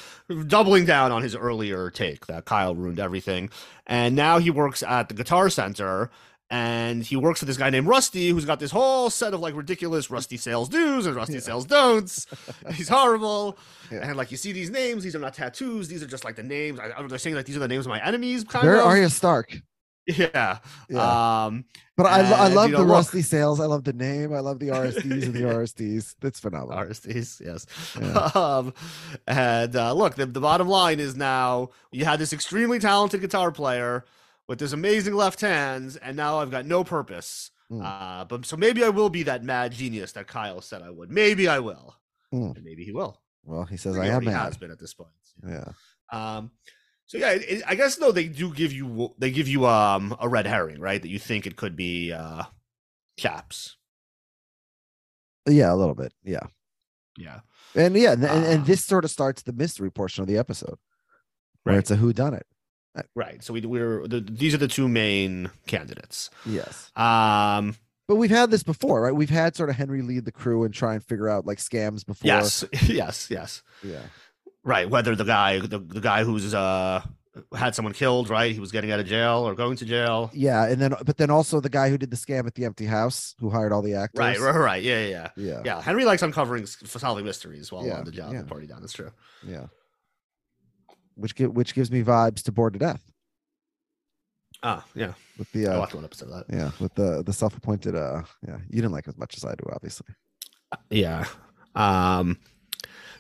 doubling 0.47 0.85
down 0.85 1.11
on 1.11 1.23
his 1.23 1.35
earlier 1.35 1.91
take 1.91 2.27
that 2.27 2.45
Kyle 2.45 2.77
ruined 2.77 3.01
everything. 3.01 3.51
And 3.87 4.15
now 4.15 4.39
he 4.39 4.51
works 4.51 4.85
at 4.85 5.09
the 5.09 5.15
Guitar 5.15 5.51
Center 5.51 6.09
and 6.51 7.03
he 7.03 7.17
works 7.17 7.41
with 7.41 7.49
this 7.49 7.57
guy 7.57 7.69
named 7.69 7.87
Rusty, 7.89 8.31
who's 8.31 8.45
got 8.47 8.59
this 8.61 8.71
whole 8.71 9.11
set 9.11 9.35
of 9.35 9.41
like 9.41 9.55
ridiculous 9.55 10.09
Rusty 10.11 10.37
sales 10.37 10.69
do's 10.69 11.05
and 11.05 11.17
Rusty 11.17 11.35
Yeah. 11.35 11.41
sales 11.41 11.67
don'ts. 11.67 12.27
He's 12.75 12.89
horrible, 12.89 13.59
Yeah. 13.91 14.09
and 14.09 14.17
like 14.17 14.31
you 14.31 14.37
see 14.39 14.53
these 14.53 14.71
names, 14.71 15.03
these 15.05 15.15
are 15.15 15.19
not 15.19 15.35
tattoos; 15.35 15.89
these 15.89 16.03
are 16.03 16.07
just 16.07 16.25
like 16.25 16.37
the 16.37 16.43
names. 16.43 16.79
I, 16.81 17.03
they're 17.07 17.19
saying 17.19 17.37
like 17.37 17.45
these 17.45 17.57
are 17.57 17.61
the 17.61 17.69
names 17.69 17.85
of 17.85 17.91
my 17.91 18.03
enemies, 18.03 18.45
kind 18.45 18.67
of. 18.67 18.87
Arya 18.87 19.11
Stark. 19.11 19.61
Yeah. 20.09 20.59
Yeah. 20.89 21.45
Um. 21.45 21.65
but 21.97 22.07
I, 22.07 22.21
I 22.21 22.49
love 22.49 22.71
you 22.71 22.77
the 22.77 22.83
look- 22.83 22.97
Rusty 22.97 23.23
sales. 23.23 23.61
I 23.61 23.67
love 23.67 23.85
the 23.85 23.93
name. 23.93 24.33
I 24.33 24.41
love 24.41 24.59
the 24.59 24.69
RSDs 24.69 25.25
and 25.25 25.35
the 25.35 25.41
RSDs. 25.43 26.15
That's 26.21 26.41
phenomenal. 26.41 26.83
RSDs, 26.85 27.41
yes. 27.45 27.67
Yeah. 28.01 28.31
Um, 28.35 28.73
and 29.27 29.75
uh, 29.77 29.93
look, 29.93 30.15
the, 30.15 30.27
the 30.27 30.41
bottom 30.41 30.69
line 30.69 31.01
is 31.01 31.17
now 31.17 31.71
you 31.93 32.05
had 32.05 32.19
this 32.19 32.33
extremely 32.33 32.79
talented 32.79 33.21
guitar 33.21 33.53
player 33.53 34.05
with 34.49 34.59
this 34.59 34.73
amazing 34.73 35.15
left 35.15 35.41
hands, 35.41 35.97
and 35.97 36.17
now 36.17 36.39
I've 36.39 36.51
got 36.51 36.65
no 36.67 36.85
purpose. 36.85 37.51
Hmm. 37.69 37.83
Uh, 37.83 38.25
but 38.25 38.47
so 38.47 38.57
maybe 38.57 38.83
I 38.83 38.89
will 38.89 39.11
be 39.11 39.25
that 39.25 39.45
mad 39.45 39.73
genius 39.73 40.13
that 40.13 40.27
Kyle 40.27 40.63
said 40.63 40.81
I 40.83 40.91
would. 40.91 41.11
Maybe 41.11 41.49
I 41.49 41.59
will. 41.59 41.97
Hmm. 42.33 42.53
And 42.57 42.65
maybe 42.65 42.85
he 42.85 42.93
will. 42.93 43.21
Well, 43.45 43.65
he 43.65 43.77
says 43.77 43.97
He 43.97 44.03
I 44.03 44.07
am 44.07 44.15
already 44.15 44.31
has 44.31 44.57
been 44.57 44.71
at 44.71 44.79
this 44.79 44.95
point. 44.95 45.11
Yeah. 45.47 45.73
Um, 46.13 46.51
so 47.09 47.19
yeah, 47.19 47.31
it, 47.33 47.63
I 47.67 47.75
guess 47.75 47.97
though 47.97 48.13
they 48.13 48.29
do 48.29 48.53
give 48.55 48.73
you 48.73 49.13
they 49.19 49.33
give 49.33 49.49
you 49.49 49.67
um 49.67 50.17
a 50.21 50.29
red 50.29 50.47
herring, 50.47 50.81
right? 50.81 51.03
That 51.03 51.09
you 51.09 51.19
think 51.19 51.47
it 51.47 51.57
could 51.57 51.75
be 51.75 52.13
uh 52.13 52.45
Chaps. 53.19 53.77
Yeah, 55.49 55.73
a 55.73 55.77
little 55.77 55.95
bit. 55.97 56.13
Yeah. 56.25 56.47
Yeah. 57.17 57.41
And 57.75 57.95
yeah, 57.97 58.13
and, 58.13 58.25
and, 58.25 58.45
and 58.47 58.67
this 58.67 58.85
sort 58.85 59.05
of 59.05 59.11
starts 59.11 59.43
the 59.43 59.53
mystery 59.53 59.91
portion 59.91 60.23
of 60.23 60.29
the 60.29 60.39
episode, 60.39 60.79
where 61.65 61.75
Right. 61.75 61.79
it's 61.81 61.91
a 61.91 61.97
who 61.97 62.13
done 62.13 62.35
it. 62.35 62.47
Right. 63.15 63.43
So 63.43 63.53
we 63.53 63.61
we're 63.61 64.07
the, 64.09 64.21
these 64.21 64.55
are 64.55 64.59
the 64.59 64.69
two 64.69 64.89
main 64.89 65.51
candidates. 65.67 66.31
Yes. 66.47 66.91
Um. 66.97 67.77
But 68.09 68.17
we've 68.17 68.31
had 68.31 68.51
this 68.51 68.63
before, 68.63 69.03
right? 69.03 69.15
We've 69.15 69.29
had 69.29 69.55
sort 69.55 69.69
of 69.69 69.77
Henry 69.77 70.01
lead 70.01 70.25
the 70.25 70.33
crew 70.33 70.65
and 70.65 70.73
try 70.73 70.95
and 70.95 71.05
figure 71.05 71.29
out 71.29 71.45
like 71.45 71.59
scams 71.59 72.07
before. 72.07 72.27
Yes. 72.27 72.65
Yes. 72.87 73.29
Yes. 73.31 73.63
Yeah. 73.83 74.01
Right. 74.69 74.89
Whether 74.89 75.17
the 75.17 75.25
guy 75.25 75.59
the, 75.61 75.79
the 75.79 76.01
guy 76.01 76.25
who's 76.25 76.55
uh 76.55 77.01
had 77.57 77.75
someone 77.75 77.95
killed, 77.95 78.29
right? 78.29 78.53
He 78.53 78.59
was 78.61 78.73
getting 78.73 78.91
out 78.93 78.99
of 79.01 79.07
jail 79.07 79.47
or 79.49 79.55
going 79.55 79.77
to 79.77 79.85
jail. 79.85 80.29
Yeah. 80.35 80.65
And 80.71 80.81
then, 80.83 80.93
but 81.07 81.17
then 81.19 81.31
also 81.31 81.61
the 81.61 81.69
guy 81.71 81.89
who 81.89 81.97
did 81.97 82.11
the 82.11 82.17
scam 82.17 82.47
at 82.49 82.55
the 82.57 82.65
empty 82.65 82.85
house, 82.85 83.37
who 83.39 83.49
hired 83.49 83.73
all 83.73 83.81
the 83.81 83.95
actors. 83.95 84.19
Right. 84.19 84.41
Right. 84.41 84.57
Right. 84.57 84.83
Yeah. 84.83 85.07
Yeah. 85.07 85.29
Yeah. 85.37 85.63
Yeah. 85.65 85.81
Henry 85.81 86.05
likes 86.05 86.23
uncovering 86.23 86.67
solving 86.67 87.25
mysteries 87.25 87.71
while 87.71 87.87
Yeah, 87.87 87.99
on 87.99 88.05
the 88.05 88.11
job 88.11 88.33
yeah. 88.33 88.41
and 88.41 88.49
party 88.49 88.67
down. 88.67 88.81
That's 88.81 88.93
true. 88.93 89.13
Yeah. 89.47 89.67
Which 91.15 91.35
gi- 91.37 91.47
which 91.59 91.75
gives 91.75 91.91
me 91.93 92.03
vibes 92.03 92.43
to 92.43 92.53
Bored 92.53 92.73
to 92.75 92.79
Death 92.81 93.03
Ah. 94.63 94.85
Yeah. 94.95 95.13
with 95.39 95.51
the 95.53 95.69
I 95.69 95.75
uh, 95.77 95.79
watched 95.79 95.95
one 95.95 96.05
episode 96.05 96.31
of 96.31 96.35
that. 96.47 96.57
yeah 96.57 96.71
with 96.81 96.93
the 96.95 97.23
the 97.23 97.33
self 97.33 97.57
appointed 97.57 97.95
uh 97.95 98.23
yeah 98.47 98.57
you 98.69 98.77
didn't 98.83 98.91
like 98.93 99.07
it 99.07 99.11
as 99.11 99.19
much 99.19 99.37
as 99.37 99.45
I 99.45 99.55
do 99.55 99.65
obviously 99.73 100.09
Yeah. 100.91 101.25
Um 101.77 102.37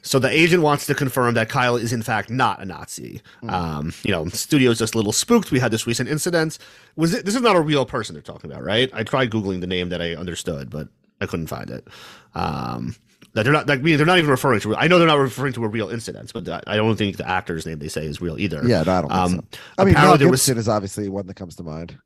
so 0.03 0.19
the 0.19 0.29
agent 0.31 0.63
wants 0.63 0.87
to 0.87 0.95
confirm 0.95 1.35
that 1.35 1.49
Kyle 1.49 1.77
is 1.77 1.93
in 1.93 2.03
fact 2.03 2.31
not 2.31 2.61
a 2.61 2.65
Nazi. 2.65 3.21
Mm. 3.43 3.51
Um, 3.51 3.93
you 4.03 4.11
know, 4.11 4.27
studio's 4.29 4.79
just 4.79 4.95
a 4.95 4.97
little 4.97 5.13
spooked. 5.13 5.51
We 5.51 5.59
had 5.61 5.71
this 5.71 5.87
recent 5.87 6.09
incident. 6.09 6.59
Was 6.97 7.15
it 7.15 7.25
this 7.25 7.35
is 7.35 7.43
not 7.43 7.57
a 7.57 7.61
real 7.61 7.85
person 7.87 8.15
they're 8.15 8.23
talking 8.23 8.51
about, 8.51 8.65
right? 8.65 8.91
I 8.93 9.03
tried 9.03 9.31
googling 9.31 9.61
the 9.61 9.67
name 9.67 9.89
that 9.91 10.01
I 10.03 10.15
understood, 10.15 10.71
but 10.71 10.89
I 11.21 11.27
couldn't 11.27 11.49
find 11.49 11.71
it. 11.71 11.87
Um 12.35 12.95
that 13.35 13.43
they're 13.43 13.53
not 13.53 13.69
like 13.69 13.83
they're 13.83 14.07
not 14.07 14.19
even 14.19 14.31
referring 14.31 14.61
to 14.61 14.75
I 14.77 14.89
know 14.89 14.99
they're 14.99 15.07
not 15.09 15.19
referring 15.19 15.53
to 15.55 15.65
a 15.65 15.69
real 15.69 15.91
incident, 15.91 16.33
but 16.33 16.49
I 16.67 16.77
don't 16.77 16.97
think 16.97 17.17
the 17.17 17.29
actor's 17.29 17.67
name 17.67 17.79
they 17.79 17.89
say 17.89 18.07
is 18.07 18.21
real 18.21 18.39
either. 18.39 18.63
yeah 18.65 18.83
no, 18.83 18.93
I 18.93 19.01
don't 19.03 19.13
Um 19.13 19.31
so 19.31 19.61
I 19.79 19.85
mean 19.85 19.95
Mel 19.95 20.17
there 20.17 20.29
was- 20.29 20.41
Gibson 20.41 20.59
is 20.59 20.69
obviously 20.69 21.09
one 21.09 21.27
that 21.27 21.35
comes 21.35 21.57
to 21.57 21.63
mind 21.63 21.99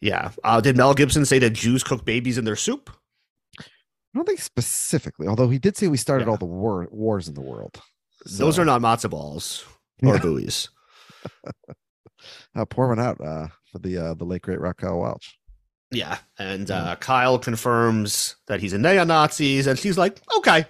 yeah. 0.00 0.30
Uh, 0.42 0.62
did 0.62 0.78
Mel 0.78 0.94
Gibson 0.94 1.26
say 1.26 1.38
that 1.40 1.50
Jews 1.50 1.84
cook 1.84 2.06
babies 2.06 2.38
in 2.38 2.44
their 2.46 2.56
soup? 2.56 2.90
I 4.14 4.18
don't 4.18 4.26
think 4.26 4.40
specifically 4.40 5.26
although 5.28 5.48
he 5.48 5.58
did 5.58 5.76
say 5.76 5.88
we 5.88 5.96
started 5.96 6.26
Yeah. 6.26 6.32
all 6.32 6.36
the 6.36 6.44
war 6.46 6.88
wars 6.90 7.28
in 7.28 7.34
the 7.34 7.40
world 7.40 7.80
Those 8.26 8.58
are 8.58 8.64
not 8.64 8.80
matzo 8.82 9.08
balls 9.10 9.64
or 10.02 10.14
Yeah. 10.16 10.20
buoys. 10.22 10.68
uh, 12.56 12.64
pour 12.66 12.88
one 12.88 12.98
out 13.00 13.20
uh 13.20 13.48
for 13.70 13.78
the 13.78 13.96
uh 13.98 14.14
the 14.14 14.24
late 14.24 14.42
great 14.42 14.60
Raquel 14.60 14.98
Welch 15.00 15.38
Yeah, 15.92 16.18
and 16.38 16.68
Yeah. 16.68 16.82
uh, 16.92 16.96
Kyle 16.96 17.38
confirms 17.38 18.36
that 18.46 18.60
he's 18.60 18.72
a 18.72 18.78
neo 18.78 19.04
Nazis, 19.04 19.66
and 19.66 19.78
she's 19.78 19.98
like, 19.98 20.20
"Okay, 20.38 20.64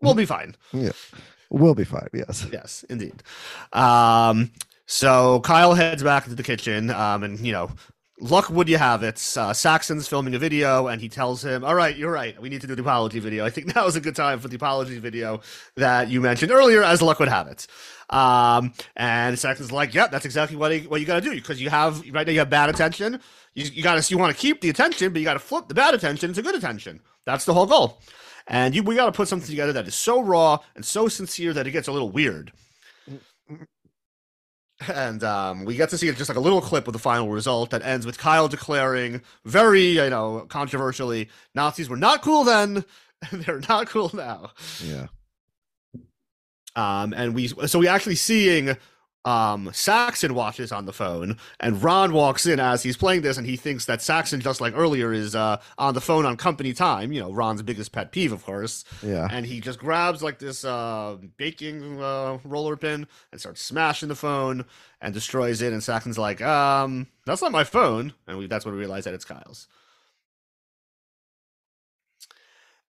we'll 0.00 0.14
be 0.14 0.26
fine." 0.26 0.54
Yeah, 0.72 0.92
we'll 1.50 1.74
be 1.74 1.84
fine 1.84 2.08
yes 2.12 2.46
Yes, 2.52 2.84
indeed. 2.88 3.22
Um, 3.72 4.52
so 4.86 5.40
Kyle 5.40 5.74
heads 5.74 6.02
back 6.02 6.24
into 6.24 6.36
the 6.36 6.42
kitchen, 6.42 6.90
um, 6.90 7.22
and 7.22 7.38
you 7.40 7.52
know, 7.52 7.70
luck 8.20 8.50
would 8.50 8.68
you 8.68 8.78
have 8.78 9.02
it, 9.02 9.16
uh, 9.36 9.52
Saxon's 9.52 10.06
filming 10.06 10.34
a 10.34 10.38
video 10.38 10.86
and 10.86 11.00
he 11.00 11.08
tells 11.08 11.44
him, 11.44 11.64
All 11.64 11.74
right, 11.74 11.96
you're 11.96 12.12
right. 12.12 12.40
We 12.40 12.48
need 12.48 12.60
to 12.60 12.66
do 12.66 12.74
the 12.74 12.82
apology 12.82 13.18
video. 13.18 13.44
I 13.46 13.50
think 13.50 13.74
now 13.74 13.86
is 13.86 13.96
a 13.96 14.00
good 14.00 14.16
time 14.16 14.38
for 14.38 14.48
the 14.48 14.56
apology 14.56 14.98
video 14.98 15.40
that 15.76 16.08
you 16.08 16.20
mentioned 16.20 16.52
earlier, 16.52 16.82
as 16.82 17.02
luck 17.02 17.18
would 17.18 17.28
have 17.28 17.48
it. 17.48 17.66
Um, 18.10 18.72
and 18.96 19.38
Saxon's 19.38 19.72
like, 19.72 19.94
Yeah, 19.94 20.06
that's 20.06 20.24
exactly 20.24 20.56
what, 20.56 20.72
he, 20.72 20.86
what 20.86 21.00
you 21.00 21.06
got 21.06 21.22
to 21.22 21.28
do 21.28 21.34
because 21.34 21.60
you 21.60 21.70
have, 21.70 22.02
right 22.10 22.26
now, 22.26 22.32
you 22.32 22.40
have 22.40 22.50
bad 22.50 22.68
attention. 22.68 23.20
You, 23.54 23.64
you 23.64 23.82
got 23.82 24.00
to, 24.00 24.10
you 24.10 24.18
want 24.18 24.34
to 24.34 24.40
keep 24.40 24.60
the 24.60 24.70
attention, 24.70 25.12
but 25.12 25.18
you 25.18 25.24
got 25.24 25.34
to 25.34 25.40
flip 25.40 25.68
the 25.68 25.74
bad 25.74 25.94
attention 25.94 26.30
into 26.30 26.42
good 26.42 26.54
attention. 26.54 27.00
That's 27.26 27.44
the 27.44 27.54
whole 27.54 27.66
goal. 27.66 28.00
And 28.46 28.74
you, 28.74 28.82
we 28.82 28.96
got 28.96 29.06
to 29.06 29.12
put 29.12 29.28
something 29.28 29.48
together 29.48 29.72
that 29.74 29.86
is 29.86 29.94
so 29.94 30.20
raw 30.22 30.58
and 30.74 30.84
so 30.84 31.08
sincere 31.08 31.52
that 31.52 31.66
it 31.66 31.70
gets 31.70 31.88
a 31.88 31.92
little 31.92 32.10
weird 32.10 32.52
and 34.88 35.22
um, 35.24 35.64
we 35.64 35.76
get 35.76 35.90
to 35.90 35.98
see 35.98 36.10
just 36.12 36.28
like 36.28 36.38
a 36.38 36.40
little 36.40 36.60
clip 36.60 36.86
of 36.86 36.92
the 36.92 36.98
final 36.98 37.28
result 37.28 37.70
that 37.70 37.82
ends 37.82 38.06
with 38.06 38.18
Kyle 38.18 38.48
declaring 38.48 39.22
very, 39.44 39.82
you 39.82 40.10
know, 40.10 40.46
controversially, 40.48 41.28
Nazis 41.54 41.88
were 41.88 41.96
not 41.96 42.22
cool 42.22 42.44
then, 42.44 42.84
they're 43.32 43.60
not 43.68 43.88
cool 43.88 44.10
now. 44.14 44.50
Yeah. 44.82 45.06
Um, 46.76 47.12
and 47.14 47.34
we 47.34 47.48
so 47.48 47.78
we 47.78 47.88
actually 47.88 48.14
seeing 48.14 48.76
um 49.26 49.70
Saxon 49.74 50.34
watches 50.34 50.72
on 50.72 50.86
the 50.86 50.94
phone 50.94 51.36
and 51.60 51.82
Ron 51.82 52.14
walks 52.14 52.46
in 52.46 52.58
as 52.58 52.82
he's 52.82 52.96
playing 52.96 53.20
this 53.20 53.36
and 53.36 53.46
he 53.46 53.56
thinks 53.56 53.84
that 53.84 54.00
Saxon 54.00 54.40
just 54.40 54.62
like 54.62 54.72
earlier 54.74 55.12
is 55.12 55.34
uh 55.34 55.60
on 55.76 55.92
the 55.92 56.00
phone 56.00 56.24
on 56.24 56.38
company 56.38 56.72
time. 56.72 57.12
You 57.12 57.20
know 57.20 57.30
Ron's 57.32 57.60
biggest 57.60 57.92
pet 57.92 58.12
peeve 58.12 58.32
of 58.32 58.44
course. 58.44 58.82
Yeah. 59.02 59.28
and 59.30 59.44
he 59.44 59.60
just 59.60 59.78
grabs 59.78 60.22
like 60.22 60.38
this 60.38 60.64
uh 60.64 61.18
baking 61.36 62.00
uh, 62.00 62.38
roller 62.44 62.76
pin 62.78 63.06
and 63.30 63.40
starts 63.40 63.60
smashing 63.60 64.08
the 64.08 64.14
phone 64.14 64.64
and 65.02 65.12
destroys 65.12 65.60
it 65.60 65.72
and 65.74 65.82
Saxon's 65.82 66.16
like 66.18 66.40
um 66.40 67.06
that's 67.26 67.42
not 67.42 67.52
my 67.52 67.64
phone. 67.64 68.14
And 68.26 68.38
we, 68.38 68.46
that's 68.46 68.64
when 68.64 68.72
we 68.74 68.80
realize 68.80 69.04
that 69.04 69.12
it's 69.14 69.26
Kyle's. 69.26 69.68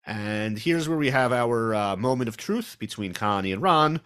And 0.05 0.57
here's 0.57 0.89
where 0.89 0.97
we 0.97 1.09
have 1.11 1.31
our 1.31 1.75
uh, 1.75 1.95
moment 1.95 2.27
of 2.27 2.37
truth 2.37 2.77
between 2.79 3.13
Connie 3.13 3.51
and 3.51 3.61
Ron 3.61 4.01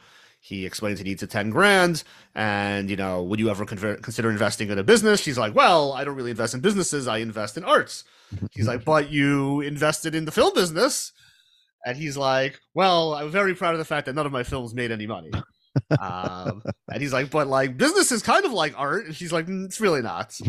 he 0.46 0.64
explains 0.64 1.00
he 1.00 1.04
needs 1.04 1.24
a 1.24 1.28
10 1.28 1.50
grand 1.50 2.04
and 2.36 2.88
you 2.88 2.96
know 2.96 3.24
would 3.24 3.40
you 3.40 3.50
ever 3.50 3.66
conver- 3.66 4.00
consider 4.00 4.30
investing 4.30 4.70
in 4.70 4.78
a 4.78 4.84
business? 4.84 5.20
She's 5.20 5.40
like 5.40 5.56
well 5.56 5.94
i 5.94 6.04
don't 6.04 6.16
really 6.16 6.30
invest 6.30 6.54
in 6.54 6.60
businesses 6.60 7.08
i 7.08 7.18
invest 7.18 7.58
in 7.58 7.64
arts. 7.64 8.04
He's 8.52 8.68
like 8.68 8.86
but 8.86 9.10
you 9.10 9.62
invested 9.62 10.14
in 10.14 10.26
the 10.26 10.32
film 10.32 10.54
business. 10.54 11.14
And 11.84 11.98
he's 11.98 12.16
like 12.16 12.60
well 12.76 13.16
i'm 13.16 13.32
very 13.32 13.56
proud 13.56 13.74
of 13.74 13.80
the 13.80 13.86
fact 13.86 14.06
that 14.06 14.14
none 14.14 14.28
of 14.28 14.32
my 14.32 14.44
films 14.44 14.76
made 14.76 14.92
any 14.92 15.08
money. 15.08 15.32
Um, 16.00 16.64
and 16.90 17.02
he's 17.02 17.12
like 17.12 17.30
but 17.30 17.48
like 17.48 17.76
business 17.76 18.10
is 18.14 18.24
kind 18.24 18.46
of 18.46 18.54
like 18.54 18.74
art. 18.80 19.08
And 19.08 19.16
she's 19.16 19.34
like 19.34 19.48
"Mm, 19.48 19.66
it's 19.66 19.82
really 19.82 20.02
not. 20.02 20.40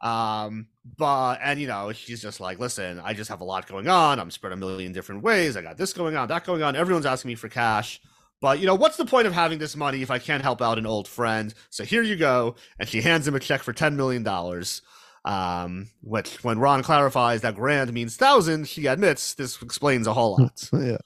Um 0.00 0.66
but 0.96 1.38
and 1.40 1.60
you 1.60 1.68
know 1.68 1.92
she's 1.92 2.20
just 2.20 2.40
like 2.40 2.58
listen 2.58 3.00
i 3.04 3.12
just 3.12 3.30
have 3.30 3.42
a 3.42 3.44
lot 3.44 3.68
going 3.68 3.86
on. 3.86 4.18
I'm 4.18 4.30
spread 4.32 4.52
a 4.52 4.56
million 4.56 4.92
different 4.92 5.22
ways. 5.22 5.56
I 5.56 5.62
got 5.62 5.76
this 5.76 5.92
going 5.92 6.16
on 6.16 6.26
that 6.28 6.44
going 6.44 6.64
on. 6.64 6.74
Everyone's 6.74 7.06
asking 7.06 7.28
me 7.28 7.34
for 7.36 7.48
cash 7.48 8.00
but 8.40 8.58
you 8.58 8.66
know, 8.66 8.74
what's 8.74 8.96
the 8.96 9.04
point 9.04 9.26
of 9.26 9.32
having 9.32 9.58
this 9.58 9.76
money 9.76 10.02
if 10.02 10.10
I 10.10 10.18
can't 10.18 10.42
help 10.42 10.62
out 10.62 10.78
an 10.78 10.86
old 10.86 11.06
friend? 11.06 11.52
So 11.68 11.84
here 11.84 12.02
you 12.02 12.16
go, 12.16 12.56
and 12.78 12.88
she 12.88 13.02
hands 13.02 13.28
him 13.28 13.34
a 13.34 13.40
check 13.40 13.62
for 13.62 13.72
ten 13.72 13.96
million 13.96 14.22
dollars. 14.22 14.82
Um, 15.22 15.88
which, 16.02 16.42
when 16.42 16.58
Ron 16.58 16.82
clarifies 16.82 17.42
that 17.42 17.54
grand 17.54 17.92
means 17.92 18.16
thousand, 18.16 18.66
she 18.68 18.86
admits 18.86 19.34
this 19.34 19.60
explains 19.60 20.06
a 20.06 20.14
whole 20.14 20.38
lot. 20.40 20.70
yeah. 20.72 20.96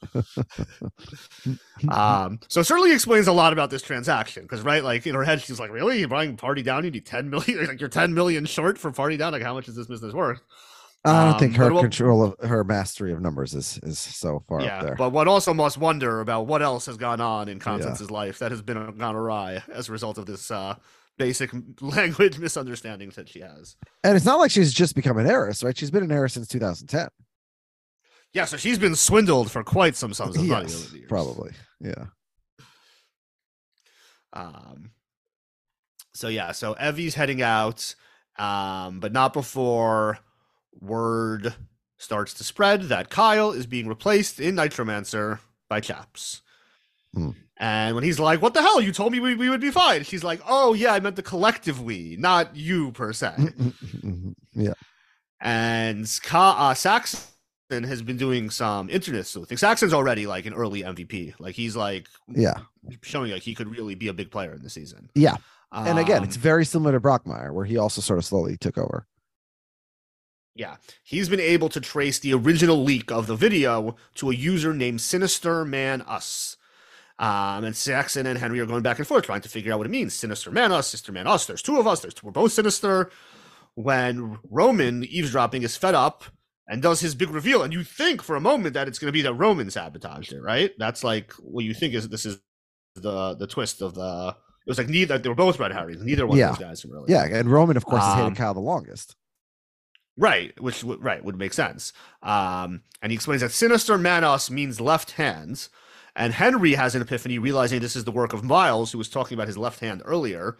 um, 2.26 2.38
so 2.46 2.60
it 2.60 2.64
certainly 2.64 2.92
explains 2.92 3.26
a 3.26 3.32
lot 3.32 3.52
about 3.52 3.70
this 3.70 3.82
transaction 3.82 4.44
because, 4.44 4.60
right, 4.60 4.84
like 4.84 5.04
in 5.04 5.16
her 5.16 5.24
head, 5.24 5.40
she's 5.40 5.58
like, 5.58 5.72
"Really, 5.72 5.98
you're 5.98 6.08
buying 6.08 6.36
Party 6.36 6.62
Down? 6.62 6.84
You 6.84 6.92
need 6.92 7.06
ten 7.06 7.28
million? 7.28 7.66
Like 7.66 7.80
you're 7.80 7.88
ten 7.88 8.14
million 8.14 8.44
short 8.44 8.78
for 8.78 8.92
Party 8.92 9.16
Down? 9.16 9.32
Like 9.32 9.42
how 9.42 9.54
much 9.54 9.68
is 9.68 9.74
this 9.74 9.88
business 9.88 10.14
worth?" 10.14 10.40
I 11.06 11.30
don't 11.30 11.38
think 11.38 11.52
Um, 11.54 11.58
her 11.66 11.72
what- 11.74 11.82
control 11.82 12.22
of 12.22 12.48
her 12.48 12.64
mastery 12.64 13.12
of 13.12 13.20
numbers 13.20 13.54
is 13.54 13.78
is 13.82 13.98
so 13.98 14.42
far 14.48 14.62
yeah, 14.62 14.78
up 14.78 14.82
there. 14.86 14.94
but 14.94 15.10
one 15.10 15.28
also 15.28 15.52
must 15.52 15.76
wonder 15.76 16.20
about 16.20 16.46
what 16.46 16.62
else 16.62 16.86
has 16.86 16.96
gone 16.96 17.20
on 17.20 17.48
in 17.48 17.58
Constance's 17.58 18.10
life 18.10 18.38
that 18.38 18.50
has 18.50 18.62
been 18.62 18.96
gone 18.96 19.14
awry 19.14 19.62
as 19.70 19.88
a 19.90 19.92
result 19.92 20.16
of 20.16 20.24
this 20.24 20.50
uh, 20.50 20.76
basic 21.18 21.50
language 21.82 22.38
misunderstandings 22.38 23.16
that 23.16 23.28
she 23.28 23.40
has. 23.40 23.76
and 24.02 24.16
it's 24.16 24.24
not 24.24 24.38
like 24.38 24.50
she's 24.50 24.72
just 24.72 24.94
become 24.94 25.18
an 25.18 25.26
heiress, 25.26 25.62
right? 25.62 25.76
She's 25.76 25.90
been 25.90 26.02
an 26.04 26.10
heiress 26.12 26.32
since 26.34 26.48
2010. 26.48 27.08
Yeah, 28.32 28.46
so 28.46 28.56
she's 28.56 28.78
been 28.78 28.96
swindled 28.96 29.50
for 29.50 29.62
quite 29.62 29.94
some 29.96 30.12
sums 30.14 30.36
of 30.36 30.44
money 30.46 30.64
Yes, 30.64 30.86
over 30.86 30.96
years. 30.96 31.08
probably. 31.08 31.52
Yeah. 31.80 32.06
Um, 34.32 34.90
so 36.14 36.28
yeah, 36.28 36.52
so 36.52 36.74
Evie's 36.74 37.14
heading 37.14 37.42
out, 37.42 37.94
um, 38.38 39.00
but 39.00 39.12
not 39.12 39.32
before 39.32 40.18
word 40.80 41.54
starts 41.98 42.34
to 42.34 42.44
spread 42.44 42.82
that 42.84 43.10
Kyle 43.10 43.50
is 43.52 43.66
being 43.66 43.88
replaced 43.88 44.40
in 44.40 44.54
Nitromancer 44.56 45.40
by 45.68 45.80
Chaps. 45.80 46.42
Hmm. 47.14 47.30
And 47.56 47.94
when 47.94 48.02
he's 48.04 48.18
like, 48.18 48.42
"What 48.42 48.52
the 48.54 48.62
hell? 48.62 48.80
You 48.80 48.90
told 48.92 49.12
me 49.12 49.20
we, 49.20 49.34
we 49.36 49.48
would 49.48 49.60
be 49.60 49.70
fine," 49.70 50.02
she's 50.02 50.24
like, 50.24 50.40
"Oh 50.46 50.74
yeah, 50.74 50.92
I 50.92 50.98
meant 51.00 51.14
the 51.16 51.22
collective 51.22 51.80
we, 51.80 52.16
not 52.18 52.56
you 52.56 52.90
per 52.92 53.12
se." 53.12 53.32
yeah. 54.52 54.74
and 55.40 56.06
Ka- 56.22 56.56
uh, 56.70 56.74
Saxon 56.74 57.20
has 57.70 58.02
been 58.02 58.16
doing 58.16 58.50
some 58.50 58.90
internet 58.90 59.26
sleuthing. 59.26 59.56
Saxon's 59.56 59.92
already 59.94 60.26
like 60.26 60.46
an 60.46 60.54
early 60.54 60.82
MVP. 60.82 61.34
Like 61.38 61.54
he's 61.54 61.76
like 61.76 62.08
Yeah. 62.28 62.54
showing 63.02 63.30
like 63.32 63.42
he 63.42 63.54
could 63.54 63.68
really 63.68 63.94
be 63.94 64.08
a 64.08 64.12
big 64.12 64.30
player 64.30 64.52
in 64.52 64.62
the 64.62 64.70
season. 64.70 65.08
Yeah. 65.14 65.36
And 65.72 65.98
again, 65.98 66.22
it's 66.22 66.36
Um, 66.36 66.42
very 66.42 66.64
similar 66.64 66.92
to 66.92 67.00
Brockmire, 67.00 67.52
where 67.52 67.64
he 67.64 67.76
also 67.78 68.00
sort 68.00 68.18
of 68.18 68.24
slowly 68.24 68.56
took 68.56 68.78
over. 68.78 69.06
Yeah, 70.54 70.76
he's 71.02 71.28
been 71.28 71.40
able 71.40 71.68
to 71.70 71.80
trace 71.80 72.18
the 72.18 72.32
original 72.34 72.82
leak 72.82 73.10
of 73.10 73.26
the 73.26 73.36
video 73.36 73.96
to 74.16 74.30
a 74.30 74.34
user 74.34 74.72
named 74.74 75.00
Sinister 75.00 75.64
Man 75.64 76.02
Us. 76.02 76.56
Um, 77.18 77.62
and 77.64 77.76
Saxon 77.76 78.26
and 78.26 78.38
Henry 78.38 78.58
are 78.58 78.66
going 78.66 78.82
back 78.82 78.98
and 78.98 79.06
forth 79.06 79.24
trying 79.24 79.40
to 79.42 79.48
figure 79.48 79.72
out 79.72 79.78
what 79.78 79.86
it 79.86 79.90
means. 79.90 80.14
Sinister 80.14 80.50
Man 80.50 80.72
Us, 80.72 80.88
Sister 80.88 81.12
Man 81.12 81.26
Us. 81.28 81.46
There's 81.46 81.62
two 81.62 81.78
of 81.78 81.86
us. 81.86 82.00
There's 82.00 82.20
we're 82.22 82.32
both 82.32 82.52
sinister. 82.52 83.10
When 83.76 84.38
Roman 84.50 85.04
eavesdropping 85.04 85.62
is 85.62 85.76
fed 85.76 85.94
up 85.94 86.24
and 86.68 86.80
does 86.82 87.00
his 87.00 87.14
big 87.14 87.30
reveal, 87.30 87.62
and 87.62 87.72
you 87.72 87.82
think 87.84 88.22
for 88.22 88.36
a 88.36 88.40
moment 88.40 88.74
that 88.74 88.86
it's 88.88 88.98
going 88.98 89.08
to 89.08 89.12
be 89.12 89.22
that 89.22 89.34
Roman 89.34 89.70
sabotaged 89.70 90.32
it, 90.32 90.40
right? 90.42 90.70
That's 90.78 91.02
like 91.04 91.32
what 91.34 91.64
you 91.64 91.74
think 91.74 91.94
is 91.94 92.08
this 92.08 92.24
is 92.26 92.40
the 92.94 93.34
the 93.34 93.46
twist 93.48 93.82
of 93.82 93.94
the. 93.94 94.36
It 94.66 94.70
was 94.70 94.78
like 94.78 94.88
neither 94.88 95.18
they 95.18 95.28
were 95.28 95.34
both 95.34 95.58
red 95.60 95.72
herrings. 95.72 96.02
Neither 96.02 96.26
one 96.26 96.38
Yeah. 96.38 96.50
of 96.50 96.58
those 96.58 96.66
guys 96.66 96.86
were 96.86 96.94
really. 96.94 97.12
Yeah. 97.12 97.24
And 97.26 97.50
Roman, 97.50 97.76
of 97.76 97.84
course, 97.84 98.02
has 98.02 98.12
Um, 98.14 98.18
hated 98.20 98.36
Kyle 98.38 98.54
the 98.54 98.60
longest. 98.60 99.14
Right, 100.16 100.58
which 100.60 100.84
right 100.84 101.24
would 101.24 101.36
make 101.38 101.52
sense. 101.52 101.92
Um, 102.22 102.82
and 103.02 103.10
he 103.10 103.16
explains 103.16 103.42
that 103.42 103.50
sinister 103.52 103.98
manos 103.98 104.48
means 104.50 104.80
left 104.80 105.12
hands, 105.12 105.70
and 106.14 106.32
Henry 106.32 106.74
has 106.74 106.94
an 106.94 107.02
epiphany, 107.02 107.38
realizing 107.38 107.80
this 107.80 107.96
is 107.96 108.04
the 108.04 108.12
work 108.12 108.32
of 108.32 108.44
Miles, 108.44 108.92
who 108.92 108.98
was 108.98 109.08
talking 109.08 109.34
about 109.36 109.48
his 109.48 109.58
left 109.58 109.80
hand 109.80 110.02
earlier, 110.04 110.56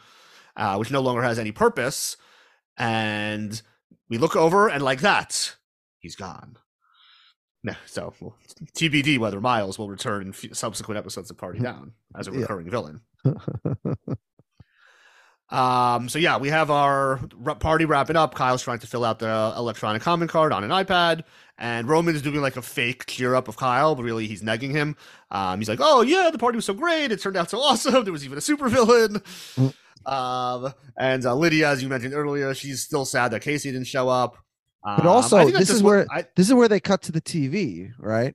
uh, 0.57 0.76
which 0.76 0.90
no 0.90 1.00
longer 1.00 1.22
has 1.22 1.38
any 1.38 1.52
purpose. 1.52 2.16
And 2.76 3.62
we 4.09 4.18
look 4.18 4.34
over, 4.34 4.68
and 4.68 4.82
like 4.82 5.00
that, 5.02 5.55
he's 6.00 6.16
gone. 6.16 6.57
No, 7.62 7.74
so 7.86 8.12
well, 8.20 8.36
TBD 8.76 9.18
whether 9.18 9.40
Miles 9.40 9.78
will 9.78 9.88
return 9.88 10.22
in 10.22 10.28
f- 10.30 10.44
subsequent 10.52 10.98
episodes 10.98 11.30
of 11.30 11.38
Party 11.38 11.61
Down 11.61 11.92
as 12.16 12.26
a 12.26 12.32
Yeah. 12.32 12.40
recurring 12.40 12.68
villain. 12.68 13.00
Um, 15.51 16.09
so 16.09 16.18
yeah, 16.18 16.38
we 16.38 16.49
have 16.49 16.70
our 16.70 17.18
party 17.61 17.84
wrapping 17.84 18.16
up. 18.16 18.34
Kyle's 18.34 18.62
trying 18.62 18.78
to 18.80 18.86
fill 18.86 19.05
out 19.05 19.18
the 19.18 19.53
electronic 19.57 20.03
comment 20.03 20.30
card 20.30 20.53
on 20.53 20.64
an 20.64 20.70
iPad, 20.70 21.22
and 21.59 21.86
Roman's 21.88 22.22
doing 22.22 22.40
like 22.40 22.57
a 22.57 22.62
fake 22.62 23.07
cheer 23.07 23.34
up 23.34 23.47
of 23.49 23.57
Kyle, 23.57 23.95
but 23.95 24.03
really 24.03 24.26
he's 24.26 24.42
negging 24.42 24.70
him. 24.72 24.97
Um, 25.30 25.61
he's 25.61 25.68
like, 25.68 25.80
"Oh 25.82 26.01
yeah, 26.03 26.30
the 26.32 26.38
party 26.38 26.57
was 26.57 26.64
so 26.64 26.74
great. 26.74 27.12
It 27.12 27.20
turned 27.20 27.36
out 27.36 27.51
so 27.51 27.59
awesome. 27.62 28.05
There 28.05 28.12
was 28.12 28.24
even 28.24 28.38
a 28.38 28.40
supervillain." 28.40 29.22
Um, 30.07 30.72
and 30.99 31.24
uh, 31.24 31.34
Lydia, 31.34 31.68
as 31.70 31.82
you 31.82 31.88
mentioned 31.88 32.14
earlier, 32.14 32.53
she's 32.55 32.82
still 32.82 33.05
sad 33.05 33.30
that 33.30 33.40
Casey 33.42 33.70
didn't 33.70 33.86
show 33.86 34.09
up. 34.09 34.36
But 34.82 35.01
Um, 35.01 35.07
also, 35.09 35.38
think 35.38 35.53
that's 35.53 35.68
this 35.68 35.76
is 35.76 35.82
where- 35.82 36.07
I, 36.11 36.26
This 36.36 36.49
is 36.49 36.55
where 36.55 36.68
they 36.68 36.80
cut 36.80 37.03
to 37.03 37.12
the 37.12 37.20
TV, 37.22 37.90
right? 37.99 38.34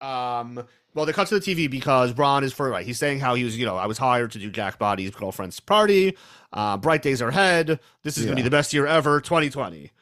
Um, 0.00 0.64
well, 0.96 1.04
they 1.04 1.12
cut 1.12 1.28
to 1.28 1.38
the 1.38 1.40
TV 1.40 1.70
because 1.70 2.14
Ron 2.14 2.42
is 2.42 2.54
for 2.54 2.70
right. 2.70 2.84
He's 2.84 2.98
saying 2.98 3.20
how 3.20 3.34
he 3.34 3.44
was, 3.44 3.56
you 3.56 3.66
know, 3.66 3.76
I 3.76 3.84
was 3.84 3.98
hired 3.98 4.30
to 4.32 4.38
do 4.38 4.50
Jack 4.50 4.78
Botty's 4.78 5.10
girlfriend's 5.10 5.60
party. 5.60 6.16
Uh, 6.54 6.78
bright 6.78 7.02
days 7.02 7.20
are 7.20 7.28
ahead. 7.28 7.78
This 8.02 8.16
is 8.16 8.24
going 8.24 8.34
to 8.34 8.42
be 8.42 8.44
the 8.44 8.50
best 8.50 8.72
year 8.72 8.86
ever, 8.86 9.20
2020, 9.20 9.92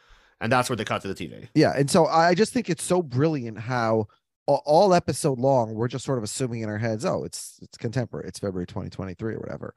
and 0.41 0.53
that's 0.53 0.71
where 0.71 0.77
they 0.77 0.85
cut 0.85 1.03
to 1.03 1.13
the 1.13 1.15
TV. 1.15 1.49
Yeah. 1.53 1.73
And 1.77 1.91
so 1.91 2.07
I 2.07 2.35
just 2.35 2.53
think 2.53 2.71
it's 2.71 2.85
so 2.85 3.03
brilliant 3.03 3.59
how 3.59 4.07
all 4.47 4.95
episode 4.95 5.41
long, 5.41 5.75
we're 5.75 5.89
just 5.89 6.05
sort 6.05 6.19
of 6.19 6.23
assuming 6.23 6.61
in 6.61 6.69
our 6.69 6.79
heads, 6.79 7.05
oh, 7.05 7.25
it's 7.25 7.59
it's 7.61 7.77
contemporary, 7.77 8.29
it's 8.29 8.39
February 8.39 8.67
2023 8.67 9.35
or 9.35 9.39
whatever. 9.41 9.75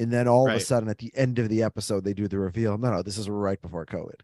And 0.00 0.12
then 0.12 0.26
all 0.26 0.48
of 0.50 0.54
a 0.56 0.60
sudden 0.60 0.88
at 0.88 0.98
the 0.98 1.12
end 1.14 1.38
of 1.38 1.48
the 1.48 1.62
episode, 1.62 2.02
they 2.02 2.12
do 2.12 2.26
the 2.26 2.38
reveal. 2.38 2.76
No, 2.76 2.90
no, 2.90 3.02
this 3.02 3.18
is 3.18 3.30
right 3.30 3.60
before 3.62 3.86
COVID. 3.86 4.20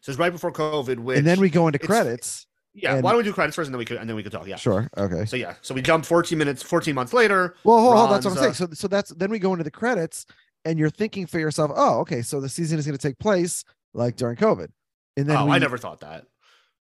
So 0.00 0.10
it's 0.10 0.18
right 0.18 0.32
before 0.32 0.52
COVID, 0.52 0.98
which 0.98 1.18
and 1.18 1.26
then 1.26 1.38
we 1.38 1.48
go 1.48 1.68
into 1.68 1.76
it's- 1.76 1.86
credits. 1.86 2.46
Yeah. 2.74 2.94
and- 2.94 3.02
why 3.04 3.10
don't 3.12 3.18
we 3.18 3.24
do 3.24 3.32
credits 3.32 3.56
first, 3.56 3.68
and 3.68 3.74
then 3.74 3.78
we 3.78 3.84
could 3.84 3.96
and 3.98 4.08
then 4.08 4.16
we 4.16 4.22
could 4.22 4.32
talk. 4.32 4.46
Yeah. 4.46 4.56
Sure. 4.56 4.88
Okay. 4.96 5.24
So 5.24 5.36
yeah. 5.36 5.54
So 5.62 5.74
we 5.74 5.82
jump 5.82 6.04
14 6.04 6.36
minutes, 6.36 6.62
14 6.62 6.94
months 6.94 7.12
later. 7.12 7.54
Well, 7.64 7.80
hold, 7.80 7.96
hold, 7.96 8.10
that's 8.10 8.24
what 8.26 8.32
I'm 8.32 8.38
saying. 8.38 8.54
So, 8.54 8.68
so 8.72 8.88
that's 8.88 9.10
then 9.10 9.30
we 9.30 9.38
go 9.38 9.52
into 9.52 9.64
the 9.64 9.70
credits, 9.70 10.26
and 10.64 10.78
you're 10.78 10.90
thinking 10.90 11.26
for 11.26 11.38
yourself, 11.38 11.70
oh, 11.74 12.00
okay, 12.00 12.22
so 12.22 12.40
the 12.40 12.48
season 12.48 12.78
is 12.78 12.86
going 12.86 12.96
to 12.98 13.08
take 13.08 13.18
place 13.18 13.64
like 13.94 14.16
during 14.16 14.36
COVID, 14.36 14.68
and 15.16 15.26
then 15.26 15.36
oh, 15.36 15.46
we- 15.46 15.52
I 15.52 15.58
never 15.58 15.78
thought 15.78 16.00
that. 16.00 16.26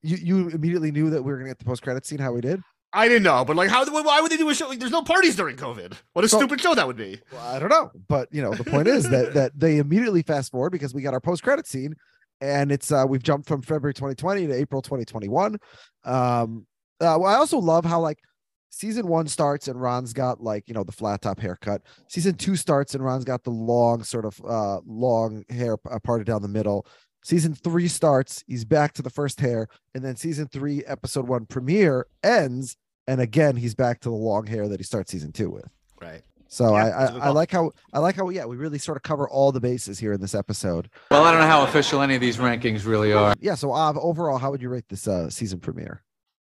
you 0.03 0.17
you 0.17 0.49
immediately 0.51 0.93
knew 0.93 1.11
that 1.11 1.23
we 1.23 1.31
were 1.33 1.37
going 1.39 1.47
to 1.47 1.51
get 1.51 1.59
the 1.59 1.65
post 1.65 1.83
credit 1.83 2.07
scene. 2.07 2.19
How 2.19 2.33
we 2.33 2.41
did? 2.41 2.63
I 2.93 3.07
didn't 3.07 3.23
know, 3.23 3.45
but 3.45 3.55
like, 3.55 3.71
how? 3.71 3.85
Why 3.89 4.21
would 4.21 4.33
they 4.33 4.37
do 4.37 4.49
a 4.49 4.55
show? 4.55 4.69
Like, 4.69 4.81
there's 4.81 4.91
no 4.91 5.03
parties 5.03 5.37
during 5.37 5.57
COVID. 5.57 5.93
What 6.13 6.25
a 6.25 6.29
So- 6.29 6.39
stupid 6.39 6.61
show 6.61 6.75
that 6.75 6.87
would 6.89 6.97
be. 6.97 7.21
Well, 7.33 7.41
I 7.55 7.59
don't 7.61 7.69
know, 7.69 7.91
but 8.09 8.29
you 8.33 8.43
know, 8.43 8.53
the 8.53 8.65
point 8.65 8.89
is 8.89 9.09
that 9.11 9.35
that 9.35 9.53
they 9.59 9.79
immediately 9.79 10.23
fast 10.23 10.51
forward 10.51 10.71
because 10.71 10.93
we 10.95 11.01
got 11.03 11.15
our 11.15 11.21
post 11.21 11.43
credit 11.45 11.67
scene, 11.69 11.95
and 12.41 12.73
it's 12.73 12.91
uh 12.93 13.05
we've 13.09 13.23
jumped 13.23 13.49
from 13.49 13.63
February 13.63 13.95
2020 13.95 14.47
to 14.49 14.55
April 14.55 14.83
2021. 14.83 15.59
Um, 16.05 16.67
uh, 17.01 17.17
well, 17.19 17.27
I 17.27 17.35
also 17.35 17.59
love 17.59 17.85
how 17.85 18.01
like 18.01 18.19
season 18.71 19.07
one 19.07 19.27
starts 19.27 19.69
and 19.69 19.81
Ron's 19.81 20.13
got 20.13 20.43
like 20.43 20.69
you 20.69 20.75
know 20.75 20.85
the 20.85 20.93
flat 20.93 21.23
top 21.23 21.41
haircut. 21.41 21.83
Season 22.09 22.35
two 22.35 22.57
starts 22.57 22.95
and 22.95 23.05
Ron's 23.05 23.25
got 23.25 23.45
the 23.45 23.51
long 23.51 24.03
sort 24.03 24.25
of 24.25 24.41
uh 24.47 24.81
long 24.87 25.45
hair 25.51 25.77
uh, 25.91 25.99
parted 26.01 26.27
down 26.27 26.43
the 26.43 26.49
middle. 26.49 26.87
Season 27.23 27.55
three 27.55 27.89
starts, 27.89 28.43
he's 28.47 28.65
back 28.65 28.95
to 28.95 29.03
the 29.03 29.11
first 29.11 29.41
hair, 29.41 29.69
and 29.95 30.03
then 30.03 30.17
season 30.17 30.49
three, 30.49 30.83
episode 30.87 31.29
one 31.29 31.45
premiere 31.45 32.07
ends, 32.23 32.79
and 33.07 33.21
again 33.21 33.57
he's 33.57 33.75
back 33.75 34.01
to 34.01 34.09
the 34.09 34.15
long 34.15 34.47
hair 34.47 34.69
that 34.69 34.81
he 34.81 34.85
starts 34.85 35.13
season 35.13 35.33
two 35.33 35.51
with. 35.51 35.69
Right. 36.01 36.23
So 36.51 36.75
Yeah, 36.75 36.85
I 36.85 36.91
that's 36.91 37.11
a 37.11 37.15
good 37.15 37.23
I, 37.23 37.27
I 37.27 37.31
like 37.31 37.51
how 37.53 37.73
I 37.93 37.99
like 38.01 38.17
how 38.17 38.29
yeah 38.29 38.45
we 38.45 38.57
really 38.57 38.79
sort 38.79 38.97
of 38.97 39.05
cover 39.05 39.29
all 39.29 39.53
the 39.53 39.61
bases 39.61 40.01
here 40.01 40.13
in 40.13 40.21
this 40.21 40.35
episode. 40.35 40.91
Well, 41.11 41.25
I 41.25 41.31
don't 41.31 41.41
know 41.41 41.47
how 41.47 41.63
official 41.63 42.03
any 42.03 42.17
of 42.17 42.21
these 42.21 42.39
rankings 42.39 42.85
really 42.85 43.13
are. 43.13 43.35
Yeah. 43.41 43.55
So 43.55 43.73
Av, 43.73 43.97
overall, 43.97 44.37
how 44.37 44.51
would 44.51 44.61
you 44.61 44.69
rate 44.69 44.89
this 44.89 45.07
uh, 45.07 45.31
season 45.31 45.61
premiere? 45.61 46.03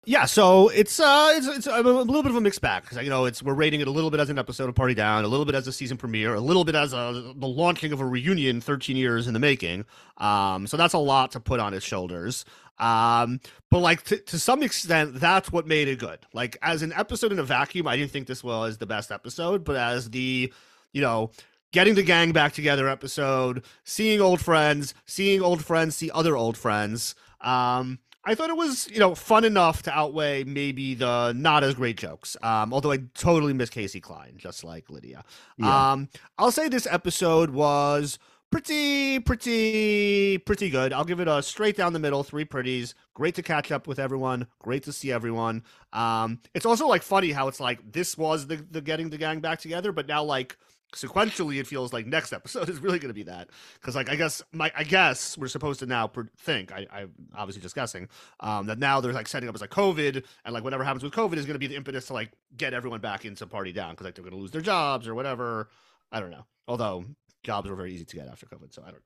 Yeah, 0.10 0.24
so 0.24 0.70
it's 0.70 1.02
uh 1.02 1.34
it's 1.36 1.48
it's 1.48 1.68
a 1.68 1.82
little 1.82 2.24
bit 2.24 2.30
of 2.30 2.38
a 2.38 2.40
mixed 2.40 2.62
bag 2.62 2.84
because 2.84 2.98
you 3.04 3.10
know 3.10 3.26
it's 3.26 3.44
we're 3.44 3.54
rating 3.54 3.82
it 3.82 3.90
a 3.90 3.92
little 3.92 4.10
bit 4.10 4.22
as 4.22 4.30
an 4.30 4.40
episode 4.40 4.70
of 4.70 4.76
Party 4.76 4.94
Down, 4.94 5.26
a 5.26 5.28
little 5.28 5.46
bit 5.46 5.54
as 5.54 5.68
a 5.68 5.74
season 5.74 5.98
premiere, 5.98 6.34
a 6.34 6.40
little 6.40 6.64
bit 6.64 6.76
as 6.76 6.94
a 6.94 7.34
the 7.36 7.46
launching 7.46 7.92
of 7.92 8.00
a 8.00 8.06
reunion 8.06 8.62
13 8.62 8.96
years 8.96 9.28
in 9.28 9.34
the 9.34 9.40
making. 9.42 9.84
Um, 10.16 10.66
so 10.66 10.78
that's 10.78 10.94
a 10.94 10.98
lot 10.98 11.34
to 11.34 11.42
put 11.42 11.60
on 11.60 11.74
his 11.74 11.84
shoulders. 11.84 12.46
Um, 12.80 13.42
but 13.70 13.80
like 13.80 14.04
to, 14.04 14.18
to 14.18 14.40
some 14.40 14.64
extent, 14.64 15.16
that's 15.16 15.52
what 15.52 15.68
made 15.68 15.90
it 15.90 16.00
good. 16.00 16.20
Like 16.32 16.56
as 16.62 16.84
an 16.84 16.94
episode 16.94 17.34
in 17.34 17.40
a 17.40 17.44
vacuum, 17.44 17.86
I 17.86 17.98
didn't 17.98 18.12
think 18.12 18.28
this 18.28 18.46
was 18.46 18.78
the 18.78 18.86
best 18.86 19.12
episode, 19.12 19.66
but 19.66 19.76
as 19.76 20.12
the 20.12 20.54
you 20.94 21.02
know 21.02 21.32
getting 21.74 21.96
the 21.96 22.04
gang 22.04 22.32
back 22.32 22.54
together 22.54 22.88
episode, 22.88 23.62
seeing 23.84 24.22
old 24.22 24.40
friends, 24.40 24.94
seeing 25.06 25.42
old 25.42 25.66
friends 25.66 25.98
see 25.98 26.10
other 26.12 26.38
old 26.38 26.58
friends. 26.58 27.14
Um, 27.42 28.00
I 28.28 28.36
thought 28.36 28.50
it 28.50 28.58
was, 28.58 28.90
you 28.92 29.00
know, 29.00 29.16
fun 29.16 29.46
enough 29.46 29.84
to 29.84 29.92
outweigh 29.98 30.44
maybe 30.44 30.96
the 30.96 31.32
not 31.32 31.64
as 31.64 31.76
great 31.76 31.96
jokes. 31.96 32.36
Um, 32.44 32.74
although 32.74 32.92
I 32.92 33.00
totally 33.14 33.54
miss 33.54 33.70
Casey 33.70 34.02
Klein, 34.02 34.34
just 34.36 34.66
like 34.66 34.90
Lydia. 34.90 35.24
Yeah. 35.58 35.92
Um, 35.94 36.10
I'll 36.38 36.52
say 36.52 36.68
this 36.68 36.86
episode 36.92 37.52
was 37.52 38.20
pretty, 38.52 39.20
pretty, 39.22 40.40
pretty 40.40 40.70
good. 40.70 40.92
I'll 40.92 41.06
give 41.06 41.22
it 41.22 41.30
a 41.30 41.42
straight 41.42 41.78
down 41.78 41.94
the 41.94 42.00
middle, 42.00 42.22
three 42.22 42.44
pretties. 42.44 42.96
Great 43.14 43.36
to 43.36 43.42
catch 43.44 43.72
up 43.72 43.88
with 43.88 43.98
everyone. 43.98 44.48
Great 44.60 44.84
to 44.84 44.92
see 44.92 45.10
everyone. 45.10 45.64
Um, 45.94 46.42
it's 46.54 46.66
also 46.66 46.86
like 46.86 47.04
funny 47.04 47.32
how 47.32 47.48
it's 47.48 47.62
like 47.62 47.94
this 47.94 48.18
was 48.18 48.48
the 48.48 48.58
the 48.58 48.82
getting 48.82 49.10
the 49.10 49.18
gang 49.18 49.40
back 49.40 49.60
together, 49.60 49.94
but 49.94 50.06
now 50.06 50.22
like 50.24 50.58
sequentially 50.96 51.60
it 51.60 51.68
feels 51.68 51.92
like 51.92 52.06
next 52.08 52.32
episode 52.32 52.70
is 52.74 52.80
really 52.80 52.98
going 53.00 53.10
to 53.10 53.14
be 53.14 53.24
that. 53.24 53.50
Because 53.76 53.96
like 53.96 54.10
i 54.10 54.16
guess 54.16 54.42
my 54.54 54.72
i 54.76 54.84
guess 54.84 55.38
we're 55.38 55.48
supposed 55.50 55.80
to 55.80 55.86
now 55.86 56.10
think 56.40 56.72
i 56.72 56.88
i'm 56.92 57.12
obviously 57.36 57.62
just 57.62 57.76
guessing 57.76 58.08
um 58.40 58.68
that 58.68 58.80
now 58.80 59.02
they're 59.02 59.12
like 59.14 59.28
setting 59.28 59.50
up 59.50 59.56
as 59.56 59.62
like 59.62 59.70
covid 59.70 60.24
and 60.46 60.54
like 60.54 60.64
whatever 60.64 60.84
happens 60.86 61.04
with 61.04 61.12
covid 61.14 61.36
is 61.36 61.46
going 61.46 61.56
to 61.56 61.60
be 61.60 61.68
the 61.68 61.76
impetus 61.76 62.08
to 62.08 62.14
like 62.14 62.32
get 62.56 62.74
everyone 62.74 63.02
back 63.02 63.26
into 63.26 63.46
party 63.46 63.74
down 63.74 63.92
because 63.92 64.06
like 64.06 64.16
they're 64.16 64.24
going 64.24 64.34
to 64.36 64.40
lose 64.40 64.52
their 64.52 64.62
jobs 64.62 65.08
or 65.08 65.14
whatever. 65.16 65.70
I 66.12 66.20
don't 66.22 66.32
know. 66.32 66.46
Although 66.70 67.04
jobs 67.44 67.70
were 67.70 67.76
very 67.76 67.94
easy 67.94 68.06
to 68.06 68.16
get 68.16 68.28
after 68.30 68.46
covid 68.46 68.74
so 68.74 68.82
i 68.82 68.86
don't 68.86 68.96
know. 68.96 69.00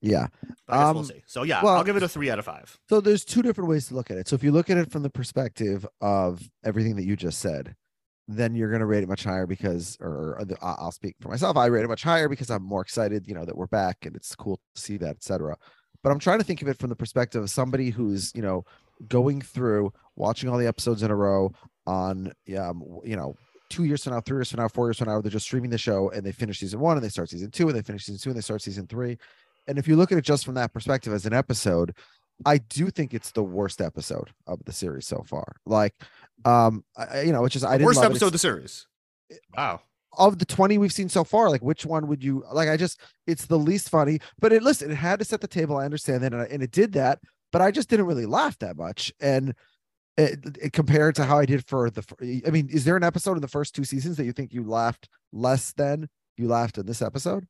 Yeah. 0.00 0.26
but 0.66 0.74
i 0.74 0.78
guess 0.78 0.86
Um, 0.90 0.94
we'll 0.96 1.04
see. 1.04 1.22
So 1.26 1.42
yeah 1.42 1.62
well- 1.62 1.74
i'll 1.76 1.84
give 1.84 1.96
it 1.96 2.02
a 2.02 2.08
three 2.08 2.30
out 2.30 2.38
of 2.38 2.44
five. 2.44 2.78
So 2.88 3.00
there's 3.00 3.24
two 3.24 3.42
different 3.42 3.68
ways 3.68 3.88
to 3.88 3.94
look 3.94 4.10
at 4.10 4.16
it. 4.18 4.28
So 4.28 4.36
if 4.36 4.44
you 4.44 4.52
look 4.52 4.70
at 4.70 4.76
it 4.76 4.90
from 4.90 5.02
the 5.02 5.10
perspective 5.10 5.86
of 6.00 6.48
everything 6.64 6.96
that 6.96 7.04
you 7.04 7.16
just 7.16 7.38
said, 7.40 7.74
then 8.26 8.54
you're 8.54 8.70
going 8.70 8.80
to 8.80 8.86
rate 8.86 9.02
it 9.02 9.08
much 9.08 9.24
higher 9.24 9.46
because, 9.46 9.98
or, 10.00 10.42
the, 10.46 10.56
I'll 10.62 10.92
speak 10.92 11.16
for 11.20 11.28
myself. 11.28 11.56
I 11.56 11.66
rate 11.66 11.84
it 11.84 11.88
much 11.88 12.02
higher 12.02 12.28
because 12.28 12.50
I'm 12.50 12.62
more 12.62 12.80
excited, 12.80 13.28
you 13.28 13.34
know, 13.34 13.44
that 13.44 13.56
we're 13.56 13.66
back 13.66 14.06
and 14.06 14.16
it's 14.16 14.34
cool 14.34 14.58
to 14.74 14.80
see 14.80 14.96
that, 14.98 15.16
etc. 15.16 15.56
But 16.02 16.10
I'm 16.10 16.18
trying 16.18 16.38
to 16.38 16.44
think 16.44 16.62
of 16.62 16.68
it 16.68 16.78
from 16.78 16.90
the 16.90 16.96
perspective 16.96 17.42
of 17.42 17.50
somebody 17.50 17.90
who's, 17.90 18.32
you 18.34 18.42
know, 18.42 18.64
going 19.08 19.40
through 19.40 19.92
watching 20.16 20.48
all 20.48 20.58
the 20.58 20.66
episodes 20.66 21.02
in 21.02 21.10
a 21.10 21.16
row 21.16 21.52
on, 21.86 22.32
um, 22.58 23.00
you 23.04 23.16
know, 23.16 23.34
two 23.68 23.84
years 23.84 24.04
from 24.04 24.14
now, 24.14 24.20
three 24.20 24.38
years 24.38 24.50
from 24.50 24.60
now, 24.60 24.68
four 24.68 24.88
years 24.88 24.98
from 24.98 25.08
now, 25.08 25.20
they're 25.20 25.30
just 25.30 25.46
streaming 25.46 25.70
the 25.70 25.78
show 25.78 26.10
and 26.10 26.24
they 26.24 26.32
finish 26.32 26.60
season 26.60 26.80
one 26.80 26.96
and 26.96 27.04
they 27.04 27.08
start 27.08 27.28
season 27.28 27.50
two 27.50 27.68
and 27.68 27.76
they 27.76 27.82
finish 27.82 28.04
season 28.04 28.20
two 28.20 28.30
and 28.30 28.36
they 28.36 28.42
start 28.42 28.62
season 28.62 28.86
three. 28.86 29.18
And 29.66 29.78
if 29.78 29.88
you 29.88 29.96
look 29.96 30.12
at 30.12 30.18
it 30.18 30.24
just 30.24 30.44
from 30.44 30.54
that 30.54 30.72
perspective 30.72 31.12
as 31.12 31.26
an 31.26 31.32
episode, 31.32 31.94
I 32.44 32.58
do 32.58 32.90
think 32.90 33.14
it's 33.14 33.30
the 33.32 33.42
worst 33.44 33.80
episode 33.80 34.30
of 34.46 34.64
the 34.64 34.72
series 34.72 35.06
so 35.06 35.22
far. 35.26 35.56
Like, 35.66 35.94
um, 36.44 36.84
I, 36.96 37.22
you 37.22 37.32
know, 37.32 37.44
it's 37.44 37.52
just 37.52 37.64
I 37.64 37.72
didn't 37.72 37.86
worst 37.86 37.96
love 37.98 38.06
it. 38.06 38.10
episode 38.10 38.26
of 38.26 38.32
the 38.32 38.38
series 38.38 38.86
wow 39.56 39.80
of 40.16 40.38
the 40.38 40.44
20 40.44 40.78
we've 40.78 40.92
seen 40.92 41.08
so 41.08 41.24
far. 41.24 41.50
Like, 41.50 41.62
which 41.62 41.84
one 41.84 42.06
would 42.06 42.22
you 42.22 42.44
like? 42.52 42.68
I 42.68 42.76
just 42.76 43.00
it's 43.26 43.46
the 43.46 43.58
least 43.58 43.88
funny, 43.88 44.20
but 44.38 44.52
it 44.52 44.62
listen, 44.62 44.90
it 44.90 44.94
had 44.96 45.18
to 45.18 45.24
set 45.24 45.40
the 45.40 45.48
table. 45.48 45.76
I 45.76 45.84
understand 45.84 46.22
that, 46.22 46.32
and, 46.32 46.42
I- 46.42 46.46
and 46.46 46.62
it 46.62 46.70
did 46.70 46.92
that, 46.92 47.18
but 47.52 47.60
I 47.62 47.70
just 47.70 47.88
didn't 47.88 48.06
really 48.06 48.26
laugh 48.26 48.58
that 48.60 48.76
much. 48.76 49.12
And 49.20 49.54
it, 50.16 50.38
it 50.62 50.72
compared 50.72 51.16
to 51.16 51.24
how 51.24 51.38
I 51.38 51.46
did 51.46 51.66
for 51.66 51.90
the, 51.90 52.42
I 52.46 52.50
mean, 52.50 52.68
is 52.70 52.84
there 52.84 52.96
an 52.96 53.02
episode 53.02 53.34
in 53.34 53.40
the 53.42 53.48
first 53.48 53.74
two 53.74 53.82
seasons 53.82 54.16
that 54.16 54.24
you 54.24 54.32
think 54.32 54.52
you 54.52 54.62
laughed 54.62 55.08
less 55.32 55.72
than 55.72 56.08
you 56.36 56.46
laughed 56.46 56.78
in 56.78 56.86
this 56.86 57.02
episode? 57.02 57.46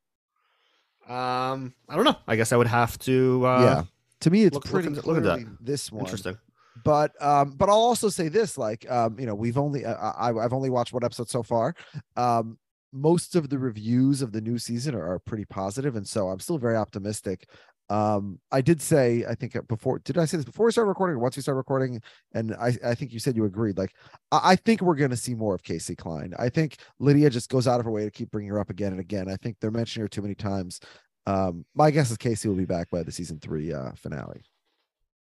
um 1.06 1.74
i 1.86 1.96
don't 1.96 2.04
know 2.06 2.16
i 2.26 2.34
guess 2.34 2.50
i 2.50 2.56
would 2.56 2.66
have 2.66 2.98
to 2.98 3.44
uh 3.46 3.60
yeah, 3.62 3.82
to 4.24 4.30
me, 4.30 4.44
it's 4.44 4.54
look- 4.54 4.64
look 4.64 4.72
pretty 4.72 4.88
look 4.88 5.06
into 5.06 5.20
that. 5.20 5.36
clearly 5.36 5.46
this 5.60 5.90
one. 5.92 6.04
interesting. 6.04 6.36
But 6.84 7.12
um 7.22 7.52
but 7.52 7.68
i'll 7.68 7.76
also 7.76 8.08
say 8.08 8.26
this 8.28 8.58
like 8.58 8.90
um 8.90 9.16
you 9.20 9.26
know 9.26 9.34
we've 9.36 9.56
only 9.58 9.84
uh, 9.84 9.94
I, 9.94 10.30
i've 10.30 10.52
only 10.52 10.70
watched 10.70 10.92
one 10.92 11.04
episode 11.04 11.28
so 11.28 11.42
far. 11.44 11.74
Um 12.16 12.58
most 12.92 13.36
of 13.36 13.48
the 13.48 13.58
reviews 13.58 14.22
of 14.22 14.32
the 14.32 14.40
new 14.40 14.58
season 14.58 14.94
are, 14.94 15.06
are 15.12 15.18
pretty 15.20 15.44
positive 15.44 15.94
and 15.96 16.06
so 16.06 16.28
i'm 16.30 16.40
still 16.40 16.58
very 16.58 16.76
optimistic. 16.76 17.46
Um 17.90 18.40
i 18.50 18.60
did 18.60 18.82
say 18.82 19.24
i 19.28 19.34
think 19.36 19.54
uh, 19.54 19.62
before 19.68 20.00
did 20.00 20.18
i 20.18 20.24
say 20.24 20.36
this 20.38 20.44
before 20.46 20.66
we 20.66 20.72
started 20.72 20.88
recording 20.88 21.14
or 21.16 21.20
once 21.20 21.36
we 21.36 21.42
started 21.42 21.58
recording? 21.58 22.00
And 22.32 22.54
i 22.56 22.76
i 22.84 22.94
think 22.96 23.12
you 23.12 23.20
said 23.20 23.36
you 23.36 23.44
agreed. 23.44 23.78
Like 23.78 23.92
i, 24.32 24.40
I 24.52 24.56
think 24.56 24.80
we're 24.80 24.96
going 24.96 25.10
to 25.10 25.16
see 25.16 25.34
more 25.36 25.54
of 25.54 25.62
casey 25.62 25.94
klein. 25.94 26.34
I 26.40 26.48
think 26.48 26.78
lydia 26.98 27.30
just 27.30 27.50
goes 27.50 27.68
out 27.68 27.78
of 27.78 27.84
her 27.86 27.92
way 27.92 28.04
to 28.04 28.10
keep 28.10 28.32
bringing 28.32 28.50
her 28.50 28.58
up 28.58 28.70
again 28.70 28.90
and 28.90 29.00
again. 29.00 29.28
I 29.30 29.36
think 29.36 29.58
they're 29.60 29.70
mentioning 29.70 30.02
her 30.06 30.08
too 30.08 30.22
many 30.22 30.34
times 30.34 30.80
um 31.26 31.64
my 31.74 31.90
guess 31.90 32.10
is 32.10 32.16
casey 32.16 32.48
will 32.48 32.56
be 32.56 32.64
back 32.66 32.90
by 32.90 33.02
the 33.02 33.12
season 33.12 33.38
three 33.38 33.72
uh 33.72 33.92
finale 33.96 34.42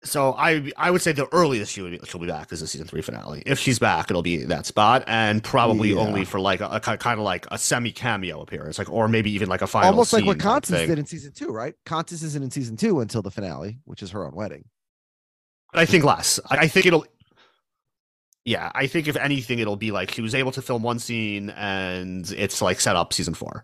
So 0.03 0.33
I 0.37 0.71
I 0.77 0.91
would 0.91 1.01
say 1.01 1.13
the 1.13 1.27
earliest 1.31 1.71
she 1.71 1.81
would 1.81 1.91
be, 1.99 1.99
she'll 2.07 2.21
be 2.21 2.27
back 2.27 2.51
is 2.51 2.59
the 2.59 2.67
season 2.67 2.85
three 2.87 3.01
finale. 3.01 3.41
If 3.45 3.57
she's 3.59 3.79
back, 3.79 4.11
it'll 4.11 4.21
be 4.21 4.37
that 4.45 4.65
spot, 4.67 5.03
and 5.07 5.43
probably 5.43 5.93
Yeah. 5.93 6.01
only 6.05 6.25
for 6.25 6.39
like 6.39 6.61
a, 6.61 6.67
a 6.67 6.79
kind 6.79 7.19
of 7.19 7.25
like 7.25 7.47
a 7.51 7.57
semi 7.57 7.91
cameo 7.91 8.41
appearance, 8.41 8.77
like 8.77 8.89
or 8.91 9.07
maybe 9.07 9.31
even 9.31 9.49
like 9.49 9.63
a 9.63 9.67
final. 9.67 9.89
almost 9.89 10.13
like 10.13 10.25
what 10.25 10.37
Constance 10.39 10.87
did 10.87 10.99
in 10.99 11.05
season 11.07 11.31
two, 11.33 11.49
right? 11.49 11.73
Constance 11.85 12.21
isn't 12.23 12.43
in 12.43 12.51
season 12.51 12.77
two 12.77 12.99
until 12.99 13.21
the 13.23 13.31
finale, 13.31 13.79
which 13.85 14.03
is 14.03 14.11
her 14.11 14.25
own 14.25 14.35
wedding. 14.35 14.65
But 15.73 15.81
I 15.81 15.85
think 15.87 16.03
less. 16.03 16.39
I, 16.51 16.57
I 16.57 16.67
think 16.67 16.85
it'll. 16.85 17.05
Yeah, 18.45 18.71
I 18.75 18.85
think 18.85 19.07
if 19.07 19.15
anything, 19.15 19.57
it'll 19.57 19.75
be 19.75 19.91
like 19.91 20.11
she 20.11 20.21
was 20.21 20.35
able 20.35 20.51
to 20.51 20.61
film 20.61 20.83
one 20.83 20.99
scene, 20.99 21.49
and 21.49 22.29
it's 22.31 22.61
like 22.61 22.79
set 22.79 22.95
up 22.95 23.11
season 23.11 23.33
four, 23.33 23.63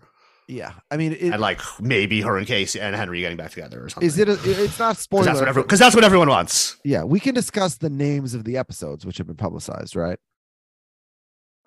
Yeah, 0.52 0.72
I 0.90 0.96
mean, 0.96 1.12
it, 1.12 1.22
and 1.32 1.40
like 1.40 1.60
maybe 1.80 2.20
her 2.20 2.36
and 2.36 2.46
Casey 2.46 2.80
and 2.80 2.94
Henry 2.94 3.20
getting 3.20 3.36
back 3.38 3.50
together 3.50 3.84
or 3.84 3.88
something. 3.88 4.06
is 4.06 4.18
it? 4.18 4.28
A, 4.28 4.32
it's 4.64 4.78
not 4.78 4.96
spoiler. 4.96 5.24
that's 5.24 5.40
what 5.40 5.48
everyone. 5.48 5.66
Because 5.66 5.78
that's 5.78 5.94
what 5.94 6.04
everyone 6.04 6.28
wants. 6.28 6.76
yeah, 6.84 7.02
we 7.04 7.18
can 7.20 7.34
discuss 7.34 7.76
the 7.76 7.90
names 7.90 8.34
of 8.34 8.44
the 8.44 8.56
episodes 8.58 9.06
which 9.06 9.18
have 9.18 9.26
been 9.26 9.36
publicized, 9.36 9.96
right? 9.96 10.18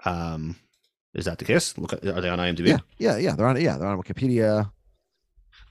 Um, 0.05 0.55
is 1.13 1.25
that 1.25 1.39
the 1.39 1.45
case? 1.45 1.77
Look, 1.77 1.93
at, 1.93 2.05
are 2.05 2.21
they 2.21 2.29
on 2.29 2.39
IMDb? 2.39 2.67
Yeah, 2.67 2.77
yeah, 2.99 3.17
yeah. 3.17 3.35
They're 3.35 3.47
on. 3.47 3.59
Yeah, 3.59 3.77
they're 3.77 3.87
on 3.87 4.01
Wikipedia. 4.01 4.71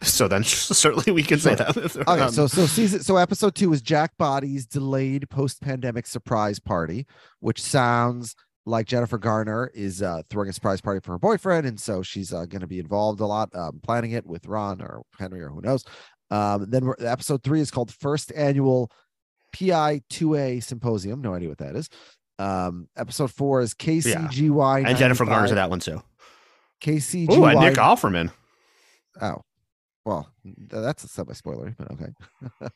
So 0.02 0.28
then 0.28 0.43
certainly 0.44 1.12
we 1.12 1.22
can 1.22 1.39
say 1.39 1.55
that. 1.55 1.76
Okay, 1.97 2.20
on- 2.22 2.32
so 2.32 2.47
so 2.47 2.66
season 2.66 3.01
so 3.02 3.16
episode 3.16 3.55
two 3.55 3.72
is 3.72 3.80
Jack 3.80 4.16
Botty's 4.18 4.66
delayed 4.66 5.30
post 5.30 5.62
pandemic 5.62 6.06
surprise 6.06 6.59
party, 6.59 7.06
which 7.40 7.62
sounds 7.62 8.34
like 8.66 8.86
Jennifer 8.86 9.19
Garner 9.19 9.70
is 9.74 10.03
uh, 10.03 10.23
throwing 10.31 10.49
a 10.49 10.53
surprise 10.53 10.81
party 10.81 11.01
for 11.01 11.12
her 11.12 11.19
boyfriend, 11.19 11.66
and 11.66 11.78
so 11.78 12.03
she's 12.03 12.32
uh, 12.32 12.47
going 12.47 12.61
to 12.61 12.66
be 12.66 12.78
involved 12.78 13.20
a 13.20 13.27
lot, 13.27 13.55
um, 13.55 13.81
planning 13.82 14.12
it 14.12 14.27
with 14.27 14.47
Ron 14.47 14.81
or 14.81 15.03
Henry 15.19 15.43
or 15.43 15.51
who 15.51 15.61
knows. 15.61 15.85
Um, 16.31 16.66
then 16.69 16.86
we're, 16.86 16.97
episode 16.99 17.43
three 17.43 17.61
is 17.61 17.70
called 17.70 17.93
First 17.93 18.32
Annual 18.35 18.91
PI 19.55 20.01
Two 20.09 20.35
A 20.35 20.61
Symposium. 20.61 21.20
No 21.20 21.35
idea 21.35 21.49
what 21.49 21.59
that 21.59 21.77
is. 21.77 21.89
Um, 22.39 22.89
episode 22.97 23.31
four 23.31 23.61
is 23.61 23.74
KCGY 23.74 24.86
and 24.86 24.99
Jennifer 24.99 25.24
Garner's 25.24 25.51
in 25.51 25.57
that 25.57 25.70
one 25.70 25.81
too. 25.81 26.03
KCGY. 26.82 27.53
And 27.53 27.61
Nick 27.61 27.74
Offerman. 27.74 28.32
Oh, 29.20 29.43
well, 30.05 30.28
that's 30.45 31.05
a 31.05 31.09
semi 31.09 31.32
spoiler, 31.35 31.74
but 31.78 31.91
okay. 31.93 32.69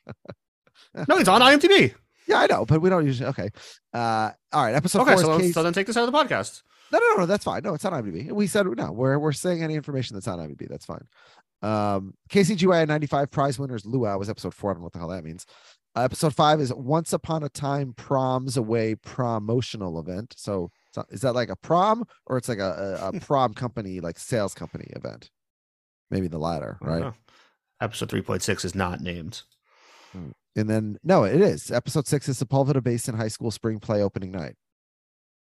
No, 1.08 1.18
he's 1.18 1.28
on 1.28 1.40
IMDb. 1.40 1.92
Yeah, 2.28 2.40
I 2.40 2.46
know, 2.46 2.66
but 2.66 2.82
we 2.82 2.90
don't 2.90 3.06
usually. 3.06 3.28
Okay. 3.30 3.48
Uh, 3.92 4.30
all 4.52 4.64
right. 4.64 4.74
Episode 4.74 5.00
Okay, 5.02 5.14
four 5.14 5.22
so, 5.22 5.38
Case, 5.38 5.54
so 5.54 5.62
then 5.62 5.72
take 5.72 5.86
this 5.86 5.96
out 5.96 6.06
of 6.06 6.12
the 6.12 6.18
podcast. 6.18 6.62
No, 6.92 6.98
no, 6.98 7.08
no, 7.10 7.16
no. 7.20 7.26
that's 7.26 7.44
fine. 7.44 7.62
No, 7.64 7.74
it's 7.74 7.84
on 7.84 7.92
IMDb. 7.92 8.30
We 8.30 8.46
said 8.46 8.66
no. 8.66 8.92
We're 8.92 9.18
we're 9.18 9.32
saying 9.32 9.62
any 9.62 9.74
information 9.74 10.14
that's 10.14 10.28
on 10.28 10.38
IMDb. 10.38 10.68
That's 10.68 10.84
fine. 10.84 11.06
Um, 11.60 12.14
KCGY 12.30 12.86
95 12.86 13.30
prize 13.30 13.58
winners 13.58 13.84
Luau 13.84 14.16
was 14.18 14.30
episode 14.30 14.54
four. 14.54 14.70
I 14.70 14.74
don't 14.74 14.80
know 14.80 14.84
what 14.84 14.92
the 14.92 14.98
hell 15.00 15.08
that 15.08 15.24
means. 15.24 15.46
Uh, 15.96 16.02
episode 16.02 16.34
five 16.34 16.60
is 16.60 16.72
Once 16.72 17.12
Upon 17.12 17.42
a 17.42 17.48
Time 17.48 17.94
Proms 17.94 18.56
Away 18.56 18.94
promotional 18.94 19.98
event. 19.98 20.34
So, 20.36 20.70
so 20.92 21.04
is 21.10 21.22
that 21.22 21.34
like 21.34 21.48
a 21.48 21.56
prom 21.56 22.04
or 22.26 22.36
it's 22.36 22.48
like 22.48 22.60
a, 22.60 23.00
a, 23.02 23.08
a 23.08 23.20
prom 23.20 23.54
company, 23.54 24.00
like 24.00 24.18
sales 24.18 24.54
company 24.54 24.86
event? 24.94 25.30
Maybe 26.10 26.28
the 26.28 26.38
latter, 26.38 26.78
right? 26.80 27.12
Episode 27.80 28.10
3.6 28.10 28.64
is 28.64 28.74
not 28.74 29.00
named. 29.00 29.42
And 30.56 30.68
then 30.68 30.98
no, 31.02 31.24
it 31.24 31.40
is. 31.40 31.70
Episode 31.70 32.06
six 32.06 32.28
is 32.28 32.42
Sepulveda 32.42 32.82
Basin 32.82 33.16
High 33.16 33.28
School 33.28 33.50
Spring 33.50 33.78
Play 33.78 34.02
opening 34.02 34.32
night. 34.32 34.56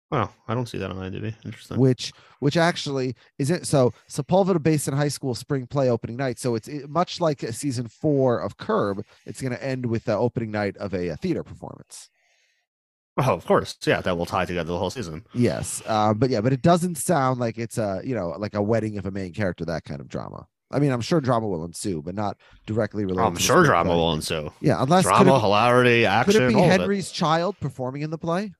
Oh, 0.10 0.30
I 0.48 0.54
don't 0.54 0.68
see 0.68 0.78
that 0.78 0.90
on 0.90 0.98
IMDb. 0.98 1.36
Interesting. 1.44 1.78
which 1.78 2.14
which 2.40 2.56
actually 2.56 3.16
is 3.38 3.52
it 3.52 3.68
so 3.68 3.94
Sepulveda 4.10 4.62
Basin 4.64 4.96
High 4.96 5.10
School 5.10 5.36
spring 5.36 5.68
play 5.68 5.90
opening 5.90 6.16
night. 6.16 6.40
So 6.40 6.56
it's 6.56 6.68
it, 6.70 6.90
much 6.90 7.20
like 7.20 7.44
a 7.44 7.52
season 7.52 7.90
four 7.90 8.40
of 8.40 8.58
Curb. 8.58 9.04
It's 9.26 9.42
going 9.42 9.52
to 9.52 9.64
end 9.64 9.86
with 9.88 10.06
the 10.06 10.16
opening 10.16 10.52
night 10.52 10.78
of 10.78 10.94
a, 10.94 11.10
a 11.10 11.18
theater 11.18 11.44
performance. 11.44 12.10
Oh, 13.18 13.34
of 13.34 13.46
course. 13.46 13.76
Yeah, 13.86 14.00
that 14.02 14.18
will 14.18 14.28
tie 14.28 14.46
together 14.46 14.72
the 14.72 14.78
whole 14.78 14.92
season. 14.92 15.26
Yes, 15.34 15.82
uh, 15.88 16.14
but 16.14 16.30
yeah, 16.30 16.40
but 16.40 16.54
it 16.54 16.62
doesn't 16.62 16.96
sound 16.96 17.40
like 17.40 17.58
it's 17.58 17.78
a 17.78 18.02
you 18.06 18.16
know 18.16 18.30
like 18.38 18.54
a 18.54 18.62
wedding 18.62 18.98
of 18.98 19.06
a 19.06 19.12
main 19.12 19.34
character 19.34 19.66
that 19.66 19.84
kind 19.84 20.00
of 20.00 20.08
drama. 20.08 20.48
I 20.70 20.80
mean, 20.80 20.92
I'm 20.92 21.02
sure 21.02 21.22
drama 21.22 21.48
will 21.48 21.64
ensue, 21.64 22.02
but 22.02 22.14
not 22.14 22.38
directly 22.66 23.06
related. 23.06 23.26
I'm 23.26 23.36
to 23.36 23.42
sure 23.42 23.64
drama 23.64 23.90
play. 23.90 23.96
will 23.98 24.14
ensue. 24.14 24.52
Yeah, 24.60 24.82
unless 24.84 25.06
could 25.06 25.12
Drama, 25.12 25.38
it, 25.38 25.42
hilarity, 25.42 26.04
could 26.26 26.36
it 26.36 26.50
be 26.50 26.56
all 26.56 26.64
of 26.66 26.72
it. 26.72 26.80
Henry's 26.82 27.10
child 27.12 27.56
performing 27.60 28.02
in 28.02 28.10
the 28.10 28.18
play? 28.18 28.54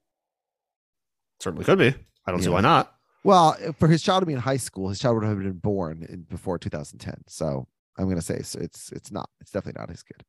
Certainly 1.40 1.66
could 1.66 1.80
be. 1.80 1.94
I 2.26 2.32
don't 2.32 2.42
see 2.42 2.50
why 2.50 2.62
not. 2.62 2.94
Well, 3.24 3.58
for 3.78 3.88
his 3.88 4.02
child 4.02 4.22
to 4.22 4.26
be 4.26 4.34
in 4.34 4.40
high 4.40 4.58
school, 4.58 4.90
his 4.90 5.00
child 5.00 5.16
would 5.16 5.26
have 5.26 5.38
been 5.38 5.52
born 5.54 6.06
in 6.08 6.22
before 6.22 6.58
2010. 6.58 7.24
So 7.28 7.68
I'm 7.98 8.06
going 8.06 8.16
to 8.16 8.22
say 8.22 8.42
so 8.42 8.60
it's 8.60 8.92
it's 8.92 9.12
not. 9.12 9.30
It's 9.42 9.52
definitely 9.52 9.80
not 9.82 9.90
his 9.90 10.04
kid. 10.04 10.24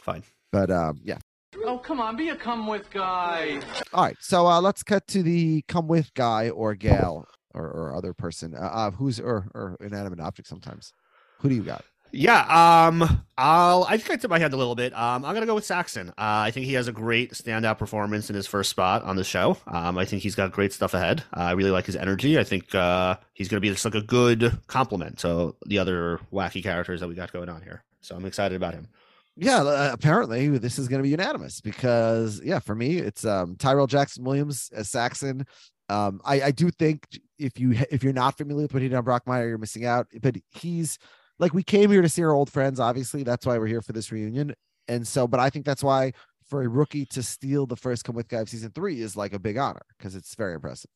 Fine. 0.00 0.24
But 0.52 0.70
um, 0.70 1.00
yeah. 1.02 1.18
Oh, 1.64 1.78
come 1.78 2.00
on, 2.00 2.16
be 2.16 2.28
a 2.28 2.36
come 2.36 2.66
with 2.66 2.90
guy. 2.90 3.60
All 3.94 4.04
right. 4.04 4.16
So 4.20 4.46
uh, 4.46 4.60
let's 4.60 4.82
cut 4.82 5.06
to 5.08 5.22
the 5.22 5.62
come 5.68 5.88
with 5.88 6.12
guy 6.14 6.50
or 6.50 6.74
gal 6.74 7.26
or, 7.56 7.66
or 7.66 7.94
other 7.94 8.12
person 8.12 8.54
uh, 8.54 8.90
who's 8.92 9.18
or, 9.18 9.48
or 9.54 9.76
inanimate 9.80 10.20
object 10.20 10.48
sometimes. 10.48 10.92
Who 11.40 11.48
do 11.48 11.54
you 11.54 11.62
got? 11.62 11.84
Yeah, 12.12 12.86
um, 12.86 13.24
I'll. 13.36 13.84
I 13.84 13.98
think 13.98 14.24
I 14.24 14.28
my 14.28 14.38
head 14.38 14.52
a 14.52 14.56
little 14.56 14.74
bit. 14.74 14.96
Um, 14.96 15.24
I'm 15.24 15.34
gonna 15.34 15.46
go 15.46 15.54
with 15.54 15.64
Saxon. 15.64 16.10
Uh, 16.10 16.12
I 16.16 16.50
think 16.50 16.66
he 16.66 16.74
has 16.74 16.88
a 16.88 16.92
great 16.92 17.32
standout 17.32 17.78
performance 17.78 18.30
in 18.30 18.36
his 18.36 18.46
first 18.46 18.70
spot 18.70 19.02
on 19.02 19.16
the 19.16 19.24
show. 19.24 19.58
Um, 19.66 19.98
I 19.98 20.04
think 20.04 20.22
he's 20.22 20.34
got 20.34 20.52
great 20.52 20.72
stuff 20.72 20.94
ahead. 20.94 21.24
Uh, 21.36 21.40
I 21.40 21.52
really 21.52 21.70
like 21.70 21.84
his 21.84 21.96
energy. 21.96 22.38
I 22.38 22.44
think 22.44 22.74
uh, 22.74 23.16
he's 23.34 23.48
gonna 23.48 23.60
be 23.60 23.70
just 23.70 23.84
like 23.84 23.94
a 23.94 24.02
good 24.02 24.56
complement 24.66 25.18
to 25.18 25.54
the 25.66 25.78
other 25.78 26.20
wacky 26.32 26.62
characters 26.62 27.00
that 27.00 27.08
we 27.08 27.14
got 27.14 27.32
going 27.32 27.48
on 27.48 27.62
here. 27.62 27.82
So 28.00 28.14
I'm 28.14 28.24
excited 28.24 28.56
about 28.56 28.74
him. 28.74 28.88
Yeah, 29.36 29.62
uh, 29.62 29.90
apparently 29.92 30.48
this 30.56 30.78
is 30.78 30.88
to 30.88 31.02
be 31.02 31.10
unanimous 31.10 31.60
because 31.60 32.40
yeah, 32.42 32.60
for 32.60 32.74
me 32.74 32.98
it's 32.98 33.24
um 33.26 33.56
Tyrel 33.56 33.88
Jackson 33.88 34.24
Williams 34.24 34.70
as 34.74 34.88
Saxon. 34.88 35.46
Um, 35.88 36.20
I 36.24 36.40
I 36.42 36.50
do 36.52 36.70
think 36.70 37.06
if 37.38 37.58
you 37.58 37.72
if 37.90 38.02
you're 38.02 38.12
not 38.12 38.36
familiar 38.38 38.62
with 38.62 38.74
what 38.74 38.82
he 38.82 38.88
did 38.88 38.96
on 38.96 39.04
Brockmire, 39.04 39.48
you're 39.48 39.58
missing 39.58 39.84
out. 39.84 40.06
But 40.22 40.36
he's 40.50 40.98
like 41.38 41.52
we 41.54 41.62
came 41.62 41.90
here 41.90 42.02
to 42.02 42.08
see 42.08 42.22
our 42.22 42.32
old 42.32 42.50
friends. 42.50 42.80
Obviously, 42.80 43.22
that's 43.22 43.44
why 43.46 43.58
we're 43.58 43.66
here 43.66 43.82
for 43.82 43.92
this 43.92 44.10
reunion. 44.12 44.54
And 44.88 45.06
so, 45.06 45.26
but 45.26 45.40
I 45.40 45.50
think 45.50 45.64
that's 45.66 45.82
why 45.82 46.12
for 46.48 46.62
a 46.62 46.68
rookie 46.68 47.04
to 47.06 47.22
steal 47.22 47.66
the 47.66 47.74
first 47.76 48.04
come 48.04 48.14
with 48.14 48.28
guy 48.28 48.38
of 48.38 48.48
season 48.48 48.70
three 48.70 49.00
is 49.00 49.16
like 49.16 49.32
a 49.32 49.38
big 49.38 49.56
honor 49.58 49.82
because 49.98 50.14
it's 50.14 50.34
very 50.36 50.54
impressive. 50.54 50.90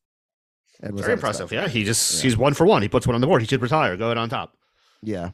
And 0.83 0.97
Very 0.99 1.15
impressive. 1.15 1.51
unexpected. 1.53 1.55
Yeah, 1.75 1.81
he 1.81 1.85
just 1.85 2.17
Yeah. 2.19 2.23
he's 2.23 2.37
one 2.39 2.55
for 2.55 2.65
one. 2.65 2.81
He 2.83 2.89
puts 2.89 3.07
one 3.07 3.15
on 3.15 3.21
the 3.21 3.27
board. 3.27 3.43
He 3.43 3.49
should 3.49 3.61
retire. 3.61 3.97
Go 3.97 4.07
ahead 4.07 4.17
on 4.19 4.29
top. 4.31 4.57
Yeah. 5.03 5.31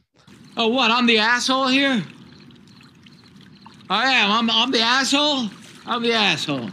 Oh, 0.57 0.67
what? 0.69 0.91
I'm 0.91 1.05
the 1.05 1.19
asshole 1.19 1.67
here? 1.67 2.03
I 3.89 4.11
am. 4.11 4.31
I'm, 4.31 4.49
I'm 4.49 4.71
the 4.71 4.81
asshole? 4.81 5.49
I'm 5.85 6.01
the 6.03 6.11
asshole. 6.13 6.69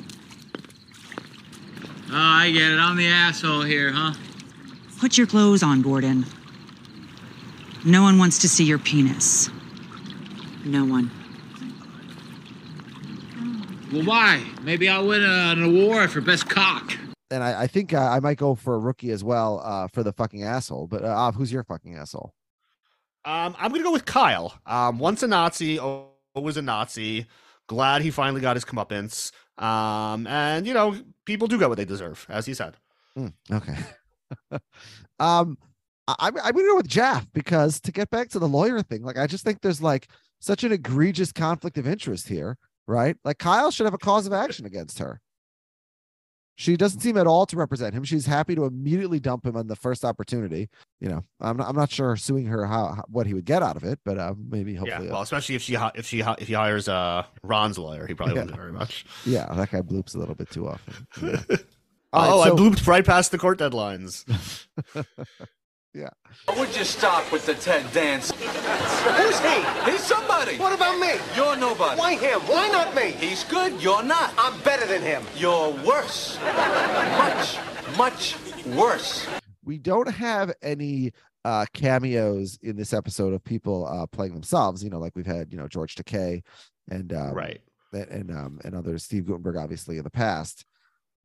Oh, 2.14 2.16
I 2.16 2.52
get 2.52 2.70
it. 2.70 2.78
I'm 2.78 2.96
the 2.96 3.08
asshole 3.08 3.62
here, 3.62 3.90
huh? 3.90 4.14
Put 5.00 5.18
your 5.18 5.26
clothes 5.26 5.64
on, 5.64 5.82
Gordon. 5.82 6.24
No 7.84 8.02
one 8.02 8.18
wants 8.18 8.38
to 8.38 8.48
see 8.48 8.62
your 8.62 8.78
penis. 8.78 9.50
No 10.64 10.84
one. 10.84 11.10
Well, 13.92 14.04
why? 14.04 14.46
Maybe 14.62 14.88
I'll 14.88 15.08
win 15.08 15.24
an 15.24 15.64
award 15.64 16.12
for 16.12 16.20
best 16.20 16.48
cock. 16.48 16.96
And 17.32 17.42
I, 17.42 17.62
I 17.62 17.66
think 17.66 17.92
uh, 17.92 17.98
I 17.98 18.20
might 18.20 18.38
go 18.38 18.54
for 18.54 18.74
a 18.74 18.78
rookie 18.78 19.10
as 19.10 19.24
well 19.24 19.60
uh, 19.64 19.88
for 19.88 20.04
the 20.04 20.12
fucking 20.12 20.44
asshole. 20.44 20.86
But 20.86 21.02
uh, 21.02 21.08
Av, 21.08 21.34
who's 21.34 21.52
your 21.52 21.64
fucking 21.64 21.96
asshole? 21.96 22.32
Um, 23.24 23.56
I'm 23.58 23.72
gonna 23.72 23.82
go 23.82 23.90
with 23.90 24.04
Kyle. 24.04 24.56
Um, 24.66 25.00
once 25.00 25.24
a 25.24 25.26
Nazi, 25.26 25.80
always 25.80 26.56
a 26.56 26.62
Nazi. 26.62 27.26
Glad 27.66 28.02
he 28.02 28.12
finally 28.12 28.40
got 28.40 28.54
his 28.54 28.64
comeuppance. 28.64 29.32
Um, 29.58 30.26
and 30.26 30.66
you 30.66 30.74
know, 30.74 30.96
people 31.24 31.48
do 31.48 31.58
get 31.58 31.68
what 31.68 31.78
they 31.78 31.84
deserve, 31.84 32.26
as 32.28 32.46
he 32.46 32.54
said. 32.54 32.76
Hmm, 33.16 33.28
okay. 33.50 33.76
um, 35.20 35.58
I, 36.06 36.14
I'm 36.28 36.34
gonna 36.34 36.52
go 36.52 36.76
with 36.76 36.88
Jeff 36.88 37.26
because 37.32 37.80
to 37.80 37.92
get 37.92 38.10
back 38.10 38.28
to 38.30 38.38
the 38.38 38.48
lawyer 38.48 38.82
thing, 38.82 39.02
like 39.02 39.18
I 39.18 39.26
just 39.26 39.44
think 39.44 39.60
there's 39.60 39.82
like 39.82 40.08
such 40.40 40.64
an 40.64 40.72
egregious 40.72 41.32
conflict 41.32 41.78
of 41.78 41.86
interest 41.86 42.28
here, 42.28 42.58
right? 42.86 43.16
Like 43.24 43.38
Kyle 43.38 43.70
should 43.70 43.86
have 43.86 43.94
a 43.94 43.98
cause 43.98 44.26
of 44.26 44.32
action 44.32 44.66
against 44.66 44.98
her. 44.98 45.20
She 46.56 46.76
doesn't 46.76 47.00
seem 47.00 47.16
at 47.16 47.26
all 47.26 47.46
to 47.46 47.56
represent 47.56 47.94
him. 47.94 48.04
She's 48.04 48.26
happy 48.26 48.54
to 48.54 48.64
immediately 48.64 49.18
dump 49.18 49.44
him 49.44 49.56
on 49.56 49.66
the 49.66 49.74
first 49.74 50.04
opportunity. 50.04 50.68
You 51.00 51.08
know, 51.08 51.24
I'm 51.40 51.56
not 51.56 51.68
I'm 51.68 51.74
not 51.76 51.90
sure 51.90 52.14
suing 52.16 52.46
her 52.46 52.64
how, 52.66 52.92
how 52.94 53.04
what 53.08 53.26
he 53.26 53.34
would 53.34 53.44
get 53.44 53.62
out 53.62 53.76
of 53.76 53.82
it, 53.82 53.98
but 54.04 54.18
uh, 54.18 54.34
maybe 54.50 54.74
hopefully, 54.74 55.06
yeah, 55.06 55.12
well, 55.12 55.22
especially 55.22 55.56
if 55.56 55.62
she 55.62 55.74
if 55.94 56.06
she 56.06 56.20
if 56.20 56.46
he 56.46 56.52
hires 56.54 56.88
uh 56.88 57.24
Ron's 57.42 57.76
lawyer, 57.78 58.06
he 58.06 58.14
probably 58.14 58.34
Yeah. 58.36 58.42
wouldn't 58.42 58.56
very 58.58 58.72
much. 58.72 59.04
yeah, 59.26 59.52
that 59.54 59.70
guy 59.72 59.80
bloops 59.80 60.14
a 60.14 60.18
little 60.18 60.34
bit 60.36 60.50
too 60.50 60.68
often. 60.68 60.94
Yeah. 62.14 62.20
oh, 62.22 62.44
right, 62.44 62.52
I 62.52 62.54
blooped 62.54 62.86
right 62.86 63.04
past 63.04 63.32
the 63.32 63.38
court 63.38 63.58
deadlines. 63.58 64.24
Would 65.94 66.76
you 66.76 66.84
stop 66.84 67.30
with 67.32 67.46
the 67.46 67.54
Ted 67.54 67.90
dance? 67.92 68.30
Who's 68.32 69.38
he? 69.40 69.90
He's 69.90 70.02
somebody. 70.02 70.56
What 70.58 70.72
about 70.74 70.98
me? 70.98 71.12
You're 71.36 71.56
nobody. 71.56 71.98
Why 72.00 72.16
him? 72.16 72.40
Why 72.40 72.68
not 72.68 72.94
me? 72.94 73.12
He's 73.12 73.44
good. 73.44 73.80
You're 73.82 74.02
not. 74.02 74.32
I'm 74.36 74.58
better 74.62 74.86
than 74.86 75.02
him. 75.02 75.22
You're 75.36 75.70
worse. 75.86 76.38
Much, 77.18 77.58
much 77.96 78.36
worse. 78.74 79.26
we 79.64 79.78
don't 79.78 80.08
have 80.10 80.52
any 80.62 81.12
uh 81.44 81.66
cameos 81.74 82.58
in 82.62 82.74
this 82.76 82.92
episode 82.94 83.32
of 83.34 83.44
people 83.44 83.86
uh 83.86 84.06
playing 84.06 84.32
themselves 84.32 84.82
you 84.82 84.88
know 84.88 84.98
like 84.98 85.14
we've 85.14 85.26
had 85.26 85.52
you 85.52 85.58
know 85.58 85.68
george 85.68 85.94
takei 85.94 86.42
and 86.90 87.12
um, 87.12 87.34
right. 87.34 87.60
and, 87.92 88.08
and 88.08 88.30
um 88.30 88.58
and 88.64 88.74
others 88.74 89.04
steve 89.04 89.26
guttenberg 89.26 89.54
obviously 89.56 89.98
in 89.98 90.04
the 90.04 90.10
past 90.10 90.64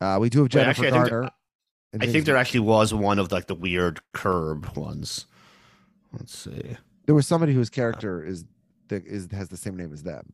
uh 0.01 0.17
we 0.19 0.29
do 0.29 0.39
have 0.39 0.43
Wait, 0.45 0.51
jennifer 0.51 0.85
actually, 0.85 0.89
garner 0.91 1.09
there- 1.09 1.21
and 1.21 1.31
I 1.99 2.05
think 2.05 2.25
there 2.25 2.37
actually 2.37 2.59
was 2.61 2.93
one 2.93 3.17
of 3.19 3.31
like 3.31 3.47
the 3.47 3.55
weird 3.55 3.99
curb 4.13 4.75
ones. 4.77 5.25
Let's 6.13 6.37
see. 6.37 6.77
there 7.05 7.15
was 7.15 7.25
somebody 7.27 7.53
whose 7.53 7.69
character 7.69 8.23
is 8.23 8.45
that 8.89 9.05
is 9.05 9.27
has 9.31 9.49
the 9.49 9.57
same 9.57 9.75
name 9.77 9.93
as 9.93 10.03
them 10.03 10.33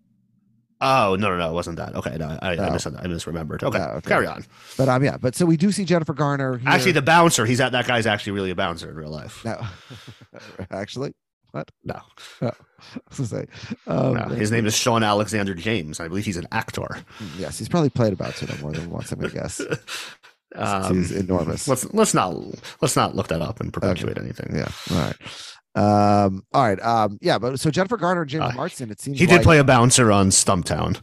Oh 0.81 1.15
no 1.17 1.29
no 1.29 1.37
no! 1.37 1.49
It 1.49 1.53
wasn't 1.53 1.77
that. 1.77 1.95
Okay, 1.95 2.17
no, 2.17 2.37
I, 2.41 2.55
I, 2.55 2.57
Oh. 2.67 2.73
mis- 2.73 2.85
I 2.85 2.89
misremembered. 3.07 3.63
Okay, 3.63 3.79
Oh, 3.79 3.97
okay. 3.97 4.09
carry 4.09 4.27
on. 4.27 4.45
but 4.77 4.89
um 4.89 5.01
yeah 5.03 5.15
but 5.17 5.33
so 5.35 5.45
we 5.45 5.55
do 5.55 5.71
see 5.71 5.85
jennifer 5.85 6.13
garner 6.13 6.57
here. 6.57 6.67
Actually, 6.69 6.91
the 6.91 7.01
bouncer. 7.01 7.45
He's 7.45 7.61
at 7.61 7.71
that 7.71 7.87
guy's 7.87 8.05
actually 8.05 8.33
really 8.33 8.51
a 8.51 8.55
bouncer 8.55 8.89
in 8.89 8.95
real 8.97 9.09
life. 9.09 9.43
no 9.45 9.61
actually 10.71 11.13
what 11.51 11.71
No, 11.85 12.01
I 12.41 12.51
was 13.17 13.29
say 13.29 13.45
um, 13.87 14.13
no. 14.15 14.23
His 14.35 14.51
name 14.51 14.65
is 14.65 14.75
Sean 14.75 15.01
Alexander 15.03 15.53
James. 15.53 16.01
I 16.01 16.09
believe 16.09 16.25
he's 16.25 16.35
an 16.37 16.47
actor. 16.51 16.87
yes 17.37 17.57
he's 17.57 17.69
probably 17.69 17.89
played 17.89 18.11
about 18.13 18.35
to 18.35 18.45
them 18.45 18.59
more 18.61 18.73
than 18.73 18.89
once 18.89 19.11
i'm 19.13 19.19
gonna 19.19 19.31
guess 19.33 19.61
Um, 20.57 20.95
he's 20.95 21.11
enormous 21.11 21.67
let's 21.67 21.91
let's 21.93 22.13
not 22.13 22.33
let's 22.81 22.95
not 22.95 23.15
look 23.15 23.27
that 23.27 23.41
up 23.41 23.59
and 23.59 23.73
perpetuate 23.73 24.17
anything. 24.17 24.55
Yeah. 24.55 24.69
All 24.91 24.97
right. 24.97 25.15
Um. 26.25 26.43
All 26.53 26.63
right. 26.63 26.81
Um. 26.81 27.17
Yeah. 27.21 27.37
But 27.37 27.59
so 27.59 27.69
Jennifer 27.69 27.97
Garner 27.97 28.21
and 28.21 28.29
James 28.29 28.55
Uh. 28.57 28.63
It 28.63 28.99
seems 29.01 29.19
He 29.19 29.25
did 29.25 29.35
like- 29.35 29.43
play 29.43 29.57
a 29.59 29.63
bouncer 29.63 30.11
on 30.11 30.29
Stumptown. 30.29 30.99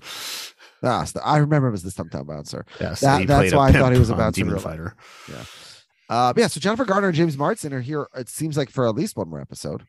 Ah, 0.84 1.06
I 1.24 1.36
remember 1.36 1.68
him 1.68 1.74
as 1.74 1.82
the 1.82 1.90
Stumptown 1.90 2.26
bouncer. 2.26 2.64
Yes, 2.80 3.00
That- 3.00 3.26
that's 3.26 3.52
why 3.52 3.68
I 3.68 3.72
thought 3.72 3.92
he 3.92 3.98
was 3.98 4.10
a 4.10 4.14
bouncer 4.16 4.42
Demon. 4.44 4.58
Fighter. 4.58 4.96
Uh. 6.08 6.32
but 6.32 6.40
yeah. 6.40 6.46
So 6.46 6.58
Jennifer 6.60 6.84
Garner 6.84 7.08
and 7.08 7.16
James 7.16 7.36
Marsden 7.38 7.72
are 7.72 7.80
here. 7.80 8.06
It 8.16 8.28
seems 8.28 8.56
like 8.56 8.70
for 8.70 8.88
at 8.88 8.94
least 8.94 9.16
one 9.16 9.28
more 9.28 9.40
episode. 9.40 9.84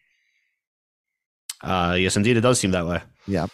Uh, 1.64 1.96
yes, 1.98 2.18
indeed, 2.18 2.36
it 2.36 2.42
does 2.42 2.60
seem 2.60 2.72
that 2.72 2.86
way. 2.86 3.02
Yeah. 3.26 3.48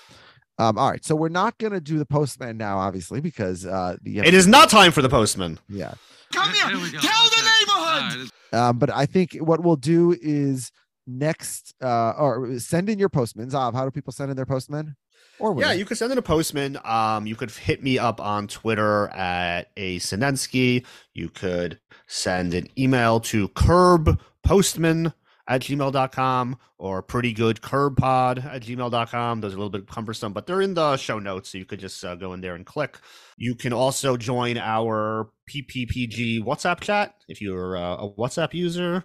Um. 0.60 0.78
All 0.78 0.92
right. 0.92 1.04
So 1.04 1.16
we're 1.16 1.30
not 1.30 1.58
gonna 1.58 1.80
do 1.80 1.98
the 1.98 2.06
postman 2.06 2.58
now, 2.58 2.78
obviously, 2.78 3.22
because 3.22 3.66
uh. 3.66 3.98
The 4.04 4.20
It 4.20 4.34
is 4.34 4.46
not 4.46 4.70
time 4.70 4.92
for 4.92 5.02
the 5.02 5.10
postman. 5.10 5.58
Yeah. 5.68 5.94
Come 6.34 6.54
here. 6.54 6.68
Tell 7.00 7.26
the 7.30 7.52
neighborhood. 7.66 8.30
Um. 8.54 8.78
But 8.78 8.92
I 8.94 9.06
think 9.06 9.36
what 9.36 9.64
we'll 9.64 9.76
do 9.78 10.16
is 10.22 10.72
next. 11.08 11.74
Uh. 11.82 12.12
Or 12.12 12.60
send 12.60 12.90
in 12.90 13.00
your 13.00 13.10
postmans. 13.10 13.54
Av, 13.54 13.74
how 13.74 13.86
do 13.86 13.92
people 13.92 14.14
send 14.14 14.30
in 14.30 14.36
their 14.38 14.46
postmen? 14.46 14.96
Or 15.40 15.60
Yeah, 15.60 15.72
you 15.72 15.86
could 15.86 15.98
send 15.98 16.12
in 16.12 16.18
a 16.18 16.22
postman. 16.22 16.78
Um, 16.84 17.26
you 17.26 17.36
could 17.36 17.50
hit 17.50 17.82
me 17.82 17.98
up 17.98 18.20
on 18.20 18.48
Twitter 18.48 19.08
at 19.08 19.72
a 19.78 19.98
Sinensky. 20.00 20.86
You 21.14 21.30
could 21.30 21.80
send 22.08 22.54
an 22.54 22.68
email 22.78 23.22
to 23.22 23.48
curb 23.50 24.20
postman 24.44 25.14
at 25.50 25.62
gmail.com 25.62 26.58
or 26.78 27.02
pretty 27.02 27.34
good 27.34 27.62
curb 27.62 27.98
pod 27.98 28.38
at 28.38 28.62
gmail.com. 28.62 29.42
Those 29.42 29.54
are 29.54 29.56
a 29.56 29.60
little 29.60 29.72
bit 29.72 29.88
cumbersome, 29.88 30.32
but 30.32 30.46
they're 30.46 30.62
in 30.62 30.76
the 30.76 30.96
show 30.96 31.18
notes. 31.18 31.50
So 31.50 31.58
you 31.58 31.66
could 31.66 31.80
just 31.80 32.06
uh, 32.06 32.16
go 32.16 32.34
in 32.34 32.42
there 32.42 32.56
and 32.56 32.66
click. 32.66 33.00
You 33.36 33.56
can 33.56 33.74
also 33.74 34.16
join 34.16 34.58
our 34.58 35.30
PPPG 35.50 36.44
WhatsApp 36.44 36.80
chat 36.82 37.16
if 37.28 37.42
you're 37.42 37.76
uh, 37.76 37.96
a 37.96 38.10
WhatsApp 38.12 38.54
user. 38.54 39.04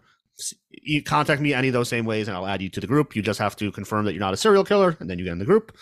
You 0.71 1.03
contact 1.03 1.41
me 1.41 1.55
any 1.55 1.69
of 1.69 1.75
those 1.75 1.89
same 1.89 2.05
ways 2.05 2.29
and 2.29 2.37
I'll 2.37 2.47
add 2.47 2.61
you 2.61 2.69
to 2.69 2.81
the 2.81 2.87
group. 2.87 3.17
You 3.17 3.23
just 3.23 3.39
have 3.39 3.57
to 3.57 3.73
confirm 3.73 4.05
that 4.05 4.13
you're 4.13 4.21
not 4.21 4.35
a 4.35 4.37
serial 4.37 4.65
killer 4.65 4.97
and 5.01 5.09
then 5.09 5.19
you 5.19 5.25
get 5.25 5.33
in 5.33 5.39
the 5.39 5.45
group. 5.45 5.75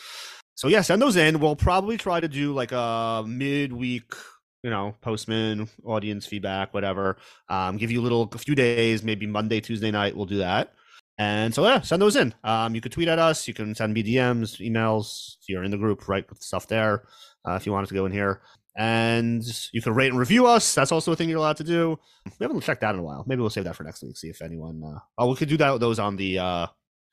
So 0.54 0.68
yeah, 0.68 0.82
send 0.82 1.02
those 1.02 1.16
in. 1.16 1.40
We'll 1.40 1.56
probably 1.56 1.96
try 1.96 2.20
to 2.20 2.28
do 2.28 2.54
like 2.54 2.70
a 2.70 3.24
midweek, 3.26 4.12
you 4.62 4.70
know, 4.70 4.94
postman 5.00 5.68
audience 5.84 6.26
feedback, 6.26 6.72
whatever. 6.72 7.16
Um, 7.48 7.76
give 7.76 7.90
you 7.90 8.00
a 8.00 8.04
little, 8.04 8.30
a 8.32 8.38
few 8.38 8.54
days, 8.54 9.02
maybe 9.02 9.26
Monday, 9.26 9.60
Tuesday 9.60 9.90
night. 9.90 10.16
We'll 10.16 10.26
do 10.26 10.38
that. 10.38 10.72
And 11.18 11.54
so 11.54 11.64
yeah, 11.64 11.80
send 11.82 12.00
those 12.00 12.16
in. 12.16 12.34
Um, 12.42 12.74
you 12.74 12.80
could 12.80 12.92
tweet 12.92 13.08
at 13.08 13.18
us. 13.18 13.46
You 13.46 13.54
can 13.54 13.74
send 13.74 13.92
me 13.92 14.02
DMs, 14.02 14.60
emails. 14.60 15.36
If 15.40 15.48
you're 15.48 15.64
in 15.64 15.70
the 15.70 15.76
group, 15.76 16.08
write 16.08 16.26
stuff 16.40 16.66
there. 16.68 17.04
Uh, 17.46 17.54
if 17.54 17.66
you 17.66 17.72
wanted 17.72 17.88
to 17.88 17.94
go 17.94 18.06
in 18.06 18.12
here, 18.12 18.40
and 18.76 19.42
you 19.72 19.82
can 19.82 19.94
rate 19.94 20.08
and 20.08 20.18
review 20.18 20.46
us. 20.46 20.74
That's 20.74 20.92
also 20.92 21.12
a 21.12 21.16
thing 21.16 21.28
you're 21.28 21.38
allowed 21.38 21.58
to 21.58 21.64
do. 21.64 21.98
We 22.38 22.44
haven't 22.44 22.62
checked 22.62 22.80
that 22.80 22.94
in 22.94 23.00
a 23.00 23.02
while. 23.02 23.24
Maybe 23.26 23.40
we'll 23.40 23.50
save 23.50 23.64
that 23.64 23.76
for 23.76 23.84
next 23.84 24.02
week. 24.02 24.16
See 24.16 24.28
if 24.28 24.40
anyone. 24.40 24.82
Uh, 24.82 25.00
oh, 25.18 25.28
we 25.28 25.36
could 25.36 25.48
do 25.48 25.56
that. 25.58 25.78
Those 25.80 25.98
on 25.98 26.16
the 26.16 26.38
uh, 26.38 26.66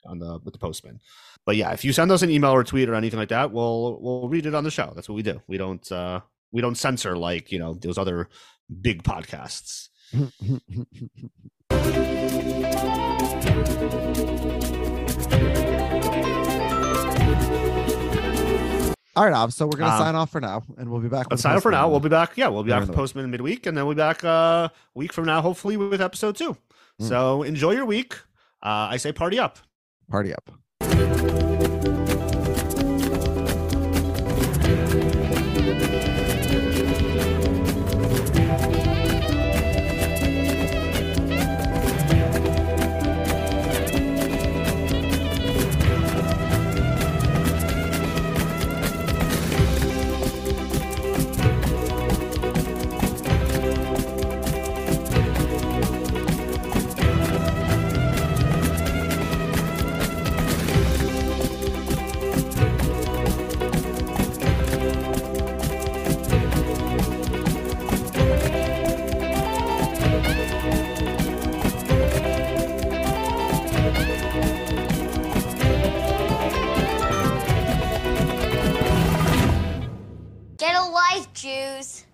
on 0.06 0.20
the 0.20 0.40
with 0.44 0.54
the 0.54 0.60
postman. 0.60 1.00
But 1.46 1.56
yeah, 1.56 1.72
if 1.72 1.84
you 1.84 1.92
send 1.92 2.12
us 2.12 2.22
an 2.22 2.30
email 2.30 2.52
or 2.52 2.64
tweet 2.64 2.90
or 2.90 2.96
anything 2.96 3.20
like 3.20 3.30
that, 3.30 3.52
we'll 3.52 4.00
we'll 4.02 4.30
read 4.30 4.46
it 4.46 4.56
on 4.56 4.64
the 4.64 4.72
show. 4.72 4.92
That's 4.96 5.10
what 5.10 5.16
we 5.16 5.24
do. 5.24 5.42
We 5.48 5.58
don't 5.58 5.92
uh 5.92 6.22
we 6.52 6.62
don't 6.62 6.76
censor 6.76 7.18
like, 7.18 7.52
you 7.52 7.60
know, 7.60 7.74
those 7.74 7.98
other 7.98 8.30
big 8.82 9.04
podcasts. 9.04 9.90
All 19.16 19.26
right, 19.26 19.34
Ob. 19.34 19.52
So 19.52 19.66
we're 19.66 19.78
gonna 19.78 19.92
Um, 19.92 20.00
sign 20.00 20.16
off 20.16 20.30
for 20.32 20.40
now, 20.40 20.64
and 20.78 20.90
we'll 20.90 21.02
be 21.02 21.10
back. 21.10 21.28
Let's 21.30 21.42
sign 21.42 21.58
up 21.58 21.64
for 21.64 21.72
now. 21.72 21.90
We'll 21.90 22.00
be 22.00 22.08
back. 22.10 22.38
Yeah, 22.38 22.48
we'll 22.48 22.64
be 22.64 22.70
back 22.70 22.88
with. 22.88 22.94
Postman 22.96 23.30
midweek, 23.30 23.66
and 23.66 23.76
then 23.78 23.86
we'll 23.86 23.96
be 23.96 24.00
back 24.00 24.24
uh, 24.24 24.70
a 24.70 24.72
week 24.96 25.12
from 25.12 25.26
now, 25.26 25.42
hopefully 25.42 25.76
with 25.76 26.00
episode 26.00 26.38
two. 26.38 26.56
Mm. 27.02 27.08
So 27.10 27.44
enjoy 27.44 27.72
your 27.72 27.86
week. 27.86 28.14
Uh, 28.64 28.88
I 28.92 28.98
say 28.98 29.12
party 29.12 29.38
up. 29.38 29.58
party 30.10 30.34
up. 30.34 31.49
A 81.12 81.26
Jews. 81.34 82.06